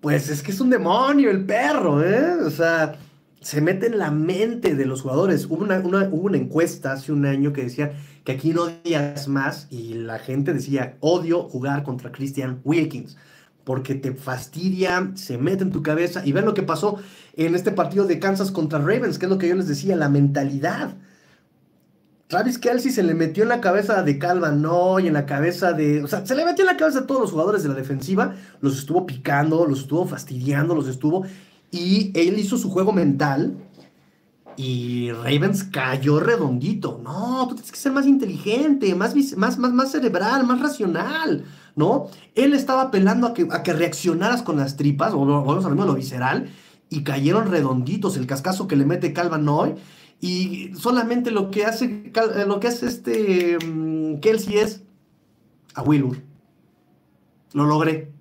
Pues 0.00 0.28
es 0.28 0.42
que 0.42 0.50
es 0.50 0.60
un 0.60 0.70
demonio 0.70 1.30
el 1.30 1.44
perro, 1.44 2.02
¿eh? 2.02 2.34
O 2.44 2.50
sea, 2.50 2.98
se 3.40 3.60
mete 3.60 3.86
en 3.86 3.98
la 3.98 4.10
mente 4.10 4.74
de 4.74 4.86
los 4.86 5.02
jugadores. 5.02 5.46
Hubo 5.46 5.62
una, 5.62 5.78
hubo 5.78 6.26
una 6.26 6.36
encuesta 6.36 6.92
hace 6.92 7.12
un 7.12 7.26
año 7.26 7.52
que 7.52 7.62
decía 7.62 7.92
que 8.24 8.32
aquí 8.32 8.52
no 8.52 8.62
odias 8.62 9.28
más 9.28 9.68
y 9.70 9.94
la 9.94 10.18
gente 10.18 10.52
decía, 10.52 10.96
odio 10.98 11.44
jugar 11.44 11.84
contra 11.84 12.10
Christian 12.10 12.60
Wilkins 12.64 13.16
porque 13.64 13.94
te 13.94 14.12
fastidia, 14.12 15.12
se 15.14 15.38
mete 15.38 15.62
en 15.62 15.72
tu 15.72 15.82
cabeza 15.82 16.22
y 16.24 16.32
ven 16.32 16.44
lo 16.44 16.54
que 16.54 16.62
pasó 16.62 16.98
en 17.36 17.54
este 17.54 17.70
partido 17.70 18.06
de 18.06 18.18
Kansas 18.18 18.50
contra 18.50 18.78
Ravens, 18.78 19.18
que 19.18 19.26
es 19.26 19.30
lo 19.30 19.38
que 19.38 19.48
yo 19.48 19.54
les 19.54 19.68
decía, 19.68 19.96
la 19.96 20.08
mentalidad. 20.08 20.96
Travis 22.26 22.58
Kelsey 22.58 22.90
se 22.90 23.02
le 23.02 23.14
metió 23.14 23.42
en 23.42 23.50
la 23.50 23.60
cabeza 23.60 24.02
de 24.02 24.18
Calva 24.18 24.50
no 24.52 24.98
y 24.98 25.06
en 25.06 25.12
la 25.12 25.26
cabeza 25.26 25.74
de. 25.74 26.02
O 26.02 26.08
sea, 26.08 26.24
se 26.24 26.34
le 26.34 26.46
metió 26.46 26.62
en 26.62 26.72
la 26.72 26.78
cabeza 26.78 27.00
a 27.00 27.06
todos 27.06 27.20
los 27.20 27.30
jugadores 27.30 27.62
de 27.62 27.68
la 27.68 27.74
defensiva, 27.74 28.34
los 28.60 28.78
estuvo 28.78 29.04
picando, 29.04 29.66
los 29.66 29.80
estuvo 29.80 30.06
fastidiando, 30.06 30.74
los 30.74 30.88
estuvo. 30.88 31.26
Y 31.70 32.10
él 32.14 32.38
hizo 32.38 32.56
su 32.56 32.70
juego 32.70 32.92
mental 32.92 33.54
y 34.56 35.10
Ravens 35.12 35.64
cayó 35.64 36.20
redondito. 36.20 37.00
No, 37.02 37.46
tú 37.48 37.54
tienes 37.54 37.72
que 37.72 37.78
ser 37.78 37.92
más 37.92 38.06
inteligente, 38.06 38.94
más, 38.94 39.14
más, 39.36 39.58
más, 39.58 39.72
más 39.72 39.90
cerebral, 39.92 40.46
más 40.46 40.60
racional, 40.60 41.44
¿no? 41.76 42.08
Él 42.34 42.54
estaba 42.54 42.82
apelando 42.82 43.26
a 43.26 43.34
que, 43.34 43.48
a 43.50 43.62
que 43.62 43.72
reaccionaras 43.72 44.42
con 44.42 44.56
las 44.56 44.76
tripas, 44.76 45.12
o 45.14 45.24
vamos 45.24 45.64
a 45.64 45.70
lo 45.70 45.94
visceral, 45.94 46.50
y 46.88 47.02
cayeron 47.02 47.50
redonditos. 47.50 48.16
El 48.16 48.26
cascazo 48.26 48.68
que 48.68 48.76
le 48.76 48.84
mete 48.84 49.12
Calvanoy. 49.12 49.74
Y 50.20 50.70
solamente 50.76 51.32
lo 51.32 51.50
que 51.50 51.64
hace, 51.64 52.12
lo 52.46 52.60
que 52.60 52.68
hace 52.68 52.86
este 52.86 53.58
mm, 53.58 54.20
Kelsey 54.20 54.58
es 54.58 54.82
a 55.74 55.82
Willur. 55.82 56.22
Lo 57.52 57.66
logré. 57.66 58.12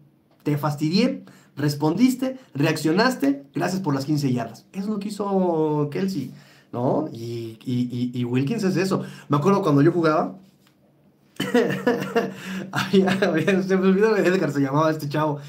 Te 0.43 0.57
fastidié 0.57 1.23
respondiste, 1.55 2.39
reaccionaste, 2.53 3.45
gracias 3.53 3.81
por 3.81 3.93
las 3.93 4.05
15 4.05 4.31
yardas. 4.31 4.65
Eso 4.71 4.83
es 4.83 4.87
lo 4.87 4.99
que 4.99 5.09
hizo 5.09 5.89
Kelsey, 5.91 6.31
¿no? 6.71 7.09
Y, 7.11 8.23
Wilkins 8.25 8.63
es 8.63 8.77
eso. 8.77 9.03
Me 9.29 9.37
acuerdo 9.37 9.61
cuando 9.61 9.81
yo 9.81 9.91
jugaba, 9.91 10.35
se 13.67 13.77
me 13.77 13.87
olvidó 13.87 14.13
de 14.13 14.27
Edgar, 14.27 14.51
se 14.51 14.61
llamaba 14.61 14.91
este 14.91 15.09
chavo. 15.09 15.39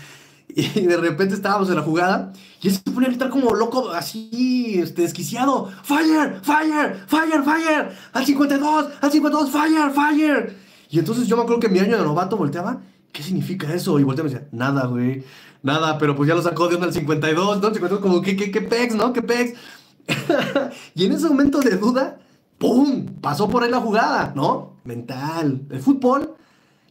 Y 0.54 0.82
de 0.82 0.96
repente 0.96 1.34
estábamos 1.34 1.68
en 1.70 1.76
la 1.76 1.82
jugada 1.82 2.32
y 2.60 2.68
él 2.68 2.74
se 2.74 2.90
ponía 2.90 3.08
a 3.08 3.10
gritar 3.10 3.30
como 3.30 3.54
loco, 3.54 3.90
así, 3.90 4.78
este, 4.78 5.02
desquiciado. 5.02 5.70
¡Fire! 5.82 6.40
¡Fire! 6.42 7.02
¡Fire! 7.06 7.42
¡Fire! 7.42 7.88
¡Al 8.12 8.26
52! 8.26 8.86
¡Al 9.00 9.10
52! 9.10 9.50
¡Fire! 9.50 9.90
¡Fire! 9.90 10.56
Y 10.90 10.98
entonces 10.98 11.26
yo 11.26 11.36
me 11.36 11.42
acuerdo 11.42 11.60
que 11.60 11.68
mi 11.68 11.78
año 11.78 11.96
de 11.96 12.04
novato 12.04 12.36
volteaba. 12.36 12.82
¿Qué 13.12 13.22
significa 13.22 13.72
eso? 13.72 13.98
Y 13.98 14.04
volteaba 14.04 14.28
y 14.28 14.32
me 14.32 14.38
decía, 14.38 14.48
nada, 14.52 14.86
güey. 14.86 15.24
Nada, 15.62 15.96
pero 15.96 16.14
pues 16.14 16.28
ya 16.28 16.34
lo 16.34 16.42
sacó 16.42 16.68
de 16.68 16.76
uno 16.76 16.84
al 16.84 16.92
52, 16.92 17.62
¿no? 17.62 17.68
52 17.68 18.00
como, 18.00 18.20
¿qué, 18.20 18.36
qué, 18.36 18.50
qué 18.50 18.60
pex, 18.60 18.94
no? 18.94 19.12
¿Qué 19.12 19.22
pex? 19.22 19.58
y 20.94 21.06
en 21.06 21.12
ese 21.12 21.28
momento 21.28 21.60
de 21.60 21.76
duda, 21.76 22.18
¡pum! 22.58 23.06
Pasó 23.20 23.48
por 23.48 23.62
ahí 23.62 23.70
la 23.70 23.80
jugada, 23.80 24.32
¿no? 24.34 24.71
Mental. 24.84 25.66
El 25.70 25.80
fútbol. 25.80 26.34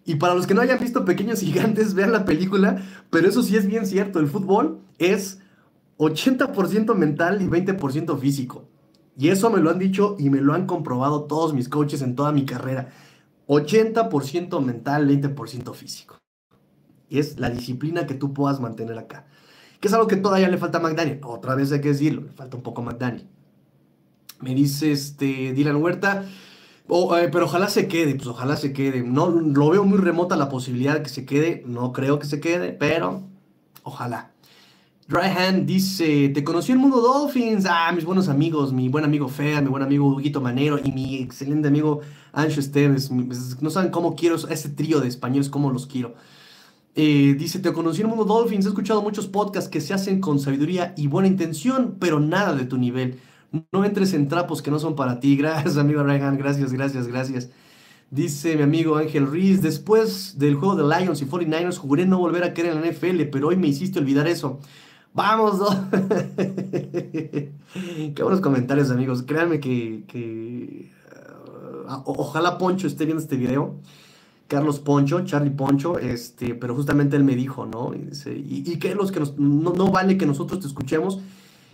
Y 0.05 0.15
para 0.15 0.33
los 0.33 0.47
que 0.47 0.53
no 0.53 0.61
hayan 0.61 0.79
visto 0.79 1.05
Pequeños 1.05 1.41
Gigantes, 1.41 1.93
vean 1.95 2.11
la 2.11 2.25
película. 2.25 2.81
Pero 3.09 3.27
eso 3.27 3.43
sí 3.43 3.55
es 3.55 3.67
bien 3.67 3.85
cierto. 3.85 4.19
El 4.19 4.27
fútbol 4.27 4.81
es 4.97 5.39
80% 5.97 6.95
mental 6.95 7.41
y 7.41 7.47
20% 7.47 8.17
físico. 8.17 8.67
Y 9.17 9.29
eso 9.29 9.49
me 9.49 9.59
lo 9.59 9.69
han 9.69 9.79
dicho 9.79 10.15
y 10.17 10.29
me 10.29 10.41
lo 10.41 10.53
han 10.53 10.65
comprobado 10.65 11.25
todos 11.25 11.53
mis 11.53 11.69
coaches 11.69 12.01
en 12.01 12.15
toda 12.15 12.31
mi 12.31 12.45
carrera. 12.45 12.89
80% 13.47 14.63
mental, 14.63 15.07
20% 15.07 15.73
físico. 15.73 16.17
Y 17.09 17.19
es 17.19 17.37
la 17.39 17.49
disciplina 17.49 18.07
que 18.07 18.13
tú 18.13 18.33
puedas 18.33 18.61
mantener 18.61 18.97
acá. 18.97 19.27
Que 19.79 19.89
es 19.89 19.93
algo 19.93 20.07
que 20.07 20.15
todavía 20.15 20.47
le 20.47 20.57
falta 20.57 20.77
a 20.77 20.81
McDaniel. 20.81 21.19
Otra 21.23 21.55
vez 21.55 21.71
hay 21.71 21.81
que 21.81 21.89
decirlo, 21.89 22.21
le 22.21 22.31
falta 22.31 22.55
un 22.55 22.63
poco 22.63 22.81
a 22.81 22.85
McDaniel. 22.85 23.27
Me 24.39 24.55
dice 24.55 24.91
este 24.91 25.53
Dylan 25.53 25.75
Huerta, 25.75 26.25
eh, 26.89 27.29
pero 27.31 27.45
ojalá 27.45 27.69
se 27.69 27.87
quede, 27.87 28.15
pues 28.15 28.27
ojalá 28.27 28.57
se 28.57 28.73
quede. 28.73 29.01
No, 29.03 29.29
lo 29.29 29.69
veo 29.69 29.83
muy 29.85 29.97
remota 29.99 30.35
la 30.35 30.49
posibilidad 30.49 30.95
de 30.95 31.03
que 31.03 31.09
se 31.09 31.25
quede, 31.25 31.63
no 31.65 31.93
creo 31.93 32.19
que 32.19 32.25
se 32.25 32.39
quede, 32.39 32.73
pero 32.73 33.23
ojalá. 33.83 34.31
Dryhand 35.07 35.65
dice, 35.65 36.29
te 36.29 36.43
conocí 36.43 36.71
en 36.71 36.77
Mundo 36.77 37.01
Dolphins. 37.01 37.65
Ah, 37.69 37.91
mis 37.93 38.05
buenos 38.05 38.29
amigos, 38.29 38.71
mi 38.71 38.87
buen 38.87 39.03
amigo 39.03 39.27
Fea, 39.27 39.59
mi 39.61 39.67
buen 39.67 39.83
amigo 39.83 40.07
Huguito 40.07 40.39
Manero 40.39 40.79
y 40.81 40.91
mi 40.93 41.17
excelente 41.17 41.67
amigo 41.67 41.99
Ancho 42.31 42.61
Esteves. 42.61 43.09
Pues, 43.09 43.61
no 43.61 43.69
saben 43.69 43.91
cómo 43.91 44.15
quiero 44.15 44.35
ese 44.35 44.69
trío 44.69 45.01
de 45.01 45.09
españoles, 45.09 45.49
cómo 45.49 45.69
los 45.69 45.85
quiero. 45.85 46.15
Eh, 46.95 47.35
dice, 47.37 47.59
te 47.59 47.73
conocí 47.73 48.01
en 48.01 48.07
Mundo 48.07 48.25
Dolphins, 48.25 48.65
he 48.65 48.69
escuchado 48.69 49.01
muchos 49.01 49.27
podcasts 49.27 49.69
que 49.69 49.81
se 49.81 49.93
hacen 49.93 50.21
con 50.21 50.39
sabiduría 50.39 50.93
y 50.95 51.07
buena 51.07 51.27
intención, 51.27 51.97
pero 51.99 52.19
nada 52.19 52.53
de 52.53 52.65
tu 52.65 52.77
nivel. 52.77 53.19
No 53.51 53.83
entres 53.85 54.13
en 54.13 54.27
trapos 54.27 54.61
que 54.61 54.71
no 54.71 54.79
son 54.79 54.95
para 54.95 55.19
ti. 55.19 55.35
Gracias, 55.35 55.77
amigo 55.77 56.03
Dryhand, 56.03 56.37
gracias, 56.37 56.71
gracias, 56.71 57.07
gracias. 57.07 57.49
Dice 58.09 58.55
mi 58.57 58.63
amigo 58.63 58.97
Ángel 58.97 59.25
Ruiz, 59.25 59.61
después 59.61 60.37
del 60.37 60.55
juego 60.55 60.75
de 60.75 60.83
Lions 60.83 61.21
y 61.21 61.25
49ers, 61.25 61.77
juré 61.77 62.05
no 62.05 62.19
volver 62.19 62.43
a 62.43 62.53
creer 62.53 62.75
en 62.75 62.81
la 62.81 62.87
NFL, 62.87 63.29
pero 63.31 63.47
hoy 63.49 63.55
me 63.55 63.67
hiciste 63.67 63.99
olvidar 63.99 64.27
eso. 64.27 64.59
Vamos, 65.13 65.59
Qué 67.73 68.23
buenos 68.23 68.41
comentarios, 68.41 68.91
amigos. 68.91 69.23
Créanme 69.23 69.59
que, 69.59 70.89
uh, 71.87 72.01
ojalá 72.05 72.57
Poncho 72.57 72.87
esté 72.87 73.05
viendo 73.05 73.21
este 73.21 73.35
video. 73.35 73.75
Carlos 74.47 74.79
Poncho, 74.79 75.23
Charlie 75.23 75.51
Poncho, 75.51 75.97
este, 75.97 76.55
pero 76.55 76.75
justamente 76.75 77.15
él 77.15 77.23
me 77.23 77.37
dijo, 77.37 77.65
¿no? 77.65 77.93
Y, 77.93 78.77
que 78.79 78.93
los 78.95 79.11
que 79.13 79.21
no, 79.37 79.91
vale 79.91 80.17
que 80.17 80.25
nosotros 80.25 80.59
te 80.59 80.67
escuchemos. 80.67 81.19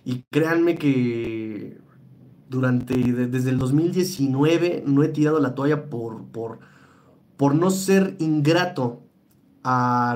Y 0.08 0.24
créanme 0.32 0.76
que 0.78 1.82
durante, 2.48 2.96
desde 2.96 3.50
el 3.50 3.58
2019 3.58 4.86
no 4.88 5.04
he 5.04 5.10
tirado 5.10 5.42
la 5.42 5.54
toalla 5.54 5.90
por, 5.90 6.24
por, 6.28 6.60
por 7.36 7.54
no 7.54 7.70
ser 7.70 8.16
ingrato 8.20 9.04
a, 9.66 10.14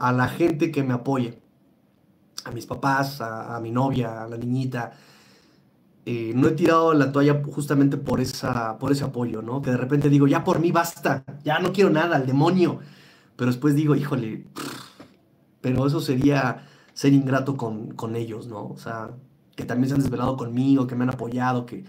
a 0.00 0.12
la 0.12 0.28
gente 0.28 0.70
que 0.70 0.82
me 0.82 0.94
apoya 0.94 1.34
a 2.46 2.50
mis 2.50 2.64
papás, 2.64 3.20
a, 3.20 3.60
mi 3.60 3.70
novia, 3.70 4.22
a 4.22 4.26
la 4.26 4.38
niñita. 4.38 4.92
Eh, 6.06 6.32
no 6.34 6.48
he 6.48 6.52
tirado 6.52 6.94
la 6.94 7.12
toalla 7.12 7.42
justamente 7.44 7.98
por, 7.98 8.22
esa, 8.22 8.78
por 8.78 8.90
ese 8.90 9.04
apoyo, 9.04 9.42
¿no? 9.42 9.60
Que 9.60 9.70
de 9.72 9.76
repente 9.76 10.08
digo, 10.08 10.26
ya 10.26 10.44
por 10.44 10.60
mí 10.60 10.72
basta, 10.72 11.24
ya 11.44 11.58
no 11.58 11.74
quiero 11.74 11.90
nada, 11.90 12.16
al 12.16 12.26
demonio. 12.26 12.78
Pero 13.36 13.50
después 13.50 13.74
digo, 13.74 13.94
híjole, 13.94 14.46
pero 15.60 15.86
eso 15.86 16.00
sería 16.00 16.64
ser 16.94 17.12
ingrato 17.12 17.58
con, 17.58 17.90
con, 17.90 18.16
ellos, 18.16 18.46
¿no? 18.46 18.68
O 18.68 18.78
sea, 18.78 19.10
que 19.56 19.64
también 19.64 19.88
se 19.88 19.94
han 19.94 20.02
desvelado 20.02 20.36
conmigo, 20.36 20.86
que 20.86 20.94
me 20.94 21.04
han 21.04 21.10
apoyado, 21.10 21.66
que... 21.66 21.84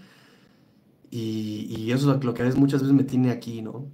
Y, 1.10 1.90
eso 1.92 2.12
es 2.12 2.24
lo 2.24 2.34
que 2.34 2.42
a 2.42 2.44
veces, 2.44 2.58
muchas 2.60 2.82
veces 2.82 2.94
me 2.94 3.04
tiene 3.04 3.30
aquí, 3.30 3.62
¿no? 3.62 3.86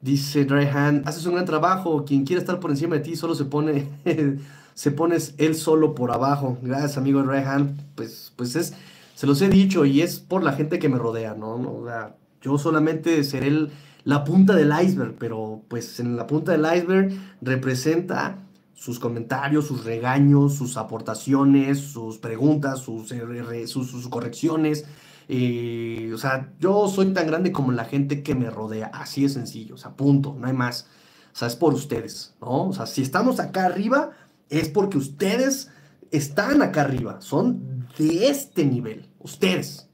Dice 0.00 0.44
Dryhand, 0.44 1.06
haces 1.08 1.26
un 1.26 1.34
gran 1.34 1.44
trabajo, 1.46 2.04
quien 2.04 2.24
quiera 2.24 2.40
estar 2.40 2.60
por 2.60 2.70
encima 2.70 2.96
de 2.96 3.02
ti 3.02 3.16
solo 3.16 3.34
se 3.34 3.44
pone, 3.44 3.88
se 4.74 4.90
pones 4.90 5.34
él 5.38 5.54
solo 5.54 5.94
por 5.94 6.10
abajo. 6.10 6.58
Gracias, 6.62 6.96
amigo 6.96 7.22
Dryhand. 7.22 7.94
Pues, 7.94 8.32
pues 8.36 8.56
es, 8.56 8.74
se 9.14 9.26
los 9.26 9.40
he 9.42 9.48
dicho 9.48 9.84
y 9.84 10.02
es 10.02 10.20
por 10.20 10.42
la 10.42 10.52
gente 10.52 10.78
que 10.78 10.88
me 10.88 10.98
rodea, 10.98 11.34
¿no? 11.34 11.54
O 11.54 11.86
sea, 11.86 12.16
yo 12.42 12.58
solamente 12.58 13.24
seré 13.24 13.68
la 14.04 14.24
punta 14.24 14.54
del 14.54 14.72
iceberg, 14.82 15.16
pero 15.18 15.62
pues 15.68 15.98
en 16.00 16.16
la 16.16 16.26
punta 16.26 16.52
del 16.52 16.66
iceberg 16.76 17.12
representa 17.40 18.43
sus 18.74 18.98
comentarios, 18.98 19.66
sus 19.66 19.84
regaños, 19.84 20.54
sus 20.54 20.76
aportaciones, 20.76 21.78
sus 21.80 22.18
preguntas, 22.18 22.80
sus, 22.80 23.08
sus 23.08 24.08
correcciones, 24.08 24.84
eh, 25.28 26.10
o 26.14 26.18
sea, 26.18 26.52
yo 26.60 26.88
soy 26.88 27.12
tan 27.12 27.26
grande 27.26 27.52
como 27.52 27.72
la 27.72 27.84
gente 27.84 28.22
que 28.22 28.34
me 28.34 28.50
rodea. 28.50 28.90
Así 28.92 29.22
de 29.22 29.28
sencillo. 29.28 29.74
O 29.74 29.78
sea, 29.78 29.92
punto. 29.92 30.36
No 30.38 30.46
hay 30.46 30.52
más. 30.52 30.88
O 31.32 31.36
sea, 31.36 31.48
es 31.48 31.56
por 31.56 31.74
ustedes, 31.74 32.34
¿no? 32.40 32.68
O 32.68 32.72
sea, 32.72 32.86
si 32.86 33.02
estamos 33.02 33.40
acá 33.40 33.66
arriba, 33.66 34.10
es 34.50 34.68
porque 34.68 34.98
ustedes 34.98 35.70
están 36.10 36.62
acá 36.62 36.82
arriba. 36.82 37.20
Son 37.20 37.88
de 37.98 38.28
este 38.28 38.64
nivel. 38.64 39.08
Ustedes. 39.18 39.88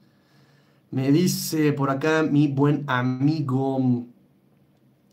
Me 0.91 1.13
dice 1.13 1.73
por 1.73 1.89
acá 1.91 2.25
mi 2.25 2.49
buen 2.49 2.83
amigo, 2.89 4.07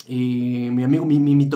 eh, 0.08 0.70
mi 0.72 0.84
amigo, 0.84 1.06
mi, 1.06 1.20
mi, 1.20 1.36
mi. 1.36 1.50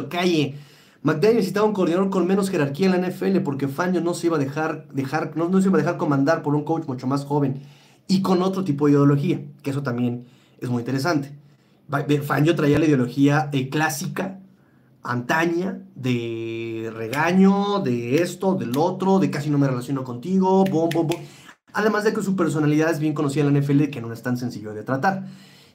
McDaniel 1.04 1.38
necesitaba 1.38 1.66
un 1.66 1.74
coordinador 1.74 2.10
con 2.10 2.28
menos 2.28 2.50
jerarquía 2.50 2.88
en 2.88 3.02
la 3.02 3.08
NFL 3.08 3.40
porque 3.40 3.68
Fangio 3.68 4.02
no 4.02 4.14
se 4.14 4.28
iba 4.28 4.38
a 4.38 4.40
dejar, 4.40 4.88
dejar 4.94 5.36
no, 5.36 5.50
no 5.50 5.60
se 5.62 5.68
iba 5.68 5.78
a 5.78 5.82
dejar 5.82 5.98
comandar 5.98 6.44
por 6.44 6.54
un 6.54 6.64
coach 6.64 6.86
mucho 6.88 7.08
más 7.08 7.26
joven 7.26 7.64
y 8.08 8.22
con 8.22 8.42
otro 8.42 8.64
tipo 8.64 8.86
de 8.86 8.94
ideología, 8.94 9.42
que 9.64 9.72
eso 9.72 9.84
también 9.84 10.26
es 10.60 10.70
muy 10.70 10.82
interesante. 10.82 11.36
Fangio 12.24 12.56
traía 12.56 12.80
la 12.80 12.86
ideología 12.86 13.50
eh, 13.52 13.70
clásica, 13.70 14.40
antaña, 15.04 15.82
de 15.96 16.92
regaño, 16.94 17.80
de 17.80 18.22
esto, 18.22 18.56
del 18.56 18.78
otro, 18.78 19.20
de 19.20 19.30
casi 19.30 19.50
no 19.50 19.58
me 19.58 19.68
relaciono 19.68 20.04
contigo, 20.04 20.64
bom, 20.66 20.90
bom, 20.94 21.08
bom. 21.08 21.22
Además 21.74 22.04
de 22.04 22.14
que 22.14 22.22
su 22.22 22.36
personalidad 22.36 22.92
es 22.92 23.00
bien 23.00 23.14
conocida 23.14 23.46
en 23.46 23.54
la 23.54 23.60
NFL, 23.60 23.86
que 23.86 24.02
no 24.02 24.12
es 24.14 24.22
tan 24.22 24.38
sencillo 24.38 24.74
de 24.74 24.84
tratar. 24.84 25.26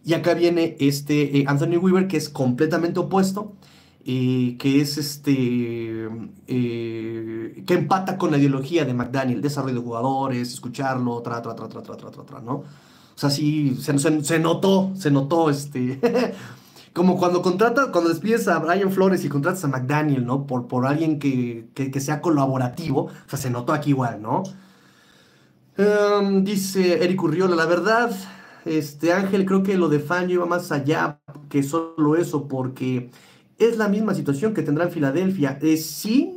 Y 0.05 0.15
acá 0.15 0.35
viene 0.35 0.77
este 0.79 1.39
eh, 1.39 1.45
Anthony 1.47 1.79
Weaver, 1.79 2.07
que 2.07 2.17
es 2.17 2.29
completamente 2.29 3.01
opuesto, 3.01 3.55
que 4.07 4.81
es 4.81 4.99
este, 4.99 6.09
eh, 6.47 7.65
que 7.67 7.75
empata 7.75 8.17
con 8.17 8.31
la 8.31 8.39
ideología 8.39 8.85
de 8.85 8.95
McDaniel, 8.95 9.43
desarrollo 9.43 9.75
de 9.75 9.81
jugadores, 9.81 10.53
escucharlo, 10.53 11.21
tra, 11.23 11.43
tra, 11.43 11.57
tra, 11.57 11.69
tra, 11.69 11.83
tra, 11.83 11.97
tra, 11.97 12.11
tra, 12.11 12.41
¿no? 12.41 12.53
O 12.55 13.19
sea, 13.19 13.31
sí, 13.31 13.77
se, 13.81 13.99
se, 13.99 14.39
notó, 14.39 14.93
se 14.95 15.11
notó, 15.11 15.51
este, 15.51 16.01
como 16.93 17.19
cuando 17.19 17.43
contratas, 17.43 17.89
cuando 17.89 18.11
despides 18.11 18.47
a 18.47 18.61
Brian 18.61 18.93
Flores 18.93 19.25
y 19.25 19.29
contratas 19.29 19.65
a 19.65 19.69
McDaniel, 19.69 20.25
¿no? 20.25 20.47
Por, 20.47 20.69
por 20.69 20.87
alguien 20.87 21.19
que, 21.19 21.67
que, 21.75 22.01
sea 22.01 22.21
colaborativo, 22.21 23.07
o 23.07 23.29
sea, 23.29 23.41
se 23.41 23.51
notó 23.51 23.73
aquí 23.73 23.91
igual, 23.91 24.23
¿no? 24.23 24.45
Em, 25.77 26.45
dice 26.45 27.03
Eric 27.03 27.21
Urriola, 27.25 27.57
la 27.57 27.67
verdad, 27.67 28.13
este 28.65 29.13
Ángel, 29.13 29.47
creo 29.47 29.65
que 29.65 29.77
lo 29.77 29.89
de 29.89 29.99
Fangio 29.99 30.37
iba 30.37 30.47
más 30.47 30.71
allá 30.71 31.19
que 31.49 31.65
solo 31.65 32.15
eso, 32.15 32.47
porque 32.47 33.11
es 33.59 33.77
la 33.77 33.89
misma 33.89 34.15
situación 34.15 34.55
que 34.55 34.63
tendrá 34.63 34.85
en 34.85 34.91
Filadelfia. 34.91 35.59
Es 35.63 35.87
sí, 35.87 36.37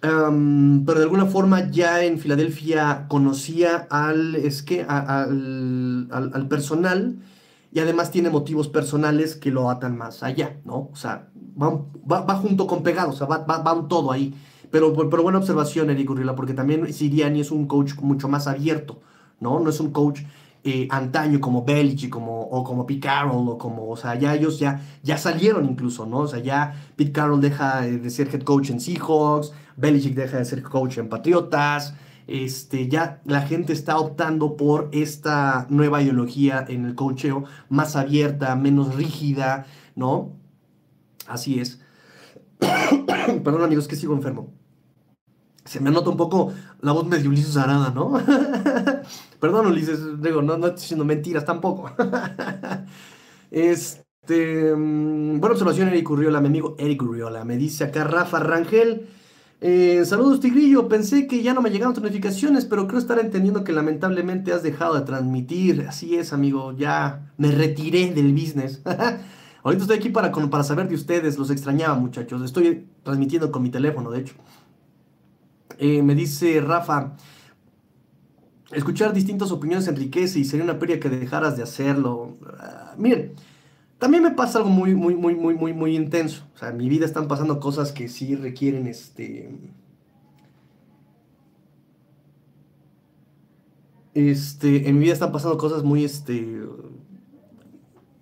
pero 0.00 0.98
de 0.98 1.02
alguna 1.02 1.26
forma 1.26 1.70
ya 1.70 2.04
en 2.04 2.18
Filadelfia 2.18 3.06
conocía 3.08 3.86
al, 3.88 4.34
es 4.36 4.62
que, 4.62 4.82
al, 4.82 6.08
al, 6.10 6.48
personal 6.48 7.16
y 7.72 7.78
además 7.78 8.10
tiene 8.10 8.28
motivos 8.28 8.68
personales 8.68 9.34
que 9.34 9.50
lo 9.50 9.70
atan 9.70 9.96
más 9.96 10.22
allá, 10.22 10.60
¿no? 10.64 10.90
O 10.92 10.96
sea, 10.96 11.28
va, 11.60 12.34
junto 12.36 12.66
con 12.66 12.82
pegado, 12.82 13.10
o 13.10 13.12
sea, 13.14 13.26
va, 13.26 13.38
va, 13.38 13.72
un 13.72 13.88
todo 13.88 14.12
ahí. 14.12 14.34
Pero, 14.70 14.92
pero 14.92 15.22
buena 15.22 15.38
observación, 15.38 15.88
Eric 15.88 16.10
Urrila, 16.10 16.34
porque 16.34 16.52
también 16.52 16.92
Siriani 16.92 17.40
es 17.40 17.50
un 17.50 17.66
coach 17.66 17.94
mucho 18.00 18.28
más 18.28 18.46
abierto, 18.46 19.00
¿no? 19.40 19.58
No 19.60 19.70
es 19.70 19.80
un 19.80 19.90
coach 19.90 20.20
eh, 20.66 20.88
antaño 20.90 21.40
como 21.40 21.62
Belichick 21.62 22.08
como, 22.08 22.40
o 22.40 22.64
como 22.64 22.86
Pete 22.86 23.00
Carroll 23.00 23.48
o 23.50 23.58
como, 23.58 23.90
o 23.90 23.96
sea, 23.96 24.14
ya 24.14 24.34
ellos 24.34 24.58
ya, 24.58 24.80
ya 25.02 25.18
salieron 25.18 25.66
incluso, 25.66 26.06
¿no? 26.06 26.20
O 26.20 26.26
sea, 26.26 26.38
ya 26.38 26.74
Pete 26.96 27.12
Carroll 27.12 27.42
deja 27.42 27.82
de 27.82 28.08
ser 28.08 28.28
head 28.34 28.42
coach 28.42 28.70
en 28.70 28.80
Seahawks, 28.80 29.52
Belichick 29.76 30.14
deja 30.14 30.38
de 30.38 30.44
ser 30.46 30.62
coach 30.62 30.96
en 30.96 31.10
Patriotas, 31.10 31.94
este, 32.26 32.88
ya 32.88 33.20
la 33.26 33.42
gente 33.42 33.74
está 33.74 33.98
optando 33.98 34.56
por 34.56 34.88
esta 34.92 35.66
nueva 35.68 36.00
ideología 36.00 36.64
en 36.66 36.86
el 36.86 36.94
coacheo 36.94 37.44
más 37.68 37.94
abierta, 37.94 38.56
menos 38.56 38.94
rígida, 38.94 39.66
¿no? 39.94 40.32
Así 41.26 41.60
es. 41.60 41.80
Perdón 42.58 43.62
amigos, 43.62 43.86
que 43.86 43.96
sigo 43.96 44.14
enfermo. 44.14 44.50
Se 45.66 45.80
me 45.80 45.90
nota 45.90 46.10
un 46.10 46.16
poco 46.16 46.52
la 46.80 46.92
voz 46.92 47.06
medio 47.06 47.28
Ulises 47.28 47.56
Arada, 47.56 47.90
¿no? 47.90 48.12
Perdón, 49.44 49.66
Ulises, 49.66 50.22
digo, 50.22 50.40
no, 50.40 50.54
estoy 50.54 50.72
diciendo 50.72 51.04
mentiras 51.04 51.44
tampoco. 51.44 51.92
este, 53.50 54.74
mm, 54.74 55.38
buena 55.38 55.52
observación, 55.52 55.88
Eric 55.88 56.08
Urriola, 56.08 56.40
mi 56.40 56.46
amigo 56.46 56.74
Eric 56.78 57.02
Urriola. 57.02 57.44
Me 57.44 57.58
dice 57.58 57.84
acá 57.84 58.04
Rafa 58.04 58.40
Rangel. 58.40 59.06
Eh, 59.60 60.02
saludos 60.06 60.40
Tigrillo, 60.40 60.88
pensé 60.88 61.26
que 61.26 61.42
ya 61.42 61.52
no 61.52 61.60
me 61.60 61.68
llegaron 61.68 61.92
tus 61.92 62.02
notificaciones, 62.02 62.64
pero 62.64 62.86
creo 62.86 62.98
estar 62.98 63.18
entendiendo 63.18 63.64
que 63.64 63.72
lamentablemente 63.72 64.50
has 64.50 64.62
dejado 64.62 64.94
de 64.94 65.02
transmitir. 65.02 65.84
Así 65.86 66.16
es, 66.16 66.32
amigo, 66.32 66.72
ya 66.72 67.30
me 67.36 67.50
retiré 67.50 68.14
del 68.14 68.32
business. 68.32 68.80
Ahorita 69.62 69.82
estoy 69.82 69.98
aquí 69.98 70.08
para, 70.08 70.32
para 70.32 70.64
saber 70.64 70.88
de 70.88 70.94
ustedes, 70.94 71.36
los 71.36 71.50
extrañaba 71.50 71.96
muchachos. 71.96 72.40
Estoy 72.40 72.86
transmitiendo 73.02 73.52
con 73.52 73.62
mi 73.62 73.68
teléfono, 73.68 74.10
de 74.10 74.20
hecho. 74.20 74.36
Eh, 75.76 76.02
me 76.02 76.14
dice 76.14 76.62
Rafa, 76.62 77.14
escuchar 78.72 79.12
distintas 79.12 79.50
opiniones 79.50 79.88
enriquece 79.88 80.38
y 80.38 80.44
sería 80.44 80.64
una 80.64 80.78
pérdida 80.78 81.00
que 81.00 81.08
dejaras 81.08 81.56
de 81.56 81.62
hacerlo. 81.62 82.36
Ah, 82.58 82.94
miren, 82.96 83.32
también 83.98 84.22
me 84.22 84.30
pasa 84.32 84.58
algo 84.58 84.70
muy, 84.70 84.94
muy, 84.94 85.14
muy, 85.14 85.34
muy, 85.34 85.54
muy, 85.54 85.72
muy 85.72 85.96
intenso. 85.96 86.44
O 86.54 86.58
sea, 86.58 86.70
en 86.70 86.76
mi 86.76 86.88
vida 86.88 87.06
están 87.06 87.28
pasando 87.28 87.60
cosas 87.60 87.92
que 87.92 88.08
sí 88.08 88.34
requieren 88.34 88.86
este. 88.86 89.50
Este, 94.14 94.88
en 94.88 94.94
mi 94.94 95.04
vida 95.04 95.14
están 95.14 95.32
pasando 95.32 95.58
cosas 95.58 95.82
muy, 95.82 96.04
este, 96.04 96.60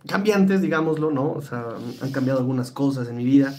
cambiantes, 0.06 0.62
digámoslo, 0.62 1.10
¿no? 1.10 1.32
O 1.32 1.42
sea, 1.42 1.66
han 2.00 2.12
cambiado 2.12 2.38
algunas 2.40 2.70
cosas 2.70 3.08
en 3.08 3.16
mi 3.16 3.24
vida. 3.24 3.54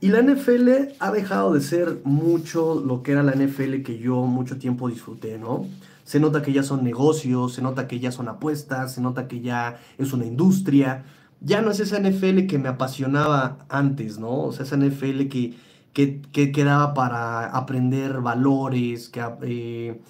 Y 0.00 0.08
la 0.08 0.20
NFL 0.20 0.68
ha 0.98 1.10
dejado 1.10 1.54
de 1.54 1.60
ser 1.60 2.00
mucho 2.04 2.82
lo 2.84 3.02
que 3.02 3.12
era 3.12 3.22
la 3.22 3.32
NFL 3.32 3.82
que 3.82 3.98
yo 3.98 4.22
mucho 4.26 4.58
tiempo 4.58 4.88
disfruté, 4.88 5.38
¿no? 5.38 5.66
Se 6.04 6.20
nota 6.20 6.42
que 6.42 6.52
ya 6.52 6.62
son 6.62 6.84
negocios, 6.84 7.54
se 7.54 7.62
nota 7.62 7.88
que 7.88 7.98
ya 7.98 8.12
son 8.12 8.28
apuestas, 8.28 8.94
se 8.94 9.00
nota 9.00 9.26
que 9.26 9.40
ya 9.40 9.80
es 9.98 10.12
una 10.12 10.26
industria 10.26 11.04
ya 11.44 11.60
no 11.62 11.70
es 11.70 11.80
esa 11.80 12.00
NFL 12.00 12.46
que 12.46 12.58
me 12.58 12.68
apasionaba 12.68 13.58
antes, 13.68 14.18
¿no? 14.18 14.44
O 14.44 14.52
sea, 14.52 14.64
esa 14.64 14.76
NFL 14.76 15.28
que, 15.28 15.54
que, 15.92 16.22
que 16.32 16.52
quedaba 16.52 16.94
para 16.94 17.46
aprender 17.46 18.20
valores, 18.20 19.10
que, 19.10 19.20
eh, 19.42 20.00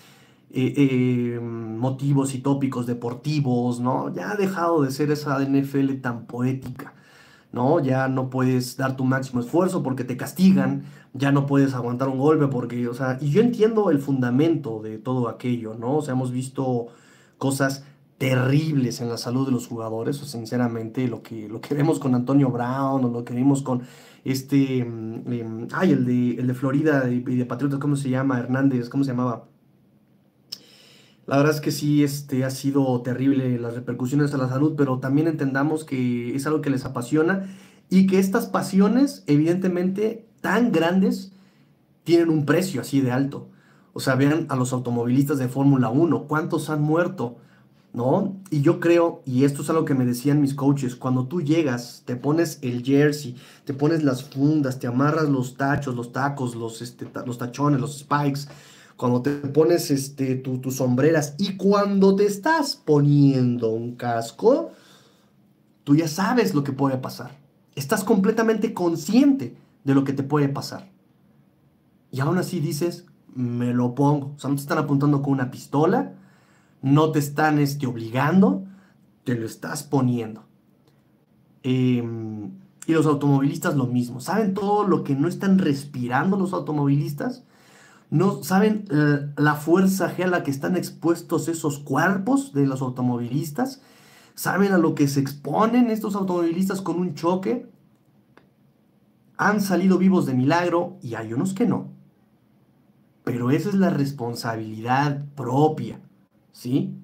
eh, 0.53 0.75
eh, 0.77 1.41
motivos 1.41 2.35
y 2.35 2.39
tópicos 2.39 2.87
deportivos, 2.87 3.81
¿no? 3.81 4.15
Ya 4.15 4.31
ha 4.31 4.37
dejado 4.37 4.83
de 4.83 4.93
ser 4.93 5.11
esa 5.11 5.39
NFL 5.41 5.95
tan 6.01 6.27
poética, 6.27 6.95
¿no? 7.53 7.81
Ya 7.81 8.09
no 8.09 8.31
puedes 8.31 8.77
dar 8.77 8.97
tu 8.97 9.05
máximo 9.05 9.41
esfuerzo 9.41 9.83
porque 9.83 10.05
te 10.05 10.16
castigan, 10.16 10.85
ya 11.15 11.32
no 11.32 11.47
puedes 11.47 11.74
aguantar 11.74 12.09
un 12.09 12.19
golpe 12.19 12.49
porque, 12.49 12.89
o 12.89 12.95
sea, 12.95 13.19
y 13.20 13.31
yo 13.31 13.41
entiendo 13.41 13.91
el 13.91 14.01
fundamento 14.01 14.82
de 14.82 14.99
todo 14.99 15.28
aquello, 15.28 15.74
¿no? 15.74 15.99
O 15.99 16.03
sea, 16.03 16.12
hemos 16.12 16.32
visto 16.32 16.89
cosas 17.39 17.85
terribles 18.19 19.01
en 19.01 19.09
la 19.09 19.16
salud 19.16 19.47
de 19.47 19.53
los 19.53 19.66
jugadores, 19.66 20.16
sinceramente 20.16 21.09
lo 21.09 21.23
que, 21.23 21.49
lo 21.49 21.61
que 21.61 21.74
vemos 21.74 21.99
con 21.99 22.15
Antonio 22.15 22.51
Brown 22.51 23.05
o 23.05 23.09
lo 23.09 23.24
que 23.24 23.35
vimos 23.35 23.62
con 23.62 23.82
este, 24.24 24.78
em, 24.78 25.69
ay, 25.73 25.93
el 25.93 26.05
de, 26.05 26.41
el 26.41 26.47
de 26.47 26.55
Florida 26.55 27.09
y 27.11 27.20
de, 27.20 27.45
Patriotas, 27.47 27.78
¿cómo 27.78 27.97
se 27.97 28.11
llama? 28.11 28.39
Hernández, 28.39 28.89
¿cómo 28.89 29.05
se 29.05 29.11
llamaba? 29.11 29.49
La 31.27 31.36
verdad 31.36 31.55
es 31.55 31.61
que 31.61 31.70
sí, 31.70 32.03
este, 32.03 32.45
ha 32.45 32.51
sido 32.51 33.01
terrible 33.03 33.59
las 33.59 33.74
repercusiones 33.74 34.35
a 34.35 34.39
la 34.39 34.49
salud, 34.49 34.74
pero 34.77 34.99
también 34.99 35.27
entendamos 35.28 35.85
que 35.85 36.35
es 36.35 36.47
algo 36.47 36.61
que 36.61 36.70
les 36.70 36.85
apasiona 36.85 37.47
y 37.89 38.07
que 38.07 38.19
estas 38.19 38.47
pasiones, 38.47 39.24
evidentemente, 39.27 40.27
tan 40.45 40.73
grandes, 40.73 41.33
tienen 42.05 42.29
un 42.29 42.45
precio 42.45 42.83
así 42.83 43.01
de 43.01 43.11
alto. 43.11 43.49
O 43.95 44.01
sea, 44.01 44.15
vean 44.15 44.45
a 44.51 44.57
los 44.57 44.75
automovilistas 44.75 45.39
de 45.39 45.49
Fórmula 45.49 45.89
1, 45.89 46.25
¿cuántos 46.25 46.69
han 46.69 46.83
muerto? 46.83 47.39
¿no? 47.95 48.37
Y 48.51 48.61
yo 48.61 48.79
creo, 48.79 49.23
y 49.25 49.45
esto 49.45 49.62
es 49.62 49.71
algo 49.71 49.87
que 49.87 49.95
me 49.95 50.05
decían 50.05 50.43
mis 50.43 50.53
coaches, 50.53 50.97
cuando 50.97 51.29
tú 51.29 51.41
llegas, 51.41 52.03
te 52.05 52.15
pones 52.15 52.59
el 52.61 52.85
jersey, 52.85 53.37
te 53.65 53.73
pones 53.73 54.03
las 54.03 54.23
fundas, 54.23 54.79
te 54.79 54.87
amarras 54.87 55.31
los 55.31 55.57
tachos, 55.57 55.95
los 55.95 56.12
tacos, 56.12 56.55
los, 56.55 56.83
este, 56.83 57.09
los 57.25 57.39
tachones, 57.39 57.81
los 57.81 58.01
spikes, 58.01 58.43
cuando 58.97 59.23
te 59.23 59.31
pones 59.31 59.91
este, 59.91 60.35
tus 60.35 60.77
sombreras 60.77 61.37
y 61.39 61.57
cuando 61.57 62.15
te 62.16 62.27
estás 62.27 62.77
poniendo 62.77 63.71
un 63.71 63.97
casco, 63.97 64.73
tú 65.85 65.97
ya 65.97 66.07
sabes 66.07 66.53
lo 66.53 66.62
que 66.62 66.73
puede 66.73 66.99
pasar. 66.99 67.39
Estás 67.77 68.05
completamente 68.05 68.75
consciente 68.75 69.64
de 69.85 69.94
lo 69.94 70.05
que 70.05 70.12
te 70.12 70.23
puede 70.23 70.48
pasar. 70.48 70.90
Y 72.11 72.20
aún 72.20 72.39
así 72.39 72.61
dices, 72.61 73.06
me 73.35 73.73
lo 73.73 73.94
pongo. 73.94 74.35
O 74.36 74.39
sea, 74.39 74.51
no 74.51 74.56
te 74.56 74.62
están 74.62 74.78
apuntando 74.78 75.23
con 75.23 75.32
una 75.32 75.51
pistola, 75.51 76.15
no 76.82 77.12
te 77.12 77.19
están 77.19 77.59
este, 77.59 77.86
obligando, 77.86 78.65
te 79.24 79.35
lo 79.35 79.47
estás 79.47 79.82
poniendo. 79.82 80.44
Em, 81.62 82.52
y 82.86 82.93
los 82.93 83.06
automovilistas 83.06 83.74
lo 83.74 83.86
mismo. 83.86 84.20
¿Saben 84.20 84.55
todo 84.55 84.86
lo 84.86 85.05
que 85.05 85.15
no 85.15 85.28
están 85.28 85.59
respirando 85.59 86.36
los 86.36 86.52
automovilistas? 86.52 87.44
¿No 88.11 88.43
saben 88.43 88.85
eh, 88.90 89.32
la 89.36 89.55
fuerza 89.55 90.15
a 90.16 90.27
la 90.27 90.43
que 90.43 90.51
están 90.51 90.77
expuestos 90.77 91.48
esos 91.48 91.78
cuerpos 91.78 92.52
de 92.52 92.66
los 92.66 92.82
automovilistas? 92.82 93.81
¿Saben 94.35 94.73
a 94.73 94.78
lo 94.78 94.94
que 94.94 95.09
se 95.09 95.20
exponen 95.20 95.90
estos 95.90 96.15
automovilistas 96.15 96.82
con 96.82 96.98
un 96.98 97.15
choque? 97.15 97.66
Han 99.36 99.61
salido 99.61 99.98
vivos 99.98 100.27
de 100.27 100.35
milagro 100.35 100.97
y 101.02 101.15
hay 101.15 101.32
unos 101.32 101.55
que 101.55 101.66
no. 101.66 101.89
Pero 103.24 103.51
esa 103.51 103.69
es 103.70 103.74
la 103.74 103.90
responsabilidad 103.90 105.24
propia. 105.35 106.01
¿sí? 106.55 106.94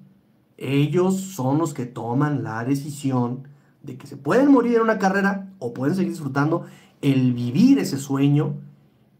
Ellos 0.57 1.19
son 1.19 1.59
los 1.59 1.73
que 1.73 1.85
toman 1.85 2.43
la 2.43 2.63
decisión 2.63 3.47
de 3.83 3.97
que 3.97 4.07
se 4.07 4.17
pueden 4.17 4.51
morir 4.51 4.75
en 4.75 4.81
una 4.81 4.99
carrera 4.99 5.49
o 5.59 5.73
pueden 5.73 5.95
seguir 5.95 6.11
disfrutando 6.11 6.65
el 7.01 7.33
vivir 7.33 7.79
ese 7.79 7.97
sueño, 7.97 8.53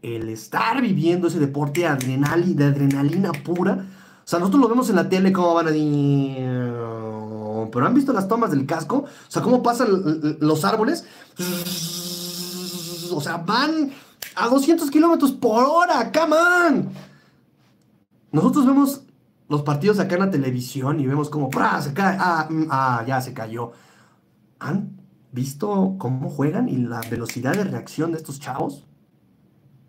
el 0.02 0.28
estar 0.28 0.80
viviendo 0.80 1.28
ese 1.28 1.38
deporte 1.38 1.80
de 1.82 1.86
adrenalina 1.88 3.32
pura. 3.44 3.86
O 4.24 4.28
sea, 4.28 4.38
nosotros 4.38 4.62
lo 4.62 4.68
vemos 4.68 4.88
en 4.88 4.96
la 4.96 5.08
tele 5.08 5.32
cómo 5.32 5.54
van 5.54 5.68
a... 5.68 5.70
Pero 7.70 7.86
han 7.86 7.94
visto 7.94 8.12
las 8.12 8.28
tomas 8.28 8.50
del 8.50 8.66
casco, 8.66 8.98
o 8.98 9.30
sea, 9.30 9.42
cómo 9.42 9.62
pasan 9.62 9.88
los 10.40 10.64
árboles. 10.64 11.04
O 13.16 13.20
sea, 13.20 13.38
van 13.38 13.90
a 14.34 14.48
200 14.48 14.90
kilómetros 14.90 15.32
por 15.32 15.64
hora, 15.64 16.10
come. 16.12 16.88
Nosotros 18.30 18.66
vemos 18.66 19.02
los 19.48 19.62
partidos 19.62 19.98
acá 19.98 20.14
en 20.14 20.20
la 20.22 20.30
televisión 20.30 20.98
y 20.98 21.06
vemos 21.06 21.28
como 21.28 21.50
se 21.80 21.92
cae, 21.92 22.16
ah, 22.18 22.48
mm, 22.48 22.66
ah, 22.70 23.04
ya 23.06 23.20
se 23.20 23.34
cayó. 23.34 23.72
¿Han 24.58 24.98
visto 25.30 25.96
cómo 25.98 26.30
juegan 26.30 26.68
y 26.68 26.78
la 26.78 27.00
velocidad 27.10 27.54
de 27.54 27.64
reacción 27.64 28.12
de 28.12 28.18
estos 28.18 28.40
chavos? 28.40 28.86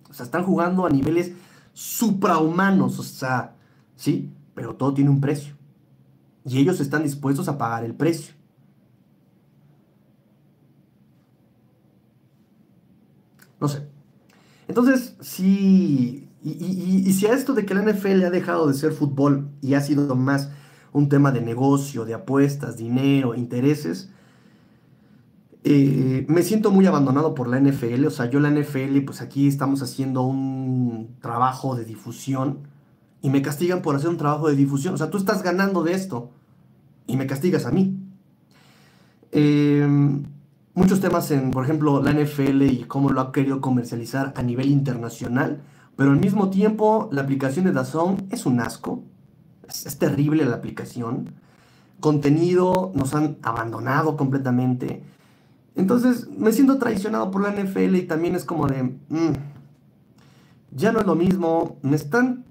O 0.10 0.14
sea, 0.14 0.26
están 0.26 0.44
jugando 0.44 0.86
a 0.86 0.90
niveles 0.90 1.32
suprahumanos, 1.74 3.00
o 3.00 3.04
sea, 3.04 3.56
sí, 3.96 4.32
pero 4.54 4.76
todo 4.76 4.94
tiene 4.94 5.10
un 5.10 5.22
precio. 5.22 5.56
Y 6.46 6.60
ellos 6.60 6.80
están 6.82 7.04
dispuestos 7.04 7.48
a 7.48 7.58
pagar 7.58 7.86
el 7.86 7.96
precio. 7.96 8.36
No 13.64 13.70
sé. 13.70 13.88
Entonces, 14.68 15.16
sí, 15.22 16.28
y, 16.44 17.14
si 17.14 17.26
a 17.28 17.34
esto 17.34 17.54
de 17.54 17.66
que 17.66 17.74
la 17.74 17.82
NFL 17.82 18.26
ha 18.26 18.30
dejado 18.30 18.68
de 18.68 18.74
ser 18.74 18.92
fútbol 18.92 19.48
y 19.62 19.76
ha 19.76 19.80
sido 19.80 20.18
más 20.18 20.52
un 20.92 21.08
tema 21.08 21.32
de 21.32 21.40
negocio, 21.40 22.04
de 22.04 22.14
apuestas, 22.14 22.76
dinero, 22.76 23.36
intereses, 23.36 24.10
eh, 25.64 26.26
me 26.28 26.44
siento 26.44 26.72
muy 26.72 26.86
abandonado 26.88 27.34
por 27.36 27.48
la 27.48 27.58
NFL. 27.58 28.06
O 28.06 28.12
sea, 28.12 28.30
yo 28.30 28.42
la 28.42 28.52
NFL, 28.52 29.00
pues 29.06 29.22
aquí 29.22 29.48
estamos 29.48 29.82
haciendo 29.82 30.24
un 30.24 31.16
trabajo 31.22 31.78
de 31.78 31.86
difusión 31.86 32.68
y 33.22 33.30
me 33.30 33.42
castigan 33.42 33.82
por 33.82 33.96
hacer 33.96 34.10
un 34.10 34.18
trabajo 34.18 34.50
de 34.50 34.58
difusión. 34.58 34.94
O 34.94 34.98
sea, 34.98 35.10
tú 35.10 35.18
estás 35.18 35.42
ganando 35.42 35.84
de 35.84 35.94
esto 35.94 36.32
y 37.08 37.16
me 37.16 37.28
castigas 37.28 37.66
a 37.66 37.72
mí. 37.72 37.98
Em, 39.32 40.33
muchos 40.74 41.00
temas 41.00 41.30
en, 41.32 41.52
por 41.52 41.64
ejemplo, 41.64 42.02
la 42.02 42.12
NFL 42.12 42.64
y 42.64 42.86
cómo 42.86 43.10
lo 43.10 43.22
ha 43.22 43.32
querido 43.32 43.62
comercializar 43.62 44.34
a 44.36 44.44
nivel 44.44 44.70
internacional 44.70 45.62
pero 45.96 46.12
al 46.12 46.20
mismo 46.20 46.50
tiempo, 46.50 47.10
la 47.12 47.22
aplicación 47.22 47.66
de 47.66 47.72
Dazón 47.72 48.28
es 48.32 48.46
un 48.46 48.60
asco. 48.60 49.04
Es, 49.68 49.98
terrible 49.98 50.46
la 50.46 50.56
aplicación. 50.56 51.36
Contenido 52.00 52.92
nos 52.96 53.14
han 53.14 53.38
abandonado 53.44 54.18
completamente. 54.18 55.04
Entonces 55.76 56.28
me 56.30 56.52
siento 56.52 56.78
traicionado 56.78 57.32
por 57.32 57.42
la 57.42 57.52
NFL 57.52 57.96
y 57.96 58.04
también 58.04 58.36
es 58.36 58.44
como 58.44 58.68
de, 58.68 58.84
mm, 58.84 59.34
ya 60.72 60.92
no 60.92 61.00
es 61.00 61.06
lo 61.06 61.16
mismo, 61.16 61.78
me 61.82 61.96
están 61.96 62.46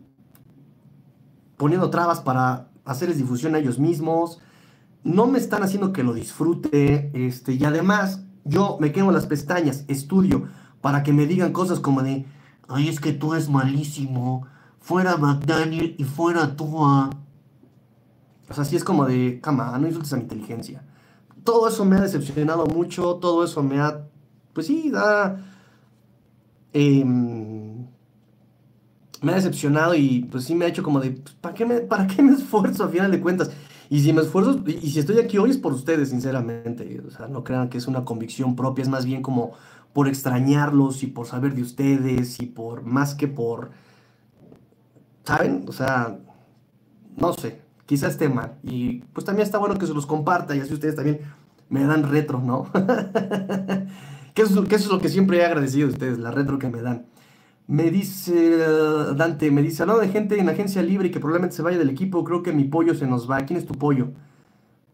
poniendo 1.57 1.91
trabas 1.91 2.21
para 2.21 2.69
hacerles 2.85 3.19
difusión 3.19 3.55
a 3.55 3.59
ellos 3.59 3.79
mismos, 3.79 4.41
no 5.05 5.27
me 5.27 5.39
están 5.39 5.63
haciendo 5.63 5.93
que 5.93 6.03
lo 6.03 6.15
disfrute, 6.15 7.11
este, 7.15 7.55
y 7.55 7.65
además 7.65 8.25
yo 8.45 8.79
me 8.81 8.93
quemo 8.93 9.13
las 9.13 9.27
pestañas, 9.27 9.85
estudio 9.89 10.49
para 10.81 11.03
que 11.03 11.13
me 11.13 11.27
digan 11.27 11.53
cosas 11.53 11.81
como 11.81 12.03
de, 12.03 12.27
Ay, 12.69 12.89
es 12.89 13.01
que 13.01 13.13
tú 13.13 13.35
es 13.35 13.51
malísimo. 13.51 14.47
Fuera 14.81 15.17
McDaniel 15.19 15.95
y 15.99 16.05
fuera 16.05 16.57
Tua. 16.57 17.11
O 18.49 18.55
sea, 18.55 18.63
así 18.63 18.77
es 18.77 18.85
como 18.85 19.05
de, 19.05 19.41
cama, 19.43 19.79
no 19.79 19.87
insultes 19.87 20.13
a 20.13 20.17
mi 20.17 20.23
inteligencia. 20.23 20.83
Todo 21.45 21.69
eso 21.69 21.85
me 21.85 21.97
ha 21.97 22.01
decepcionado 22.01 22.67
mucho, 22.67 23.17
todo 23.17 23.45
eso 23.45 23.63
me 23.63 23.81
ha, 23.81 24.07
pues 24.53 24.67
sí, 24.67 24.91
da... 24.91 25.39
Em, 26.73 27.87
me 29.21 29.33
ha 29.33 29.35
decepcionado 29.37 29.95
y 29.95 30.27
pues 30.31 30.45
sí 30.45 30.55
me 30.55 30.65
ha 30.65 30.69
hecho 30.69 30.83
como 30.83 30.99
de, 30.99 31.13
pues, 31.13 31.35
¿para 31.37 31.55
qué 31.55 31.67
me, 31.67 31.81
para 31.81 32.07
qué 32.07 32.23
me 32.23 32.33
esfuerzo 32.37 32.85
a 32.85 32.89
final 32.89 33.11
de 33.11 33.21
cuentas? 33.21 33.51
Y 33.93 34.01
si 34.01 34.15
me 34.15 34.23
esfuerzo, 34.23 34.65
y, 34.67 34.91
si 34.91 35.01
estoy 35.01 35.19
aquí 35.19 35.37
hoy 35.37 35.51
es 35.51 35.59
por 35.59 35.75
ustedes, 35.75 36.09
sinceramente. 36.09 37.03
O 37.07 37.11
sea, 37.11 37.29
no 37.29 37.45
crean 37.45 37.69
que 37.69 37.77
es 37.77 37.87
una 37.87 38.07
convicción 38.07 38.57
propia, 38.57 38.81
es 38.81 38.89
más 38.89 39.05
bien 39.05 39.21
como 39.21 39.53
por 39.93 40.09
extrañarlos 40.09 41.03
y 41.03 41.09
por 41.09 41.27
saber 41.27 41.55
de 41.55 41.61
ustedes 41.61 42.41
y 42.41 42.47
por 42.47 42.85
más 42.85 43.15
que 43.15 43.29
por, 43.29 43.71
¿saben? 45.25 45.67
O 45.69 45.73
sea, 45.73 46.19
no 47.19 47.35
sé, 47.35 47.61
quizás 47.85 48.13
esté 48.13 48.31
mal. 48.31 48.55
Y 48.63 49.01
pues 49.13 49.27
también 49.27 49.45
está 49.45 49.59
bueno 49.59 49.77
que 49.77 49.87
se 49.87 49.93
los 49.93 50.07
comparta 50.07 50.57
y 50.57 50.61
así 50.61 50.73
ustedes 50.73 50.97
también 50.97 51.21
me 51.69 51.85
dan 51.85 52.09
retro, 52.09 52.41
¿no? 52.41 52.73
que, 54.33 54.41
eso, 54.41 54.65
que 54.65 54.77
eso 54.77 54.87
es 54.87 54.91
lo 54.91 55.01
que 55.01 55.11
siempre 55.11 55.37
he 55.37 55.45
agradecido 55.45 55.89
de 55.89 55.93
ustedes, 55.93 56.19
la 56.19 56.31
retro 56.31 56.59
que 56.59 56.71
me 56.71 56.81
dan. 56.81 57.12
Me 57.73 57.91
dice 57.91 58.59
Dante, 59.17 59.51
me 59.51 59.63
dice, 59.63 59.83
hablando 59.83 60.03
de 60.03 60.11
gente 60.11 60.39
en 60.39 60.47
agencia 60.51 60.83
libre 60.83 61.09
y 61.09 61.11
que 61.11 61.21
probablemente 61.21 61.57
se 61.57 61.63
vaya 61.63 61.79
del 61.79 61.89
equipo, 61.89 62.23
creo 62.23 62.43
que 62.43 62.53
mi 62.53 62.65
pollo 62.65 62.95
se 62.95 63.07
nos 63.07 63.31
va. 63.31 63.47
¿Quién 63.47 63.59
es 63.59 63.65
tu 63.65 63.73
pollo? 63.73 64.09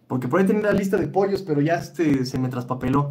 Porque 0.06 0.28
por 0.28 0.38
ahí 0.38 0.46
tenía 0.46 0.62
la 0.62 0.72
lista 0.74 0.96
de 0.96 1.08
pollos, 1.08 1.42
pero 1.42 1.60
ya 1.60 1.74
este 1.74 2.24
se 2.24 2.38
me 2.38 2.48
traspapeló. 2.48 3.10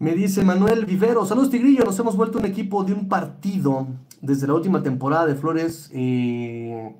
Me 0.00 0.16
dice 0.16 0.44
Manuel 0.44 0.86
Vivero, 0.86 1.24
saludos 1.24 1.50
Tigrillo, 1.50 1.84
nos 1.84 2.00
hemos 2.00 2.16
vuelto 2.16 2.40
un 2.40 2.46
equipo 2.46 2.82
de 2.82 2.92
un 2.92 3.08
partido 3.08 3.86
desde 4.20 4.48
la 4.48 4.54
última 4.54 4.82
temporada 4.82 5.26
de 5.26 5.36
Flores. 5.36 5.88
Eh, 5.94 6.92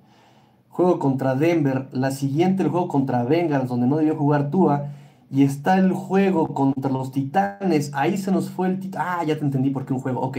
juego 0.69 1.01
contra 1.01 1.35
Denver, 1.35 1.89
la 1.91 2.13
siguiente 2.13 2.63
el 2.63 2.69
juego 2.69 2.87
contra 2.87 3.25
Bengals, 3.25 3.69
donde 3.69 3.89
no 3.89 3.97
debió 3.97 4.15
jugar 4.15 4.53
Tua. 4.53 4.93
Y 5.29 5.43
está 5.43 5.77
el 5.77 5.91
juego 5.91 6.55
contra 6.55 6.89
los 6.89 7.11
Titanes, 7.11 7.91
ahí 7.95 8.17
se 8.17 8.31
nos 8.31 8.49
fue 8.49 8.69
el... 8.69 8.91
Ah, 8.97 9.25
ya 9.27 9.37
te 9.37 9.45
entendí 9.45 9.71
por 9.71 9.85
qué 9.85 9.93
un 9.93 9.99
juego, 9.99 10.21
ok. 10.21 10.39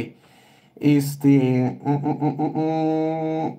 Este. 0.81 1.79
Mm, 1.85 1.91
mm, 1.91 2.57
mm, 2.57 3.57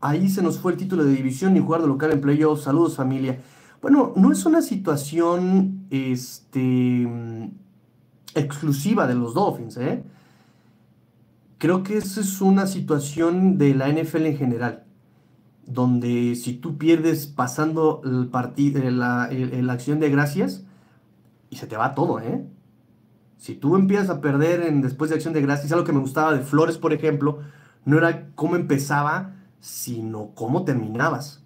ahí 0.00 0.28
se 0.28 0.42
nos 0.42 0.58
fue 0.58 0.72
el 0.72 0.78
título 0.78 1.04
de 1.04 1.14
división 1.14 1.56
y 1.56 1.60
jugar 1.60 1.80
de 1.80 1.86
local 1.86 2.10
en 2.10 2.20
playoffs. 2.20 2.64
Saludos, 2.64 2.96
familia. 2.96 3.38
Bueno, 3.80 4.12
no 4.16 4.32
es 4.32 4.44
una 4.44 4.60
situación 4.60 5.86
este, 5.90 7.08
exclusiva 8.34 9.06
de 9.06 9.14
los 9.14 9.34
Dolphins, 9.34 9.76
¿eh? 9.76 10.02
Creo 11.58 11.84
que 11.84 11.98
esa 11.98 12.20
es 12.20 12.40
una 12.40 12.66
situación 12.66 13.56
de 13.56 13.74
la 13.74 13.88
NFL 13.88 14.26
en 14.26 14.36
general, 14.36 14.84
donde 15.66 16.34
si 16.34 16.54
tú 16.54 16.78
pierdes 16.78 17.26
pasando 17.26 18.02
el 18.04 18.26
partido, 18.26 18.82
la 18.90 19.28
acción 19.72 20.00
de 20.00 20.10
gracias, 20.10 20.64
y 21.48 21.56
se 21.56 21.68
te 21.68 21.76
va 21.76 21.94
todo, 21.94 22.18
¿eh? 22.18 22.44
Si 23.44 23.54
tú 23.54 23.76
empiezas 23.76 24.08
a 24.08 24.22
perder 24.22 24.62
en, 24.62 24.80
después 24.80 25.10
de 25.10 25.16
Acción 25.16 25.34
de 25.34 25.42
Gracias, 25.42 25.70
algo 25.70 25.84
que 25.84 25.92
me 25.92 25.98
gustaba 25.98 26.32
de 26.32 26.40
Flores, 26.40 26.78
por 26.78 26.94
ejemplo, 26.94 27.40
no 27.84 27.98
era 27.98 28.30
cómo 28.34 28.56
empezaba, 28.56 29.34
sino 29.60 30.30
cómo 30.34 30.64
terminabas. 30.64 31.42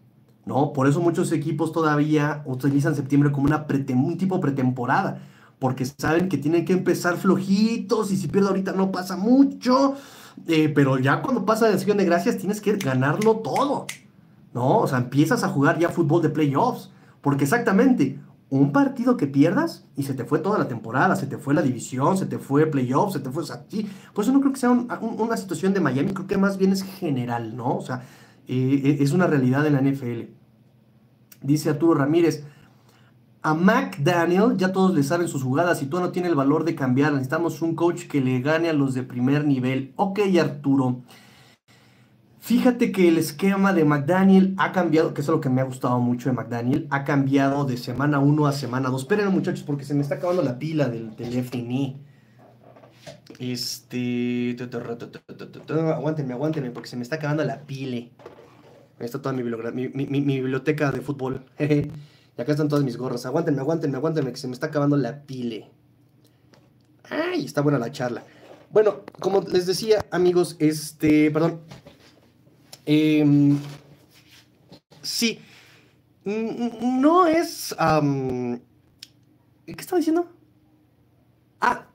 ¿no? 0.46 0.72
Por 0.72 0.86
eso 0.86 1.00
muchos 1.00 1.32
equipos 1.32 1.72
todavía 1.72 2.44
utilizan 2.46 2.94
septiembre 2.94 3.32
como 3.32 3.48
una 3.48 3.66
un 3.96 4.16
tipo 4.16 4.40
pretemporada, 4.40 5.22
porque 5.58 5.84
saben 5.86 6.28
que 6.28 6.38
tienen 6.38 6.64
que 6.64 6.72
empezar 6.72 7.16
flojitos 7.16 8.12
y 8.12 8.16
si 8.16 8.28
pierdo 8.28 8.50
ahorita 8.50 8.70
no 8.74 8.92
pasa 8.92 9.16
mucho, 9.16 9.96
eh, 10.46 10.68
pero 10.68 11.00
ya 11.00 11.20
cuando 11.20 11.44
pasa 11.44 11.66
de 11.66 11.72
acción 11.72 11.98
de 11.98 12.04
gracias 12.04 12.38
tienes 12.38 12.60
que 12.60 12.76
ganarlo 12.76 13.38
todo, 13.38 13.88
¿no? 14.54 14.78
O 14.78 14.86
sea, 14.86 14.98
empiezas 14.98 15.42
a 15.42 15.48
jugar 15.48 15.80
ya 15.80 15.88
fútbol 15.88 16.22
de 16.22 16.28
playoffs, 16.28 16.92
porque 17.22 17.42
exactamente, 17.42 18.20
un 18.50 18.72
partido 18.72 19.16
que 19.16 19.26
pierdas 19.26 19.84
y 19.96 20.04
se 20.04 20.14
te 20.14 20.24
fue 20.24 20.38
toda 20.38 20.58
la 20.58 20.68
temporada, 20.68 21.16
se 21.16 21.26
te 21.26 21.36
fue 21.36 21.52
la 21.52 21.62
división, 21.62 22.16
se 22.16 22.26
te 22.26 22.38
fue 22.38 22.66
playoffs, 22.66 23.12
se 23.12 23.20
te 23.20 23.30
fue... 23.30 23.42
O 23.42 23.46
Por 24.14 24.24
eso 24.24 24.32
no 24.32 24.40
creo 24.40 24.52
que 24.52 24.58
sea 24.58 24.70
una 24.70 25.36
situación 25.36 25.74
de 25.74 25.80
Miami, 25.80 26.12
creo 26.12 26.26
que 26.26 26.38
más 26.38 26.56
bien 26.56 26.72
es 26.72 26.82
general, 26.82 27.56
¿no? 27.56 27.76
O 27.76 27.82
sea, 27.82 28.02
eh, 28.46 28.80
eh, 28.84 28.96
es 29.00 29.12
una 29.12 29.26
realidad 29.26 29.66
en 29.66 29.74
la 29.74 29.82
NFL. 29.82 30.32
Dice 31.42 31.70
Arturo 31.70 31.94
Ramírez, 31.94 32.44
a 33.42 33.54
McDaniel 33.54 34.56
ya 34.56 34.72
todos 34.72 34.94
le 34.94 35.02
saben 35.02 35.28
sus 35.28 35.42
jugadas 35.42 35.82
y 35.82 35.86
tú 35.86 36.00
no 36.00 36.10
tiene 36.10 36.28
el 36.28 36.34
valor 36.34 36.64
de 36.64 36.74
cambiar, 36.74 37.12
necesitamos 37.12 37.60
un 37.60 37.74
coach 37.74 38.06
que 38.06 38.20
le 38.20 38.40
gane 38.40 38.70
a 38.70 38.72
los 38.72 38.94
de 38.94 39.02
primer 39.02 39.44
nivel. 39.44 39.92
Ok, 39.96 40.20
Arturo. 40.40 41.02
Fíjate 42.48 42.92
que 42.92 43.08
el 43.08 43.18
esquema 43.18 43.74
de 43.74 43.84
McDaniel 43.84 44.54
ha 44.56 44.72
cambiado, 44.72 45.12
que 45.12 45.20
es 45.20 45.28
lo 45.28 45.38
que 45.38 45.50
me 45.50 45.60
ha 45.60 45.64
gustado 45.64 46.00
mucho 46.00 46.30
de 46.30 46.34
McDaniel, 46.34 46.86
ha 46.88 47.04
cambiado 47.04 47.66
de 47.66 47.76
semana 47.76 48.20
1 48.20 48.46
a 48.46 48.52
semana 48.52 48.88
2. 48.88 49.02
Esperen 49.02 49.28
muchachos, 49.28 49.62
porque 49.64 49.84
se 49.84 49.92
me 49.92 50.00
está 50.00 50.14
acabando 50.14 50.40
la 50.40 50.58
pila 50.58 50.88
del 50.88 51.14
teléfono. 51.14 51.98
Este... 53.38 54.56
Aguántenme, 55.68 56.32
aguántenme, 56.32 56.70
porque 56.70 56.88
se 56.88 56.96
me 56.96 57.02
está 57.02 57.16
acabando 57.16 57.44
la 57.44 57.66
pile. 57.66 58.12
Ahí 58.98 59.04
está 59.04 59.20
toda 59.20 59.34
mi, 59.34 59.42
biblioteca 59.42 60.90
de 60.90 61.02
fútbol. 61.02 61.44
y 61.58 62.40
acá 62.40 62.52
están 62.52 62.68
todas 62.68 62.82
mis 62.82 62.96
gorras. 62.96 63.26
Aguántenme, 63.26 63.60
aguántenme, 63.60 63.98
aguántenme, 63.98 64.32
que 64.32 64.38
se 64.38 64.48
me 64.48 64.54
está 64.54 64.68
acabando 64.68 64.96
la 64.96 65.20
pile. 65.20 65.70
Ay, 67.10 67.44
está 67.44 67.60
buena 67.60 67.78
la 67.78 67.92
charla. 67.92 68.22
Bueno, 68.70 69.02
como 69.20 69.42
les 69.42 69.66
decía, 69.66 70.06
amigos, 70.10 70.56
este, 70.58 71.30
perdón, 71.30 71.60
Em, 72.90 73.58
sí. 75.02 75.38
No 76.24 77.26
es... 77.26 77.76
¿Qué 79.66 79.72
estaba 79.76 79.98
diciendo? 79.98 80.26
Ah, 81.60 81.86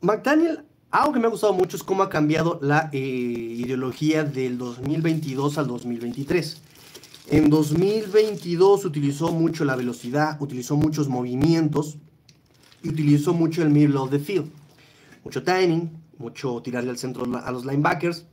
McDaniel, 0.00 0.64
algo 0.92 1.12
que 1.12 1.18
me 1.18 1.26
ha 1.26 1.30
gustado 1.30 1.52
mucho 1.52 1.76
es 1.76 1.82
cómo 1.82 2.04
ha 2.04 2.08
cambiado 2.08 2.60
la 2.62 2.88
eh, 2.92 2.98
ideología 2.98 4.22
del 4.22 4.58
2022 4.58 5.58
al 5.58 5.66
2023. 5.66 6.62
En 7.30 7.50
2022 7.50 8.84
utilizó 8.84 9.32
mucho 9.32 9.64
la 9.64 9.74
velocidad, 9.74 10.40
utilizó 10.40 10.76
muchos 10.76 11.08
movimientos 11.08 11.98
y 12.84 12.90
utilizó 12.90 13.34
mucho 13.34 13.62
el 13.62 13.70
middle 13.70 13.96
of 13.96 14.10
the 14.10 14.20
field. 14.20 14.52
Mucho 15.24 15.42
timing, 15.42 15.90
mucho 16.18 16.62
tirarle 16.62 16.90
al 16.90 16.98
centro 16.98 17.24
a 17.24 17.50
los 17.50 17.64
linebackers, 17.64 18.26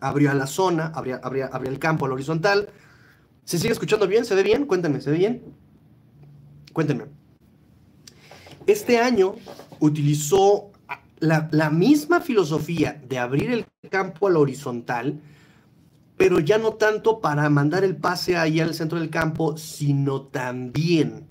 abrió 0.00 0.30
a 0.30 0.34
la 0.34 0.46
zona, 0.46 0.92
abría, 0.94 1.20
el 1.64 1.78
campo 1.78 2.04
a 2.04 2.08
la 2.08 2.14
horizontal. 2.14 2.70
¿Se 3.44 3.58
sigue 3.58 3.72
escuchando 3.72 4.06
bien? 4.06 4.24
¿Se 4.24 4.34
ve 4.34 4.42
bien? 4.42 4.66
Cuéntenme, 4.66 5.00
¿se 5.00 5.10
ve 5.10 5.18
bien? 5.18 5.42
Cuéntenme. 6.72 7.04
Este 8.66 8.98
año 8.98 9.34
utilizó 9.78 10.72
la, 11.18 11.48
la, 11.52 11.70
misma 11.70 12.20
filosofía 12.20 13.00
de 13.06 13.18
abrir 13.18 13.50
el 13.50 13.66
campo 13.88 14.26
a 14.26 14.30
la 14.30 14.40
horizontal, 14.40 15.20
pero 16.16 16.40
ya 16.40 16.58
no 16.58 16.74
tanto 16.74 17.20
para 17.20 17.48
mandar 17.48 17.84
el 17.84 17.96
pase 17.96 18.36
ahí 18.36 18.60
al 18.60 18.74
centro 18.74 18.98
del 18.98 19.10
campo, 19.10 19.56
sino 19.56 20.22
también 20.22 21.28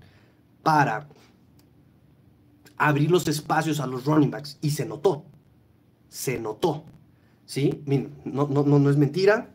para 0.62 1.08
abrir 2.76 3.10
los 3.10 3.28
espacios 3.28 3.80
a 3.80 3.86
los 3.86 4.04
running 4.04 4.30
backs. 4.30 4.58
Y 4.60 4.70
se 4.70 4.86
notó, 4.86 5.24
se 6.08 6.38
notó. 6.38 6.84
¿Sí? 7.46 7.82
no, 8.24 8.48
no, 8.48 8.64
no, 8.64 8.90
es 8.90 8.96
mentira. 8.96 9.54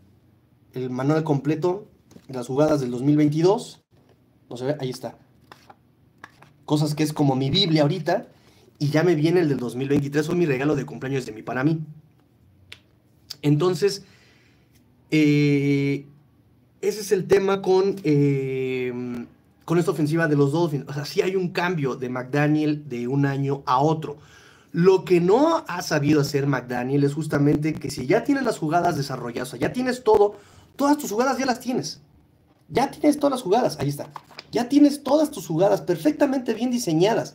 El 0.74 0.90
manual 0.90 1.24
completo 1.24 1.88
de 2.28 2.34
las 2.34 2.48
jugadas 2.48 2.82
del 2.82 2.92
2022. 2.92 3.84
No 4.50 4.58
se 4.58 4.66
ve, 4.66 4.78
ahí 4.80 4.90
está. 4.90 5.18
Cosas 6.66 6.96
que 6.96 7.04
es 7.04 7.14
como 7.14 7.36
mi 7.36 7.50
Biblia 7.50 7.84
ahorita. 7.84 8.28
Y 8.80 8.90
ya 8.90 9.04
me 9.04 9.14
viene 9.14 9.42
el 9.42 9.50
del 9.50 9.60
2023. 9.60 10.26
Fue 10.26 10.36
mi 10.36 10.46
regalo 10.46 10.76
de 10.76 10.86
cumpleaños 10.86 11.26
de 11.26 11.34
mí 11.34 11.44
para 11.44 11.64
mí. 11.64 11.82
Entonces, 13.44 14.06
eh, 15.12 16.06
ese 16.80 17.02
es 17.02 17.12
el 17.12 17.28
tema 17.28 17.62
con, 17.62 17.96
eh, 18.04 19.26
con 19.66 19.78
esta 19.78 19.92
ofensiva 19.92 20.28
de 20.28 20.36
los 20.36 20.52
Dolphins. 20.52 20.86
O 20.88 20.94
sea, 20.94 21.06
sí 21.06 21.22
hay 21.22 21.36
un 21.36 21.50
cambio 21.50 21.96
de 21.96 22.10
McDaniel 22.10 22.88
de 22.88 23.08
un 23.08 23.26
año 23.26 23.62
a 23.66 23.80
otro. 23.80 24.18
Lo 24.72 25.04
que 25.04 25.20
no 25.20 25.66
ha 25.68 25.82
sabido 25.82 26.22
hacer 26.22 26.48
McDaniel 26.48 27.04
es 27.04 27.14
justamente 27.14 27.74
que 27.74 27.92
si 27.92 28.08
ya 28.08 28.24
tienes 28.24 28.44
las 28.44 28.58
jugadas 28.58 28.96
desarrolladas, 28.96 29.52
ya 29.60 29.74
tienes 29.74 30.04
todo, 30.04 30.38
todas 30.78 30.98
tus 30.98 31.12
jugadas 31.12 31.38
ya 31.38 31.46
las 31.46 31.60
tienes. 31.60 32.02
Ya 32.70 32.90
tienes 32.90 33.20
todas 33.20 33.32
las 33.32 33.42
jugadas, 33.42 33.78
ahí 33.80 33.90
está. 33.90 34.10
Ya 34.52 34.70
tienes 34.70 35.04
todas 35.04 35.30
tus 35.30 35.46
jugadas 35.46 35.82
perfectamente 35.82 36.54
bien 36.54 36.72
diseñadas. 36.72 37.34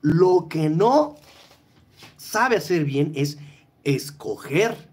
Lo 0.00 0.48
que 0.48 0.70
no 0.70 1.16
sabe 2.16 2.56
hacer 2.56 2.84
bien 2.84 3.12
es 3.14 3.36
escoger 3.84 4.88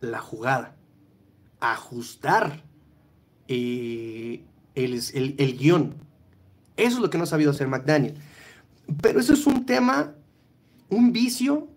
la 0.00 0.18
jugada, 0.18 0.76
ajustar 1.60 2.62
eh, 3.48 4.44
el, 4.74 5.00
el 5.38 5.58
guion. 5.58 5.94
Eso 6.76 6.96
es 6.96 7.02
lo 7.02 7.08
que 7.08 7.16
no 7.16 7.24
ha 7.24 7.28
sabido 7.28 7.50
hacer 7.50 7.66
McDaniel. 7.66 8.14
Pero 9.00 9.20
eso 9.20 9.32
es 9.32 9.46
un 9.46 9.64
tema 9.64 10.14
un 10.90 11.12
vicio 11.12 11.68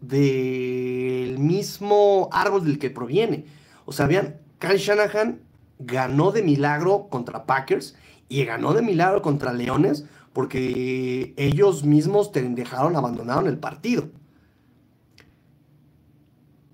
del 0.00 1.38
mismo 1.38 2.28
árbol 2.32 2.64
del 2.64 2.78
que 2.78 2.90
proviene. 2.90 3.46
O 3.84 3.92
sea, 3.92 4.06
vean, 4.06 4.36
Kyle 4.58 4.78
Shanahan 4.78 5.40
ganó 5.78 6.32
de 6.32 6.42
milagro 6.42 7.08
contra 7.08 7.46
Packers 7.46 7.94
y 8.28 8.44
ganó 8.44 8.72
de 8.72 8.82
milagro 8.82 9.22
contra 9.22 9.52
Leones 9.52 10.04
porque 10.32 11.32
ellos 11.36 11.84
mismos 11.84 12.30
te 12.30 12.42
dejaron, 12.42 12.96
abandonaron 12.96 13.46
el 13.46 13.58
partido. 13.58 14.10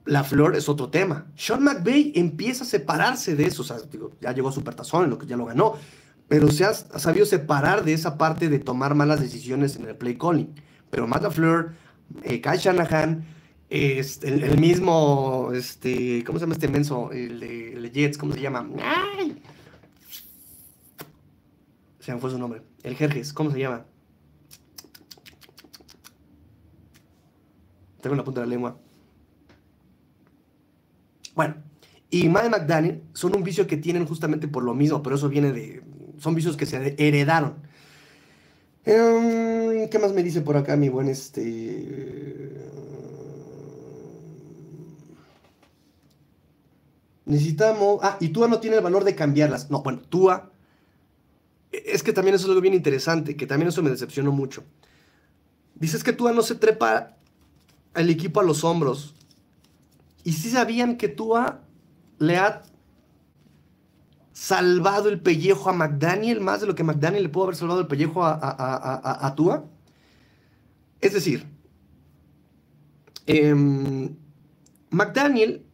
la 0.04 0.24
flor 0.24 0.56
es 0.56 0.68
otro 0.68 0.88
tema. 0.90 1.26
Sean 1.36 1.62
McVay 1.62 2.12
empieza 2.16 2.64
a 2.64 2.66
separarse 2.66 3.36
de 3.36 3.44
eso. 3.44 3.62
O 3.62 3.64
sea, 3.64 3.76
ya 4.20 4.32
llegó 4.32 4.48
a 4.48 4.52
Supertazón, 4.52 5.08
lo 5.08 5.16
que 5.16 5.26
ya 5.26 5.36
lo 5.36 5.46
ganó. 5.46 5.74
Pero 6.26 6.50
se 6.50 6.64
ha, 6.64 6.74
sabido 6.74 7.24
separar 7.24 7.84
de 7.84 7.92
esa 7.92 8.18
parte 8.18 8.48
de 8.48 8.58
tomar 8.58 8.94
malas 8.96 9.20
decisiones 9.20 9.76
en 9.76 9.86
el 9.86 9.94
play 9.94 10.16
calling. 10.16 10.52
Pero 10.92 11.06
Matt 11.06 11.22
LaFleur, 11.22 11.72
eh, 12.22 12.42
Kyle 12.42 12.58
Shanahan, 12.58 13.24
el, 13.70 14.58
mismo, 14.60 15.48
este, 15.54 16.22
¿cómo 16.22 16.38
se 16.38 16.42
llama 16.42 16.52
este 16.52 16.68
menso? 16.68 17.10
El 17.10 17.40
de, 17.40 17.90
Jets, 17.94 18.18
¿cómo 18.18 18.34
se 18.34 18.42
llama? 18.42 18.68
¡Ay! 18.78 19.42
Se 21.98 22.12
me 22.12 22.20
fue 22.20 22.28
su 22.28 22.38
nombre. 22.38 22.60
El 22.82 22.94
Jerjes, 22.94 23.32
¿cómo 23.32 23.50
se 23.50 23.60
llama? 23.60 23.86
Tengo 28.02 28.14
la 28.14 28.24
punta 28.24 28.42
de 28.42 28.46
la 28.46 28.50
lengua. 28.50 28.78
Bueno, 31.34 31.54
y 32.10 32.28
Mike 32.28 32.50
McDaniel 32.50 33.02
son 33.14 33.34
un 33.34 33.42
vicio 33.42 33.66
que 33.66 33.78
tienen 33.78 34.04
justamente 34.04 34.46
por 34.46 34.62
lo 34.62 34.74
mismo, 34.74 35.02
pero 35.02 35.16
eso 35.16 35.30
viene 35.30 35.52
de. 35.52 35.82
Son 36.18 36.34
vicios 36.34 36.58
que 36.58 36.66
se 36.66 36.94
heredaron. 36.98 37.62
Em, 38.84 39.61
¿Qué 39.90 39.98
más 39.98 40.12
me 40.12 40.22
dice 40.22 40.40
por 40.40 40.56
acá 40.56 40.76
mi 40.76 40.88
buen 40.88 41.08
este. 41.08 42.52
Necesitamos. 47.24 48.00
Ah, 48.02 48.16
y 48.20 48.28
Tua 48.28 48.48
no 48.48 48.60
tiene 48.60 48.76
el 48.76 48.82
valor 48.82 49.04
de 49.04 49.14
cambiarlas. 49.14 49.70
No, 49.70 49.82
bueno, 49.82 50.00
Tua. 50.00 50.50
Es 51.70 52.02
que 52.02 52.12
también 52.12 52.34
eso 52.34 52.44
es 52.44 52.50
algo 52.50 52.60
bien 52.60 52.74
interesante, 52.74 53.36
que 53.36 53.46
también 53.46 53.68
eso 53.68 53.82
me 53.82 53.90
decepcionó 53.90 54.32
mucho. 54.32 54.64
Dices 55.74 56.04
que 56.04 56.12
Tua 56.12 56.32
no 56.32 56.42
se 56.42 56.54
trepa 56.54 57.16
al 57.94 58.10
equipo 58.10 58.40
a 58.40 58.44
los 58.44 58.64
hombros. 58.64 59.14
Y 60.24 60.32
si 60.34 60.50
sabían 60.50 60.96
que 60.96 61.08
Tua 61.08 61.62
le 62.18 62.36
ha 62.36 62.62
salvado 64.32 65.08
el 65.08 65.20
pellejo 65.20 65.70
a 65.70 65.72
McDaniel 65.72 66.40
más 66.40 66.60
de 66.60 66.66
lo 66.66 66.74
que 66.74 66.84
McDaniel 66.84 67.22
le 67.22 67.28
pudo 67.28 67.44
haber 67.44 67.56
salvado 67.56 67.80
el 67.80 67.86
pellejo 67.86 68.24
a, 68.24 69.34
Tua. 69.36 69.64
Es 71.02 71.12
decir, 71.12 71.44
em, 73.26 74.16
McDaniel 74.90 75.66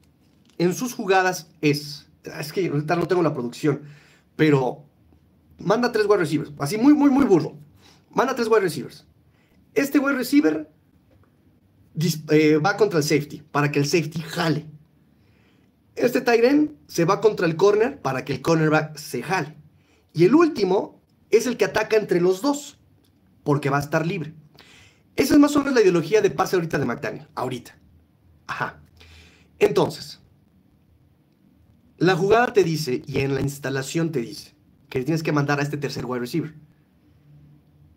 en 0.57 0.75
sus 0.75 0.95
jugadas 0.95 1.51
es, 1.61 2.09
es 2.25 2.53
que 2.53 2.67
ahorita 2.67 2.97
no 2.97 3.07
tengo 3.07 3.23
la 3.23 3.35
producción, 3.35 3.83
pero 4.37 4.85
manda 5.59 5.93
tres 5.93 6.07
wide 6.07 6.19
receivers, 6.19 6.51
así 6.59 6.79
muy, 6.79 6.95
muy, 6.95 7.11
muy 7.11 7.27
burro. 7.27 7.57
Manda 8.11 8.35
tres 8.35 8.49
wide 8.49 8.61
receivers. 8.61 9.07
Este 9.75 9.99
wide 9.99 10.17
receiver 10.17 10.71
eh, 12.31 12.57
va 12.57 12.77
contra 12.77 12.99
el 12.99 13.05
safety, 13.05 13.43
para 13.53 13.71
que 13.71 13.81
el 13.81 13.87
safety 13.87 14.21
jale. 14.23 14.67
Este 15.95 16.23
Tyren 16.23 16.75
se 16.87 17.05
va 17.05 17.21
contra 17.21 17.47
el 17.47 17.57
corner 17.57 18.01
para 18.01 18.25
que 18.25 18.33
el 18.33 18.41
cornerback 18.41 18.97
se 18.97 19.23
jale. 19.23 19.57
Y 20.15 20.25
el 20.25 20.35
último 20.35 21.03
es 21.31 21.47
el 21.47 21.59
que 21.59 21.67
ataca 21.67 21.97
entre 21.97 22.21
los 22.21 22.41
dos, 22.41 22.79
porque 23.45 23.69
va 23.69 23.77
a 23.77 23.81
estar 23.81 24.07
libre. 24.07 24.33
Esa 25.19 25.35
es 25.35 25.41
más 25.41 25.55
o 25.57 25.59
menos 25.59 25.75
la 25.75 25.81
ideología 25.81 26.23
de 26.23 26.31
pase 26.31 26.55
ahorita 26.55 26.79
de 26.79 26.85
McDaniel, 26.85 27.27
ahorita. 27.35 27.77
Ajá. 28.47 28.81
Entonces, 29.59 30.21
la 31.97 32.15
jugada 32.15 32.53
te 32.53 32.63
dice, 32.63 33.03
y 33.05 33.19
en 33.19 33.35
la 33.35 33.41
instalación 33.41 34.13
te 34.13 34.21
dice, 34.21 34.55
que 34.89 35.03
tienes 35.03 35.25
que 35.25 35.33
mandar 35.33 35.59
a 35.59 35.65
este 35.65 35.77
tercer 35.77 36.07
wide 36.07 36.21
receiver. 36.21 36.55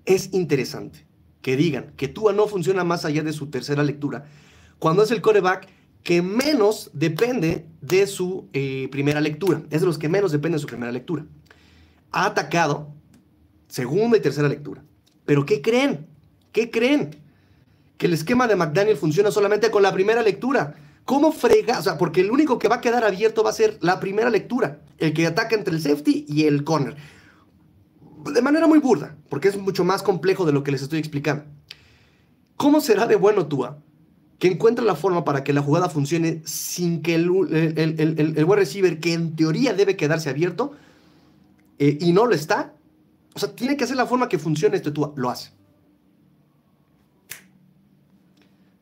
Es 0.06 0.34
interesante 0.34 1.06
que 1.44 1.56
digan 1.56 1.94
que 1.96 2.08
Tua 2.08 2.34
no 2.34 2.48
funciona 2.48 2.84
más 2.84 3.06
allá 3.06 3.22
de 3.22 3.34
su 3.34 3.52
tercera 3.52 3.84
lectura, 3.84 4.26
cuando 4.80 5.04
es 5.04 5.12
el 5.12 5.22
coreback 5.22 5.68
que 6.02 6.24
menos 6.24 6.90
depende 6.92 7.68
de 7.82 8.08
su 8.08 8.50
eh, 8.54 8.88
primera 8.92 9.22
lectura. 9.22 9.62
Es 9.70 9.82
de 9.82 9.86
los 9.86 10.00
que 10.00 10.10
menos 10.10 10.32
depende 10.32 10.56
de 10.56 10.62
su 10.62 10.68
primera 10.68 10.92
lectura. 10.92 11.28
Ha 12.12 12.26
atacado 12.26 12.96
segunda 13.68 14.18
y 14.18 14.22
tercera 14.22 14.50
lectura. 14.50 14.84
Pero 15.26 15.46
¿qué 15.46 15.62
creen? 15.62 16.11
¿Qué 16.52 16.70
creen? 16.70 17.16
Que 17.98 18.08
el 18.08 18.14
esquema 18.14 18.48
de 18.48 18.56
McDaniel 18.56 18.98
funciona 18.98 19.32
solamente 19.32 19.72
con 19.72 19.84
la 19.84 19.94
primera 19.94 20.22
lectura. 20.22 20.76
¿Cómo 21.06 21.32
frega? 21.32 21.80
O 21.80 21.82
sea, 21.82 21.98
porque 21.98 22.22
el 22.22 22.32
único 22.32 22.60
que 22.60 22.68
va 22.68 22.76
a 22.76 22.82
quedar 22.82 23.04
abierto 23.04 23.44
va 23.44 23.50
a 23.50 23.54
ser 23.54 23.78
la 23.82 24.00
primera 24.00 24.30
lectura, 24.30 24.80
el 24.98 25.14
que 25.14 25.26
ataca 25.26 25.56
entre 25.56 25.74
el 25.74 25.82
safety 25.82 26.26
y 26.28 26.46
el 26.46 26.64
corner 26.64 26.96
de 28.30 28.42
manera 28.42 28.68
muy 28.68 28.80
burda, 28.80 29.16
porque 29.30 29.48
es 29.48 29.58
mucho 29.58 29.84
más 29.84 30.04
complejo 30.04 30.46
de 30.46 30.52
lo 30.52 30.64
que 30.64 30.72
les 30.72 30.82
estoy 30.82 31.00
explicando. 31.00 31.46
¿Cómo 32.58 32.82
será 32.82 33.08
de 33.08 33.16
bueno 33.16 33.48
Tua 33.48 33.80
que 34.38 34.48
encuentra 34.48 34.84
la 34.84 34.96
forma 34.96 35.24
para 35.24 35.44
que 35.44 35.54
la 35.54 35.62
jugada 35.62 35.90
funcione 35.90 36.42
sin 36.46 37.02
que 37.02 37.16
el, 37.16 37.26
el, 37.56 38.46
wide 38.46 38.56
receiver, 38.56 39.00
que 39.00 39.14
en 39.14 39.36
teoría 39.36 39.74
debe 39.74 39.96
quedarse 39.96 40.30
abierto, 40.30 40.74
eh, 41.78 41.98
y 42.02 42.12
no 42.12 42.26
lo 42.26 42.34
está? 42.34 42.74
O 43.36 43.40
sea, 43.40 43.54
tiene 43.56 43.78
que 43.78 43.84
hacer 43.84 43.96
la 43.96 44.08
forma 44.08 44.30
que 44.30 44.40
funcione 44.40 44.76
este 44.76 44.92
Tua. 44.92 45.14
Lo 45.16 45.30
hace. 45.30 45.52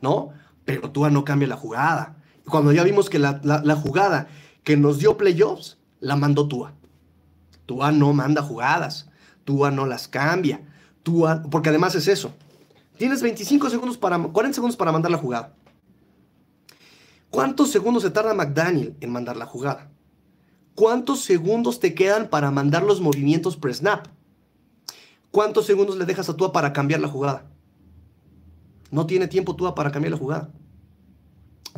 ¿No? 0.02 0.30
Pero 0.66 0.92
Tua 0.92 1.10
no 1.10 1.24
cambia 1.24 1.48
la 1.48 1.58
jugada. 1.58 2.18
Cuando 2.46 2.72
ya 2.72 2.84
vimos 2.84 3.10
que 3.10 3.20
la, 3.20 3.40
la 3.44 3.76
jugada 3.76 4.28
que 4.64 4.78
nos 4.78 5.00
dio 5.00 5.18
playoffs, 5.18 5.78
la 6.00 6.16
mandó 6.16 6.48
Tua. 6.48 6.74
Tua 7.66 7.92
no 7.92 8.14
manda 8.14 8.42
jugadas. 8.42 9.10
Tua 9.44 9.72
no 9.72 9.86
las 9.86 10.08
cambia. 10.08 10.62
Tua, 11.04 11.44
porque 11.50 11.70
además 11.70 11.96
es 11.96 12.08
eso. 12.08 12.34
Tienes 12.98 13.22
25 13.22 13.70
segundos 13.70 13.98
para, 13.98 14.18
40 14.18 14.56
segundos 14.56 14.76
para 14.76 14.92
mandar 14.92 15.12
la 15.12 15.18
jugada. 15.18 15.54
¿Cuántos 17.30 17.72
segundos 17.72 18.04
se 18.04 18.10
tarda 18.10 18.34
McDaniel 18.34 18.96
en 19.00 19.12
mandar 19.12 19.38
la 19.38 19.46
jugada? 19.46 19.90
¿Cuántos 20.76 21.22
segundos 21.22 21.80
te 21.80 21.94
quedan 21.94 22.30
para 22.30 22.52
mandar 22.52 22.84
los 22.84 23.02
movimientos 23.02 23.56
pre-snap? 23.56 24.08
¿Cuántos 25.32 25.66
segundos 25.66 25.98
le 25.98 26.06
dejas 26.06 26.30
a 26.30 26.36
Tua 26.36 26.52
para 26.52 26.74
cambiar 26.74 27.02
la 27.02 27.08
jugada? 27.08 27.46
No 28.92 29.06
tiene 29.06 29.28
tiempo 29.28 29.56
Tua 29.56 29.76
para 29.76 29.92
cambiar 29.92 30.12
la 30.12 30.18
jugada. 30.18 30.52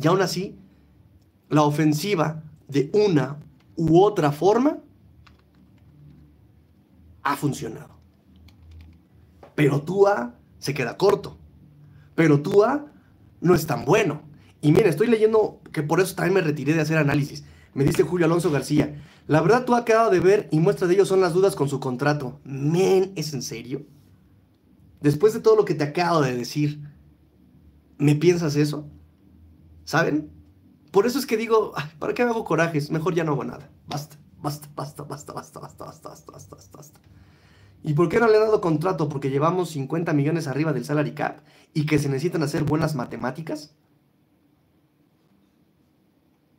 Y 0.02 0.06
aún 0.06 0.22
así, 0.22 0.58
la 1.48 1.62
ofensiva 1.62 2.42
de 2.68 2.90
una 2.94 3.38
u 3.76 4.00
otra 4.00 4.32
forma 4.32 4.78
ha 7.22 7.36
funcionado. 7.36 7.90
Pero 9.54 9.82
Tua 9.82 10.34
se 10.58 10.74
queda 10.74 10.96
corto. 10.96 11.36
Pero 12.14 12.40
Tua 12.40 12.86
no 13.40 13.54
es 13.54 13.66
tan 13.66 13.84
bueno. 13.84 14.22
Y 14.60 14.72
mire, 14.72 14.88
estoy 14.88 15.08
leyendo 15.08 15.60
que 15.72 15.82
por 15.82 16.00
eso 16.00 16.14
también 16.14 16.34
me 16.34 16.40
retiré 16.40 16.72
de 16.74 16.80
hacer 16.80 16.96
análisis. 16.96 17.44
Me 17.74 17.84
dice 17.84 18.02
Julio 18.02 18.26
Alonso 18.26 18.50
García. 18.50 19.02
La 19.26 19.40
verdad, 19.40 19.64
tú 19.64 19.74
ha 19.74 19.84
quedado 19.84 20.10
de 20.10 20.20
ver 20.20 20.48
y 20.50 20.60
muestra 20.60 20.86
de 20.86 20.94
ello 20.94 21.04
son 21.04 21.20
las 21.20 21.32
dudas 21.32 21.56
con 21.56 21.68
su 21.68 21.80
contrato. 21.80 22.40
Men, 22.44 23.12
¿es 23.16 23.34
en 23.34 23.42
serio? 23.42 23.84
Después 25.00 25.32
de 25.32 25.40
todo 25.40 25.56
lo 25.56 25.64
que 25.64 25.74
te 25.74 25.84
acabo 25.84 26.20
de 26.20 26.36
decir, 26.36 26.91
¿me 27.98 28.14
piensas 28.14 28.56
eso? 28.56 28.88
¿Saben? 29.84 30.30
Por 30.90 31.06
eso 31.06 31.18
es 31.18 31.26
que 31.26 31.36
digo, 31.36 31.72
¿para 31.98 32.14
qué 32.14 32.24
me 32.24 32.30
hago 32.30 32.44
corajes? 32.44 32.90
Mejor 32.90 33.14
ya 33.14 33.24
no 33.24 33.32
hago 33.32 33.44
nada. 33.44 33.70
Basta, 33.86 34.16
basta, 34.40 34.68
basta, 34.74 35.02
basta, 35.04 35.32
basta, 35.32 35.60
basta, 35.60 35.84
basta, 35.84 36.08
basta, 36.32 36.56
basta, 36.56 36.76
basta. 36.76 37.00
¿Y 37.82 37.94
por 37.94 38.08
qué 38.08 38.20
no 38.20 38.28
le 38.28 38.36
he 38.36 38.40
dado 38.40 38.60
contrato? 38.60 39.08
Porque 39.08 39.30
llevamos 39.30 39.70
50 39.70 40.12
millones 40.12 40.46
arriba 40.46 40.72
del 40.72 40.84
salary 40.84 41.12
cap 41.12 41.40
y 41.74 41.86
que 41.86 41.98
se 41.98 42.08
necesitan 42.08 42.42
hacer 42.42 42.64
buenas 42.64 42.94
matemáticas. 42.94 43.74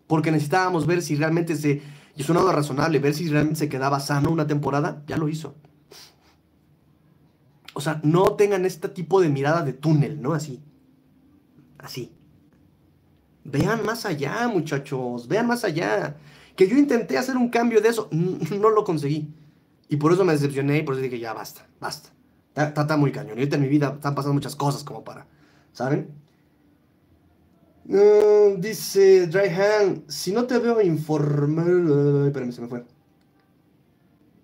Porque 0.07 0.31
necesitábamos 0.31 0.85
ver 0.85 1.01
si 1.01 1.15
realmente 1.15 1.55
se, 1.55 1.81
y 2.15 2.23
sonado 2.23 2.51
razonable, 2.51 2.99
ver 2.99 3.14
si 3.14 3.30
realmente 3.30 3.60
se 3.60 3.69
quedaba 3.69 3.99
sano 3.99 4.31
una 4.31 4.47
temporada, 4.47 5.03
ya 5.07 5.18
lo 5.18 5.30
hizo. 5.30 5.55
O 7.73 7.81
sea, 7.81 8.01
no 8.03 8.34
tengan 8.34 8.65
este 8.65 8.89
tipo 8.89 9.22
de 9.22 9.30
mirada 9.30 9.64
de 9.64 9.73
túnel, 9.73 10.22
¿no? 10.22 10.34
Así. 10.34 10.61
Así. 11.84 12.11
Vean 13.43 13.85
más 13.85 14.05
allá, 14.05 14.47
muchachos, 14.47 15.27
vean 15.27 15.47
más 15.47 15.64
allá. 15.65 16.15
Que 16.55 16.68
yo 16.68 16.77
intenté 16.77 17.18
hacer 17.18 17.35
un 17.35 17.49
cambio 17.49 17.81
de 17.81 17.89
eso, 17.89 18.07
no 18.11 18.69
lo 18.69 18.84
conseguí. 18.84 19.31
Y 19.89 19.97
por 19.97 20.14
eso 20.14 20.23
me 20.23 20.34
decepcioné 20.34 20.80
y 20.80 20.84
por 20.84 20.95
eso 20.95 21.03
dije, 21.03 21.19
ya 21.19 21.34
basta, 21.34 21.68
basta. 21.80 22.10
Está, 22.55 22.97
muy 22.97 23.11
cañón. 23.11 23.38
Y 23.38 23.41
ahorita 23.41 23.57
en 23.57 23.61
mi 23.64 23.68
vida 23.68 23.93
están 23.95 24.15
pasando 24.15 24.34
muchas 24.34 24.55
cosas 24.55 24.84
como 24.84 25.03
para, 25.03 25.27
¿saben? 25.73 26.23
dice 28.60 29.27
Dryhan, 29.27 30.05
si 30.07 30.31
no 30.31 30.45
te 30.45 30.57
veo 30.57 30.80
informar... 30.80 31.68
Espérame, 32.27 32.53
se 32.53 32.61
me 32.61 32.68
fue. 32.69 32.85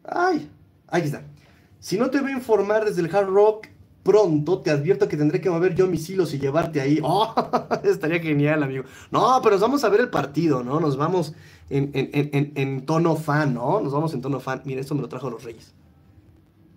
Ay, 0.04 0.52
aquí 0.88 1.06
está. 1.06 1.24
Si 1.80 1.98
no 1.98 2.10
te 2.10 2.20
veo 2.20 2.36
informar 2.36 2.84
desde 2.84 3.02
el 3.02 3.16
Hard 3.16 3.30
Rock 3.30 3.68
pronto, 4.10 4.60
te 4.62 4.72
advierto 4.72 5.08
que 5.08 5.16
tendré 5.16 5.40
que 5.40 5.52
mover 5.52 5.76
yo 5.76 5.86
mis 5.86 6.10
hilos 6.10 6.34
y 6.34 6.40
llevarte 6.40 6.82
ahí. 6.82 7.00
Oh, 7.12 7.34
estaría 7.84 8.20
genial, 8.20 8.64
amigo. 8.64 8.84
No, 9.12 9.40
pero 9.44 9.60
vamos 9.60 9.84
a 9.84 9.90
ver 9.90 10.02
el 10.02 10.10
partido, 10.10 10.64
¿no? 10.64 10.80
Nos 10.80 10.98
vamos 10.98 11.34
en, 11.70 12.86
tono 12.86 13.16
fan, 13.16 13.54
¿no? 13.54 13.80
Nos 13.82 13.94
vamos 13.94 14.14
en 14.16 14.22
tono 14.22 14.40
fan. 14.40 14.64
Mira, 14.66 14.82
esto 14.82 14.96
me 14.96 15.02
lo 15.02 15.10
trajo 15.10 15.30
los 15.30 15.44
Reyes. 15.44 15.74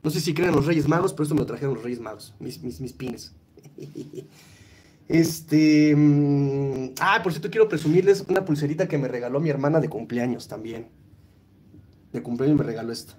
No 0.03 0.11
sé 0.11 0.21
si 0.21 0.35
creen 0.35 0.55
los 0.55 0.67
Reyes 0.67 0.89
Magos, 0.89 1.13
pero 1.13 1.23
esto 1.23 1.35
me 1.35 1.41
lo 1.41 1.47
trajeron 1.47 1.75
los 1.75 1.83
Reyes 1.83 2.01
Magos, 2.01 2.35
mis, 2.39 2.63
mis, 2.63 2.81
mis 2.81 2.93
pines. 2.93 3.33
Este. 5.09 5.95
mm, 5.95 6.95
ah, 7.01 7.21
por 7.23 7.33
cierto, 7.33 7.51
quiero 7.51 7.69
presumirles 7.69 8.25
una 8.29 8.45
pulserita 8.45 8.89
que 8.89 8.97
me 8.97 9.09
regaló 9.09 9.41
mi 9.41 9.51
hermana 9.51 9.81
de 9.81 9.89
cumpleaños 9.89 10.49
también. 10.49 10.89
De 12.13 12.23
cumpleaños 12.23 12.57
me 12.57 12.65
regaló 12.65 12.93
esta. 12.93 13.19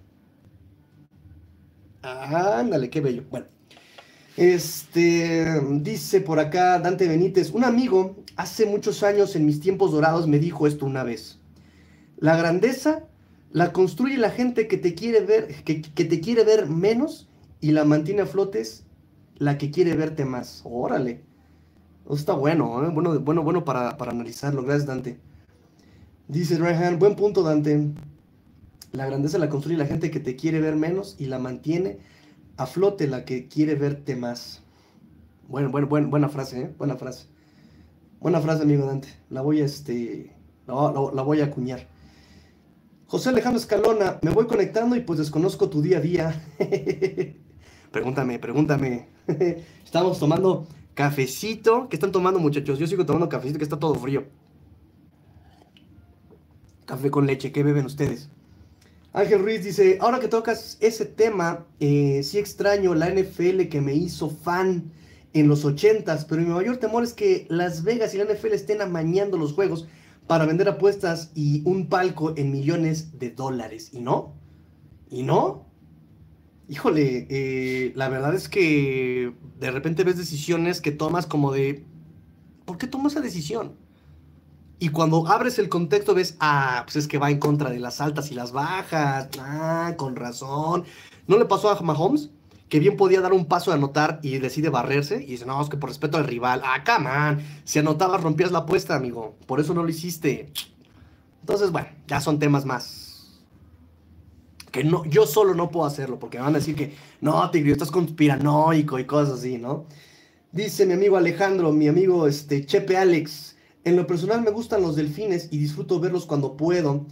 Ándale, 2.01 2.89
qué 2.89 3.01
bello. 3.01 3.23
Bueno. 3.29 3.45
Este. 4.37 5.61
Dice 5.81 6.21
por 6.21 6.39
acá 6.39 6.79
Dante 6.79 7.07
Benítez. 7.07 7.51
Un 7.51 7.63
amigo 7.63 8.15
hace 8.35 8.65
muchos 8.65 9.03
años 9.03 9.35
en 9.35 9.45
mis 9.45 9.59
tiempos 9.59 9.91
dorados 9.91 10.27
me 10.27 10.39
dijo 10.39 10.67
esto 10.67 10.85
una 10.85 11.03
vez. 11.03 11.39
La 12.17 12.35
grandeza 12.35 13.05
la 13.51 13.71
construye 13.71 14.17
la 14.17 14.31
gente 14.31 14.67
que 14.67 14.77
te 14.77 14.95
quiere 14.95 15.21
ver, 15.21 15.63
que, 15.63 15.81
que 15.81 16.05
te 16.05 16.19
quiere 16.19 16.43
ver 16.43 16.67
menos 16.67 17.27
y 17.61 17.71
la 17.71 17.85
mantiene 17.85 18.21
a 18.23 18.25
flotes 18.25 18.83
la 19.37 19.57
que 19.57 19.71
quiere 19.71 19.95
verte 19.95 20.25
más. 20.25 20.61
Órale. 20.63 21.21
Eso 22.05 22.15
está 22.15 22.33
bueno, 22.33 22.85
¿eh? 22.85 22.89
bueno, 22.89 23.19
bueno, 23.19 23.43
bueno 23.43 23.63
para, 23.63 23.97
para 23.97 24.11
analizarlo. 24.11 24.63
Gracias, 24.63 24.87
Dante. 24.87 25.17
Dice 26.27 26.57
Rehan, 26.57 26.99
buen 26.99 27.15
punto, 27.15 27.43
Dante. 27.43 27.89
La 28.91 29.05
grandeza 29.05 29.37
la 29.37 29.49
construye 29.49 29.77
la 29.77 29.85
gente 29.85 30.11
que 30.11 30.19
te 30.19 30.35
quiere 30.35 30.59
ver 30.59 30.75
menos 30.75 31.15
y 31.19 31.25
la 31.25 31.39
mantiene 31.39 31.99
a 32.57 32.65
flote 32.65 33.07
la 33.07 33.25
que 33.25 33.47
quiere 33.47 33.75
verte 33.75 34.15
más. 34.15 34.63
Bueno, 35.47 35.69
bueno, 35.69 35.87
buena 36.09 36.29
frase, 36.29 36.61
¿eh? 36.61 36.75
Buena 36.77 36.95
frase. 36.95 37.27
Buena 38.19 38.39
frase, 38.41 38.63
amigo 38.63 38.85
Dante. 38.85 39.09
La 39.29 39.41
voy 39.41 39.61
a, 39.61 39.65
este, 39.65 40.35
la- 40.67 41.11
la 41.13 41.21
voy 41.21 41.41
a 41.41 41.45
acuñar. 41.45 41.87
José 43.07 43.29
Alejandro 43.29 43.59
Escalona, 43.59 44.19
me 44.23 44.31
voy 44.31 44.47
conectando 44.47 44.95
y 44.95 45.01
pues 45.01 45.19
desconozco 45.19 45.69
tu 45.69 45.81
día 45.81 45.97
a 45.97 46.01
día. 46.01 46.41
pregúntame, 47.91 48.39
pregúntame. 48.39 49.07
Estamos 49.85 50.17
tomando 50.19 50.67
cafecito. 50.95 51.89
¿Qué 51.89 51.95
están 51.95 52.11
tomando, 52.11 52.39
muchachos? 52.39 52.79
Yo 52.79 52.87
sigo 52.87 53.05
tomando 53.05 53.29
cafecito 53.29 53.59
que 53.59 53.65
está 53.65 53.77
todo 53.77 53.95
frío. 53.95 54.23
Café 56.85 57.11
con 57.11 57.27
leche, 57.27 57.51
¿qué 57.51 57.63
beben 57.63 57.85
ustedes? 57.85 58.29
Ángel 59.13 59.43
Ruiz 59.43 59.63
dice, 59.63 59.99
ahora 60.01 60.19
que 60.19 60.27
tocas 60.27 60.77
ese 60.81 61.05
tema, 61.05 61.67
eh, 61.79 62.21
sí 62.23 62.39
extraño 62.39 62.95
la 62.95 63.09
NFL 63.09 63.67
que 63.69 63.79
me 63.79 63.93
hizo 63.93 64.31
fan 64.31 64.91
en 65.33 65.47
los 65.47 65.63
80s, 65.65 66.25
pero 66.27 66.41
mi 66.41 66.47
mayor 66.47 66.77
temor 66.77 67.03
es 67.03 67.13
que 67.13 67.45
Las 67.49 67.83
Vegas 67.83 68.15
y 68.15 68.17
la 68.17 68.25
NFL 68.25 68.53
estén 68.53 68.81
amañando 68.81 69.37
los 69.37 69.53
juegos 69.53 69.87
para 70.25 70.47
vender 70.47 70.67
apuestas 70.67 71.31
y 71.35 71.61
un 71.65 71.89
palco 71.89 72.33
en 72.37 72.51
millones 72.51 73.19
de 73.19 73.29
dólares. 73.29 73.89
¿Y 73.93 73.99
no? 73.99 74.33
¿Y 75.11 75.21
no? 75.21 75.67
Híjole, 76.67 77.27
eh, 77.29 77.93
la 77.95 78.09
verdad 78.09 78.33
es 78.33 78.49
que 78.49 79.31
de 79.59 79.71
repente 79.71 80.03
ves 80.03 80.17
decisiones 80.17 80.81
que 80.81 80.91
tomas 80.91 81.27
como 81.27 81.51
de, 81.51 81.85
¿por 82.65 82.79
qué 82.79 82.87
tomo 82.87 83.09
esa 83.09 83.21
decisión? 83.21 83.75
Y 84.83 84.89
cuando 84.89 85.25
abres 85.29 85.59
el 85.59 85.69
contexto 85.69 86.13
ves, 86.13 86.35
ah, 86.41 86.81
pues 86.83 86.97
es 86.97 87.07
que 87.07 87.17
va 87.17 87.31
en 87.31 87.39
contra 87.39 87.69
de 87.69 87.79
las 87.79 88.01
altas 88.01 88.31
y 88.31 88.35
las 88.35 88.51
bajas. 88.51 89.29
Ah, 89.39 89.93
con 89.95 90.17
razón. 90.17 90.83
¿No 91.25 91.37
le 91.37 91.45
pasó 91.45 91.69
a 91.69 91.81
Mahomes? 91.81 92.31
Que 92.67 92.79
bien 92.79 92.97
podía 92.97 93.21
dar 93.21 93.31
un 93.31 93.45
paso 93.45 93.71
de 93.71 93.77
anotar 93.77 94.19
y 94.21 94.39
decide 94.39 94.67
barrerse. 94.67 95.23
Y 95.23 95.27
dice, 95.27 95.45
no, 95.45 95.61
es 95.61 95.69
que 95.69 95.77
por 95.77 95.87
respeto 95.87 96.17
al 96.17 96.25
rival. 96.25 96.63
Ah, 96.65 96.83
come 96.85 97.09
on. 97.09 97.41
Si 97.63 97.79
anotabas, 97.79 98.21
rompías 98.21 98.51
la 98.51 98.59
apuesta, 98.59 98.93
amigo. 98.93 99.37
Por 99.45 99.61
eso 99.61 99.73
no 99.73 99.83
lo 99.83 99.89
hiciste. 99.89 100.51
Entonces, 101.39 101.71
bueno, 101.71 101.87
ya 102.05 102.19
son 102.19 102.37
temas 102.37 102.65
más. 102.65 103.39
Que 104.69 104.83
no, 104.83 105.05
yo 105.05 105.25
solo 105.25 105.55
no 105.55 105.71
puedo 105.71 105.85
hacerlo. 105.85 106.19
Porque 106.19 106.39
me 106.39 106.43
van 106.43 106.55
a 106.55 106.59
decir 106.59 106.75
que, 106.75 106.93
no, 107.21 107.49
Tigre, 107.51 107.71
estás 107.71 107.89
conspiranoico 107.89 108.99
y 108.99 109.05
cosas 109.05 109.39
así, 109.39 109.57
¿no? 109.57 109.85
Dice 110.51 110.85
mi 110.85 110.91
amigo 110.91 111.15
Alejandro, 111.15 111.71
mi 111.71 111.87
amigo 111.87 112.27
este, 112.27 112.65
Chepe 112.65 112.97
Alex. 112.97 113.52
En 113.85 113.95
lo 113.95 114.07
personal 114.07 114.41
me 114.41 114.51
gustan 114.51 114.81
los 114.81 114.95
delfines 114.95 115.49
y 115.51 115.57
disfruto 115.57 115.99
verlos 115.99 116.25
cuando 116.25 116.55
puedo 116.55 117.05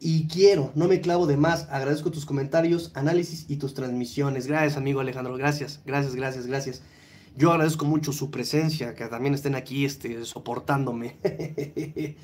y 0.00 0.26
quiero, 0.28 0.72
no 0.74 0.88
me 0.88 1.00
clavo 1.00 1.26
de 1.26 1.36
más. 1.36 1.68
Agradezco 1.70 2.10
tus 2.10 2.24
comentarios, 2.24 2.90
análisis 2.94 3.44
y 3.48 3.56
tus 3.56 3.74
transmisiones. 3.74 4.46
Gracias, 4.46 4.76
amigo 4.76 5.00
Alejandro, 5.00 5.36
gracias, 5.36 5.80
gracias, 5.84 6.14
gracias, 6.14 6.46
gracias. 6.46 6.82
Yo 7.36 7.52
agradezco 7.52 7.84
mucho 7.84 8.12
su 8.12 8.30
presencia, 8.30 8.94
que 8.94 9.06
también 9.06 9.34
estén 9.34 9.54
aquí 9.54 9.84
este, 9.84 10.24
soportándome. 10.24 11.16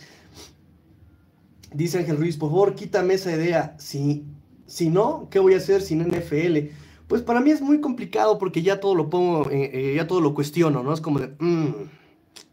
Dice 1.73 1.99
Ángel 1.99 2.17
Ruiz, 2.17 2.37
por 2.37 2.51
favor, 2.51 2.75
quítame 2.75 3.15
esa 3.15 3.33
idea. 3.33 3.77
Si, 3.79 4.25
si 4.67 4.89
no, 4.89 5.29
¿qué 5.31 5.39
voy 5.39 5.55
a 5.55 5.59
hacer 5.59 5.83
sin 5.83 6.01
NFL? 6.01 6.71
Pues 7.07 7.23
para 7.23 7.41
mí 7.41 7.51
es 7.51 7.61
muy 7.61 7.81
complicado 7.81 8.39
porque 8.39 8.63
ya 8.63 8.81
todo 8.81 8.95
lo 8.95 9.11
pongo, 9.11 9.51
eh, 9.51 9.71
eh, 9.73 9.95
ya 9.97 10.07
todo 10.07 10.21
lo 10.21 10.35
cuestiono, 10.35 10.83
¿no? 10.83 10.93
Es 10.93 11.01
como 11.01 11.21
de, 11.21 11.29
mm, 11.39 11.75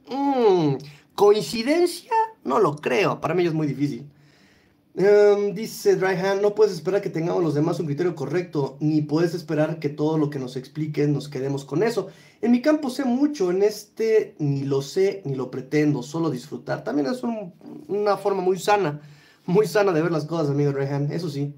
mm, 0.10 0.78
¿coincidencia? 1.16 2.12
No 2.44 2.60
lo 2.60 2.76
creo, 2.76 3.22
para 3.22 3.34
mí 3.34 3.46
es 3.46 3.54
muy 3.54 3.68
difícil. 3.68 4.10
Um, 4.96 5.56
dice 5.56 5.96
Dryhan, 5.96 6.40
no 6.44 6.54
puedes 6.54 6.72
esperar 6.74 7.02
que 7.02 7.10
tengamos 7.10 7.44
los 7.44 7.56
demás 7.56 7.80
un 7.80 7.88
criterio 7.88 8.14
correcto, 8.14 8.78
ni 8.80 9.02
puedes 9.02 9.34
esperar 9.34 9.80
que 9.80 9.90
todo 9.90 10.20
lo 10.20 10.30
que 10.30 10.38
nos 10.38 10.56
expliquen 10.56 11.14
nos 11.14 11.30
quedemos 11.30 11.66
con 11.66 11.82
eso. 11.82 12.10
En 12.42 12.52
mi 12.52 12.62
campo 12.62 12.92
sé 12.92 13.04
mucho, 13.04 13.50
en 13.50 13.64
este 13.64 14.36
ni 14.38 14.64
lo 14.64 14.84
sé 14.84 15.24
ni 15.26 15.34
lo 15.34 15.50
pretendo, 15.50 16.04
solo 16.04 16.30
disfrutar. 16.30 16.84
También 16.84 17.08
es 17.08 17.24
un- 17.24 17.54
una 17.88 18.18
forma 18.18 18.44
muy 18.44 18.60
sana, 18.60 19.02
muy 19.48 19.66
sana 19.66 19.94
de 19.94 20.02
ver 20.04 20.12
las 20.12 20.26
cosas, 20.26 20.50
amigo 20.52 20.72
Dryhan, 20.72 21.12
eso 21.12 21.28
sí. 21.28 21.56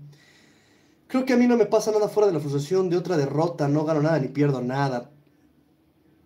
Creo 1.08 1.26
que 1.26 1.34
a 1.34 1.38
mí 1.38 1.46
no 1.46 1.58
me 1.58 1.66
pasa 1.66 1.92
nada 1.92 2.08
fuera 2.08 2.28
de 2.28 2.34
la 2.34 2.40
frustración 2.40 2.90
de 2.90 2.98
otra 2.98 3.18
derrota, 3.18 3.68
no 3.68 3.84
gano 3.84 4.02
nada 4.02 4.18
ni 4.20 4.30
pierdo 4.30 4.62
nada. 4.62 5.12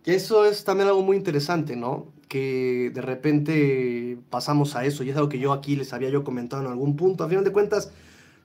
Eso 0.06 0.45
es 0.45 0.64
también 0.64 0.89
algo 0.89 1.01
muy 1.01 1.18
interesante, 1.18 1.76
¿no? 1.76 2.14
Que 2.30 2.91
de 2.93 3.01
repente 3.01 4.18
pasamos 4.30 4.77
a 4.77 4.85
eso, 4.85 5.03
y 5.03 5.10
es 5.10 5.18
algo 5.18 5.27
que 5.27 5.39
yo 5.39 5.51
aquí 5.51 5.76
les 5.76 5.91
había 5.91 6.10
yo 6.10 6.23
comentado 6.23 6.64
en 6.64 6.69
algún 6.69 6.95
punto. 6.95 7.26
A 7.26 7.27
final 7.27 7.43
de 7.43 7.51
cuentas, 7.51 7.91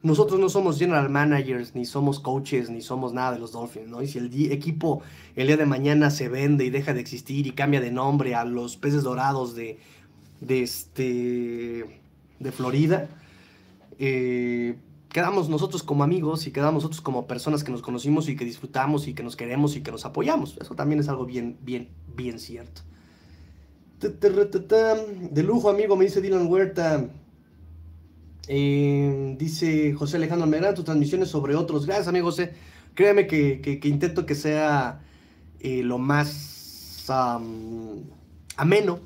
nosotros 0.04 0.38
no 0.38 0.50
somos 0.50 0.78
general 0.78 1.08
managers, 1.08 1.74
ni 1.74 1.86
somos 1.86 2.20
coaches, 2.20 2.68
ni 2.68 2.82
somos 2.82 3.14
nada 3.14 3.32
de 3.32 3.38
los 3.38 3.52
Dolphins, 3.52 3.88
¿no? 3.88 4.02
Y 4.02 4.06
si 4.06 4.18
el 4.18 4.52
equipo 4.52 5.00
el 5.34 5.46
día 5.46 5.56
de 5.56 5.64
mañana 5.64 6.10
se 6.10 6.28
vende 6.28 6.66
y 6.66 6.70
deja 6.70 6.92
de 6.92 7.00
existir 7.00 7.46
y 7.46 7.52
cambia 7.52 7.80
de 7.80 7.90
nombre 7.90 8.34
a 8.34 8.44
los 8.44 8.76
peces 8.76 9.02
dorados 9.02 9.54
de, 9.54 9.78
de, 10.42 10.62
este, 10.62 12.00
de 12.38 12.52
Florida, 12.52 13.08
eh, 13.98 14.76
quedamos 15.08 15.48
nosotros 15.48 15.82
como 15.82 16.04
amigos 16.04 16.46
y 16.46 16.50
quedamos 16.50 16.82
nosotros 16.82 17.00
como 17.00 17.26
personas 17.26 17.64
que 17.64 17.72
nos 17.72 17.80
conocimos 17.80 18.28
y 18.28 18.36
que 18.36 18.44
disfrutamos 18.44 19.08
y 19.08 19.14
que 19.14 19.22
nos 19.22 19.36
queremos 19.36 19.74
y 19.74 19.82
que 19.82 19.90
nos 19.90 20.04
apoyamos. 20.04 20.58
Eso 20.60 20.74
también 20.74 21.00
es 21.00 21.08
algo 21.08 21.24
bien, 21.24 21.56
bien, 21.62 21.88
bien 22.14 22.38
cierto. 22.38 22.82
De 24.08 25.42
lujo, 25.42 25.70
amigo, 25.70 25.96
me 25.96 26.04
dice 26.04 26.20
Dylan 26.20 26.46
Huerta. 26.46 27.08
Eh, 28.48 29.34
dice 29.38 29.94
José 29.94 30.16
Alejandro, 30.16 30.46
me 30.46 30.56
agradan 30.56 30.74
tus 30.74 30.84
transmisiones 30.84 31.28
sobre 31.28 31.54
otros. 31.54 31.86
Gracias, 31.86 32.08
amigo 32.08 32.26
José. 32.26 32.52
Créeme 32.94 33.26
que, 33.26 33.80
intento 33.84 34.26
que 34.26 34.34
sea 34.34 35.00
eh, 35.60 35.82
lo 35.82 35.98
más 35.98 37.06
am, 37.08 38.04
ameno, 38.56 39.00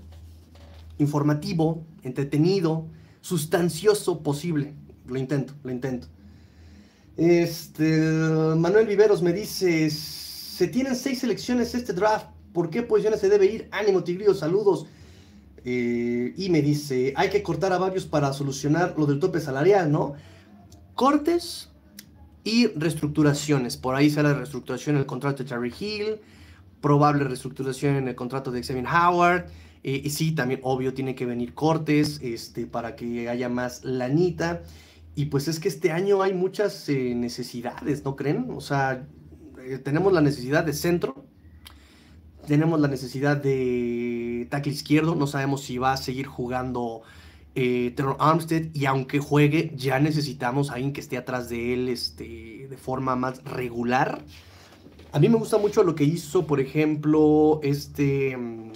informativo, 0.98 1.84
entretenido, 2.02 2.86
sustancioso 3.20 4.22
posible. 4.22 4.74
Lo 5.06 5.18
intento, 5.18 5.54
lo 5.62 5.70
intento. 5.70 6.08
Este, 7.16 8.00
Manuel 8.56 8.86
Viveros 8.86 9.22
me 9.22 9.32
dice, 9.32 9.90
se 9.90 10.68
tienen 10.68 10.94
seis 10.94 11.20
selecciones 11.20 11.74
este 11.74 11.92
draft, 11.92 12.26
¿por 12.58 12.70
qué 12.70 12.82
posiciones 12.82 13.20
se 13.20 13.28
debe 13.28 13.46
ir? 13.46 13.68
Ánimo, 13.70 14.02
Tigrillo, 14.02 14.34
saludos. 14.34 14.86
Eh, 15.64 16.34
y 16.36 16.50
me 16.50 16.60
dice, 16.60 17.12
hay 17.14 17.30
que 17.30 17.40
cortar 17.40 17.72
a 17.72 17.78
varios 17.78 18.04
para 18.04 18.32
solucionar 18.32 18.94
lo 18.98 19.06
del 19.06 19.20
tope 19.20 19.38
salarial, 19.38 19.92
¿no? 19.92 20.14
Cortes 20.96 21.70
y 22.42 22.66
reestructuraciones. 22.66 23.76
Por 23.76 23.94
ahí 23.94 24.10
sale 24.10 24.30
la 24.30 24.34
reestructuración 24.34 24.96
en 24.96 25.02
el 25.02 25.06
contrato 25.06 25.44
de 25.44 25.48
Terry 25.48 25.72
Hill, 25.78 26.16
probable 26.80 27.22
reestructuración 27.22 27.94
en 27.94 28.08
el 28.08 28.16
contrato 28.16 28.50
de 28.50 28.60
Xavier 28.60 28.86
Howard. 28.88 29.46
eh, 29.84 30.02
y 30.02 30.10
sí, 30.10 30.32
también 30.32 30.58
obvio 30.64 30.92
tiene 30.92 31.14
que 31.14 31.26
venir 31.26 31.54
cortes 31.54 32.18
este, 32.24 32.66
para 32.66 32.96
que 32.96 33.28
haya 33.28 33.48
más 33.48 33.84
lanita. 33.84 34.62
Y 35.14 35.26
pues 35.26 35.46
es 35.46 35.60
que 35.60 35.68
este 35.68 35.92
año 35.92 36.22
hay 36.22 36.34
muchas 36.34 36.88
eh, 36.88 37.14
necesidades, 37.14 38.04
¿no 38.04 38.16
creen? 38.16 38.48
O 38.50 38.60
sea, 38.60 39.06
tenemos 39.84 40.12
la 40.12 40.22
necesidad 40.22 40.64
de 40.64 40.72
centro, 40.72 41.27
tenemos 42.48 42.80
la 42.80 42.88
necesidad 42.88 43.36
de 43.36 44.48
tackle 44.50 44.72
izquierdo, 44.72 45.14
no 45.14 45.26
sabemos 45.26 45.62
si 45.62 45.78
va 45.78 45.92
a 45.92 45.96
seguir 45.98 46.26
jugando 46.26 47.02
eh, 47.54 47.92
Terrell 47.94 48.16
Armstead 48.18 48.74
y 48.74 48.86
aunque 48.86 49.18
juegue, 49.18 49.72
ya 49.76 50.00
necesitamos 50.00 50.70
a 50.70 50.74
alguien 50.74 50.92
que 50.92 51.00
esté 51.00 51.18
atrás 51.18 51.48
de 51.50 51.74
él 51.74 51.88
este, 51.88 52.66
de 52.68 52.76
forma 52.76 53.16
más 53.16 53.44
regular. 53.44 54.24
A 55.12 55.18
mí 55.18 55.28
me 55.28 55.36
gusta 55.36 55.58
mucho 55.58 55.84
lo 55.84 55.94
que 55.94 56.04
hizo, 56.04 56.46
por 56.46 56.58
ejemplo, 56.58 57.60
este 57.62 58.36
mm, 58.36 58.72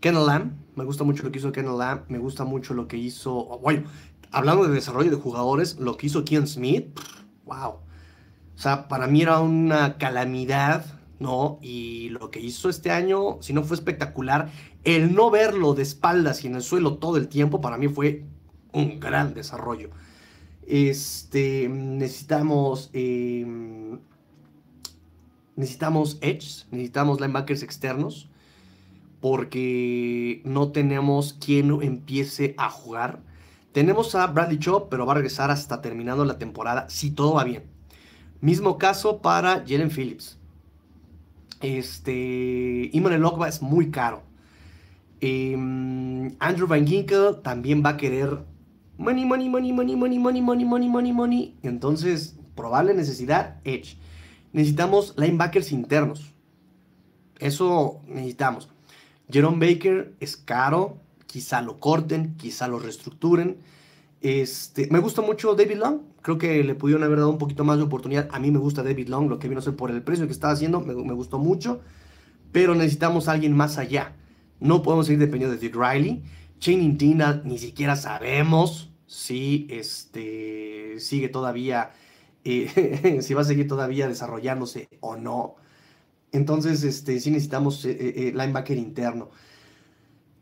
Kennel 0.00 0.26
Lamb. 0.26 0.52
Me 0.74 0.84
gusta 0.84 1.04
mucho 1.04 1.22
lo 1.22 1.30
que 1.30 1.38
hizo 1.38 1.52
Kennel 1.52 1.78
Lamb. 1.78 2.02
Me 2.08 2.18
gusta 2.18 2.44
mucho 2.44 2.74
lo 2.74 2.88
que 2.88 2.96
hizo. 2.96 3.58
bueno, 3.62 3.84
hablando 4.32 4.64
de 4.66 4.74
desarrollo 4.74 5.10
de 5.10 5.16
jugadores, 5.16 5.78
lo 5.78 5.96
que 5.96 6.08
hizo 6.08 6.24
Kian 6.24 6.46
Smith. 6.46 6.98
Wow. 7.44 7.70
O 8.56 8.58
sea, 8.58 8.88
para 8.88 9.06
mí 9.06 9.22
era 9.22 9.38
una 9.40 9.96
calamidad 9.98 10.95
¿no? 11.18 11.58
Y 11.62 12.10
lo 12.10 12.30
que 12.30 12.40
hizo 12.40 12.68
este 12.68 12.90
año, 12.90 13.38
si 13.40 13.52
no 13.52 13.62
fue 13.64 13.76
espectacular, 13.76 14.50
el 14.84 15.14
no 15.14 15.30
verlo 15.30 15.74
de 15.74 15.82
espaldas 15.82 16.44
y 16.44 16.46
en 16.46 16.56
el 16.56 16.62
suelo 16.62 16.98
todo 16.98 17.16
el 17.16 17.28
tiempo, 17.28 17.60
para 17.60 17.78
mí 17.78 17.88
fue 17.88 18.24
un 18.72 19.00
gran 19.00 19.34
desarrollo. 19.34 19.90
Este, 20.66 21.68
necesitamos, 21.68 22.90
em, 22.92 23.98
necesitamos 25.54 26.18
edge, 26.20 26.66
necesitamos 26.70 27.20
linebackers 27.20 27.62
externos, 27.62 28.28
porque 29.20 30.42
no 30.44 30.72
tenemos 30.72 31.32
quien 31.34 31.70
empiece 31.82 32.54
a 32.58 32.70
jugar. 32.70 33.20
Tenemos 33.72 34.14
a 34.14 34.26
Bradley 34.26 34.58
Chop, 34.58 34.88
pero 34.90 35.06
va 35.06 35.12
a 35.12 35.16
regresar 35.16 35.50
hasta 35.50 35.80
terminando 35.82 36.24
la 36.24 36.38
temporada, 36.38 36.88
si 36.88 37.10
todo 37.10 37.34
va 37.34 37.44
bien. 37.44 37.64
Mismo 38.40 38.78
caso 38.78 39.20
para 39.22 39.64
Jalen 39.66 39.90
Phillips. 39.90 40.35
Este, 41.60 42.90
Iman 42.92 43.20
Lokba 43.20 43.48
es 43.48 43.62
muy 43.62 43.90
caro. 43.90 44.22
Em, 45.20 46.36
Andrew 46.38 46.66
Van 46.66 46.86
Ginkel 46.86 47.40
también 47.42 47.82
va 47.84 47.90
a 47.90 47.96
querer 47.96 48.44
money, 48.98 49.24
money, 49.24 49.48
money, 49.48 49.72
money, 49.72 49.96
money, 49.96 50.18
money, 50.18 50.42
money, 50.42 50.64
money, 50.64 50.88
money, 50.88 51.12
money. 51.12 51.54
Entonces, 51.62 52.36
probable 52.54 52.94
necesidad, 52.94 53.60
Edge. 53.64 53.96
Necesitamos 54.52 55.14
linebackers 55.16 55.72
internos. 55.72 56.32
Eso 57.38 58.00
necesitamos. 58.06 58.68
Jerome 59.30 59.66
Baker 59.66 60.14
es 60.20 60.36
caro, 60.36 60.98
quizá 61.26 61.60
lo 61.60 61.78
corten, 61.80 62.36
quizá 62.36 62.68
lo 62.68 62.78
reestructuren. 62.78 63.58
Este, 64.20 64.88
me 64.90 64.98
gusta 64.98 65.22
mucho 65.22 65.54
David 65.54 65.76
Long, 65.76 66.00
creo 66.26 66.38
que 66.38 66.64
le 66.64 66.74
pudieron 66.74 67.04
haber 67.04 67.18
dado 67.18 67.30
un 67.30 67.38
poquito 67.38 67.62
más 67.62 67.76
de 67.76 67.84
oportunidad. 67.84 68.28
A 68.32 68.40
mí 68.40 68.50
me 68.50 68.58
gusta 68.58 68.82
David 68.82 69.06
Long, 69.06 69.28
lo 69.28 69.38
que 69.38 69.46
vino 69.46 69.60
a 69.60 69.62
ser 69.62 69.76
por 69.76 69.92
el 69.92 70.02
precio 70.02 70.26
que 70.26 70.32
estaba 70.32 70.52
haciendo, 70.52 70.80
me, 70.80 70.92
gustó 70.92 71.38
mucho, 71.38 71.82
pero 72.50 72.74
necesitamos 72.74 73.28
a 73.28 73.32
alguien 73.32 73.56
más 73.56 73.78
allá. 73.78 74.16
No 74.58 74.82
podemos 74.82 75.06
seguir 75.06 75.20
dependiendo 75.20 75.54
de 75.54 75.60
Dick 75.60 75.76
Riley. 75.76 76.24
Channing 76.58 76.98
Tina 76.98 77.42
ni 77.44 77.58
siquiera 77.58 77.94
sabemos 77.94 78.90
si 79.06 79.68
este, 79.70 80.98
sigue 80.98 81.28
todavía, 81.28 81.92
eh, 82.42 83.20
si 83.22 83.32
va 83.32 83.42
a 83.42 83.44
seguir 83.44 83.68
todavía 83.68 84.08
desarrollándose 84.08 84.88
o 84.98 85.14
no. 85.14 85.54
Entonces, 86.32 86.82
este, 86.82 87.20
sí 87.20 87.30
necesitamos 87.30 87.84
eh, 87.84 87.96
eh, 88.00 88.32
linebacker 88.34 88.76
interno. 88.76 89.30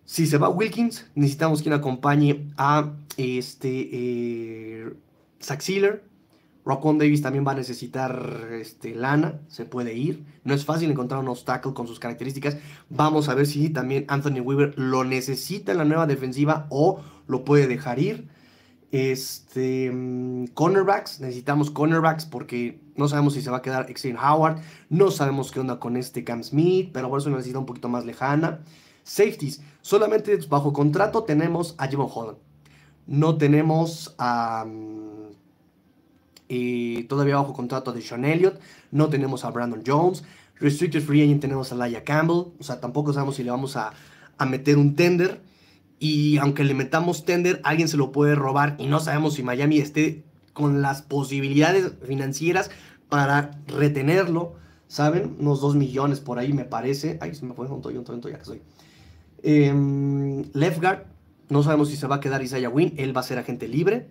Si 0.06 0.26
se 0.26 0.38
va 0.38 0.48
Wilkins, 0.48 1.10
necesitamos 1.14 1.60
quien 1.60 1.74
acompañe 1.74 2.50
a 2.56 2.94
este, 3.18 3.88
eh, 3.92 4.94
Zach 5.44 5.60
Sealer. 5.60 6.04
Davis 6.64 7.20
también 7.20 7.46
va 7.46 7.52
a 7.52 7.56
necesitar 7.56 8.48
este, 8.52 8.94
lana, 8.94 9.40
se 9.48 9.66
puede 9.66 9.94
ir. 9.94 10.24
No 10.44 10.54
es 10.54 10.64
fácil 10.64 10.90
encontrar 10.90 11.20
un 11.20 11.28
obstáculo 11.28 11.74
con 11.74 11.86
sus 11.86 12.00
características. 12.00 12.56
Vamos 12.88 13.28
a 13.28 13.34
ver 13.34 13.46
si 13.46 13.68
también 13.68 14.06
Anthony 14.08 14.40
Weaver 14.40 14.78
lo 14.78 15.04
necesita 15.04 15.72
en 15.72 15.78
la 15.78 15.84
nueva 15.84 16.06
defensiva 16.06 16.66
o 16.70 17.00
lo 17.26 17.44
puede 17.44 17.66
dejar 17.66 17.98
ir. 17.98 18.28
Este, 18.92 19.90
mm, 19.92 20.46
cornerbacks, 20.54 21.20
necesitamos 21.20 21.70
cornerbacks 21.70 22.26
porque 22.26 22.80
no 22.96 23.08
sabemos 23.08 23.34
si 23.34 23.42
se 23.42 23.50
va 23.50 23.56
a 23.56 23.62
quedar 23.62 23.86
Xavier 23.92 24.16
Howard, 24.16 24.58
no 24.88 25.10
sabemos 25.10 25.50
qué 25.50 25.58
onda 25.58 25.80
con 25.80 25.96
este 25.96 26.22
Cam 26.22 26.44
Smith, 26.44 26.90
pero 26.92 27.10
por 27.10 27.18
eso 27.18 27.28
necesita 27.28 27.58
un 27.58 27.66
poquito 27.66 27.88
más 27.88 28.04
lejana. 28.04 28.60
Safeties, 29.02 29.60
solamente 29.82 30.36
bajo 30.48 30.72
contrato 30.72 31.24
tenemos 31.24 31.74
a 31.76 31.88
Javon 31.88 32.08
Holland. 32.12 32.38
No 33.06 33.36
tenemos 33.36 34.14
a. 34.16 34.64
Mm, 36.48 37.06
todavía 37.06 37.36
bajo 37.36 37.52
contrato 37.52 37.92
de 37.92 38.02
Sean 38.02 38.24
Elliott. 38.24 38.60
No 38.90 39.08
tenemos 39.08 39.44
a 39.44 39.50
Brandon 39.50 39.82
Jones. 39.86 40.24
Restricted 40.60 41.02
Free 41.02 41.22
Agent 41.22 41.40
tenemos 41.40 41.72
a 41.72 41.74
Laia 41.74 42.04
Campbell. 42.04 42.52
O 42.58 42.62
sea, 42.62 42.80
tampoco 42.80 43.12
sabemos 43.12 43.36
si 43.36 43.44
le 43.44 43.50
vamos 43.50 43.76
a, 43.76 43.92
a 44.38 44.46
meter 44.46 44.78
un 44.78 44.94
tender. 44.94 45.40
Y 45.98 46.38
aunque 46.38 46.64
le 46.64 46.74
metamos 46.74 47.24
tender, 47.24 47.60
alguien 47.64 47.88
se 47.88 47.96
lo 47.96 48.12
puede 48.12 48.34
robar. 48.34 48.76
Y 48.78 48.86
no 48.86 49.00
sabemos 49.00 49.34
si 49.34 49.42
Miami 49.42 49.78
esté 49.78 50.24
con 50.52 50.82
las 50.82 51.02
posibilidades 51.02 51.92
financieras 52.06 52.70
para 53.08 53.52
retenerlo. 53.66 54.54
¿Saben? 54.86 55.36
Unos 55.40 55.60
2 55.60 55.76
millones 55.76 56.20
por 56.20 56.38
ahí 56.38 56.52
me 56.52 56.64
parece. 56.64 57.18
Ay, 57.20 57.34
se 57.34 57.44
me 57.46 57.54
fue 57.54 57.66
un 57.66 57.82
toyo, 57.82 57.98
un 57.98 58.04
toyo, 58.04 58.28
ya 58.28 58.38
que 58.38 58.44
soy. 58.44 58.62
Eh, 59.42 60.44
left 60.54 60.80
guard, 60.80 61.00
no 61.50 61.62
sabemos 61.62 61.90
si 61.90 61.96
se 61.96 62.06
va 62.06 62.16
a 62.16 62.20
quedar 62.20 62.42
Isaiah 62.42 62.70
Wynn, 62.70 62.94
él 62.96 63.14
va 63.14 63.20
a 63.20 63.24
ser 63.24 63.38
agente 63.38 63.68
libre. 63.68 64.06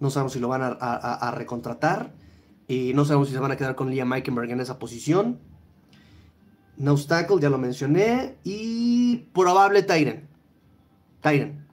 No 0.00 0.10
sabemos 0.10 0.32
si 0.32 0.40
lo 0.40 0.48
van 0.48 0.62
a, 0.62 1.34
recontratar. 1.36 2.12
Eh, 2.68 2.92
no 2.94 3.04
sabemos 3.04 3.28
si 3.28 3.34
se 3.34 3.40
van 3.40 3.52
a 3.52 3.56
quedar 3.56 3.74
con 3.74 3.90
Liam 3.90 4.08
Meikenberg 4.08 4.50
en 4.50 4.60
esa 4.60 4.78
posición. 4.78 5.38
No 6.78 6.92
obstacle, 6.92 7.36
ya 7.40 7.50
lo 7.50 7.58
mencioné. 7.58 8.36
Y 8.42 9.18
probable 9.34 9.82
Tyren. 9.82 10.26
Tyren. 11.20 11.66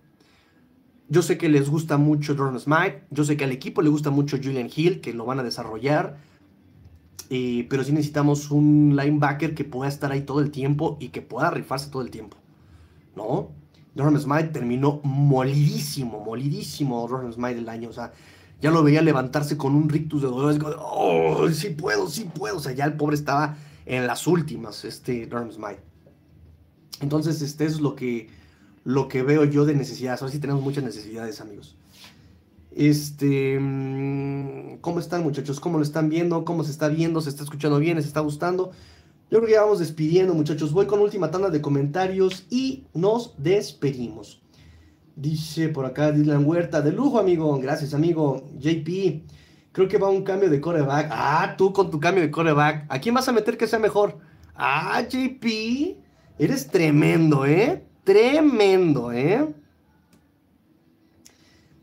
Yo 1.07 1.21
sé 1.21 1.37
que 1.37 1.47
les 1.47 1.69
gusta 1.69 1.97
mucho 1.97 2.35
Jordan 2.35 2.59
Smite. 2.59 3.03
Yo 3.11 3.23
sé 3.23 3.37
que 3.37 3.45
al 3.45 3.53
equipo 3.53 3.81
le 3.81 3.89
gusta 3.89 4.09
mucho 4.09 4.37
Julian 4.37 4.69
Hill, 4.73 4.99
que 4.99 5.13
lo 5.13 5.25
van 5.25 5.39
a 5.39 5.43
desarrollar. 5.43 6.17
Eh, 7.29 7.65
pero 7.69 7.85
sí 7.85 7.93
necesitamos 7.93 8.51
un 8.51 8.97
linebacker 8.97 9.55
que 9.55 9.63
pueda 9.63 9.89
estar 9.89 10.11
ahí 10.11 10.21
todo 10.21 10.41
el 10.41 10.51
tiempo 10.51 10.97
y 10.99 11.09
que 11.09 11.21
pueda 11.21 11.49
rifarse 11.49 11.89
todo 11.89 12.01
el 12.01 12.11
tiempo. 12.11 12.35
¿No? 13.15 13.51
Durham 13.97 14.17
Smite 14.19 14.49
terminó 14.49 15.01
molidísimo, 15.03 16.23
molidísimo 16.23 17.07
Durham 17.07 17.33
Smite 17.33 17.55
del 17.55 17.67
año. 17.67 17.89
O 17.89 17.93
sea, 17.93 18.13
ya 18.61 18.71
lo 18.71 18.83
veía 18.83 19.01
levantarse 19.01 19.57
con 19.57 19.75
un 19.75 19.89
rictus 19.89 20.21
de 20.21 20.27
dolores. 20.27 20.59
Oh, 20.79 21.49
sí 21.49 21.71
puedo, 21.71 22.07
sí 22.07 22.29
puedo. 22.33 22.57
O 22.57 22.59
sea, 22.59 22.73
ya 22.73 22.85
el 22.85 22.93
pobre 22.93 23.15
estaba 23.15 23.57
en 23.85 24.05
las 24.05 24.27
últimas, 24.27 24.85
este 24.85 25.25
Durham 25.25 25.51
Smite. 25.51 25.81
Entonces, 27.01 27.41
este 27.41 27.65
es 27.65 27.81
lo 27.81 27.95
que, 27.95 28.29
lo 28.83 29.07
que 29.07 29.23
veo 29.23 29.43
yo 29.45 29.65
de 29.65 29.75
necesidades. 29.75 30.21
Ahora 30.21 30.31
sí 30.31 30.39
tenemos 30.39 30.61
muchas 30.61 30.83
necesidades, 30.83 31.41
amigos. 31.41 31.75
Este, 32.71 33.59
mm, 33.59 34.77
¿cómo 34.81 34.99
están, 34.99 35.23
muchachos? 35.23 35.59
¿Cómo 35.59 35.79
lo 35.79 35.83
están 35.83 36.09
viendo? 36.09 36.45
¿Cómo 36.45 36.63
se 36.63 36.69
está 36.69 36.87
viendo? 36.87 37.19
¿Se 37.21 37.29
está 37.29 37.43
escuchando 37.43 37.79
bien? 37.79 37.99
¿Se 37.99 38.07
está 38.07 38.19
gustando? 38.19 38.71
Yo 39.29 39.39
creo 39.39 39.47
que 39.47 39.53
ya 39.53 39.61
vamos 39.61 39.79
despidiendo, 39.79 40.33
muchachos. 40.33 40.71
Voy 40.71 40.85
con 40.85 41.01
última 41.01 41.29
tanda 41.31 41.49
de 41.49 41.61
comentarios 41.61 42.45
y 42.49 42.85
nos 42.93 43.33
despedimos. 43.37 44.41
Dice 45.17 45.67
por 45.67 45.85
acá 45.85 46.13
Dylan 46.13 46.45
Huerta, 46.45 46.81
de 46.81 46.93
lujo, 46.93 47.19
amigo. 47.19 47.59
Gracias, 47.59 47.93
amigo. 47.93 48.47
JP, 48.57 49.23
creo 49.73 49.87
que 49.89 49.97
va 49.97 50.09
un 50.09 50.23
cambio 50.23 50.49
de 50.49 50.61
coreback. 50.61 51.09
Ah, 51.11 51.55
tú 51.57 51.73
con 51.73 51.91
tu 51.91 51.99
cambio 51.99 52.23
de 52.23 52.31
coreback. 52.31 52.85
¿A 52.87 53.01
quién 53.01 53.15
vas 53.15 53.27
a 53.27 53.33
meter 53.33 53.57
que 53.57 53.67
sea 53.67 53.79
mejor? 53.79 54.17
Ah, 54.55 55.01
JP, 55.01 55.97
eres 56.39 56.67
tremendo, 56.67 57.45
¿eh? 57.45 57.83
Tremendo, 58.05 59.11
¿eh? 59.11 59.53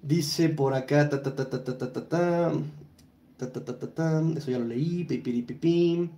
Dice 0.00 0.48
por 0.48 0.72
acá, 0.72 1.10
ta 1.10 1.22
ta 1.22 1.34
ta 1.34 1.50
ta 1.50 1.62
ta 1.62 1.76
ta 1.76 1.92
ta 1.92 2.08
ta. 2.08 2.52
Ta 3.36 3.52
ta 3.52 3.64
ta 3.64 3.78
ta 3.78 3.86
ta. 3.88 4.22
Eso 4.34 4.50
ya 4.50 4.58
lo 4.58 4.64
leí. 4.64 5.04
Pipiripipim. 5.04 6.08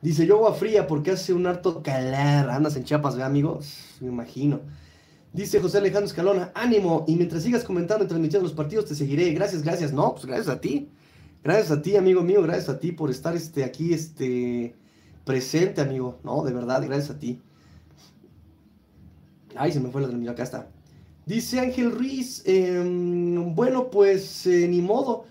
Dice, 0.00 0.26
yo 0.26 0.36
agua 0.36 0.54
fría 0.54 0.86
porque 0.86 1.10
hace 1.12 1.32
un 1.32 1.46
harto 1.46 1.82
calar. 1.82 2.50
Andas 2.50 2.76
en 2.76 2.84
Chiapas, 2.84 3.16
¿ve, 3.16 3.22
amigo? 3.22 3.60
Me 4.00 4.08
imagino. 4.08 4.60
Dice 5.32 5.60
José 5.60 5.78
Alejandro 5.78 6.06
Escalona, 6.06 6.52
ánimo. 6.54 7.04
Y 7.08 7.16
mientras 7.16 7.42
sigas 7.42 7.64
comentando 7.64 8.04
y 8.04 8.08
transmitiendo 8.08 8.46
los 8.46 8.56
partidos, 8.56 8.86
te 8.86 8.94
seguiré. 8.94 9.32
Gracias, 9.32 9.62
gracias. 9.62 9.92
No, 9.92 10.12
pues 10.12 10.26
gracias 10.26 10.48
a 10.48 10.60
ti. 10.60 10.88
Gracias 11.42 11.70
a 11.70 11.82
ti, 11.82 11.96
amigo 11.96 12.22
mío. 12.22 12.42
Gracias 12.42 12.68
a 12.68 12.78
ti 12.78 12.92
por 12.92 13.10
estar 13.10 13.34
este, 13.36 13.64
aquí 13.64 13.92
este, 13.92 14.74
presente, 15.24 15.80
amigo. 15.80 16.18
No, 16.22 16.44
de 16.44 16.52
verdad, 16.52 16.82
gracias 16.86 17.10
a 17.10 17.18
ti. 17.18 17.40
Ay, 19.56 19.72
se 19.72 19.80
me 19.80 19.90
fue 19.90 20.00
la 20.00 20.08
de 20.08 20.30
acá 20.30 20.44
está. 20.44 20.68
Dice 21.26 21.60
Ángel 21.60 21.90
Ruiz, 21.90 22.42
em, 22.46 23.54
bueno, 23.54 23.90
pues 23.90 24.46
eh, 24.46 24.66
ni 24.68 24.80
modo. 24.80 25.26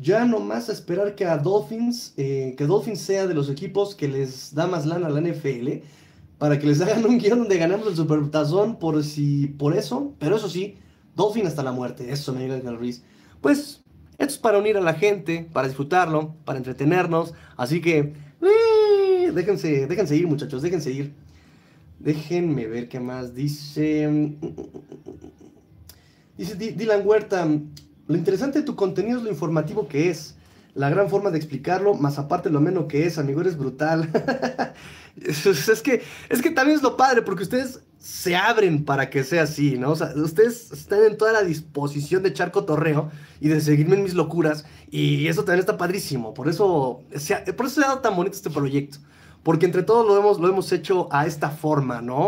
Ya 0.00 0.24
nomás 0.24 0.68
a 0.68 0.72
esperar 0.72 1.14
que 1.14 1.26
a 1.26 1.36
Dolphins, 1.36 2.14
eh, 2.16 2.54
que 2.56 2.66
Dolphins 2.66 3.00
sea 3.00 3.26
de 3.26 3.34
los 3.34 3.50
equipos 3.50 3.94
que 3.94 4.08
les 4.08 4.54
da 4.54 4.66
más 4.66 4.86
lana 4.86 5.08
a 5.08 5.10
la 5.10 5.20
NFL, 5.20 5.82
para 6.38 6.58
que 6.58 6.66
les 6.66 6.80
hagan 6.82 7.04
un 7.04 7.18
guion 7.18 7.40
donde 7.40 7.58
ganemos 7.58 7.86
el 7.86 7.96
Supertazón 7.96 8.78
por 8.78 9.02
si, 9.04 9.48
por 9.48 9.76
eso, 9.76 10.14
pero 10.18 10.36
eso 10.36 10.48
sí, 10.48 10.76
Dolphins 11.14 11.48
hasta 11.48 11.62
la 11.62 11.72
muerte, 11.72 12.10
eso 12.10 12.32
me 12.32 12.42
diga 12.42 12.56
el 12.56 12.78
Ruiz. 12.78 13.02
Pues, 13.40 13.82
esto 14.18 14.32
es 14.34 14.38
para 14.38 14.58
unir 14.58 14.76
a 14.76 14.80
la 14.80 14.94
gente, 14.94 15.48
para 15.52 15.68
disfrutarlo, 15.68 16.34
para 16.44 16.58
entretenernos, 16.58 17.34
así 17.56 17.80
que, 17.80 18.14
eh, 18.42 19.32
déjense, 19.34 19.86
déjense 19.86 20.16
ir 20.16 20.26
muchachos, 20.26 20.62
déjense 20.62 20.92
ir. 20.92 21.14
Déjenme 21.98 22.66
ver 22.66 22.88
qué 22.88 22.98
más 22.98 23.34
dice. 23.34 24.08
Dice 26.38 26.54
Dylan 26.54 27.06
Huerta, 27.06 27.46
lo 28.10 28.16
interesante 28.16 28.58
de 28.58 28.64
tu 28.64 28.74
contenido 28.74 29.18
es 29.18 29.24
lo 29.24 29.30
informativo 29.30 29.86
que 29.86 30.10
es. 30.10 30.34
La 30.74 30.90
gran 30.90 31.08
forma 31.08 31.30
de 31.30 31.38
explicarlo, 31.38 31.94
más 31.94 32.18
aparte 32.18 32.50
lo 32.50 32.60
menos 32.60 32.86
que 32.86 33.06
es, 33.06 33.18
amigo, 33.18 33.40
eres 33.40 33.56
brutal. 33.56 34.10
es, 35.24 35.82
que, 35.82 36.02
es 36.28 36.42
que 36.42 36.50
también 36.50 36.76
es 36.76 36.82
lo 36.82 36.96
padre, 36.96 37.22
porque 37.22 37.44
ustedes 37.44 37.80
se 38.00 38.34
abren 38.34 38.84
para 38.84 39.10
que 39.10 39.22
sea 39.22 39.44
así, 39.44 39.78
¿no? 39.78 39.92
O 39.92 39.96
sea, 39.96 40.12
ustedes 40.16 40.72
están 40.72 41.04
en 41.04 41.16
toda 41.16 41.32
la 41.32 41.42
disposición 41.42 42.24
de 42.24 42.30
echar 42.30 42.50
cotorreo 42.50 43.10
y 43.40 43.48
de 43.48 43.60
seguirme 43.60 43.94
en 43.94 44.02
mis 44.02 44.14
locuras, 44.14 44.64
y 44.90 45.28
eso 45.28 45.44
también 45.44 45.60
está 45.60 45.76
padrísimo. 45.76 46.34
Por 46.34 46.48
eso, 46.48 47.02
por 47.56 47.66
eso 47.66 47.74
se 47.76 47.84
ha 47.84 47.88
dado 47.88 48.00
tan 48.00 48.16
bonito 48.16 48.34
este 48.34 48.50
proyecto. 48.50 48.98
porque 49.44 49.66
entre 49.66 49.84
todos 49.84 50.04
lo 50.04 50.18
hemos, 50.18 50.40
lo 50.40 50.48
hemos 50.48 50.72
hecho 50.72 51.08
a 51.12 51.26
esta 51.26 51.50
forma, 51.50 52.00
¿no? 52.02 52.26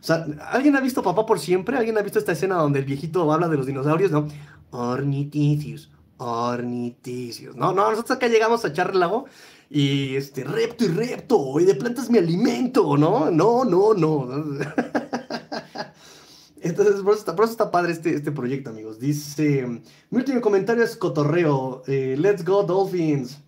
O 0.00 0.06
sea, 0.06 0.24
¿alguien 0.50 0.76
ha 0.76 0.80
visto 0.80 1.02
Papá 1.02 1.26
por 1.26 1.40
Siempre? 1.40 1.76
¿Alguien 1.76 1.98
ha 1.98 2.02
visto 2.02 2.20
esta 2.20 2.30
escena 2.30 2.54
donde 2.54 2.78
el 2.78 2.84
viejito 2.84 3.32
habla 3.32 3.48
de 3.48 3.56
los 3.56 3.66
dinosaurios? 3.66 4.12
No. 4.12 4.28
Orniticius, 4.70 5.90
orniticius. 6.18 7.56
No, 7.56 7.72
no, 7.72 7.90
nosotros 7.90 8.16
acá 8.16 8.28
llegamos 8.28 8.64
a 8.64 8.68
echar 8.68 8.92
relajo 8.92 9.26
y 9.68 10.16
este, 10.16 10.44
repto 10.44 10.84
y 10.84 10.88
repto, 10.88 11.60
y 11.60 11.64
de 11.64 11.74
plantas 11.74 12.10
mi 12.10 12.18
alimento, 12.18 12.96
¿no? 12.96 13.30
No, 13.30 13.64
no, 13.64 13.94
no. 13.94 14.28
Entonces, 16.60 17.00
por 17.02 17.14
eso, 17.14 17.32
está, 17.44 17.70
padre 17.70 17.92
este, 17.92 18.14
este 18.14 18.32
proyecto, 18.32 18.70
amigos. 18.70 18.98
Dice, 18.98 19.66
mi 19.66 20.18
último 20.18 20.40
comentario 20.40 20.82
es 20.82 20.96
cotorreo. 20.96 21.82
Eh, 21.86 22.16
let's 22.18 22.44
go, 22.44 22.64
Dolphins. 22.64 23.38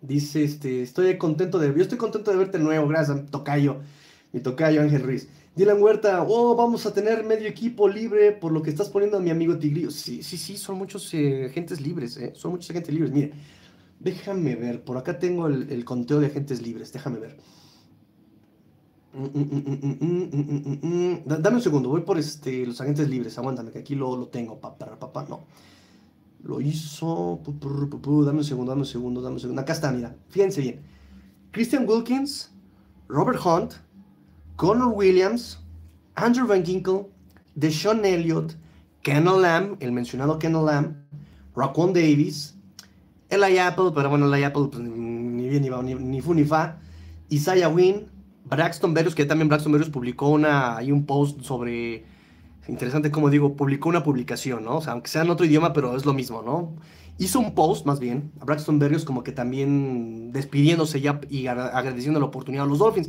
Dice, 0.00 0.44
este, 0.44 0.82
estoy 0.82 1.18
contento 1.18 1.58
de, 1.58 1.68
yo 1.74 1.82
estoy 1.82 1.98
contento 1.98 2.30
de 2.30 2.38
verte 2.38 2.58
nuevo, 2.58 2.88
gracias, 2.88 3.30
tocayo, 3.30 3.80
mi 4.32 4.40
tocayo 4.40 4.80
Ángel 4.80 5.02
Ruiz. 5.02 5.28
Dylan 5.60 5.82
Huerta, 5.82 6.24
oh, 6.26 6.56
vamos 6.56 6.86
a 6.86 6.94
tener 6.94 7.22
medio 7.22 7.46
equipo 7.46 7.86
libre 7.86 8.32
por 8.32 8.50
lo 8.50 8.62
que 8.62 8.70
estás 8.70 8.88
poniendo 8.88 9.18
a 9.18 9.20
mi 9.20 9.28
amigo 9.28 9.58
Tigrillo. 9.58 9.90
Sí, 9.90 10.22
sí, 10.22 10.38
sí, 10.38 10.56
son 10.56 10.78
muchos 10.78 11.12
eh, 11.12 11.48
agentes 11.50 11.82
libres, 11.82 12.16
eh, 12.16 12.32
son 12.34 12.52
muchos 12.52 12.70
agentes 12.70 12.94
libres. 12.94 13.12
Mire, 13.12 13.32
déjame 13.98 14.56
ver, 14.56 14.82
por 14.82 14.96
acá 14.96 15.18
tengo 15.18 15.48
el, 15.48 15.84
conteo 15.84 16.18
de 16.18 16.28
agentes 16.28 16.62
libres, 16.62 16.94
déjame 16.94 17.18
ver. 17.18 17.36
Dame 21.26 21.56
un 21.56 21.62
segundo, 21.62 21.90
voy 21.90 22.00
por 22.00 22.16
este, 22.16 22.64
los 22.64 22.80
agentes 22.80 23.10
libres, 23.10 23.36
aguántame, 23.36 23.70
que 23.70 23.80
aquí 23.80 23.94
lo, 23.94 24.16
lo 24.16 24.28
tengo, 24.28 24.58
papá, 24.58 24.98
papá, 24.98 25.26
no. 25.28 25.44
Lo 26.42 26.62
hizo, 26.62 27.38
dame 28.24 28.38
un 28.38 28.44
segundo, 28.44 28.70
dame 28.70 28.80
un 28.80 28.86
segundo, 28.86 29.20
dame 29.20 29.34
un 29.34 29.40
segundo. 29.40 29.60
Acá 29.60 29.74
está, 29.74 29.92
mira, 29.92 30.16
fíjense 30.30 30.62
bien. 30.62 30.80
Christian 31.50 31.86
Wilkins, 31.86 32.50
Robert 33.08 33.38
Hunt, 33.44 33.74
Connor 34.60 34.92
Williams, 34.92 35.58
Andrew 36.16 36.46
Van 36.46 36.62
Ginkle, 36.62 37.06
Deshaun 37.54 38.04
Elliott, 38.04 38.58
Kennel 39.00 39.40
Lamb, 39.40 39.78
el 39.80 39.90
mencionado 39.90 40.38
Kennel 40.38 40.66
Lamb, 40.66 40.96
Raquan 41.56 41.94
Davis, 41.94 42.58
Eli 43.30 43.56
Apple, 43.56 43.92
pero 43.94 44.10
bueno, 44.10 44.26
Eli 44.26 44.44
Apple 44.44 44.68
pues, 44.70 44.82
ni 44.82 45.48
bien 45.48 45.62
ni, 45.62 45.70
ni, 45.70 45.94
ni 45.94 46.20
fu 46.20 46.34
ni 46.34 46.44
fa, 46.44 46.78
Isaiah 47.30 47.70
Wynn, 47.70 48.04
Braxton 48.44 48.92
Berrios, 48.92 49.14
que 49.14 49.24
también 49.24 49.48
Braxton 49.48 49.72
Berrios 49.72 49.88
publicó 49.88 50.28
una, 50.28 50.76
hay 50.76 50.92
un 50.92 51.06
post 51.06 51.40
sobre, 51.40 52.04
interesante 52.68 53.10
como 53.10 53.30
digo, 53.30 53.56
publicó 53.56 53.88
una 53.88 54.02
publicación, 54.02 54.62
¿no? 54.62 54.76
O 54.76 54.82
sea, 54.82 54.92
aunque 54.92 55.08
sea 55.08 55.22
en 55.22 55.30
otro 55.30 55.46
idioma, 55.46 55.72
pero 55.72 55.96
es 55.96 56.04
lo 56.04 56.12
mismo, 56.12 56.42
¿no? 56.42 56.76
Hizo 57.16 57.40
un 57.40 57.54
post, 57.54 57.86
más 57.86 57.98
bien, 57.98 58.30
a 58.40 58.44
Braxton 58.44 58.78
Berrios 58.78 59.06
como 59.06 59.22
que 59.22 59.32
también 59.32 60.32
despidiéndose 60.32 61.00
ya 61.00 61.18
y 61.30 61.46
agradeciendo 61.46 62.20
la 62.20 62.26
oportunidad 62.26 62.66
a 62.66 62.68
los 62.68 62.78
Dolphins, 62.78 63.08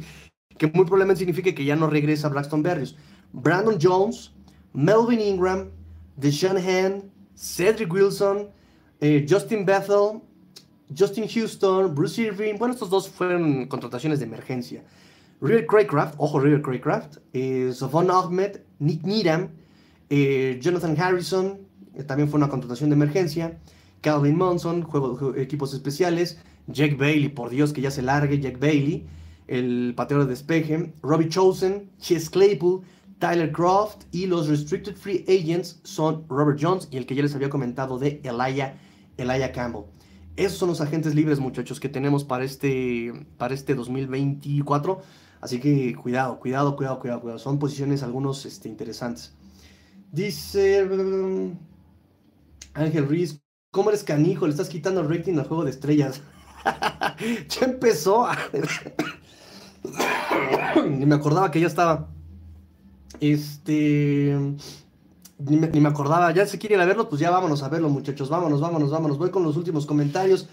que 0.62 0.68
muy 0.68 0.86
probablemente 0.86 1.18
signifique 1.18 1.56
que 1.56 1.66
ya 1.66 1.76
no 1.76 1.88
regresa 1.88 2.30
Braxton 2.30 2.62
Berrios. 2.62 2.96
Brandon 3.34 3.80
Jones, 3.82 4.32
Melvin 4.74 5.20
Ingram, 5.20 5.72
Deshaun 6.18 6.56
Hand, 6.56 7.06
Cedric 7.36 7.92
Wilson, 7.92 8.48
eh, 9.00 9.26
Justin 9.28 9.66
Bethel, 9.66 10.22
Justin 10.96 11.28
Houston, 11.28 11.96
Bruce 11.96 12.22
Irving, 12.22 12.60
bueno, 12.60 12.76
estos 12.76 12.92
dos 12.92 13.10
fueron 13.10 13.66
contrataciones 13.66 14.20
de 14.20 14.26
emergencia. 14.26 14.84
River 15.42 15.66
Craycraft, 15.66 16.14
ojo 16.20 16.40
River 16.40 16.62
Craycraft, 16.62 17.18
eh, 17.34 17.74
Ahmed, 17.82 18.58
Nick 18.78 19.02
Needham, 19.02 19.50
eh, 20.12 20.60
Jonathan 20.62 20.96
Harrison, 20.96 21.58
eh, 21.96 22.04
también 22.04 22.30
fue 22.30 22.38
una 22.38 22.50
contratación 22.50 22.92
de 22.92 22.98
emergencia, 22.98 23.58
Calvin 24.02 24.38
Monson, 24.38 24.84
juego, 24.84 25.34
equipos 25.38 25.74
especiales, 25.74 26.38
Jack 26.68 27.00
Bailey, 27.00 27.30
por 27.30 27.50
Dios 27.50 27.74
que 27.74 27.82
ya 27.82 27.90
se 27.90 28.04
largue, 28.04 28.40
Jack 28.40 28.60
Bailey, 28.60 29.08
el 29.52 29.94
pateador 29.98 30.26
de 30.26 30.32
despeje, 30.32 30.94
Robbie 31.02 31.28
Chosen, 31.28 31.92
Chase 32.00 32.30
Claypool, 32.32 32.82
Tyler 33.20 33.52
Croft 33.52 34.06
y 34.12 34.26
los 34.26 34.48
Restricted 34.48 34.96
Free 34.96 35.26
Agents 35.28 35.82
son 35.84 36.26
Robert 36.30 36.58
Jones 36.60 36.88
y 36.90 36.96
el 36.96 37.06
que 37.06 37.16
ya 37.16 37.22
les 37.22 37.36
había 37.36 37.50
comentado 37.50 38.00
de 38.00 38.22
Elijah 38.24 39.52
Campbell. 39.52 39.84
Esos 40.38 40.58
son 40.58 40.70
los 40.70 40.80
agentes 40.80 41.14
libres, 41.14 41.42
muchachos, 41.42 41.82
que 41.82 41.90
tenemos 41.90 42.24
para 42.24 42.46
este, 42.46 43.28
para 43.38 43.54
este 43.54 43.76
2024. 43.76 45.02
Así 45.42 45.60
que 45.60 45.96
cuidado, 45.96 46.40
cuidado, 46.40 46.78
cuidado, 46.78 47.00
cuidado, 47.00 47.20
cuidado. 47.20 47.40
Son 47.40 47.60
posiciones 47.60 48.04
algunos 48.04 48.46
este, 48.46 48.70
interesantes. 48.70 49.36
Dice 50.14 50.86
mm, 50.86 51.52
Ángel 52.74 53.06
Ruiz, 53.06 53.42
¿cómo 53.70 53.90
eres 53.90 54.06
canijo? 54.06 54.46
Le 54.46 54.52
estás 54.52 54.70
quitando 54.70 55.02
el 55.02 55.10
rating 55.10 55.38
al 55.38 55.48
juego 55.48 55.66
de 55.66 55.72
estrellas. 55.72 56.22
ya 57.50 57.66
empezó. 57.66 58.26
Ni 59.84 61.06
me 61.06 61.16
acordaba 61.16 61.52
que 61.52 61.60
ya 61.60 61.68
estaba. 61.68 62.10
Este. 63.20 64.38
Ni 65.40 65.58
me, 65.58 65.68
ni 65.70 65.80
me, 65.80 65.90
acordaba. 65.90 66.32
Ya 66.32 66.46
se 66.46 66.60
quiere 66.60 66.76
ir 66.76 66.82
a 66.82 66.86
verlo, 66.86 67.10
pues 67.10 67.20
ya 67.20 67.32
vámonos 67.32 67.64
a 67.64 67.70
verlo, 67.70 67.90
muchachos. 67.90 68.30
Vámonos, 68.30 68.62
vámonos, 68.62 68.92
vámonos. 68.92 69.18
Voy 69.18 69.32
con 69.32 69.44
los 69.44 69.58
últimos 69.58 69.86
comentarios. 69.86 70.48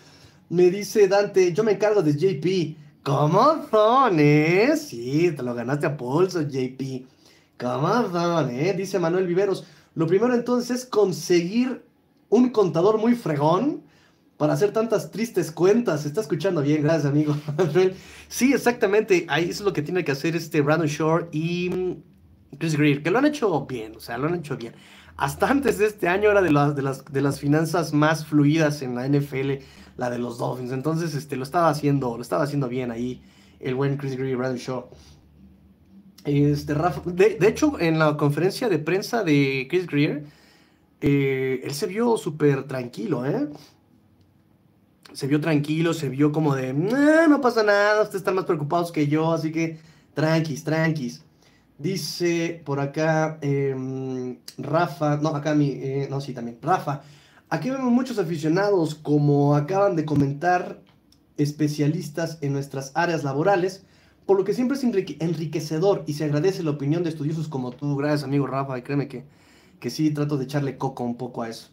Me 0.48 0.70
dice 0.70 1.08
Dante, 1.08 1.52
yo 1.52 1.62
me 1.62 1.72
encargo 1.72 2.02
de 2.02 2.14
JP. 2.16 2.76
¿Cómo 3.02 3.66
son, 3.70 4.18
eh? 4.18 4.76
Sí, 4.76 5.32
te 5.36 5.42
lo 5.42 5.54
ganaste 5.54 5.86
a 5.86 5.96
pulso, 5.96 6.42
JP. 6.42 7.06
¿Cómo 7.58 8.10
son, 8.10 8.50
eh? 8.50 8.74
Dice 8.74 8.98
Manuel 8.98 9.26
Viveros. 9.26 9.64
Lo 9.94 10.06
primero 10.06 10.34
entonces 10.34 10.82
es 10.82 10.86
conseguir 10.86 11.84
un 12.28 12.50
contador 12.50 12.98
muy 12.98 13.14
fregón 13.14 13.82
para 14.38 14.54
hacer 14.54 14.72
tantas 14.72 15.10
tristes 15.10 15.52
cuentas. 15.52 16.02
Se 16.02 16.08
está 16.08 16.22
escuchando 16.22 16.62
bien, 16.62 16.82
gracias, 16.82 17.04
amigo. 17.04 17.36
sí, 18.28 18.54
exactamente. 18.54 19.26
Ahí 19.28 19.50
es 19.50 19.60
lo 19.60 19.74
que 19.74 19.82
tiene 19.82 20.04
que 20.04 20.12
hacer 20.12 20.34
este 20.34 20.62
Brandon 20.62 20.88
Shore 20.88 21.26
y 21.32 21.98
Chris 22.56 22.78
Greer, 22.78 23.02
que 23.02 23.10
lo 23.10 23.18
han 23.18 23.26
hecho 23.26 23.66
bien, 23.66 23.96
o 23.96 24.00
sea, 24.00 24.16
lo 24.16 24.28
han 24.28 24.36
hecho 24.36 24.56
bien. 24.56 24.74
Hasta 25.16 25.50
antes 25.50 25.78
de 25.78 25.86
este 25.86 26.08
año 26.08 26.30
era 26.30 26.40
de 26.40 26.52
las, 26.52 26.76
de 26.76 26.82
las, 26.82 27.04
de 27.04 27.20
las 27.20 27.40
finanzas 27.40 27.92
más 27.92 28.24
fluidas 28.24 28.80
en 28.82 28.94
la 28.94 29.06
NFL 29.06 29.64
la 29.98 30.08
de 30.08 30.18
los 30.18 30.38
Dolphins. 30.38 30.72
Entonces, 30.72 31.14
este, 31.14 31.36
lo 31.36 31.42
estaba 31.42 31.68
haciendo, 31.68 32.16
lo 32.16 32.22
estaba 32.22 32.44
haciendo 32.44 32.68
bien 32.68 32.90
ahí 32.90 33.20
el 33.60 33.74
buen 33.74 33.96
Chris 33.96 34.16
Greer 34.16 34.32
y 34.32 34.36
Brandon 34.36 34.58
Shaw. 34.58 34.88
Este, 36.24 36.74
de, 36.74 37.48
hecho, 37.48 37.78
en 37.80 37.98
la 37.98 38.16
conferencia 38.16 38.68
de 38.68 38.78
prensa 38.78 39.24
de 39.24 39.66
Chris 39.68 39.86
Greer, 39.86 40.24
eh, 41.00 41.60
él 41.64 41.74
se 41.74 41.86
vio 41.86 42.16
súper 42.16 42.64
tranquilo, 42.64 43.26
¿eh? 43.26 43.48
Se 45.12 45.26
vio 45.26 45.40
tranquilo, 45.40 45.94
se 45.94 46.08
vio 46.08 46.32
como 46.32 46.54
de, 46.54 46.72
no 46.72 47.40
pasa 47.40 47.62
nada, 47.62 48.02
ustedes 48.02 48.20
están 48.20 48.34
más 48.34 48.44
preocupados 48.44 48.92
que 48.92 49.08
yo, 49.08 49.32
así 49.32 49.50
que 49.52 49.78
tranquis, 50.14 50.64
tranquis. 50.64 51.24
Dice 51.78 52.60
por 52.64 52.80
acá 52.80 53.38
em, 53.40 54.38
Rafa, 54.58 55.16
no, 55.16 55.30
acá 55.30 55.54
mi, 55.54 55.70
eh, 55.70 56.08
no, 56.10 56.20
sí, 56.20 56.34
también, 56.34 56.58
Rafa, 56.60 57.02
Aquí 57.50 57.70
vemos 57.70 57.90
muchos 57.90 58.18
aficionados, 58.18 58.94
como 58.94 59.56
acaban 59.56 59.96
de 59.96 60.04
comentar, 60.04 60.82
especialistas 61.38 62.36
en 62.42 62.52
nuestras 62.52 62.92
áreas 62.94 63.24
laborales, 63.24 63.86
por 64.26 64.36
lo 64.36 64.44
que 64.44 64.52
siempre 64.52 64.76
es 64.76 64.84
enriquecedor 64.84 66.04
y 66.06 66.12
se 66.12 66.24
agradece 66.24 66.62
la 66.62 66.72
opinión 66.72 67.04
de 67.04 67.08
estudiosos 67.08 67.48
como 67.48 67.70
tú. 67.70 67.96
Gracias, 67.96 68.24
amigo 68.24 68.46
Rafa, 68.46 68.78
y 68.78 68.82
créeme 68.82 69.08
que, 69.08 69.24
que 69.80 69.88
sí 69.88 70.10
trato 70.10 70.36
de 70.36 70.44
echarle 70.44 70.76
coco 70.76 71.04
un 71.04 71.16
poco 71.16 71.42
a 71.42 71.48
eso. 71.48 71.70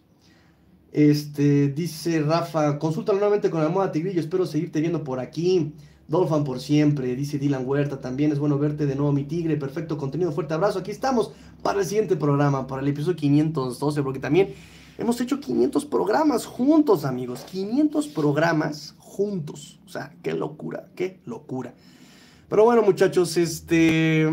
Este, 0.95 1.67
dice 1.67 2.22
Rafa, 2.22 2.80
consulta 2.80 3.11
nuevamente 3.11 3.49
con 3.49 3.61
la 3.61 3.67
moda 3.67 3.91
Tigrillo, 3.91 4.22
espero 4.22 4.45
seguirte 4.45 4.80
viendo 4.80 5.03
por 5.03 5.19
aquí. 5.19 5.73
Dolphin 6.07 6.45
por 6.45 6.61
siempre, 6.61 7.15
dice 7.15 7.38
Dylan 7.38 7.67
Huerta, 7.67 7.99
también 7.99 8.31
es 8.31 8.39
bueno 8.39 8.57
verte 8.57 8.85
de 8.85 8.95
nuevo, 8.95 9.11
mi 9.11 9.23
tigre, 9.23 9.57
perfecto 9.57 9.97
contenido, 9.97 10.31
fuerte 10.31 10.53
abrazo, 10.53 10.80
aquí 10.80 10.91
estamos 10.91 11.31
para 11.63 11.80
el 11.80 11.85
siguiente 11.85 12.15
programa, 12.15 12.67
para 12.67 12.81
el 12.81 12.88
episodio 12.88 13.17
512, 13.17 14.03
porque 14.03 14.19
también 14.19 14.53
Hemos 14.97 15.19
hecho 15.19 15.41
500 15.41 15.85
programas 15.85 16.45
juntos, 16.45 17.03
amigos. 17.03 17.41
500 17.51 18.07
programas 18.07 18.95
juntos. 18.97 19.80
O 19.85 19.89
sea, 19.89 20.13
qué 20.23 20.34
locura, 20.34 20.88
qué 20.95 21.19
locura. 21.26 21.73
Pero 22.47 22.63
bueno, 22.63 22.81
muchachos, 22.81 23.35
este... 23.35 24.30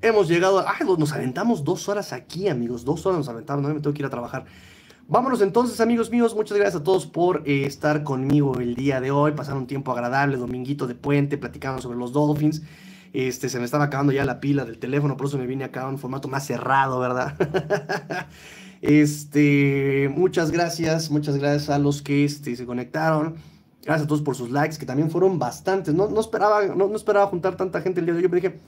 Hemos 0.00 0.28
llegado... 0.28 0.64
¡Ay! 0.66 0.86
Nos 0.98 1.12
aventamos 1.12 1.62
dos 1.62 1.88
horas 1.88 2.12
aquí, 2.12 2.48
amigos. 2.48 2.84
Dos 2.84 3.06
horas 3.06 3.18
nos 3.18 3.28
aventamos. 3.28 3.62
No 3.62 3.68
me 3.68 3.80
tengo 3.80 3.94
que 3.94 4.02
ir 4.02 4.06
a 4.06 4.10
trabajar. 4.10 4.46
Vámonos 5.10 5.40
entonces, 5.40 5.80
amigos 5.80 6.10
míos. 6.10 6.34
Muchas 6.34 6.58
gracias 6.58 6.82
a 6.82 6.84
todos 6.84 7.06
por 7.06 7.42
eh, 7.46 7.64
estar 7.64 8.04
conmigo 8.04 8.60
el 8.60 8.74
día 8.74 9.00
de 9.00 9.10
hoy. 9.10 9.32
Pasar 9.32 9.56
un 9.56 9.66
tiempo 9.66 9.90
agradable, 9.90 10.36
dominguito 10.36 10.86
de 10.86 10.94
puente, 10.94 11.38
platicando 11.38 11.80
sobre 11.80 11.96
los 11.96 12.12
Dolphins. 12.12 12.60
Este, 13.14 13.48
se 13.48 13.58
me 13.58 13.64
estaba 13.64 13.84
acabando 13.84 14.12
ya 14.12 14.26
la 14.26 14.38
pila 14.38 14.66
del 14.66 14.78
teléfono, 14.78 15.16
por 15.16 15.28
eso 15.28 15.38
me 15.38 15.46
vine 15.46 15.64
acá 15.64 15.84
en 15.84 15.94
un 15.94 15.98
formato 15.98 16.28
más 16.28 16.46
cerrado, 16.46 17.00
¿verdad? 17.00 17.34
Este, 18.80 20.08
muchas 20.14 20.52
gracias, 20.52 21.10
muchas 21.10 21.36
gracias 21.36 21.68
a 21.68 21.80
los 21.80 22.00
que 22.00 22.24
este, 22.24 22.54
se 22.54 22.64
conectaron. 22.64 23.34
Gracias 23.82 24.04
a 24.04 24.06
todos 24.06 24.22
por 24.22 24.36
sus 24.36 24.50
likes, 24.50 24.76
que 24.76 24.86
también 24.86 25.10
fueron 25.10 25.38
bastantes. 25.38 25.94
No, 25.94 26.08
no 26.08 26.20
esperaba, 26.20 26.64
no, 26.66 26.94
esperaba 26.94 27.26
juntar 27.26 27.56
tanta 27.56 27.80
gente 27.80 27.98
el 27.98 28.06
día 28.06 28.12
de 28.12 28.18
hoy. 28.18 28.22
Yo 28.24 28.28
me 28.28 28.36
dije, 28.36 28.60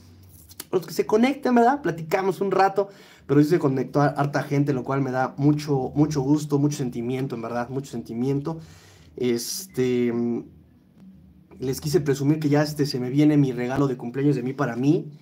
los 0.72 0.84
que 0.84 0.94
se 0.94 1.06
conecten, 1.06 1.54
¿verdad? 1.54 1.80
Platicamos 1.80 2.40
un 2.40 2.50
rato, 2.50 2.88
pero 3.30 3.44
sí 3.44 3.50
se 3.50 3.60
conectó 3.60 4.00
a 4.00 4.06
harta 4.06 4.42
gente, 4.42 4.72
lo 4.72 4.82
cual 4.82 5.02
me 5.02 5.12
da 5.12 5.34
mucho, 5.36 5.92
mucho 5.94 6.20
gusto, 6.20 6.58
mucho 6.58 6.78
sentimiento, 6.78 7.36
en 7.36 7.42
verdad, 7.42 7.68
mucho 7.68 7.92
sentimiento. 7.92 8.58
Este, 9.16 10.12
Les 11.60 11.80
quise 11.80 12.00
presumir 12.00 12.40
que 12.40 12.48
ya 12.48 12.60
este 12.64 12.86
se 12.86 12.98
me 12.98 13.08
viene 13.08 13.36
mi 13.36 13.52
regalo 13.52 13.86
de 13.86 13.96
cumpleaños 13.96 14.34
de 14.34 14.42
mí 14.42 14.52
para 14.52 14.74
mí. 14.74 15.12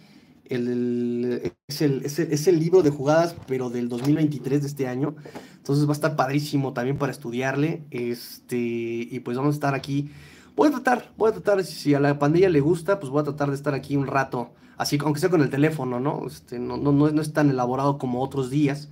El, 0.47 1.52
es, 1.66 1.82
el, 1.82 2.02
es, 2.02 2.47
el, 2.47 2.59
libro 2.59 2.82
de 2.82 2.89
jugadas, 2.89 3.36
pero 3.47 3.68
del 3.68 3.90
2023 3.90 4.62
de 4.62 4.68
este 4.68 4.86
año. 4.89 5.14
Entonces 5.59 5.85
va 5.85 5.90
a 5.90 5.93
estar 5.93 6.16
padrísimo 6.16 6.72
también 6.72 6.97
para 6.97 7.12
estudiarle. 7.12 7.85
Este, 7.90 8.56
y 8.56 9.20
pues 9.20 9.36
vamos 9.36 9.52
a 9.52 9.56
estar 9.56 9.74
aquí. 9.74 10.09
Voy 10.59 10.66
a 10.66 10.72
tratar, 10.72 11.12
voy 11.16 11.30
a 11.30 11.32
tratar, 11.35 11.62
si 11.62 11.94
a 11.94 12.01
la 12.01 12.18
pandilla 12.18 12.48
le 12.48 12.59
gusta, 12.59 12.98
pues 12.98 13.12
voy 13.12 13.20
a 13.20 13.22
tratar 13.22 13.48
de 13.48 13.55
estar 13.55 13.74
aquí 13.74 13.94
un 13.94 14.09
rato. 14.09 14.51
Así, 14.76 14.98
aunque 15.05 15.20
sea 15.20 15.30
con 15.30 15.40
el 15.40 15.51
teléfono, 15.51 16.01
¿no? 16.01 16.26
Este, 16.26 16.59
no, 16.59 16.76
no, 16.76 16.90
no, 16.90 17.22
es 17.22 17.32
tan 17.32 17.48
elaborado 17.48 17.97
como 17.97 18.20
otros 18.20 18.51
días 18.51 18.89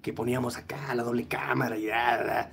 que 0.00 0.14
poníamos 0.14 0.56
acá 0.56 0.94
la 0.94 1.02
doble 1.02 1.28
cámara 1.28 1.76
y 1.76 1.88
ya. 1.88 2.50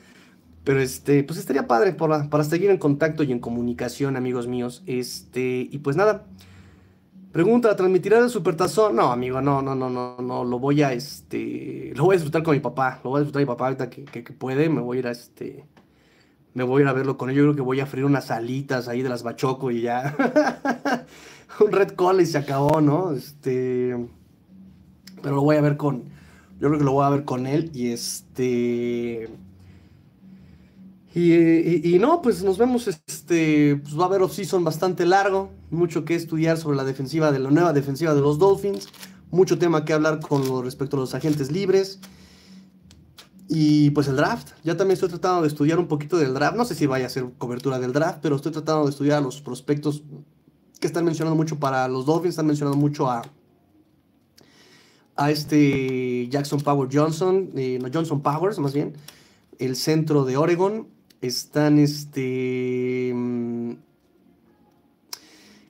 Pero 0.66 0.82
este, 0.82 1.24
pues 1.24 1.40
estaría 1.40 1.66
padre 1.66 1.94
para, 1.94 2.30
para 2.30 2.44
seguir 2.44 2.70
en 2.70 2.78
contacto 2.78 3.24
y 3.24 3.32
en 3.32 3.40
comunicación, 3.40 4.18
amigos 4.18 4.48
míos. 4.48 4.84
Este, 4.86 5.70
y 5.72 5.78
pues 5.78 5.96
nada, 5.96 6.26
Pregunta, 7.32 7.74
¿transmitirá 7.74 8.20
el 8.20 8.30
supertazón? 8.30 8.98
No, 8.98 9.14
amigo, 9.14 9.42
no, 9.42 9.62
no, 9.62 9.76
no, 9.76 9.90
no, 9.90 10.18
no, 10.20 10.44
lo 10.44 10.60
voy 10.60 10.82
a, 10.82 10.92
este, 10.92 11.94
lo 11.96 12.04
voy 12.04 12.16
a 12.16 12.18
disfrutar 12.18 12.44
con 12.44 12.54
mi 12.54 12.60
papá, 12.60 13.00
lo 13.02 13.12
voy 13.12 13.20
a 13.20 13.22
disfrutar 13.22 13.46
con 13.46 13.54
mi 13.54 13.56
papá 13.56 13.66
ahorita 13.68 13.90
que, 13.90 14.04
que, 14.04 14.34
puede, 14.34 14.68
me 14.68 14.82
voy 14.82 14.98
a 14.98 15.00
ir 15.00 15.08
a, 15.08 15.12
este, 15.12 15.64
me 16.54 16.64
voy 16.64 16.82
a 16.82 16.84
ir 16.84 16.90
a 16.90 16.94
verlo 16.94 17.18
con 17.18 17.30
él, 17.30 17.36
yo 17.36 17.44
creo 17.44 17.56
que 17.56 17.62
voy 17.62 17.80
a 17.80 17.86
freír 17.86 18.06
unas 18.06 18.32
alitas 18.32 18.88
ahí 18.88 19.02
de 19.02 19.10
las 19.10 19.24
bachoco 19.24 19.72
y 19.72 19.82
ya, 19.82 20.16
un 21.60 21.72
red 21.72 21.94
call 21.96 22.22
y 22.22 22.26
se 22.26 22.38
acabó, 22.38 22.82
¿no? 22.82 23.12
Este, 23.14 23.96
pero 25.22 25.36
lo 25.36 25.42
voy 25.42 25.56
a 25.58 25.62
ver 25.62 25.78
con, 25.78 26.04
yo 26.60 26.70
creo 26.70 26.80
que 26.80 26.86
lo 26.86 26.94
voy 26.94 27.06
a 27.06 27.10
ver 27.10 27.26
con 27.26 27.48
él 27.48 27.72
y 27.74 27.92
este, 27.92 29.30
y, 31.20 31.98
no, 32.00 32.22
pues 32.22 32.44
nos 32.44 32.60
vemos, 32.60 32.88
este, 32.88 33.78
pues 33.78 33.98
va 33.98 34.04
a 34.04 34.06
haber 34.06 34.22
off-season 34.22 34.64
bastante 34.64 35.04
largo, 35.04 35.50
mucho 35.72 36.06
que 36.06 36.14
estudiar 36.14 36.58
sobre 36.58 36.78
la 36.78 36.84
defensiva 36.84 37.32
de 37.32 37.40
la 37.40 37.50
nueva 37.50 37.74
defensiva 37.74 38.14
de 38.14 38.22
los 38.22 38.38
Dolphins, 38.38 38.88
mucho 39.32 39.58
tema 39.58 39.84
que 39.84 39.94
hablar 39.94 40.20
con 40.20 40.64
respecto 40.64 40.96
a 40.96 41.00
los 41.00 41.16
agentes 41.16 41.52
libres. 41.52 42.00
Y 43.50 43.92
pues 43.92 44.08
el 44.08 44.18
draft, 44.18 44.50
ya 44.64 44.76
también 44.76 44.96
estoy 44.96 45.10
tratando 45.10 45.42
de 45.42 45.48
estudiar 45.48 45.80
un 45.80 45.88
poquito 45.88 46.18
del 46.18 46.34
draft, 46.34 46.58
no 46.58 46.66
sé 46.66 46.76
si 46.76 46.86
vaya 46.86 47.06
a 47.06 47.10
ser 47.10 47.26
cobertura 47.38 47.80
del 47.80 47.94
draft, 47.94 48.20
pero 48.22 48.36
estoy 48.36 48.52
tratando 48.52 48.84
de 48.84 48.90
estudiar 48.90 49.24
los 49.24 49.42
prospectos 49.42 50.04
que 50.82 50.88
están 50.88 51.06
mencionando 51.06 51.36
mucho 51.36 51.58
para 51.58 51.88
los 51.88 52.06
Dolphins, 52.06 52.34
están 52.34 52.48
mencionando 52.48 52.78
mucho 52.78 53.10
a, 53.10 53.22
a 55.16 55.32
este 55.32 56.28
Jackson 56.28 56.60
Power 56.60 56.90
Johnson, 56.92 57.52
eh, 57.56 57.80
no 57.82 57.90
Johnson 57.92 58.22
Powers 58.22 58.60
más 58.60 58.74
bien, 58.74 58.94
el 59.60 59.78
centro 59.78 60.26
de 60.26 60.36
Oregon, 60.36 60.88
están 61.22 61.80
este, 61.80 63.12
mm, 63.16 63.72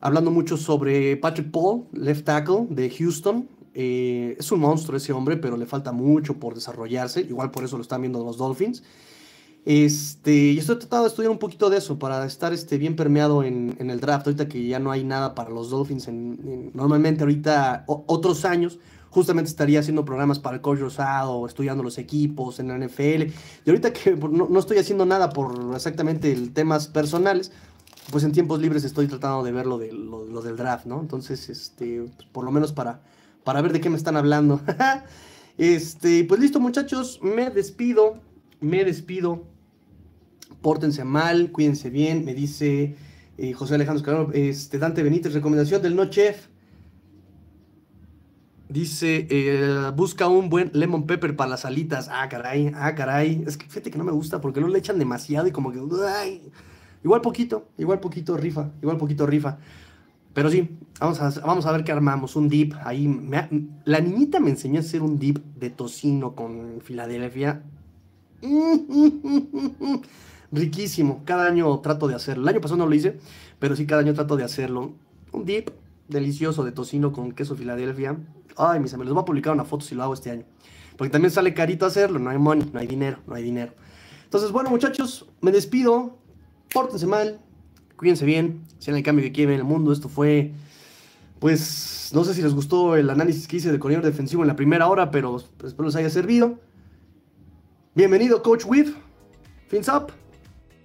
hablando 0.02 0.32
mucho 0.32 0.58
sobre 0.58 1.16
Patrick 1.18 1.52
Paul, 1.52 1.86
left 1.94 2.26
tackle 2.26 2.68
de 2.70 2.90
Houston. 2.90 3.48
Eh, 3.80 4.36
es 4.40 4.52
un 4.52 4.60
monstruo 4.60 4.98
ese 4.98 5.14
hombre, 5.14 5.38
pero 5.38 5.56
le 5.56 5.68
falta 5.68 5.92
mucho 5.92 6.40
por 6.40 6.56
desarrollarse. 6.56 7.22
Igual 7.22 7.52
por 7.52 7.64
eso 7.64 7.78
lo 7.78 7.84
están 7.84 8.02
viendo 8.02 8.24
los 8.24 8.38
Dolphins. 8.38 8.82
Este, 9.66 10.34
y 10.34 10.58
estoy 10.58 10.80
tratando 10.80 11.04
de 11.04 11.10
estudiar 11.10 11.30
un 11.30 11.38
poquito 11.38 11.70
de 11.70 11.78
eso 11.78 12.00
para 12.00 12.26
estar 12.26 12.54
este, 12.54 12.80
bien 12.80 12.96
permeado 12.96 13.44
en, 13.44 13.76
el 13.78 14.00
draft. 14.00 14.26
Ahorita 14.26 14.48
que 14.48 14.66
ya 14.66 14.80
no 14.80 14.90
hay 14.90 15.04
nada 15.04 15.36
para 15.36 15.52
los 15.52 15.70
Dolphins. 15.70 16.10
normalmente 16.74 17.22
ahorita 17.22 17.84
otros 17.86 18.46
años 18.46 18.80
justamente 19.12 19.50
estaría 19.50 19.80
haciendo 19.80 20.04
programas 20.06 20.40
para 20.40 20.56
el 20.56 20.62
coach 20.64 20.80
Rosado, 20.80 21.46
estudiando 21.46 21.84
los 21.84 22.00
equipos 22.00 22.60
en 22.60 22.70
la 22.70 22.80
NFL. 22.80 23.32
Y 23.64 23.70
ahorita 23.70 23.94
que 23.94 24.16
no, 24.16 24.58
estoy 24.58 24.80
haciendo 24.80 25.06
nada 25.06 25.30
por 25.30 25.76
exactamente 25.76 26.36
temas 26.48 26.88
personales, 26.88 27.52
pues 28.10 28.24
en 28.24 28.32
tiempos 28.32 28.60
libres 28.60 28.86
estoy 28.86 29.06
tratando 29.06 29.44
de 29.44 29.52
ver 29.52 29.68
lo, 29.68 29.78
de, 29.78 29.92
lo, 29.92 30.42
del 30.42 30.58
draft, 30.58 30.88
¿no? 30.88 31.00
Entonces, 31.00 31.48
este, 31.50 32.10
pues 32.16 32.28
por 32.32 32.44
lo 32.44 32.52
menos 32.52 32.72
para, 32.72 33.02
para 33.48 33.62
ver 33.62 33.72
de 33.72 33.80
qué 33.80 33.90
me 33.90 33.96
están 33.96 34.18
hablando. 34.18 34.60
este, 35.58 36.26
pues 36.26 36.42
listo, 36.42 36.60
muchachos, 36.60 37.22
me 37.24 37.50
despido, 37.50 38.20
me 38.60 38.84
despido. 38.84 39.46
Pórtense 40.62 41.06
mal, 41.06 41.54
cuídense 41.54 41.90
bien, 41.90 42.26
me 42.26 42.34
dice 42.34 42.98
eh, 43.38 43.54
José 43.54 43.76
Alejandro 43.76 44.02
Escalón, 44.02 44.32
este, 44.34 44.80
Dante 44.80 45.02
Benítez, 45.02 45.34
recomendación 45.34 45.82
del 45.82 45.96
no 45.96 46.10
chef. 46.10 46.48
Dice, 48.68 49.28
eh, 49.30 49.92
busca 49.96 50.28
un 50.28 50.50
buen 50.50 50.70
lemon 50.74 51.08
pepper 51.08 51.38
para 51.38 51.52
las 51.52 51.64
alitas. 51.64 52.10
Ah, 52.12 52.28
caray, 52.28 52.74
ah, 52.76 52.96
caray. 52.96 53.46
Es 53.48 53.56
que 53.56 53.66
fíjate 53.66 53.92
que 53.92 53.98
no 53.98 54.04
me 54.04 54.12
gusta 54.12 54.42
porque 54.42 54.60
no 54.60 54.68
le 54.68 54.78
echan 54.78 55.00
demasiado 55.00 55.48
y 55.48 55.52
como 55.52 55.72
que... 55.72 55.80
Igual 57.02 57.22
poquito, 57.22 57.70
igual 57.78 58.02
poquito 58.02 58.36
rifa, 58.36 58.72
igual 58.82 58.98
poquito 58.98 59.26
rifa. 59.26 59.60
Pero 60.38 60.52
sí, 60.52 60.70
vamos 61.00 61.20
a, 61.20 61.32
vamos 61.40 61.66
a 61.66 61.72
ver 61.72 61.84
qué 61.84 61.92
armamos. 61.92 62.36
Un 62.36 62.48
dip 62.48 62.76
ahí. 62.84 63.10
la 63.86 64.00
niñita 64.00 64.40
me 64.40 64.52
enseñó 64.52 64.78
a 64.78 64.82
hacer 64.82 65.02
un 65.02 65.18
dip 65.18 65.40
de 65.56 65.72
tocino 65.72 66.36
con 66.36 66.80
Filadelfia. 66.84 67.64
Riquísimo. 70.52 71.24
Cada 71.26 71.48
año 71.48 71.80
trato 71.80 72.08
de 72.08 72.14
hacerlo. 72.14 72.44
El 72.44 72.50
año 72.50 72.62
pasado 72.62 72.78
no 72.78 72.86
lo 72.86 72.94
hice, 72.94 73.18
pero 73.58 73.76
sí 73.76 73.88
cada 73.88 74.04
año 74.04 74.14
trato 74.14 74.38
de 74.38 74.44
hacerlo. 74.44 74.94
Un 75.32 75.44
dip 75.44 75.72
delicioso 76.08 76.64
de 76.64 76.72
tocino 76.72 77.12
con 77.12 77.32
queso 77.32 77.56
Filadelfia. 77.56 78.16
Ay, 78.58 78.80
mis 78.80 78.94
amigos, 78.94 79.08
les 79.08 79.14
voy 79.16 79.24
a 79.24 79.26
publicar 79.26 79.54
una 79.54 79.66
foto 79.66 79.86
si 79.86 79.96
lo 79.96 80.04
hago 80.04 80.14
este 80.14 80.30
año. 80.30 80.44
Porque 80.98 81.10
también 81.10 81.32
sale 81.32 81.56
carito 81.56 81.88
hacerlo, 81.88 82.20
no 82.20 82.30
hay 82.30 82.38
money, 82.38 82.70
no 82.72 82.80
hay 82.80 82.86
dinero, 82.86 83.18
no 83.26 83.34
hay 83.34 83.42
dinero. 83.42 83.74
Entonces, 84.26 84.52
bueno, 84.52 84.70
muchachos, 84.70 85.26
me 85.42 85.52
despido. 85.52 86.16
Pórtense 86.72 87.08
mal, 87.08 87.40
cuídense 87.98 88.26
bien, 88.26 88.62
sean 88.80 88.96
el 88.96 89.04
cambio 89.04 89.26
que 89.26 89.34
quieren 89.34 89.56
en 89.56 89.60
el 89.60 89.66
mundo. 89.66 89.92
Esto 89.92 90.08
fue, 90.08 90.52
pues, 91.40 92.12
no 92.14 92.24
sé 92.24 92.34
si 92.34 92.42
les 92.42 92.54
gustó 92.54 92.96
el 92.96 93.10
análisis 93.10 93.48
que 93.48 93.58
hice 93.58 93.72
de 93.72 93.80
corredor 93.80 94.06
defensivo 94.06 94.44
en 94.44 94.48
la 94.48 94.56
primera 94.56 94.88
hora, 94.88 95.12
pero 95.12 95.36
espero 95.38 95.86
les 95.86 95.96
haya 95.96 96.10
servido. 96.10 96.58
Bienvenido, 97.96 98.42
Coach 98.42 98.64
With. 98.66 98.90
Fins 99.68 99.90
up. 99.90 100.14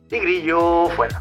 Tigrillo 0.08 0.88
fuera. 0.96 1.20